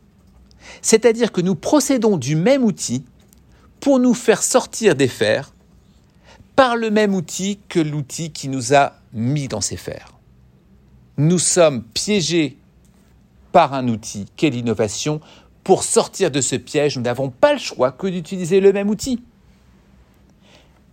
C'est-à-dire 0.83 1.33
que 1.33 1.41
nous 1.41 1.55
procédons 1.55 2.19
du 2.19 2.37
même 2.37 2.63
outil 2.63 3.05
pour 3.81 4.01
nous 4.01 4.13
faire 4.13 4.43
sortir 4.43 4.97
des 4.97 5.09
fers 5.09 5.55
par 6.57 6.77
le 6.77 6.91
même 6.91 7.15
outil 7.15 7.59
que 7.71 7.81
l'outil 7.81 8.31
qui 8.31 8.49
nous 8.51 8.75
a 8.75 8.93
mis 9.15 9.49
dans 9.49 9.63
ces 9.63 9.79
fers. 9.79 10.13
Nous 11.17 11.39
sommes 11.39 11.85
piégés 11.85 12.59
par 13.51 13.73
un 13.73 13.89
outil 13.89 14.27
qu'est 14.37 14.51
l'innovation. 14.51 15.23
Pour 15.63 15.85
sortir 15.85 16.31
de 16.31 16.43
ce 16.43 16.57
piège, 16.57 16.99
nous 16.99 17.03
n'avons 17.03 17.31
pas 17.31 17.55
le 17.55 17.59
choix 17.59 17.93
que 17.93 18.09
d'utiliser 18.09 18.61
le 18.61 18.75
même 18.75 18.91
outil. 18.91 19.23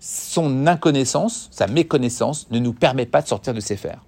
Son 0.01 0.65
inconnaissance, 0.65 1.47
sa 1.51 1.67
méconnaissance 1.67 2.47
ne 2.49 2.57
nous 2.57 2.73
permet 2.73 3.05
pas 3.05 3.21
de 3.21 3.27
sortir 3.27 3.53
de 3.53 3.59
ces 3.59 3.77
fers. 3.77 4.03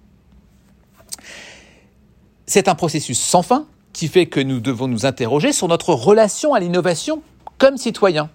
C'est 2.46 2.68
un 2.68 2.74
processus 2.74 3.18
sans 3.18 3.42
fin 3.42 3.66
qui 3.92 4.08
fait 4.08 4.26
que 4.26 4.40
nous 4.40 4.58
devons 4.60 4.88
nous 4.88 5.06
interroger 5.06 5.52
sur 5.52 5.68
notre 5.68 5.94
relation 5.94 6.52
à 6.52 6.58
l'innovation 6.58 7.22
comme 7.58 7.76
citoyens. 7.76 8.28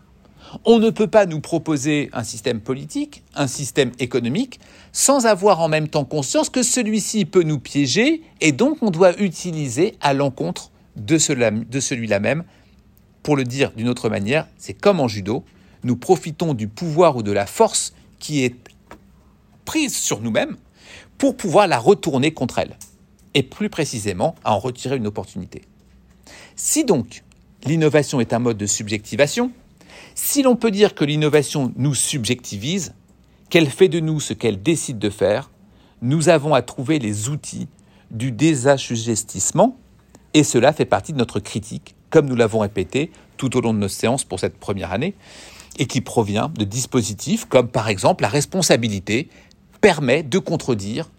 On 0.63 0.79
ne 0.79 0.89
peut 0.89 1.07
pas 1.07 1.25
nous 1.25 1.41
proposer 1.41 2.09
un 2.13 2.23
système 2.23 2.61
politique, 2.61 3.23
un 3.35 3.47
système 3.47 3.91
économique, 3.99 4.61
sans 4.93 5.25
avoir 5.25 5.59
en 5.59 5.67
même 5.67 5.89
temps 5.89 6.05
conscience 6.05 6.49
que 6.49 6.63
celui-ci 6.63 7.25
peut 7.25 7.43
nous 7.43 7.59
piéger 7.59 8.23
et 8.39 8.53
donc 8.53 8.77
on 8.81 8.89
doit 8.89 9.19
utiliser 9.21 9.95
à 9.99 10.13
l'encontre 10.13 10.71
de, 10.95 11.17
celui-là 11.17 12.19
même. 12.19 12.45
Pour 13.21 13.35
le 13.35 13.43
dire 13.43 13.73
d'une 13.75 13.89
autre 13.89 14.09
manière, 14.09 14.47
c'est 14.57 14.73
comme 14.73 15.01
en 15.01 15.09
judo, 15.09 15.43
nous 15.83 15.95
profitons 15.95 16.53
du 16.53 16.67
pouvoir 16.67 17.15
ou 17.15 17.23
de 17.23 17.31
la 17.31 17.45
force 17.45 17.93
qui 18.19 18.43
est 18.43 18.55
prise 19.65 19.95
sur 19.95 20.21
nous-mêmes 20.21 20.57
pour 21.17 21.37
pouvoir 21.37 21.67
la 21.67 21.77
retourner 21.77 22.33
contre 22.33 22.59
elle, 22.59 22.77
et 23.33 23.43
plus 23.43 23.69
précisément 23.69 24.35
à 24.43 24.53
en 24.53 24.59
retirer 24.59 24.97
une 24.97 25.07
opportunité. 25.07 25.63
Si 26.55 26.85
donc 26.85 27.23
l'innovation 27.65 28.19
est 28.19 28.33
un 28.33 28.39
mode 28.39 28.57
de 28.57 28.65
subjectivation, 28.65 29.51
si 30.15 30.41
l'on 30.41 30.55
peut 30.55 30.71
dire 30.71 30.95
que 30.95 31.05
l'innovation 31.05 31.73
nous 31.75 31.93
subjectivise, 31.93 32.93
qu'elle 33.49 33.69
fait 33.69 33.89
de 33.89 33.99
nous 33.99 34.19
ce 34.19 34.33
qu'elle 34.33 34.61
décide 34.61 34.99
de 34.99 35.09
faire, 35.09 35.49
nous 36.01 36.29
avons 36.29 36.53
à 36.53 36.61
trouver 36.61 36.99
les 36.99 37.29
outils 37.29 37.67
du 38.11 38.31
désassujettissement, 38.31 39.77
et 40.33 40.43
cela 40.43 40.73
fait 40.73 40.85
partie 40.85 41.13
de 41.13 41.17
notre 41.17 41.39
critique, 41.39 41.95
comme 42.09 42.27
nous 42.27 42.35
l'avons 42.35 42.59
répété 42.59 43.11
tout 43.37 43.55
au 43.57 43.61
long 43.61 43.73
de 43.73 43.79
nos 43.79 43.87
séances 43.87 44.23
pour 44.23 44.39
cette 44.39 44.57
première 44.57 44.91
année, 44.91 45.15
et 45.79 45.87
qui 45.87 46.01
provient 46.01 46.49
de 46.49 46.65
dispositifs 46.65 47.45
comme 47.45 47.69
par 47.69 47.89
exemple 47.89 48.21
la 48.21 48.27
responsabilité 48.27 49.29
permet 49.81 50.21
de 50.21 50.37
contredire 50.37 51.09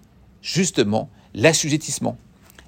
justement 0.43 1.11
l'assujettissement. 1.35 2.17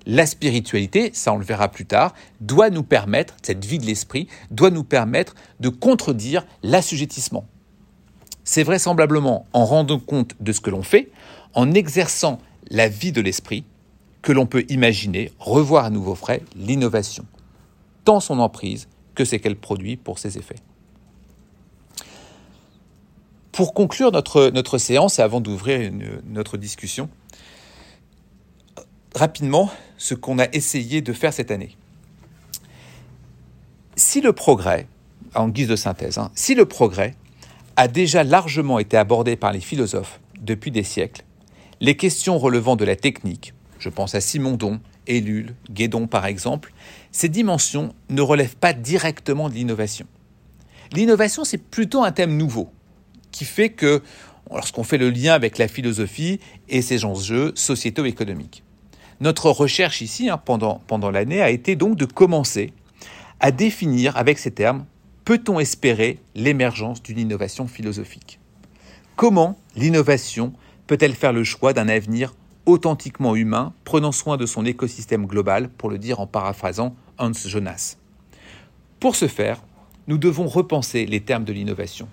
la 0.05 0.27
spiritualité, 0.27 1.11
ça 1.13 1.33
on 1.33 1.39
le 1.39 1.45
verra 1.45 1.69
plus 1.69 1.87
tard, 1.87 2.13
doit 2.41 2.71
nous 2.71 2.83
permettre, 2.83 3.37
cette 3.41 3.65
vie 3.65 3.79
de 3.79 3.87
l'esprit, 3.87 4.27
doit 4.51 4.71
nous 4.71 4.83
permettre 4.83 5.37
de 5.61 5.69
contredire 5.69 6.45
l'assujettissement. 6.65 7.47
C'est 8.43 8.65
vraisemblablement 8.65 9.47
en 9.53 9.65
rendant 9.65 10.01
compte 10.01 10.35
de 10.41 10.51
ce 10.51 10.61
que 10.61 10.71
l'on 10.71 10.83
fait, 10.83 11.13
en 11.55 11.73
exerçant 11.73 12.41
la 12.69 12.89
vie 12.89 13.13
de 13.13 13.21
l'esprit, 13.21 13.65
que 14.23 14.33
l'on 14.33 14.47
peut 14.47 14.65
imaginer 14.69 15.31
revoir 15.39 15.85
à 15.85 15.91
nouveau 15.91 16.17
frais 16.17 16.43
l'innovation, 16.57 17.25
tant 18.05 18.19
son 18.19 18.41
emprise 18.41 18.89
que 19.15 19.25
ce 19.25 19.37
qu'elle 19.37 19.57
produit 19.57 19.97
pour 19.97 20.19
ses 20.19 20.37
effets. 20.37 20.57
Pour 23.53 23.75
conclure 23.75 24.13
notre, 24.13 24.49
notre 24.49 24.79
séance 24.79 25.19
et 25.19 25.23
avant 25.23 25.41
d'ouvrir 25.41 25.93
notre 26.25 26.57
discussion, 26.57 27.11
rapidement 29.15 29.71
ce 29.99 30.15
qu'on 30.15 30.39
a 30.39 30.47
essayé 30.53 31.03
de 31.03 31.13
faire 31.13 31.33
cette 31.33 31.51
année. 31.51 31.77
Si 33.95 34.23
le 34.23 34.33
progrès, 34.33 34.87
en 35.35 35.49
guise 35.49 35.69
de 35.69 35.77
synthèse, 35.77 36.19
hein, 36.19 36.31
si 36.35 36.55
le 36.55 36.65
progrès 36.65 37.15
a 37.77 37.89
déjà 37.89 38.25
largement 38.25 38.79
été 38.79 38.97
abordé 38.97 39.37
par 39.37 39.53
les 39.53 39.61
philosophes 39.61 40.21
depuis 40.41 40.71
des 40.71 40.83
siècles, 40.83 41.25
les 41.81 41.97
questions 41.97 42.39
relevant 42.39 42.77
de 42.77 42.85
la 42.85 42.97
technique, 42.97 43.55
je 43.79 43.91
pense 43.91 44.15
à 44.15 44.21
Simondon, 44.21 44.81
Ellul, 45.07 45.55
Guédon 45.71 46.07
par 46.07 46.27
exemple, 46.27 46.73
ces 47.11 47.29
dimensions 47.29 47.95
ne 48.09 48.23
relèvent 48.23 48.57
pas 48.57 48.73
directement 48.73 49.49
de 49.49 49.55
l'innovation. 49.55 50.07
L'innovation, 50.93 51.45
c'est 51.45 51.59
plutôt 51.59 52.03
un 52.03 52.13
thème 52.13 52.37
nouveau, 52.37 52.71
qui 53.33 53.45
fait 53.45 53.71
que, 53.71 54.03
lorsqu'on 54.51 54.85
fait 54.85 54.99
le 54.99 55.11
lien 55.11 55.33
avec 55.33 55.59
la 55.59 55.67
philosophie 55.67 56.39
et 56.69 56.83
ses 56.83 57.05
enjeux 57.05 57.53
sociéto-économiques. 57.55 58.63
Notre 59.21 59.51
recherche 59.51 60.01
ici, 60.01 60.29
hein, 60.29 60.37
pendant, 60.37 60.83
pendant 60.87 61.11
l'année, 61.11 61.41
a 61.41 61.51
été 61.51 61.77
donc 61.77 61.97
de 61.97 62.05
commencer 62.05 62.73
à 63.41 63.51
définir 63.51 64.17
avec 64.17 64.39
ces 64.39 64.51
termes, 64.51 64.85
peut-on 65.25 65.61
espérer 65.61 66.19
l'émergence 66.35 67.03
d'une 67.03 67.19
innovation 67.19 67.67
philosophique? 67.67 68.39
Comment 69.17 69.59
l'innovation 69.77 70.53
peut-elle 70.87 71.15
faire 71.15 71.33
le 71.33 71.45
choix 71.45 71.73
d'un 71.73 71.89
avenir 71.89 72.35
authentiquement 72.67 73.35
humain, 73.35 73.73
prenant 73.85 74.13
soin 74.13 74.37
de 74.37 74.47
son 74.47 74.65
écosystème 74.65 75.27
global, 75.27 75.69
pour 75.69 75.91
le 75.91 75.99
dire 75.99 76.21
en 76.21 76.27
paraphrasant 76.27 76.95
Hans 77.19 77.33
Jonas? 77.33 77.97
Pour 79.01 79.17
ce 79.17 79.29
faire, 79.29 79.63
nous 80.09 80.19
devons 80.19 80.47
repenser 80.47 81.07
les 81.07 81.21
termes 81.21 81.45
de 81.45 81.53
l'innovation. 81.53 82.09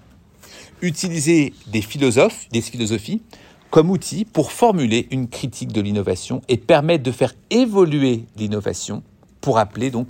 Utiliser 0.82 1.54
des 1.68 1.82
philosophes, 1.82 2.48
des 2.52 2.62
philosophies, 2.62 3.22
comme 3.70 3.90
outil 3.90 4.26
pour 4.26 4.52
formuler 4.52 5.08
une 5.12 5.28
critique 5.28 5.72
de 5.72 5.82
l'innovation 5.82 6.42
et 6.48 6.58
permettre 6.58 7.04
de 7.04 7.12
faire 7.12 7.34
évoluer 7.50 8.26
l'innovation 8.38 9.04
pour 9.42 9.58
appeler 9.58 9.92
donc 9.92 10.08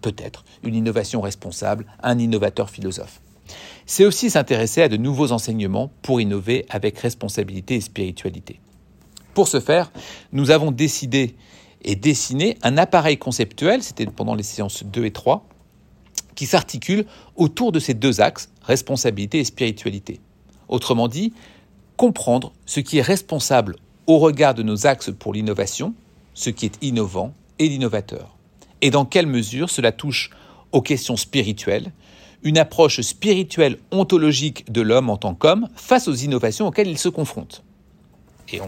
peut-être 0.00 0.44
une 0.62 0.74
innovation 0.74 1.20
responsable, 1.20 1.86
un 2.02 2.18
innovateur 2.18 2.70
philosophe. 2.70 3.20
C'est 3.86 4.04
aussi 4.04 4.30
s'intéresser 4.30 4.82
à 4.82 4.88
de 4.88 4.96
nouveaux 4.96 5.32
enseignements 5.32 5.90
pour 6.02 6.20
innover 6.20 6.66
avec 6.68 6.98
responsabilité 6.98 7.76
et 7.76 7.80
spiritualité. 7.80 8.60
Pour 9.32 9.48
ce 9.48 9.60
faire, 9.60 9.90
nous 10.32 10.50
avons 10.50 10.70
décidé 10.70 11.34
et 11.82 11.96
dessiné 11.96 12.58
un 12.62 12.76
appareil 12.76 13.18
conceptuel, 13.18 13.82
c'était 13.82 14.06
pendant 14.06 14.34
les 14.34 14.42
séances 14.42 14.84
2 14.84 15.06
et 15.06 15.10
3, 15.12 15.47
qui 16.38 16.46
s'articule 16.46 17.04
autour 17.34 17.72
de 17.72 17.80
ces 17.80 17.94
deux 17.94 18.20
axes, 18.20 18.48
responsabilité 18.62 19.40
et 19.40 19.44
spiritualité. 19.44 20.20
Autrement 20.68 21.08
dit, 21.08 21.32
comprendre 21.96 22.52
ce 22.64 22.78
qui 22.78 22.98
est 22.98 23.02
responsable 23.02 23.74
au 24.06 24.20
regard 24.20 24.54
de 24.54 24.62
nos 24.62 24.86
axes 24.86 25.10
pour 25.10 25.32
l'innovation, 25.32 25.94
ce 26.34 26.50
qui 26.50 26.64
est 26.66 26.78
innovant 26.80 27.34
et 27.58 27.68
l'innovateur, 27.68 28.36
et 28.82 28.90
dans 28.90 29.04
quelle 29.04 29.26
mesure 29.26 29.68
cela 29.68 29.90
touche 29.90 30.30
aux 30.70 30.80
questions 30.80 31.16
spirituelles, 31.16 31.90
une 32.44 32.56
approche 32.56 33.00
spirituelle 33.00 33.78
ontologique 33.90 34.70
de 34.70 34.80
l'homme 34.80 35.10
en 35.10 35.16
tant 35.16 35.34
qu'homme 35.34 35.68
face 35.74 36.06
aux 36.06 36.14
innovations 36.14 36.68
auxquelles 36.68 36.86
il 36.86 36.98
se 36.98 37.08
confronte. 37.08 37.64
Et 38.52 38.60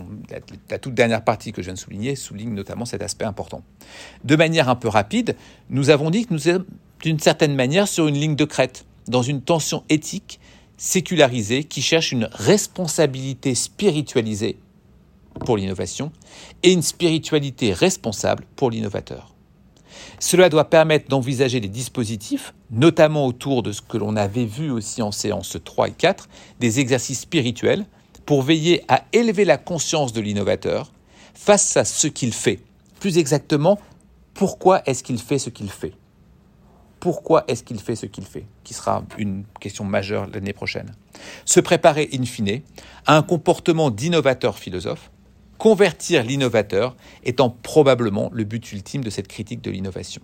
la, 0.69 0.79
toute 0.81 0.95
dernière 0.95 1.23
partie 1.23 1.53
que 1.53 1.63
je 1.63 1.67
viens 1.67 1.75
de 1.75 1.79
souligner 1.79 2.17
souligne 2.17 2.53
notamment 2.53 2.85
cet 2.85 3.01
aspect 3.01 3.27
important. 3.27 3.63
De 4.25 4.35
manière 4.35 4.69
un 4.69 4.75
peu 4.75 4.89
rapide, 4.89 5.37
nous 5.71 5.91
avons 5.91 6.11
dit 6.11 6.27
que 6.27 6.35
nous 6.35 6.49
d'une 7.03 7.19
certaine 7.19 7.55
manière 7.55 7.89
sur 7.89 8.07
une 8.07 8.19
ligne 8.19 8.37
de 8.37 8.45
crête, 8.45 8.85
dans 9.09 9.23
une 9.23 9.43
tension 9.43 9.85
éthique 9.89 10.41
sécularisé 10.77 11.65
qui 11.65 11.83
cherche 11.83 12.13
une 12.13 12.29
responsabilité 12.33 13.55
spiritualisée 13.55 14.59
pour 15.45 15.57
l'innovation 15.57 16.11
et 16.63 16.73
une 16.73 16.83
spiritualité 16.83 17.73
responsable 17.73 18.45
pour 18.57 18.71
l'innovateur. 18.71 19.35
Cela 20.19 20.49
doit 20.49 20.69
permettre 20.71 21.09
d'envisager 21.09 21.61
des 21.61 21.69
dispositifs, 21.69 22.55
notamment 22.71 23.27
autour 23.27 23.63
de 23.63 23.73
ce 23.73 23.83
que 23.83 23.99
l'on 23.99 24.17
avait 24.17 24.45
vu 24.45 24.71
aussi 24.71 25.03
en 25.03 25.13
séance 25.13 25.57
3 25.63 25.89
et 25.89 25.93
4, 25.93 26.29
des 26.61 26.81
exercices 26.81 27.21
spirituels, 27.21 27.87
pour 28.27 28.43
veiller 28.43 28.83
à 28.89 29.05
élever 29.13 29.45
la 29.45 29.57
conscience 29.59 30.13
de 30.13 30.21
l'innovateur 30.21 30.93
face 31.35 31.77
à 31.77 31.85
ce 31.85 32.07
qu'il 32.07 32.33
fait. 32.33 32.61
Plus 33.01 33.19
exactement, 33.19 33.79
pourquoi 34.35 34.83
est-ce 34.87 35.03
qu'il 35.03 35.19
fait 35.19 35.39
ce 35.39 35.51
qu'il 35.51 35.71
fait? 35.71 35.93
Pourquoi 37.01 37.45
est-ce 37.49 37.65
qu'il 37.65 37.81
fait 37.81 37.97
ce 37.97 38.07
qu'il 38.07 38.25
fait, 38.25 38.45
qui 38.63 38.75
sera 38.75 39.05
une 39.19 39.45
question 39.59 39.85
majeure 39.85 40.29
l'année 40.33 40.53
prochaine. 40.53 40.93
Se 41.47 41.59
préparer 41.59 42.09
in 42.13 42.25
fine 42.25 42.61
à 43.07 43.17
un 43.17 43.23
comportement 43.23 43.91
d'innovateur 43.91 44.59
philosophe, 44.59 45.11
convertir 45.59 46.23
l'innovateur 46.23 46.95
étant 47.25 47.51
probablement 47.51 48.31
le 48.33 48.45
but 48.45 48.73
ultime 48.73 49.03
de 49.03 49.11
cette 49.11 49.29
critique 49.29 49.63
de 49.63 49.71
l'innovation. 49.71 50.23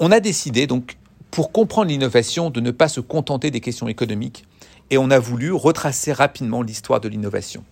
On 0.00 0.10
a 0.10 0.20
décidé 0.20 0.66
donc, 0.66 0.96
pour 1.30 1.52
comprendre 1.52 1.90
l'innovation, 1.90 2.50
de 2.50 2.60
ne 2.60 2.70
pas 2.70 2.88
se 2.88 3.00
contenter 3.00 3.50
des 3.50 3.60
questions 3.60 3.88
économiques, 3.88 4.44
et 4.90 4.98
on 4.98 5.10
a 5.10 5.18
voulu 5.18 5.52
retracer 5.52 6.12
rapidement 6.12 6.62
l'histoire 6.62 7.00
de 7.00 7.08
l'innovation. 7.08 7.64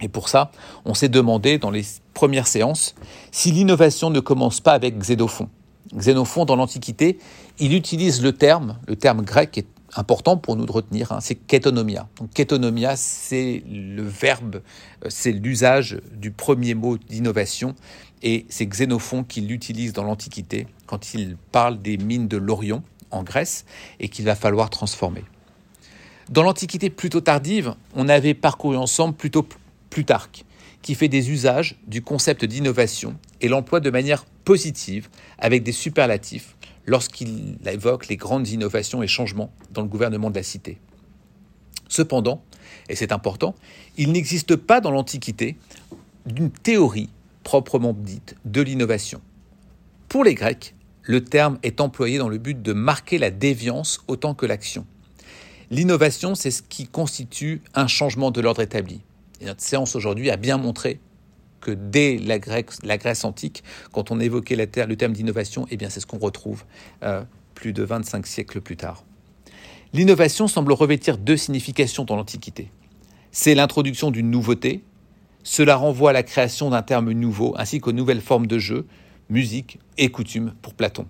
Et 0.00 0.08
pour 0.08 0.28
ça, 0.28 0.50
on 0.84 0.94
s'est 0.94 1.08
demandé 1.08 1.58
dans 1.58 1.70
les 1.70 1.84
premières 2.14 2.46
séances 2.46 2.94
si 3.30 3.52
l'innovation 3.52 4.10
ne 4.10 4.20
commence 4.20 4.60
pas 4.60 4.72
avec 4.72 4.98
Xénophon, 4.98 5.48
Xénophon, 5.96 6.44
dans 6.44 6.56
l'Antiquité, 6.56 7.18
il 7.58 7.74
utilise 7.74 8.22
le 8.22 8.32
terme, 8.32 8.78
le 8.86 8.96
terme 8.96 9.22
grec 9.22 9.58
est 9.58 9.66
important 9.94 10.36
pour 10.36 10.56
nous 10.56 10.66
de 10.66 10.72
retenir, 10.72 11.12
hein, 11.12 11.18
c'est 11.20 11.34
kétonomia. 11.34 12.08
Donc 12.16 12.30
kétonomia, 12.30 12.96
c'est 12.96 13.62
le 13.70 14.02
verbe, 14.02 14.62
euh, 15.04 15.08
c'est 15.10 15.32
l'usage 15.32 15.98
du 16.12 16.30
premier 16.30 16.74
mot 16.74 16.96
d'innovation, 16.96 17.74
et 18.22 18.46
c'est 18.48 18.66
Xénophon 18.66 19.24
qui 19.24 19.40
l'utilise 19.40 19.92
dans 19.92 20.04
l'Antiquité 20.04 20.66
quand 20.86 21.14
il 21.14 21.36
parle 21.50 21.82
des 21.82 21.96
mines 21.98 22.28
de 22.28 22.36
l'Orion 22.36 22.82
en 23.10 23.22
Grèce 23.22 23.64
et 24.00 24.08
qu'il 24.08 24.24
va 24.24 24.34
falloir 24.34 24.70
transformer. 24.70 25.24
Dans 26.30 26.44
l'Antiquité 26.44 26.88
plutôt 26.88 27.20
tardive, 27.20 27.74
on 27.94 28.08
avait 28.08 28.34
parcouru 28.34 28.76
ensemble 28.76 29.14
plutôt 29.14 29.46
Plutarque, 29.90 30.46
qui 30.82 30.94
fait 30.94 31.08
des 31.08 31.30
usages 31.30 31.76
du 31.86 32.02
concept 32.02 32.44
d'innovation 32.44 33.16
et 33.40 33.48
l'emploie 33.48 33.80
de 33.80 33.90
manière 33.90 34.24
positive 34.44 35.08
avec 35.38 35.62
des 35.62 35.72
superlatifs 35.72 36.56
lorsqu'il 36.86 37.56
évoque 37.64 38.08
les 38.08 38.16
grandes 38.16 38.48
innovations 38.48 39.02
et 39.02 39.06
changements 39.06 39.52
dans 39.70 39.82
le 39.82 39.88
gouvernement 39.88 40.30
de 40.30 40.34
la 40.34 40.42
cité. 40.42 40.78
Cependant, 41.88 42.42
et 42.88 42.96
c'est 42.96 43.12
important, 43.12 43.54
il 43.96 44.12
n'existe 44.12 44.56
pas 44.56 44.80
dans 44.80 44.90
l'Antiquité 44.90 45.56
d'une 46.26 46.50
théorie 46.50 47.10
proprement 47.44 47.92
dite 47.92 48.36
de 48.44 48.62
l'innovation. 48.62 49.20
Pour 50.08 50.24
les 50.24 50.34
Grecs, 50.34 50.74
le 51.02 51.24
terme 51.24 51.58
est 51.62 51.80
employé 51.80 52.18
dans 52.18 52.28
le 52.28 52.38
but 52.38 52.60
de 52.60 52.72
marquer 52.72 53.18
la 53.18 53.30
déviance 53.30 54.00
autant 54.08 54.34
que 54.34 54.46
l'action. 54.46 54.86
L'innovation, 55.70 56.34
c'est 56.34 56.50
ce 56.50 56.62
qui 56.62 56.86
constitue 56.86 57.62
un 57.74 57.86
changement 57.86 58.30
de 58.30 58.40
l'ordre 58.40 58.60
établi. 58.60 59.00
Notre 59.44 59.62
séance 59.62 59.96
aujourd'hui 59.96 60.30
a 60.30 60.36
bien 60.36 60.56
montré 60.56 61.00
que 61.60 61.70
dès 61.70 62.18
la, 62.18 62.38
Grèce 62.38 63.24
antique, 63.24 63.62
quand 63.92 64.10
on 64.10 64.20
évoquait 64.20 64.56
le 64.56 64.66
terme 64.96 65.12
d'innovation, 65.12 65.66
eh 65.70 65.76
bien 65.76 65.88
c'est 65.88 66.00
ce 66.00 66.06
qu'on 66.06 66.18
retrouve 66.18 66.64
euh, 67.02 67.22
plus 67.54 67.72
de 67.72 67.82
25 67.82 68.26
siècles 68.26 68.60
plus 68.60 68.76
tard. 68.76 69.04
L'innovation 69.92 70.48
semble 70.48 70.72
revêtir 70.72 71.18
deux 71.18 71.36
significations 71.36 72.04
dans 72.04 72.16
l'Antiquité. 72.16 72.70
C'est 73.30 73.54
l'introduction 73.54 74.10
d'une 74.10 74.30
nouveauté, 74.30 74.82
cela 75.42 75.76
renvoie 75.76 76.10
à 76.10 76.12
la 76.12 76.22
création 76.22 76.70
d'un 76.70 76.82
terme 76.82 77.12
nouveau, 77.12 77.54
ainsi 77.56 77.80
qu'aux 77.80 77.92
nouvelles 77.92 78.20
formes 78.20 78.46
de 78.46 78.58
jeu, 78.58 78.86
musique 79.28 79.78
et 79.98 80.10
coutumes 80.10 80.54
pour 80.62 80.74
Platon. 80.74 81.06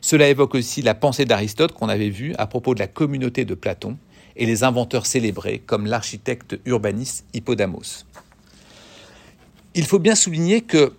Cela 0.00 0.28
évoque 0.28 0.54
aussi 0.54 0.82
la 0.82 0.94
pensée 0.94 1.24
d'Aristote 1.24 1.72
qu'on 1.72 1.88
avait 1.88 2.10
vue 2.10 2.34
à 2.38 2.46
propos 2.46 2.74
de 2.74 2.78
la 2.78 2.86
communauté 2.86 3.44
de 3.44 3.54
Platon 3.54 3.96
et 4.36 4.46
les 4.46 4.64
inventeurs 4.64 5.06
célébrés 5.06 5.62
comme 5.64 5.86
l'architecte 5.86 6.58
urbaniste 6.64 7.24
Hippodamos. 7.34 8.04
Il 9.74 9.84
faut 9.84 9.98
bien 9.98 10.14
souligner 10.14 10.62
que 10.62 10.94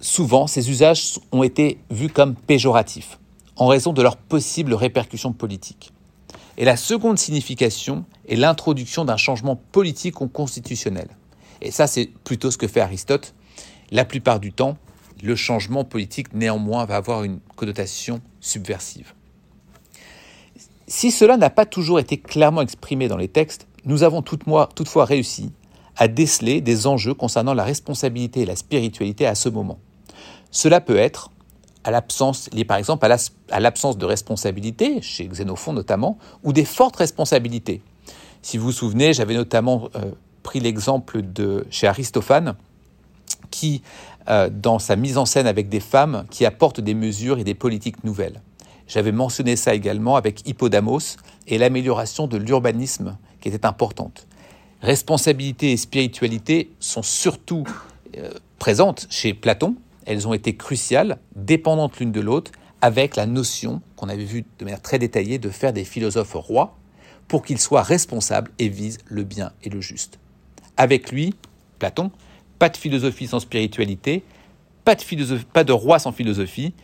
souvent 0.00 0.46
ces 0.46 0.70
usages 0.70 1.18
ont 1.32 1.42
été 1.42 1.78
vus 1.90 2.08
comme 2.08 2.34
péjoratifs 2.34 3.18
en 3.56 3.66
raison 3.66 3.92
de 3.92 4.02
leurs 4.02 4.16
possibles 4.16 4.74
répercussions 4.74 5.32
politiques. 5.32 5.92
Et 6.58 6.64
la 6.64 6.76
seconde 6.76 7.18
signification 7.18 8.04
est 8.28 8.36
l'introduction 8.36 9.04
d'un 9.04 9.16
changement 9.16 9.56
politique 9.72 10.20
ou 10.20 10.28
constitutionnel. 10.28 11.08
Et 11.60 11.70
ça, 11.70 11.86
c'est 11.86 12.10
plutôt 12.24 12.50
ce 12.50 12.58
que 12.58 12.68
fait 12.68 12.80
Aristote. 12.80 13.34
La 13.90 14.04
plupart 14.04 14.40
du 14.40 14.52
temps, 14.52 14.76
le 15.22 15.36
changement 15.36 15.84
politique, 15.84 16.32
néanmoins, 16.34 16.84
va 16.84 16.96
avoir 16.96 17.24
une 17.24 17.40
connotation 17.56 18.20
subversive. 18.40 19.12
Si 20.88 21.10
cela 21.10 21.36
n'a 21.36 21.50
pas 21.50 21.66
toujours 21.66 21.98
été 21.98 22.16
clairement 22.16 22.62
exprimé 22.62 23.08
dans 23.08 23.16
les 23.16 23.28
textes, 23.28 23.66
nous 23.84 24.04
avons 24.04 24.22
toutefois 24.22 25.04
réussi 25.04 25.52
à 25.96 26.08
déceler 26.08 26.60
des 26.60 26.86
enjeux 26.86 27.14
concernant 27.14 27.54
la 27.54 27.64
responsabilité 27.64 28.42
et 28.42 28.46
la 28.46 28.56
spiritualité 28.56 29.26
à 29.26 29.34
ce 29.34 29.48
moment. 29.48 29.78
Cela 30.50 30.80
peut 30.80 30.96
être 30.96 31.30
à 31.82 31.90
l'absence, 31.90 32.50
lié 32.52 32.64
par 32.64 32.76
exemple 32.76 33.06
à 33.50 33.60
l'absence 33.60 33.98
de 33.98 34.04
responsabilité, 34.04 35.00
chez 35.02 35.26
Xénophon 35.26 35.72
notamment, 35.72 36.18
ou 36.42 36.52
des 36.52 36.64
fortes 36.64 36.96
responsabilités. 36.96 37.82
Si 38.42 38.58
vous 38.58 38.66
vous 38.66 38.72
souvenez, 38.72 39.12
j'avais 39.12 39.34
notamment 39.34 39.88
euh, 39.96 40.12
pris 40.42 40.60
l'exemple 40.60 41.22
de 41.22 41.66
chez 41.70 41.86
Aristophane, 41.86 42.54
qui, 43.50 43.82
euh, 44.28 44.50
dans 44.50 44.78
sa 44.78 44.96
mise 44.96 45.18
en 45.18 45.26
scène 45.26 45.46
avec 45.46 45.68
des 45.68 45.80
femmes, 45.80 46.26
qui 46.30 46.44
apportent 46.44 46.80
des 46.80 46.94
mesures 46.94 47.38
et 47.38 47.44
des 47.44 47.54
politiques 47.54 48.04
nouvelles. 48.04 48.40
J'avais 48.88 49.12
mentionné 49.12 49.56
ça 49.56 49.74
également 49.74 50.16
avec 50.16 50.48
Hippodamos 50.48 51.16
et 51.46 51.58
l'amélioration 51.58 52.26
de 52.26 52.36
l'urbanisme 52.36 53.16
qui 53.40 53.48
était 53.48 53.66
importante. 53.66 54.26
Responsabilité 54.82 55.72
et 55.72 55.76
spiritualité 55.76 56.70
sont 56.78 57.02
surtout 57.02 57.64
euh, 58.16 58.30
présentes 58.58 59.06
chez 59.10 59.34
Platon. 59.34 59.74
Elles 60.04 60.28
ont 60.28 60.34
été 60.34 60.54
cruciales, 60.56 61.18
dépendantes 61.34 61.98
l'une 61.98 62.12
de 62.12 62.20
l'autre, 62.20 62.52
avec 62.80 63.16
la 63.16 63.26
notion 63.26 63.80
qu'on 63.96 64.08
avait 64.08 64.24
vue 64.24 64.44
de 64.58 64.64
manière 64.64 64.82
très 64.82 64.98
détaillée 64.98 65.38
de 65.38 65.50
faire 65.50 65.72
des 65.72 65.84
philosophes 65.84 66.34
rois 66.34 66.76
pour 67.26 67.42
qu'ils 67.42 67.58
soient 67.58 67.82
responsables 67.82 68.50
et 68.58 68.68
visent 68.68 68.98
le 69.06 69.24
bien 69.24 69.52
et 69.64 69.70
le 69.70 69.80
juste. 69.80 70.18
Avec 70.76 71.10
lui, 71.10 71.34
Platon, 71.78 72.10
pas 72.58 72.68
de 72.68 72.76
philosophie 72.76 73.26
sans 73.26 73.40
spiritualité, 73.40 74.22
pas 74.84 74.94
de, 74.94 75.38
pas 75.52 75.64
de 75.64 75.72
roi 75.72 75.98
sans 75.98 76.12
philosophie, 76.12 76.74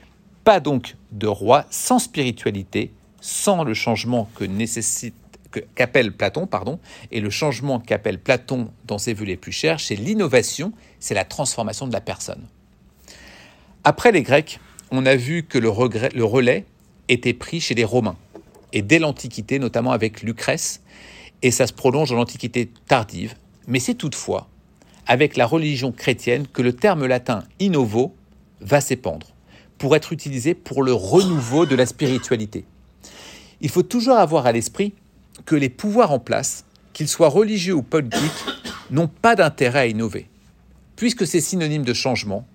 pas 0.45 0.61
donc 0.61 0.97
de 1.11 1.27
roi 1.27 1.67
sans 1.71 1.99
spiritualité, 1.99 2.93
sans 3.21 3.65
le 3.65 3.75
changement 3.75 4.29
que 4.35 4.47
qu'appelle 5.75 6.13
Platon, 6.13 6.47
pardon, 6.47 6.79
et 7.11 7.21
le 7.21 7.29
changement 7.31 7.79
qu'appelle 7.79 8.19
Platon 8.19 8.71
dans 8.87 8.99
ses 8.99 9.13
vues 9.13 9.27
les 9.27 9.37
plus 9.37 9.53
chères, 9.53 9.81
c'est 9.81 9.95
l'innovation, 9.95 10.73
c'est 10.99 11.15
la 11.15 11.25
transformation 11.25 11.87
de 11.87 11.93
la 11.93 12.01
personne. 12.01 12.47
Après 13.85 14.13
les 14.13 14.23
Grecs, 14.23 14.61
on 14.91 15.05
a 15.05 15.15
vu 15.15 15.43
que 15.43 15.59
le, 15.59 15.71
le 16.15 16.25
relais 16.25 16.65
était 17.09 17.35
pris 17.35 17.61
chez 17.61 17.75
les 17.75 17.85
Romains, 17.85 18.17
et 18.73 18.81
dès 18.81 18.99
l'Antiquité, 18.99 19.59
notamment 19.59 19.93
avec 19.93 20.23
Lucrèce, 20.23 20.83
et 21.43 21.51
ça 21.51 21.67
se 21.67 21.73
prolonge 21.73 22.11
dans 22.11 22.17
l'Antiquité 22.17 22.71
tardive, 22.87 23.35
mais 23.67 23.79
c'est 23.79 23.95
toutefois 23.95 24.49
avec 25.07 25.37
la 25.37 25.47
religion 25.47 25.93
chrétienne 25.93 26.47
que 26.47 26.63
le 26.63 26.73
terme 26.73 27.07
latin 27.07 27.45
innovo 27.59 28.15
va 28.61 28.81
s'épandre 28.81 29.32
pour 29.83 29.97
être 29.97 30.13
utilisé 30.13 30.55
pour 30.55 30.85
le 30.85 30.93
renouveau 30.93 31.67
de 31.67 31.75
la 31.75 31.87
spiritualité. 31.87 32.65
Il 33.61 33.69
faut 33.69 33.83
toujours 33.83 34.17
avoir 34.17 34.47
à 34.47 34.53
l'esprit 34.53 34.95
que 35.45 35.57
les 35.57 35.69
pouvoirs 35.69 36.13
en 36.13 36.21
place, 36.21 36.65
qu'ils 36.93 37.09
soient 37.09 37.29
religieux 37.29 37.75
ou 37.75 37.83
politiques, 37.83 38.45
n'ont 38.93 39.09
pas 39.09 39.35
d'intérêt 39.35 39.81
à 39.81 39.87
innover. 39.87 40.29
Puisque 40.95 41.27
c'est 41.27 41.41
synonyme 41.41 41.83
de 41.83 41.95
changement, 41.95 42.47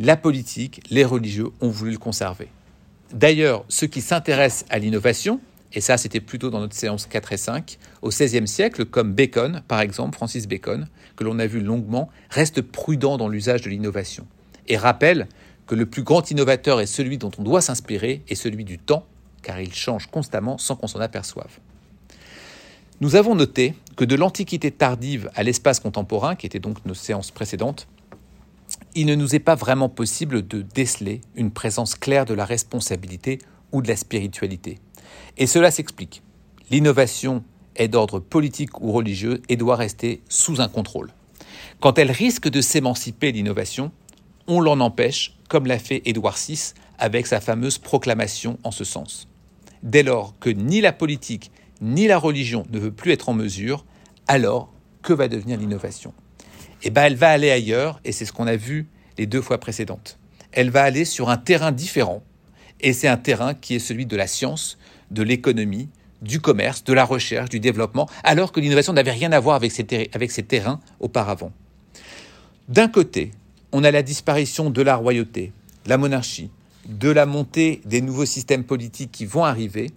la 0.00 0.16
politique, 0.16 0.82
les 0.90 1.04
religieux 1.04 1.50
ont 1.60 1.68
voulu 1.68 1.92
le 1.92 1.98
conserver. 1.98 2.48
D'ailleurs, 3.12 3.64
ceux 3.68 3.86
qui 3.86 4.00
s'intéressent 4.00 4.64
à 4.68 4.80
l'innovation, 4.80 5.38
et 5.72 5.80
ça 5.80 5.96
c'était 5.96 6.18
plutôt 6.18 6.50
dans 6.50 6.58
notre 6.58 6.74
séance 6.74 7.06
4 7.06 7.34
et 7.34 7.36
5, 7.36 7.78
au 8.02 8.08
XVIe 8.08 8.48
siècle, 8.48 8.84
comme 8.84 9.12
Bacon, 9.12 9.62
par 9.68 9.80
exemple, 9.80 10.16
Francis 10.16 10.48
Bacon, 10.48 10.88
que 11.14 11.22
l'on 11.22 11.38
a 11.38 11.46
vu 11.46 11.60
longuement, 11.60 12.10
reste 12.30 12.62
prudent 12.62 13.16
dans 13.16 13.28
l'usage 13.28 13.62
de 13.62 13.70
l'innovation 13.70 14.26
et 14.68 14.76
rappelle 14.76 15.28
que 15.66 15.74
le 15.74 15.86
plus 15.86 16.02
grand 16.02 16.30
innovateur 16.30 16.80
est 16.80 16.86
celui 16.86 17.18
dont 17.18 17.30
on 17.38 17.42
doit 17.42 17.60
s'inspirer 17.60 18.22
et 18.28 18.34
celui 18.34 18.64
du 18.64 18.78
temps, 18.78 19.04
car 19.42 19.60
il 19.60 19.72
change 19.72 20.06
constamment 20.06 20.58
sans 20.58 20.76
qu'on 20.76 20.86
s'en 20.86 21.00
aperçoive. 21.00 21.58
Nous 23.00 23.16
avons 23.16 23.34
noté 23.34 23.74
que 23.96 24.04
de 24.04 24.14
l'Antiquité 24.14 24.70
tardive 24.70 25.30
à 25.34 25.42
l'espace 25.42 25.80
contemporain, 25.80 26.36
qui 26.36 26.46
était 26.46 26.60
donc 26.60 26.84
nos 26.86 26.94
séances 26.94 27.30
précédentes, 27.30 27.88
il 28.94 29.06
ne 29.06 29.14
nous 29.14 29.34
est 29.34 29.40
pas 29.40 29.54
vraiment 29.54 29.88
possible 29.88 30.46
de 30.46 30.62
déceler 30.62 31.20
une 31.34 31.50
présence 31.50 31.94
claire 31.94 32.24
de 32.24 32.34
la 32.34 32.44
responsabilité 32.44 33.38
ou 33.72 33.82
de 33.82 33.88
la 33.88 33.96
spiritualité. 33.96 34.78
Et 35.36 35.46
cela 35.46 35.70
s'explique. 35.70 36.22
L'innovation 36.70 37.42
est 37.76 37.88
d'ordre 37.88 38.18
politique 38.18 38.80
ou 38.80 38.92
religieux 38.92 39.42
et 39.48 39.56
doit 39.56 39.76
rester 39.76 40.22
sous 40.28 40.60
un 40.60 40.68
contrôle. 40.68 41.12
Quand 41.80 41.98
elle 41.98 42.10
risque 42.10 42.48
de 42.48 42.60
s'émanciper 42.60 43.32
l'innovation, 43.32 43.90
on 44.46 44.60
l'en 44.60 44.80
empêche, 44.80 45.36
comme 45.48 45.66
l'a 45.66 45.78
fait 45.78 46.02
Édouard 46.04 46.36
VI 46.36 46.74
avec 46.98 47.26
sa 47.26 47.40
fameuse 47.40 47.78
proclamation 47.78 48.58
en 48.64 48.70
ce 48.70 48.84
sens. 48.84 49.28
Dès 49.82 50.02
lors 50.02 50.38
que 50.38 50.50
ni 50.50 50.80
la 50.80 50.92
politique 50.92 51.50
ni 51.82 52.06
la 52.06 52.16
religion 52.16 52.64
ne 52.70 52.78
veut 52.78 52.92
plus 52.92 53.10
être 53.10 53.28
en 53.28 53.34
mesure, 53.34 53.84
alors 54.28 54.72
que 55.02 55.12
va 55.12 55.28
devenir 55.28 55.58
l'innovation? 55.58 56.14
Eh 56.84 56.90
bien, 56.90 57.04
elle 57.04 57.16
va 57.16 57.30
aller 57.30 57.50
ailleurs, 57.50 58.00
et 58.04 58.12
c'est 58.12 58.24
ce 58.24 58.32
qu'on 58.32 58.46
a 58.46 58.56
vu 58.56 58.86
les 59.18 59.26
deux 59.26 59.42
fois 59.42 59.58
précédentes. 59.58 60.18
Elle 60.52 60.70
va 60.70 60.84
aller 60.84 61.04
sur 61.04 61.28
un 61.28 61.36
terrain 61.36 61.72
différent, 61.72 62.22
et 62.80 62.92
c'est 62.92 63.08
un 63.08 63.16
terrain 63.16 63.54
qui 63.54 63.74
est 63.74 63.80
celui 63.80 64.06
de 64.06 64.16
la 64.16 64.26
science, 64.26 64.78
de 65.10 65.22
l'économie, 65.22 65.88
du 66.22 66.40
commerce, 66.40 66.84
de 66.84 66.92
la 66.92 67.04
recherche, 67.04 67.48
du 67.48 67.58
développement, 67.58 68.08
alors 68.22 68.52
que 68.52 68.60
l'innovation 68.60 68.92
n'avait 68.92 69.10
rien 69.10 69.32
à 69.32 69.40
voir 69.40 69.56
avec 69.56 69.72
ces, 69.72 69.84
avec 70.12 70.30
ces 70.30 70.44
terrains 70.44 70.80
auparavant. 71.00 71.52
D'un 72.68 72.88
côté, 72.88 73.32
on 73.72 73.84
a 73.84 73.90
la 73.90 74.02
disparition 74.02 74.70
de 74.70 74.82
la 74.82 74.96
royauté, 74.96 75.52
la 75.86 75.98
monarchie, 75.98 76.50
de 76.86 77.10
la 77.10 77.26
montée 77.26 77.80
des 77.84 78.02
nouveaux 78.02 78.26
systèmes 78.26 78.64
politiques 78.64 79.12
qui 79.12 79.24
vont 79.24 79.44
arriver, 79.44 79.90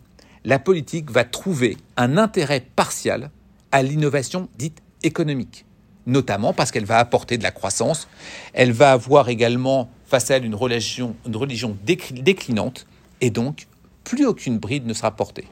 la 0.43 0.59
politique 0.59 1.11
va 1.11 1.23
trouver 1.23 1.77
un 1.97 2.17
intérêt 2.17 2.61
partial 2.75 3.31
à 3.71 3.83
l'innovation 3.83 4.47
dite 4.57 4.81
économique, 5.03 5.65
notamment 6.05 6.53
parce 6.53 6.71
qu'elle 6.71 6.85
va 6.85 6.99
apporter 6.99 7.37
de 7.37 7.43
la 7.43 7.51
croissance, 7.51 8.07
elle 8.53 8.71
va 8.71 8.91
avoir 8.91 9.29
également 9.29 9.89
face 10.05 10.31
à 10.31 10.37
elle 10.37 10.45
une 10.45 10.55
religion, 10.55 11.15
une 11.25 11.35
religion 11.35 11.77
déclinante, 11.83 12.85
et 13.21 13.29
donc 13.29 13.67
plus 14.03 14.25
aucune 14.25 14.59
bride 14.59 14.85
ne 14.85 14.93
sera 14.93 15.15
portée. 15.15 15.47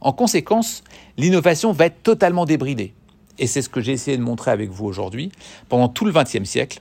En 0.00 0.12
conséquence, 0.12 0.84
l'innovation 1.16 1.72
va 1.72 1.86
être 1.86 2.02
totalement 2.02 2.44
débridée. 2.44 2.94
Et 3.40 3.46
c'est 3.46 3.62
ce 3.62 3.68
que 3.68 3.80
j'ai 3.80 3.92
essayé 3.92 4.16
de 4.16 4.22
montrer 4.22 4.52
avec 4.52 4.70
vous 4.70 4.84
aujourd'hui. 4.84 5.32
Pendant 5.68 5.88
tout 5.88 6.04
le 6.04 6.12
XXe 6.12 6.44
siècle, 6.44 6.80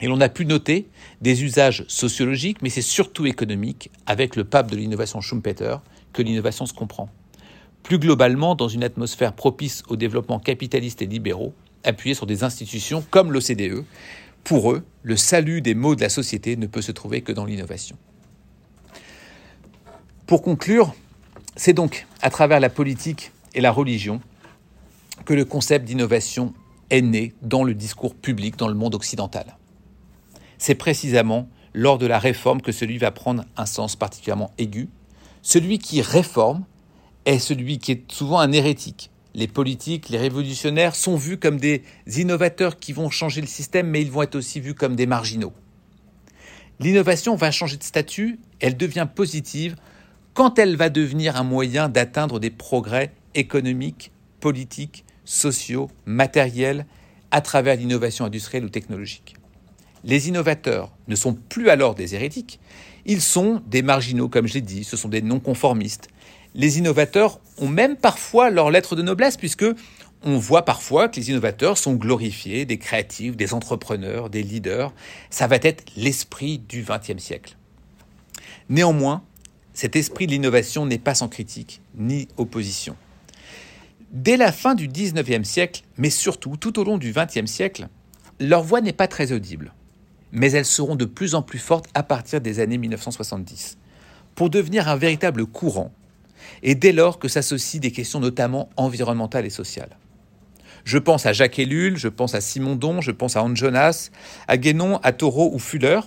et 0.00 0.06
l'on 0.06 0.20
a 0.20 0.28
pu 0.28 0.44
noter 0.44 0.88
des 1.20 1.44
usages 1.44 1.84
sociologiques, 1.88 2.62
mais 2.62 2.70
c'est 2.70 2.82
surtout 2.82 3.26
économique, 3.26 3.90
avec 4.06 4.36
le 4.36 4.44
pape 4.44 4.70
de 4.70 4.76
l'innovation 4.76 5.20
Schumpeter, 5.20 5.76
que 6.12 6.22
l'innovation 6.22 6.66
se 6.66 6.72
comprend. 6.72 7.08
Plus 7.82 7.98
globalement, 7.98 8.54
dans 8.54 8.68
une 8.68 8.82
atmosphère 8.82 9.34
propice 9.34 9.82
au 9.88 9.96
développement 9.96 10.40
capitaliste 10.40 11.02
et 11.02 11.06
libéraux, 11.06 11.54
appuyé 11.84 12.14
sur 12.14 12.26
des 12.26 12.42
institutions 12.42 13.04
comme 13.10 13.32
l'OCDE, 13.32 13.84
pour 14.42 14.72
eux, 14.72 14.84
le 15.02 15.16
salut 15.16 15.60
des 15.60 15.74
maux 15.74 15.94
de 15.94 16.00
la 16.00 16.08
société 16.08 16.56
ne 16.56 16.66
peut 16.66 16.82
se 16.82 16.92
trouver 16.92 17.22
que 17.22 17.32
dans 17.32 17.44
l'innovation. 17.44 17.96
Pour 20.26 20.42
conclure, 20.42 20.94
c'est 21.56 21.72
donc 21.72 22.06
à 22.20 22.30
travers 22.30 22.60
la 22.60 22.70
politique 22.70 23.32
et 23.54 23.60
la 23.60 23.70
religion 23.70 24.20
que 25.24 25.34
le 25.34 25.44
concept 25.44 25.84
d'innovation 25.84 26.52
est 26.90 27.02
né 27.02 27.34
dans 27.42 27.64
le 27.64 27.74
discours 27.74 28.14
public 28.14 28.56
dans 28.56 28.68
le 28.68 28.74
monde 28.74 28.94
occidental 28.94 29.56
c'est 30.58 30.74
précisément 30.74 31.48
lors 31.74 31.98
de 31.98 32.06
la 32.06 32.18
réforme 32.18 32.62
que 32.62 32.72
celui 32.72 32.98
va 32.98 33.10
prendre 33.10 33.44
un 33.56 33.66
sens 33.66 33.96
particulièrement 33.96 34.52
aigu. 34.58 34.88
Celui 35.42 35.78
qui 35.78 36.00
réforme 36.00 36.64
est 37.26 37.38
celui 37.38 37.78
qui 37.78 37.92
est 37.92 38.12
souvent 38.12 38.38
un 38.38 38.52
hérétique. 38.52 39.10
Les 39.34 39.48
politiques, 39.48 40.08
les 40.08 40.18
révolutionnaires 40.18 40.94
sont 40.94 41.16
vus 41.16 41.38
comme 41.38 41.58
des 41.58 41.82
innovateurs 42.06 42.78
qui 42.78 42.92
vont 42.92 43.10
changer 43.10 43.40
le 43.40 43.48
système, 43.48 43.88
mais 43.88 44.00
ils 44.00 44.10
vont 44.10 44.22
être 44.22 44.36
aussi 44.36 44.60
vus 44.60 44.74
comme 44.74 44.94
des 44.94 45.06
marginaux. 45.06 45.52
L'innovation 46.78 47.34
va 47.34 47.50
changer 47.50 47.76
de 47.76 47.82
statut, 47.82 48.38
elle 48.60 48.76
devient 48.76 49.08
positive 49.12 49.76
quand 50.34 50.58
elle 50.58 50.76
va 50.76 50.90
devenir 50.90 51.36
un 51.36 51.44
moyen 51.44 51.88
d'atteindre 51.88 52.38
des 52.38 52.50
progrès 52.50 53.12
économiques, 53.34 54.12
politiques, 54.40 55.04
sociaux, 55.24 55.90
matériels, 56.06 56.86
à 57.30 57.40
travers 57.40 57.76
l'innovation 57.76 58.24
industrielle 58.24 58.64
ou 58.64 58.68
technologique 58.68 59.36
les 60.04 60.28
innovateurs 60.28 60.92
ne 61.08 61.16
sont 61.16 61.34
plus 61.34 61.70
alors 61.70 61.94
des 61.94 62.14
hérétiques, 62.14 62.60
ils 63.06 63.20
sont 63.20 63.62
des 63.66 63.82
marginaux, 63.82 64.28
comme 64.28 64.46
je 64.46 64.58
dit, 64.58 64.84
ce 64.84 64.96
sont 64.96 65.08
des 65.08 65.22
non-conformistes. 65.22 66.08
Les 66.54 66.78
innovateurs 66.78 67.40
ont 67.58 67.68
même 67.68 67.96
parfois 67.96 68.50
leur 68.50 68.70
lettre 68.70 68.96
de 68.96 69.02
noblesse, 69.02 69.36
puisque 69.36 69.66
on 70.22 70.38
voit 70.38 70.64
parfois 70.64 71.08
que 71.08 71.16
les 71.16 71.30
innovateurs 71.30 71.76
sont 71.76 71.94
glorifiés, 71.94 72.64
des 72.64 72.78
créatifs, 72.78 73.36
des 73.36 73.52
entrepreneurs, 73.52 74.30
des 74.30 74.42
leaders. 74.42 74.94
Ça 75.30 75.46
va 75.46 75.56
être 75.56 75.84
l'esprit 75.96 76.58
du 76.58 76.82
XXe 76.82 77.22
siècle. 77.22 77.56
Néanmoins, 78.70 79.22
cet 79.74 79.96
esprit 79.96 80.26
de 80.26 80.32
l'innovation 80.32 80.86
n'est 80.86 80.98
pas 80.98 81.14
sans 81.14 81.28
critique 81.28 81.82
ni 81.96 82.28
opposition. 82.36 82.96
Dès 84.12 84.36
la 84.36 84.52
fin 84.52 84.74
du 84.74 84.86
XIXe 84.86 85.46
siècle, 85.46 85.82
mais 85.98 86.10
surtout 86.10 86.56
tout 86.56 86.78
au 86.78 86.84
long 86.84 86.96
du 86.96 87.12
XXe 87.12 87.50
siècle, 87.50 87.88
leur 88.38 88.62
voix 88.62 88.80
n'est 88.80 88.92
pas 88.92 89.08
très 89.08 89.32
audible, 89.32 89.74
mais 90.34 90.52
elles 90.52 90.66
seront 90.66 90.96
de 90.96 91.04
plus 91.04 91.34
en 91.34 91.42
plus 91.42 91.58
fortes 91.58 91.86
à 91.94 92.02
partir 92.02 92.40
des 92.40 92.60
années 92.60 92.76
1970, 92.76 93.78
pour 94.34 94.50
devenir 94.50 94.88
un 94.88 94.96
véritable 94.96 95.46
courant, 95.46 95.92
et 96.62 96.74
dès 96.74 96.92
lors 96.92 97.18
que 97.18 97.28
s'associent 97.28 97.80
des 97.80 97.92
questions 97.92 98.20
notamment 98.20 98.68
environnementales 98.76 99.46
et 99.46 99.50
sociales. 99.50 99.96
Je 100.84 100.98
pense 100.98 101.24
à 101.24 101.32
Jacques 101.32 101.58
Ellul, 101.58 101.96
je 101.96 102.08
pense 102.08 102.34
à 102.34 102.42
Simondon, 102.42 103.00
je 103.00 103.10
pense 103.10 103.36
à 103.36 103.42
Hans 103.42 103.54
Jonas, 103.54 104.10
à 104.48 104.58
Guénon, 104.58 104.98
à 105.02 105.12
Thoreau 105.12 105.50
ou 105.54 105.58
Fuller. 105.58 106.00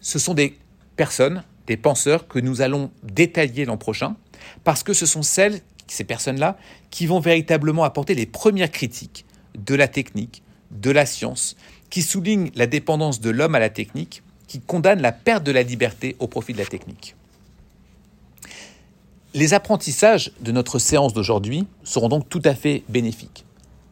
Ce 0.00 0.18
sont 0.18 0.32
des 0.32 0.56
personnes, 0.96 1.42
des 1.66 1.76
penseurs 1.76 2.28
que 2.28 2.38
nous 2.38 2.62
allons 2.62 2.90
détailler 3.02 3.66
l'an 3.66 3.76
prochain, 3.76 4.16
parce 4.64 4.82
que 4.82 4.94
ce 4.94 5.04
sont 5.04 5.22
celles, 5.22 5.60
ces 5.86 6.04
personnes-là, 6.04 6.56
qui 6.90 7.06
vont 7.06 7.20
véritablement 7.20 7.84
apporter 7.84 8.14
les 8.14 8.24
premières 8.24 8.70
critiques 8.70 9.26
de 9.58 9.74
la 9.74 9.88
technique, 9.88 10.42
de 10.70 10.90
la 10.90 11.04
science, 11.04 11.56
qui 11.92 12.02
soulignent 12.02 12.50
la 12.56 12.66
dépendance 12.66 13.20
de 13.20 13.30
l'homme 13.30 13.54
à 13.54 13.60
la 13.60 13.70
technique, 13.70 14.24
qui 14.48 14.60
condamnent 14.60 15.00
la 15.00 15.12
perte 15.12 15.44
de 15.44 15.52
la 15.52 15.62
liberté 15.62 16.16
au 16.18 16.26
profit 16.26 16.54
de 16.54 16.58
la 16.58 16.66
technique. 16.66 17.14
Les 19.34 19.54
apprentissages 19.54 20.32
de 20.40 20.50
notre 20.50 20.80
séance 20.80 21.12
d'aujourd'hui 21.12 21.68
seront 21.84 22.08
donc 22.08 22.28
tout 22.28 22.42
à 22.44 22.54
fait 22.54 22.82
bénéfiques 22.88 23.44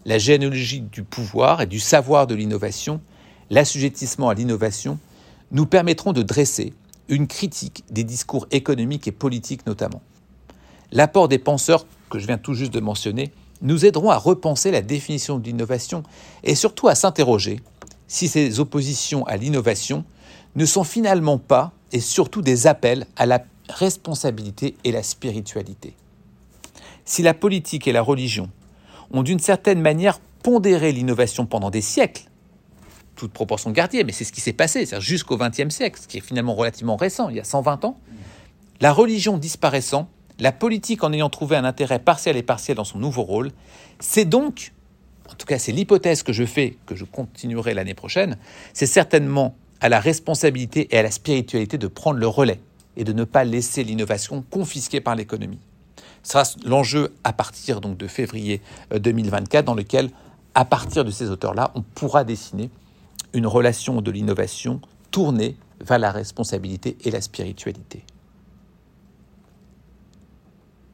la 0.06 0.18
généalogie 0.18 0.80
du 0.80 1.02
pouvoir 1.02 1.60
et 1.60 1.66
du 1.66 1.80
savoir 1.80 2.26
de 2.26 2.34
l'innovation, 2.34 3.00
l'assujettissement 3.50 4.28
à 4.28 4.34
l'innovation, 4.34 4.98
nous 5.52 5.66
permettront 5.66 6.12
de 6.12 6.22
dresser 6.22 6.72
une 7.08 7.26
critique 7.26 7.84
des 7.90 8.04
discours 8.04 8.46
économiques 8.50 9.08
et 9.08 9.12
politiques 9.12 9.66
notamment. 9.66 10.00
L'apport 10.92 11.28
des 11.28 11.38
penseurs 11.38 11.86
que 12.08 12.18
je 12.18 12.26
viens 12.26 12.38
tout 12.38 12.54
juste 12.54 12.72
de 12.72 12.80
mentionner 12.80 13.30
nous 13.62 13.84
aideront 13.84 14.10
à 14.10 14.16
repenser 14.16 14.70
la 14.70 14.80
définition 14.80 15.38
de 15.38 15.44
l'innovation 15.44 16.02
et 16.44 16.54
surtout 16.54 16.88
à 16.88 16.94
s'interroger 16.94 17.60
si 18.10 18.26
ces 18.26 18.58
oppositions 18.58 19.24
à 19.26 19.36
l'innovation 19.36 20.04
ne 20.56 20.66
sont 20.66 20.82
finalement 20.82 21.38
pas 21.38 21.72
et 21.92 22.00
surtout 22.00 22.42
des 22.42 22.66
appels 22.66 23.06
à 23.14 23.24
la 23.24 23.44
responsabilité 23.68 24.74
et 24.82 24.90
la 24.90 25.04
spiritualité. 25.04 25.94
Si 27.04 27.22
la 27.22 27.34
politique 27.34 27.86
et 27.86 27.92
la 27.92 28.02
religion 28.02 28.50
ont 29.12 29.22
d'une 29.22 29.38
certaine 29.38 29.80
manière 29.80 30.18
pondéré 30.42 30.90
l'innovation 30.90 31.46
pendant 31.46 31.70
des 31.70 31.80
siècles, 31.80 32.24
toute 33.14 33.30
proportion 33.32 33.70
gardée, 33.70 34.02
mais 34.02 34.10
c'est 34.10 34.24
ce 34.24 34.32
qui 34.32 34.40
s'est 34.40 34.52
passé, 34.52 34.88
jusqu'au 34.98 35.36
XXe 35.36 35.72
siècle, 35.72 36.00
ce 36.02 36.08
qui 36.08 36.18
est 36.18 36.20
finalement 36.20 36.56
relativement 36.56 36.96
récent, 36.96 37.28
il 37.28 37.36
y 37.36 37.40
a 37.40 37.44
120 37.44 37.84
ans. 37.84 38.00
La 38.80 38.92
religion 38.92 39.38
disparaissant, 39.38 40.08
la 40.40 40.50
politique 40.50 41.04
en 41.04 41.12
ayant 41.12 41.30
trouvé 41.30 41.54
un 41.54 41.64
intérêt 41.64 42.00
partiel 42.00 42.36
et 42.36 42.42
partiel 42.42 42.76
dans 42.76 42.84
son 42.84 42.98
nouveau 42.98 43.22
rôle, 43.22 43.52
c'est 44.00 44.24
donc, 44.24 44.72
en 45.30 45.34
tout 45.34 45.46
cas 45.46 45.58
c'est 45.58 45.72
l'hypothèse 45.72 46.22
que 46.22 46.32
je 46.32 46.44
fais, 46.44 46.76
que 46.86 46.94
je 46.94 47.04
continuerai 47.04 47.74
l'année 47.74 47.94
prochaine, 47.94 48.36
c'est 48.72 48.86
certainement 48.86 49.54
à 49.80 49.88
la 49.88 50.00
responsabilité 50.00 50.88
et 50.90 50.98
à 50.98 51.02
la 51.02 51.10
spiritualité 51.10 51.78
de 51.78 51.86
prendre 51.86 52.18
le 52.18 52.26
relais 52.26 52.60
et 52.96 53.04
de 53.04 53.12
ne 53.12 53.24
pas 53.24 53.44
laisser 53.44 53.84
l'innovation 53.84 54.44
confisquée 54.50 55.00
par 55.00 55.14
l'économie. 55.14 55.60
Ce 56.22 56.32
sera 56.32 56.42
l'enjeu 56.64 57.14
à 57.24 57.32
partir 57.32 57.80
de 57.80 58.06
février 58.06 58.60
2024 58.94 59.62
euh, 59.62 59.66
dans 59.66 59.74
lequel, 59.74 60.10
à 60.54 60.64
partir 60.64 61.04
de 61.04 61.10
ces 61.10 61.30
auteurs-là, 61.30 61.70
on 61.74 61.82
pourra 61.82 62.24
dessiner 62.24 62.70
une 63.32 63.46
relation 63.46 64.02
de 64.02 64.10
l'innovation 64.10 64.80
tournée 65.10 65.56
vers 65.80 65.98
la 65.98 66.10
responsabilité 66.10 66.98
et 67.04 67.10
la 67.10 67.20
spiritualité. 67.20 68.04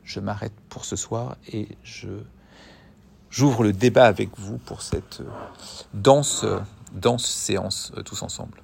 Je 0.04 0.20
m'arrête 0.20 0.52
pour 0.68 0.84
ce 0.84 0.94
soir 0.94 1.36
et 1.52 1.66
je 1.82 2.08
j'ouvre 3.36 3.64
le 3.64 3.72
débat 3.72 4.06
avec 4.06 4.30
vous 4.38 4.56
pour 4.56 4.80
cette 4.80 5.20
euh, 5.20 5.28
dense, 5.92 6.42
euh, 6.44 6.58
dense 6.92 7.26
séance 7.26 7.92
tous 8.04 8.22
ensemble. 8.22 8.58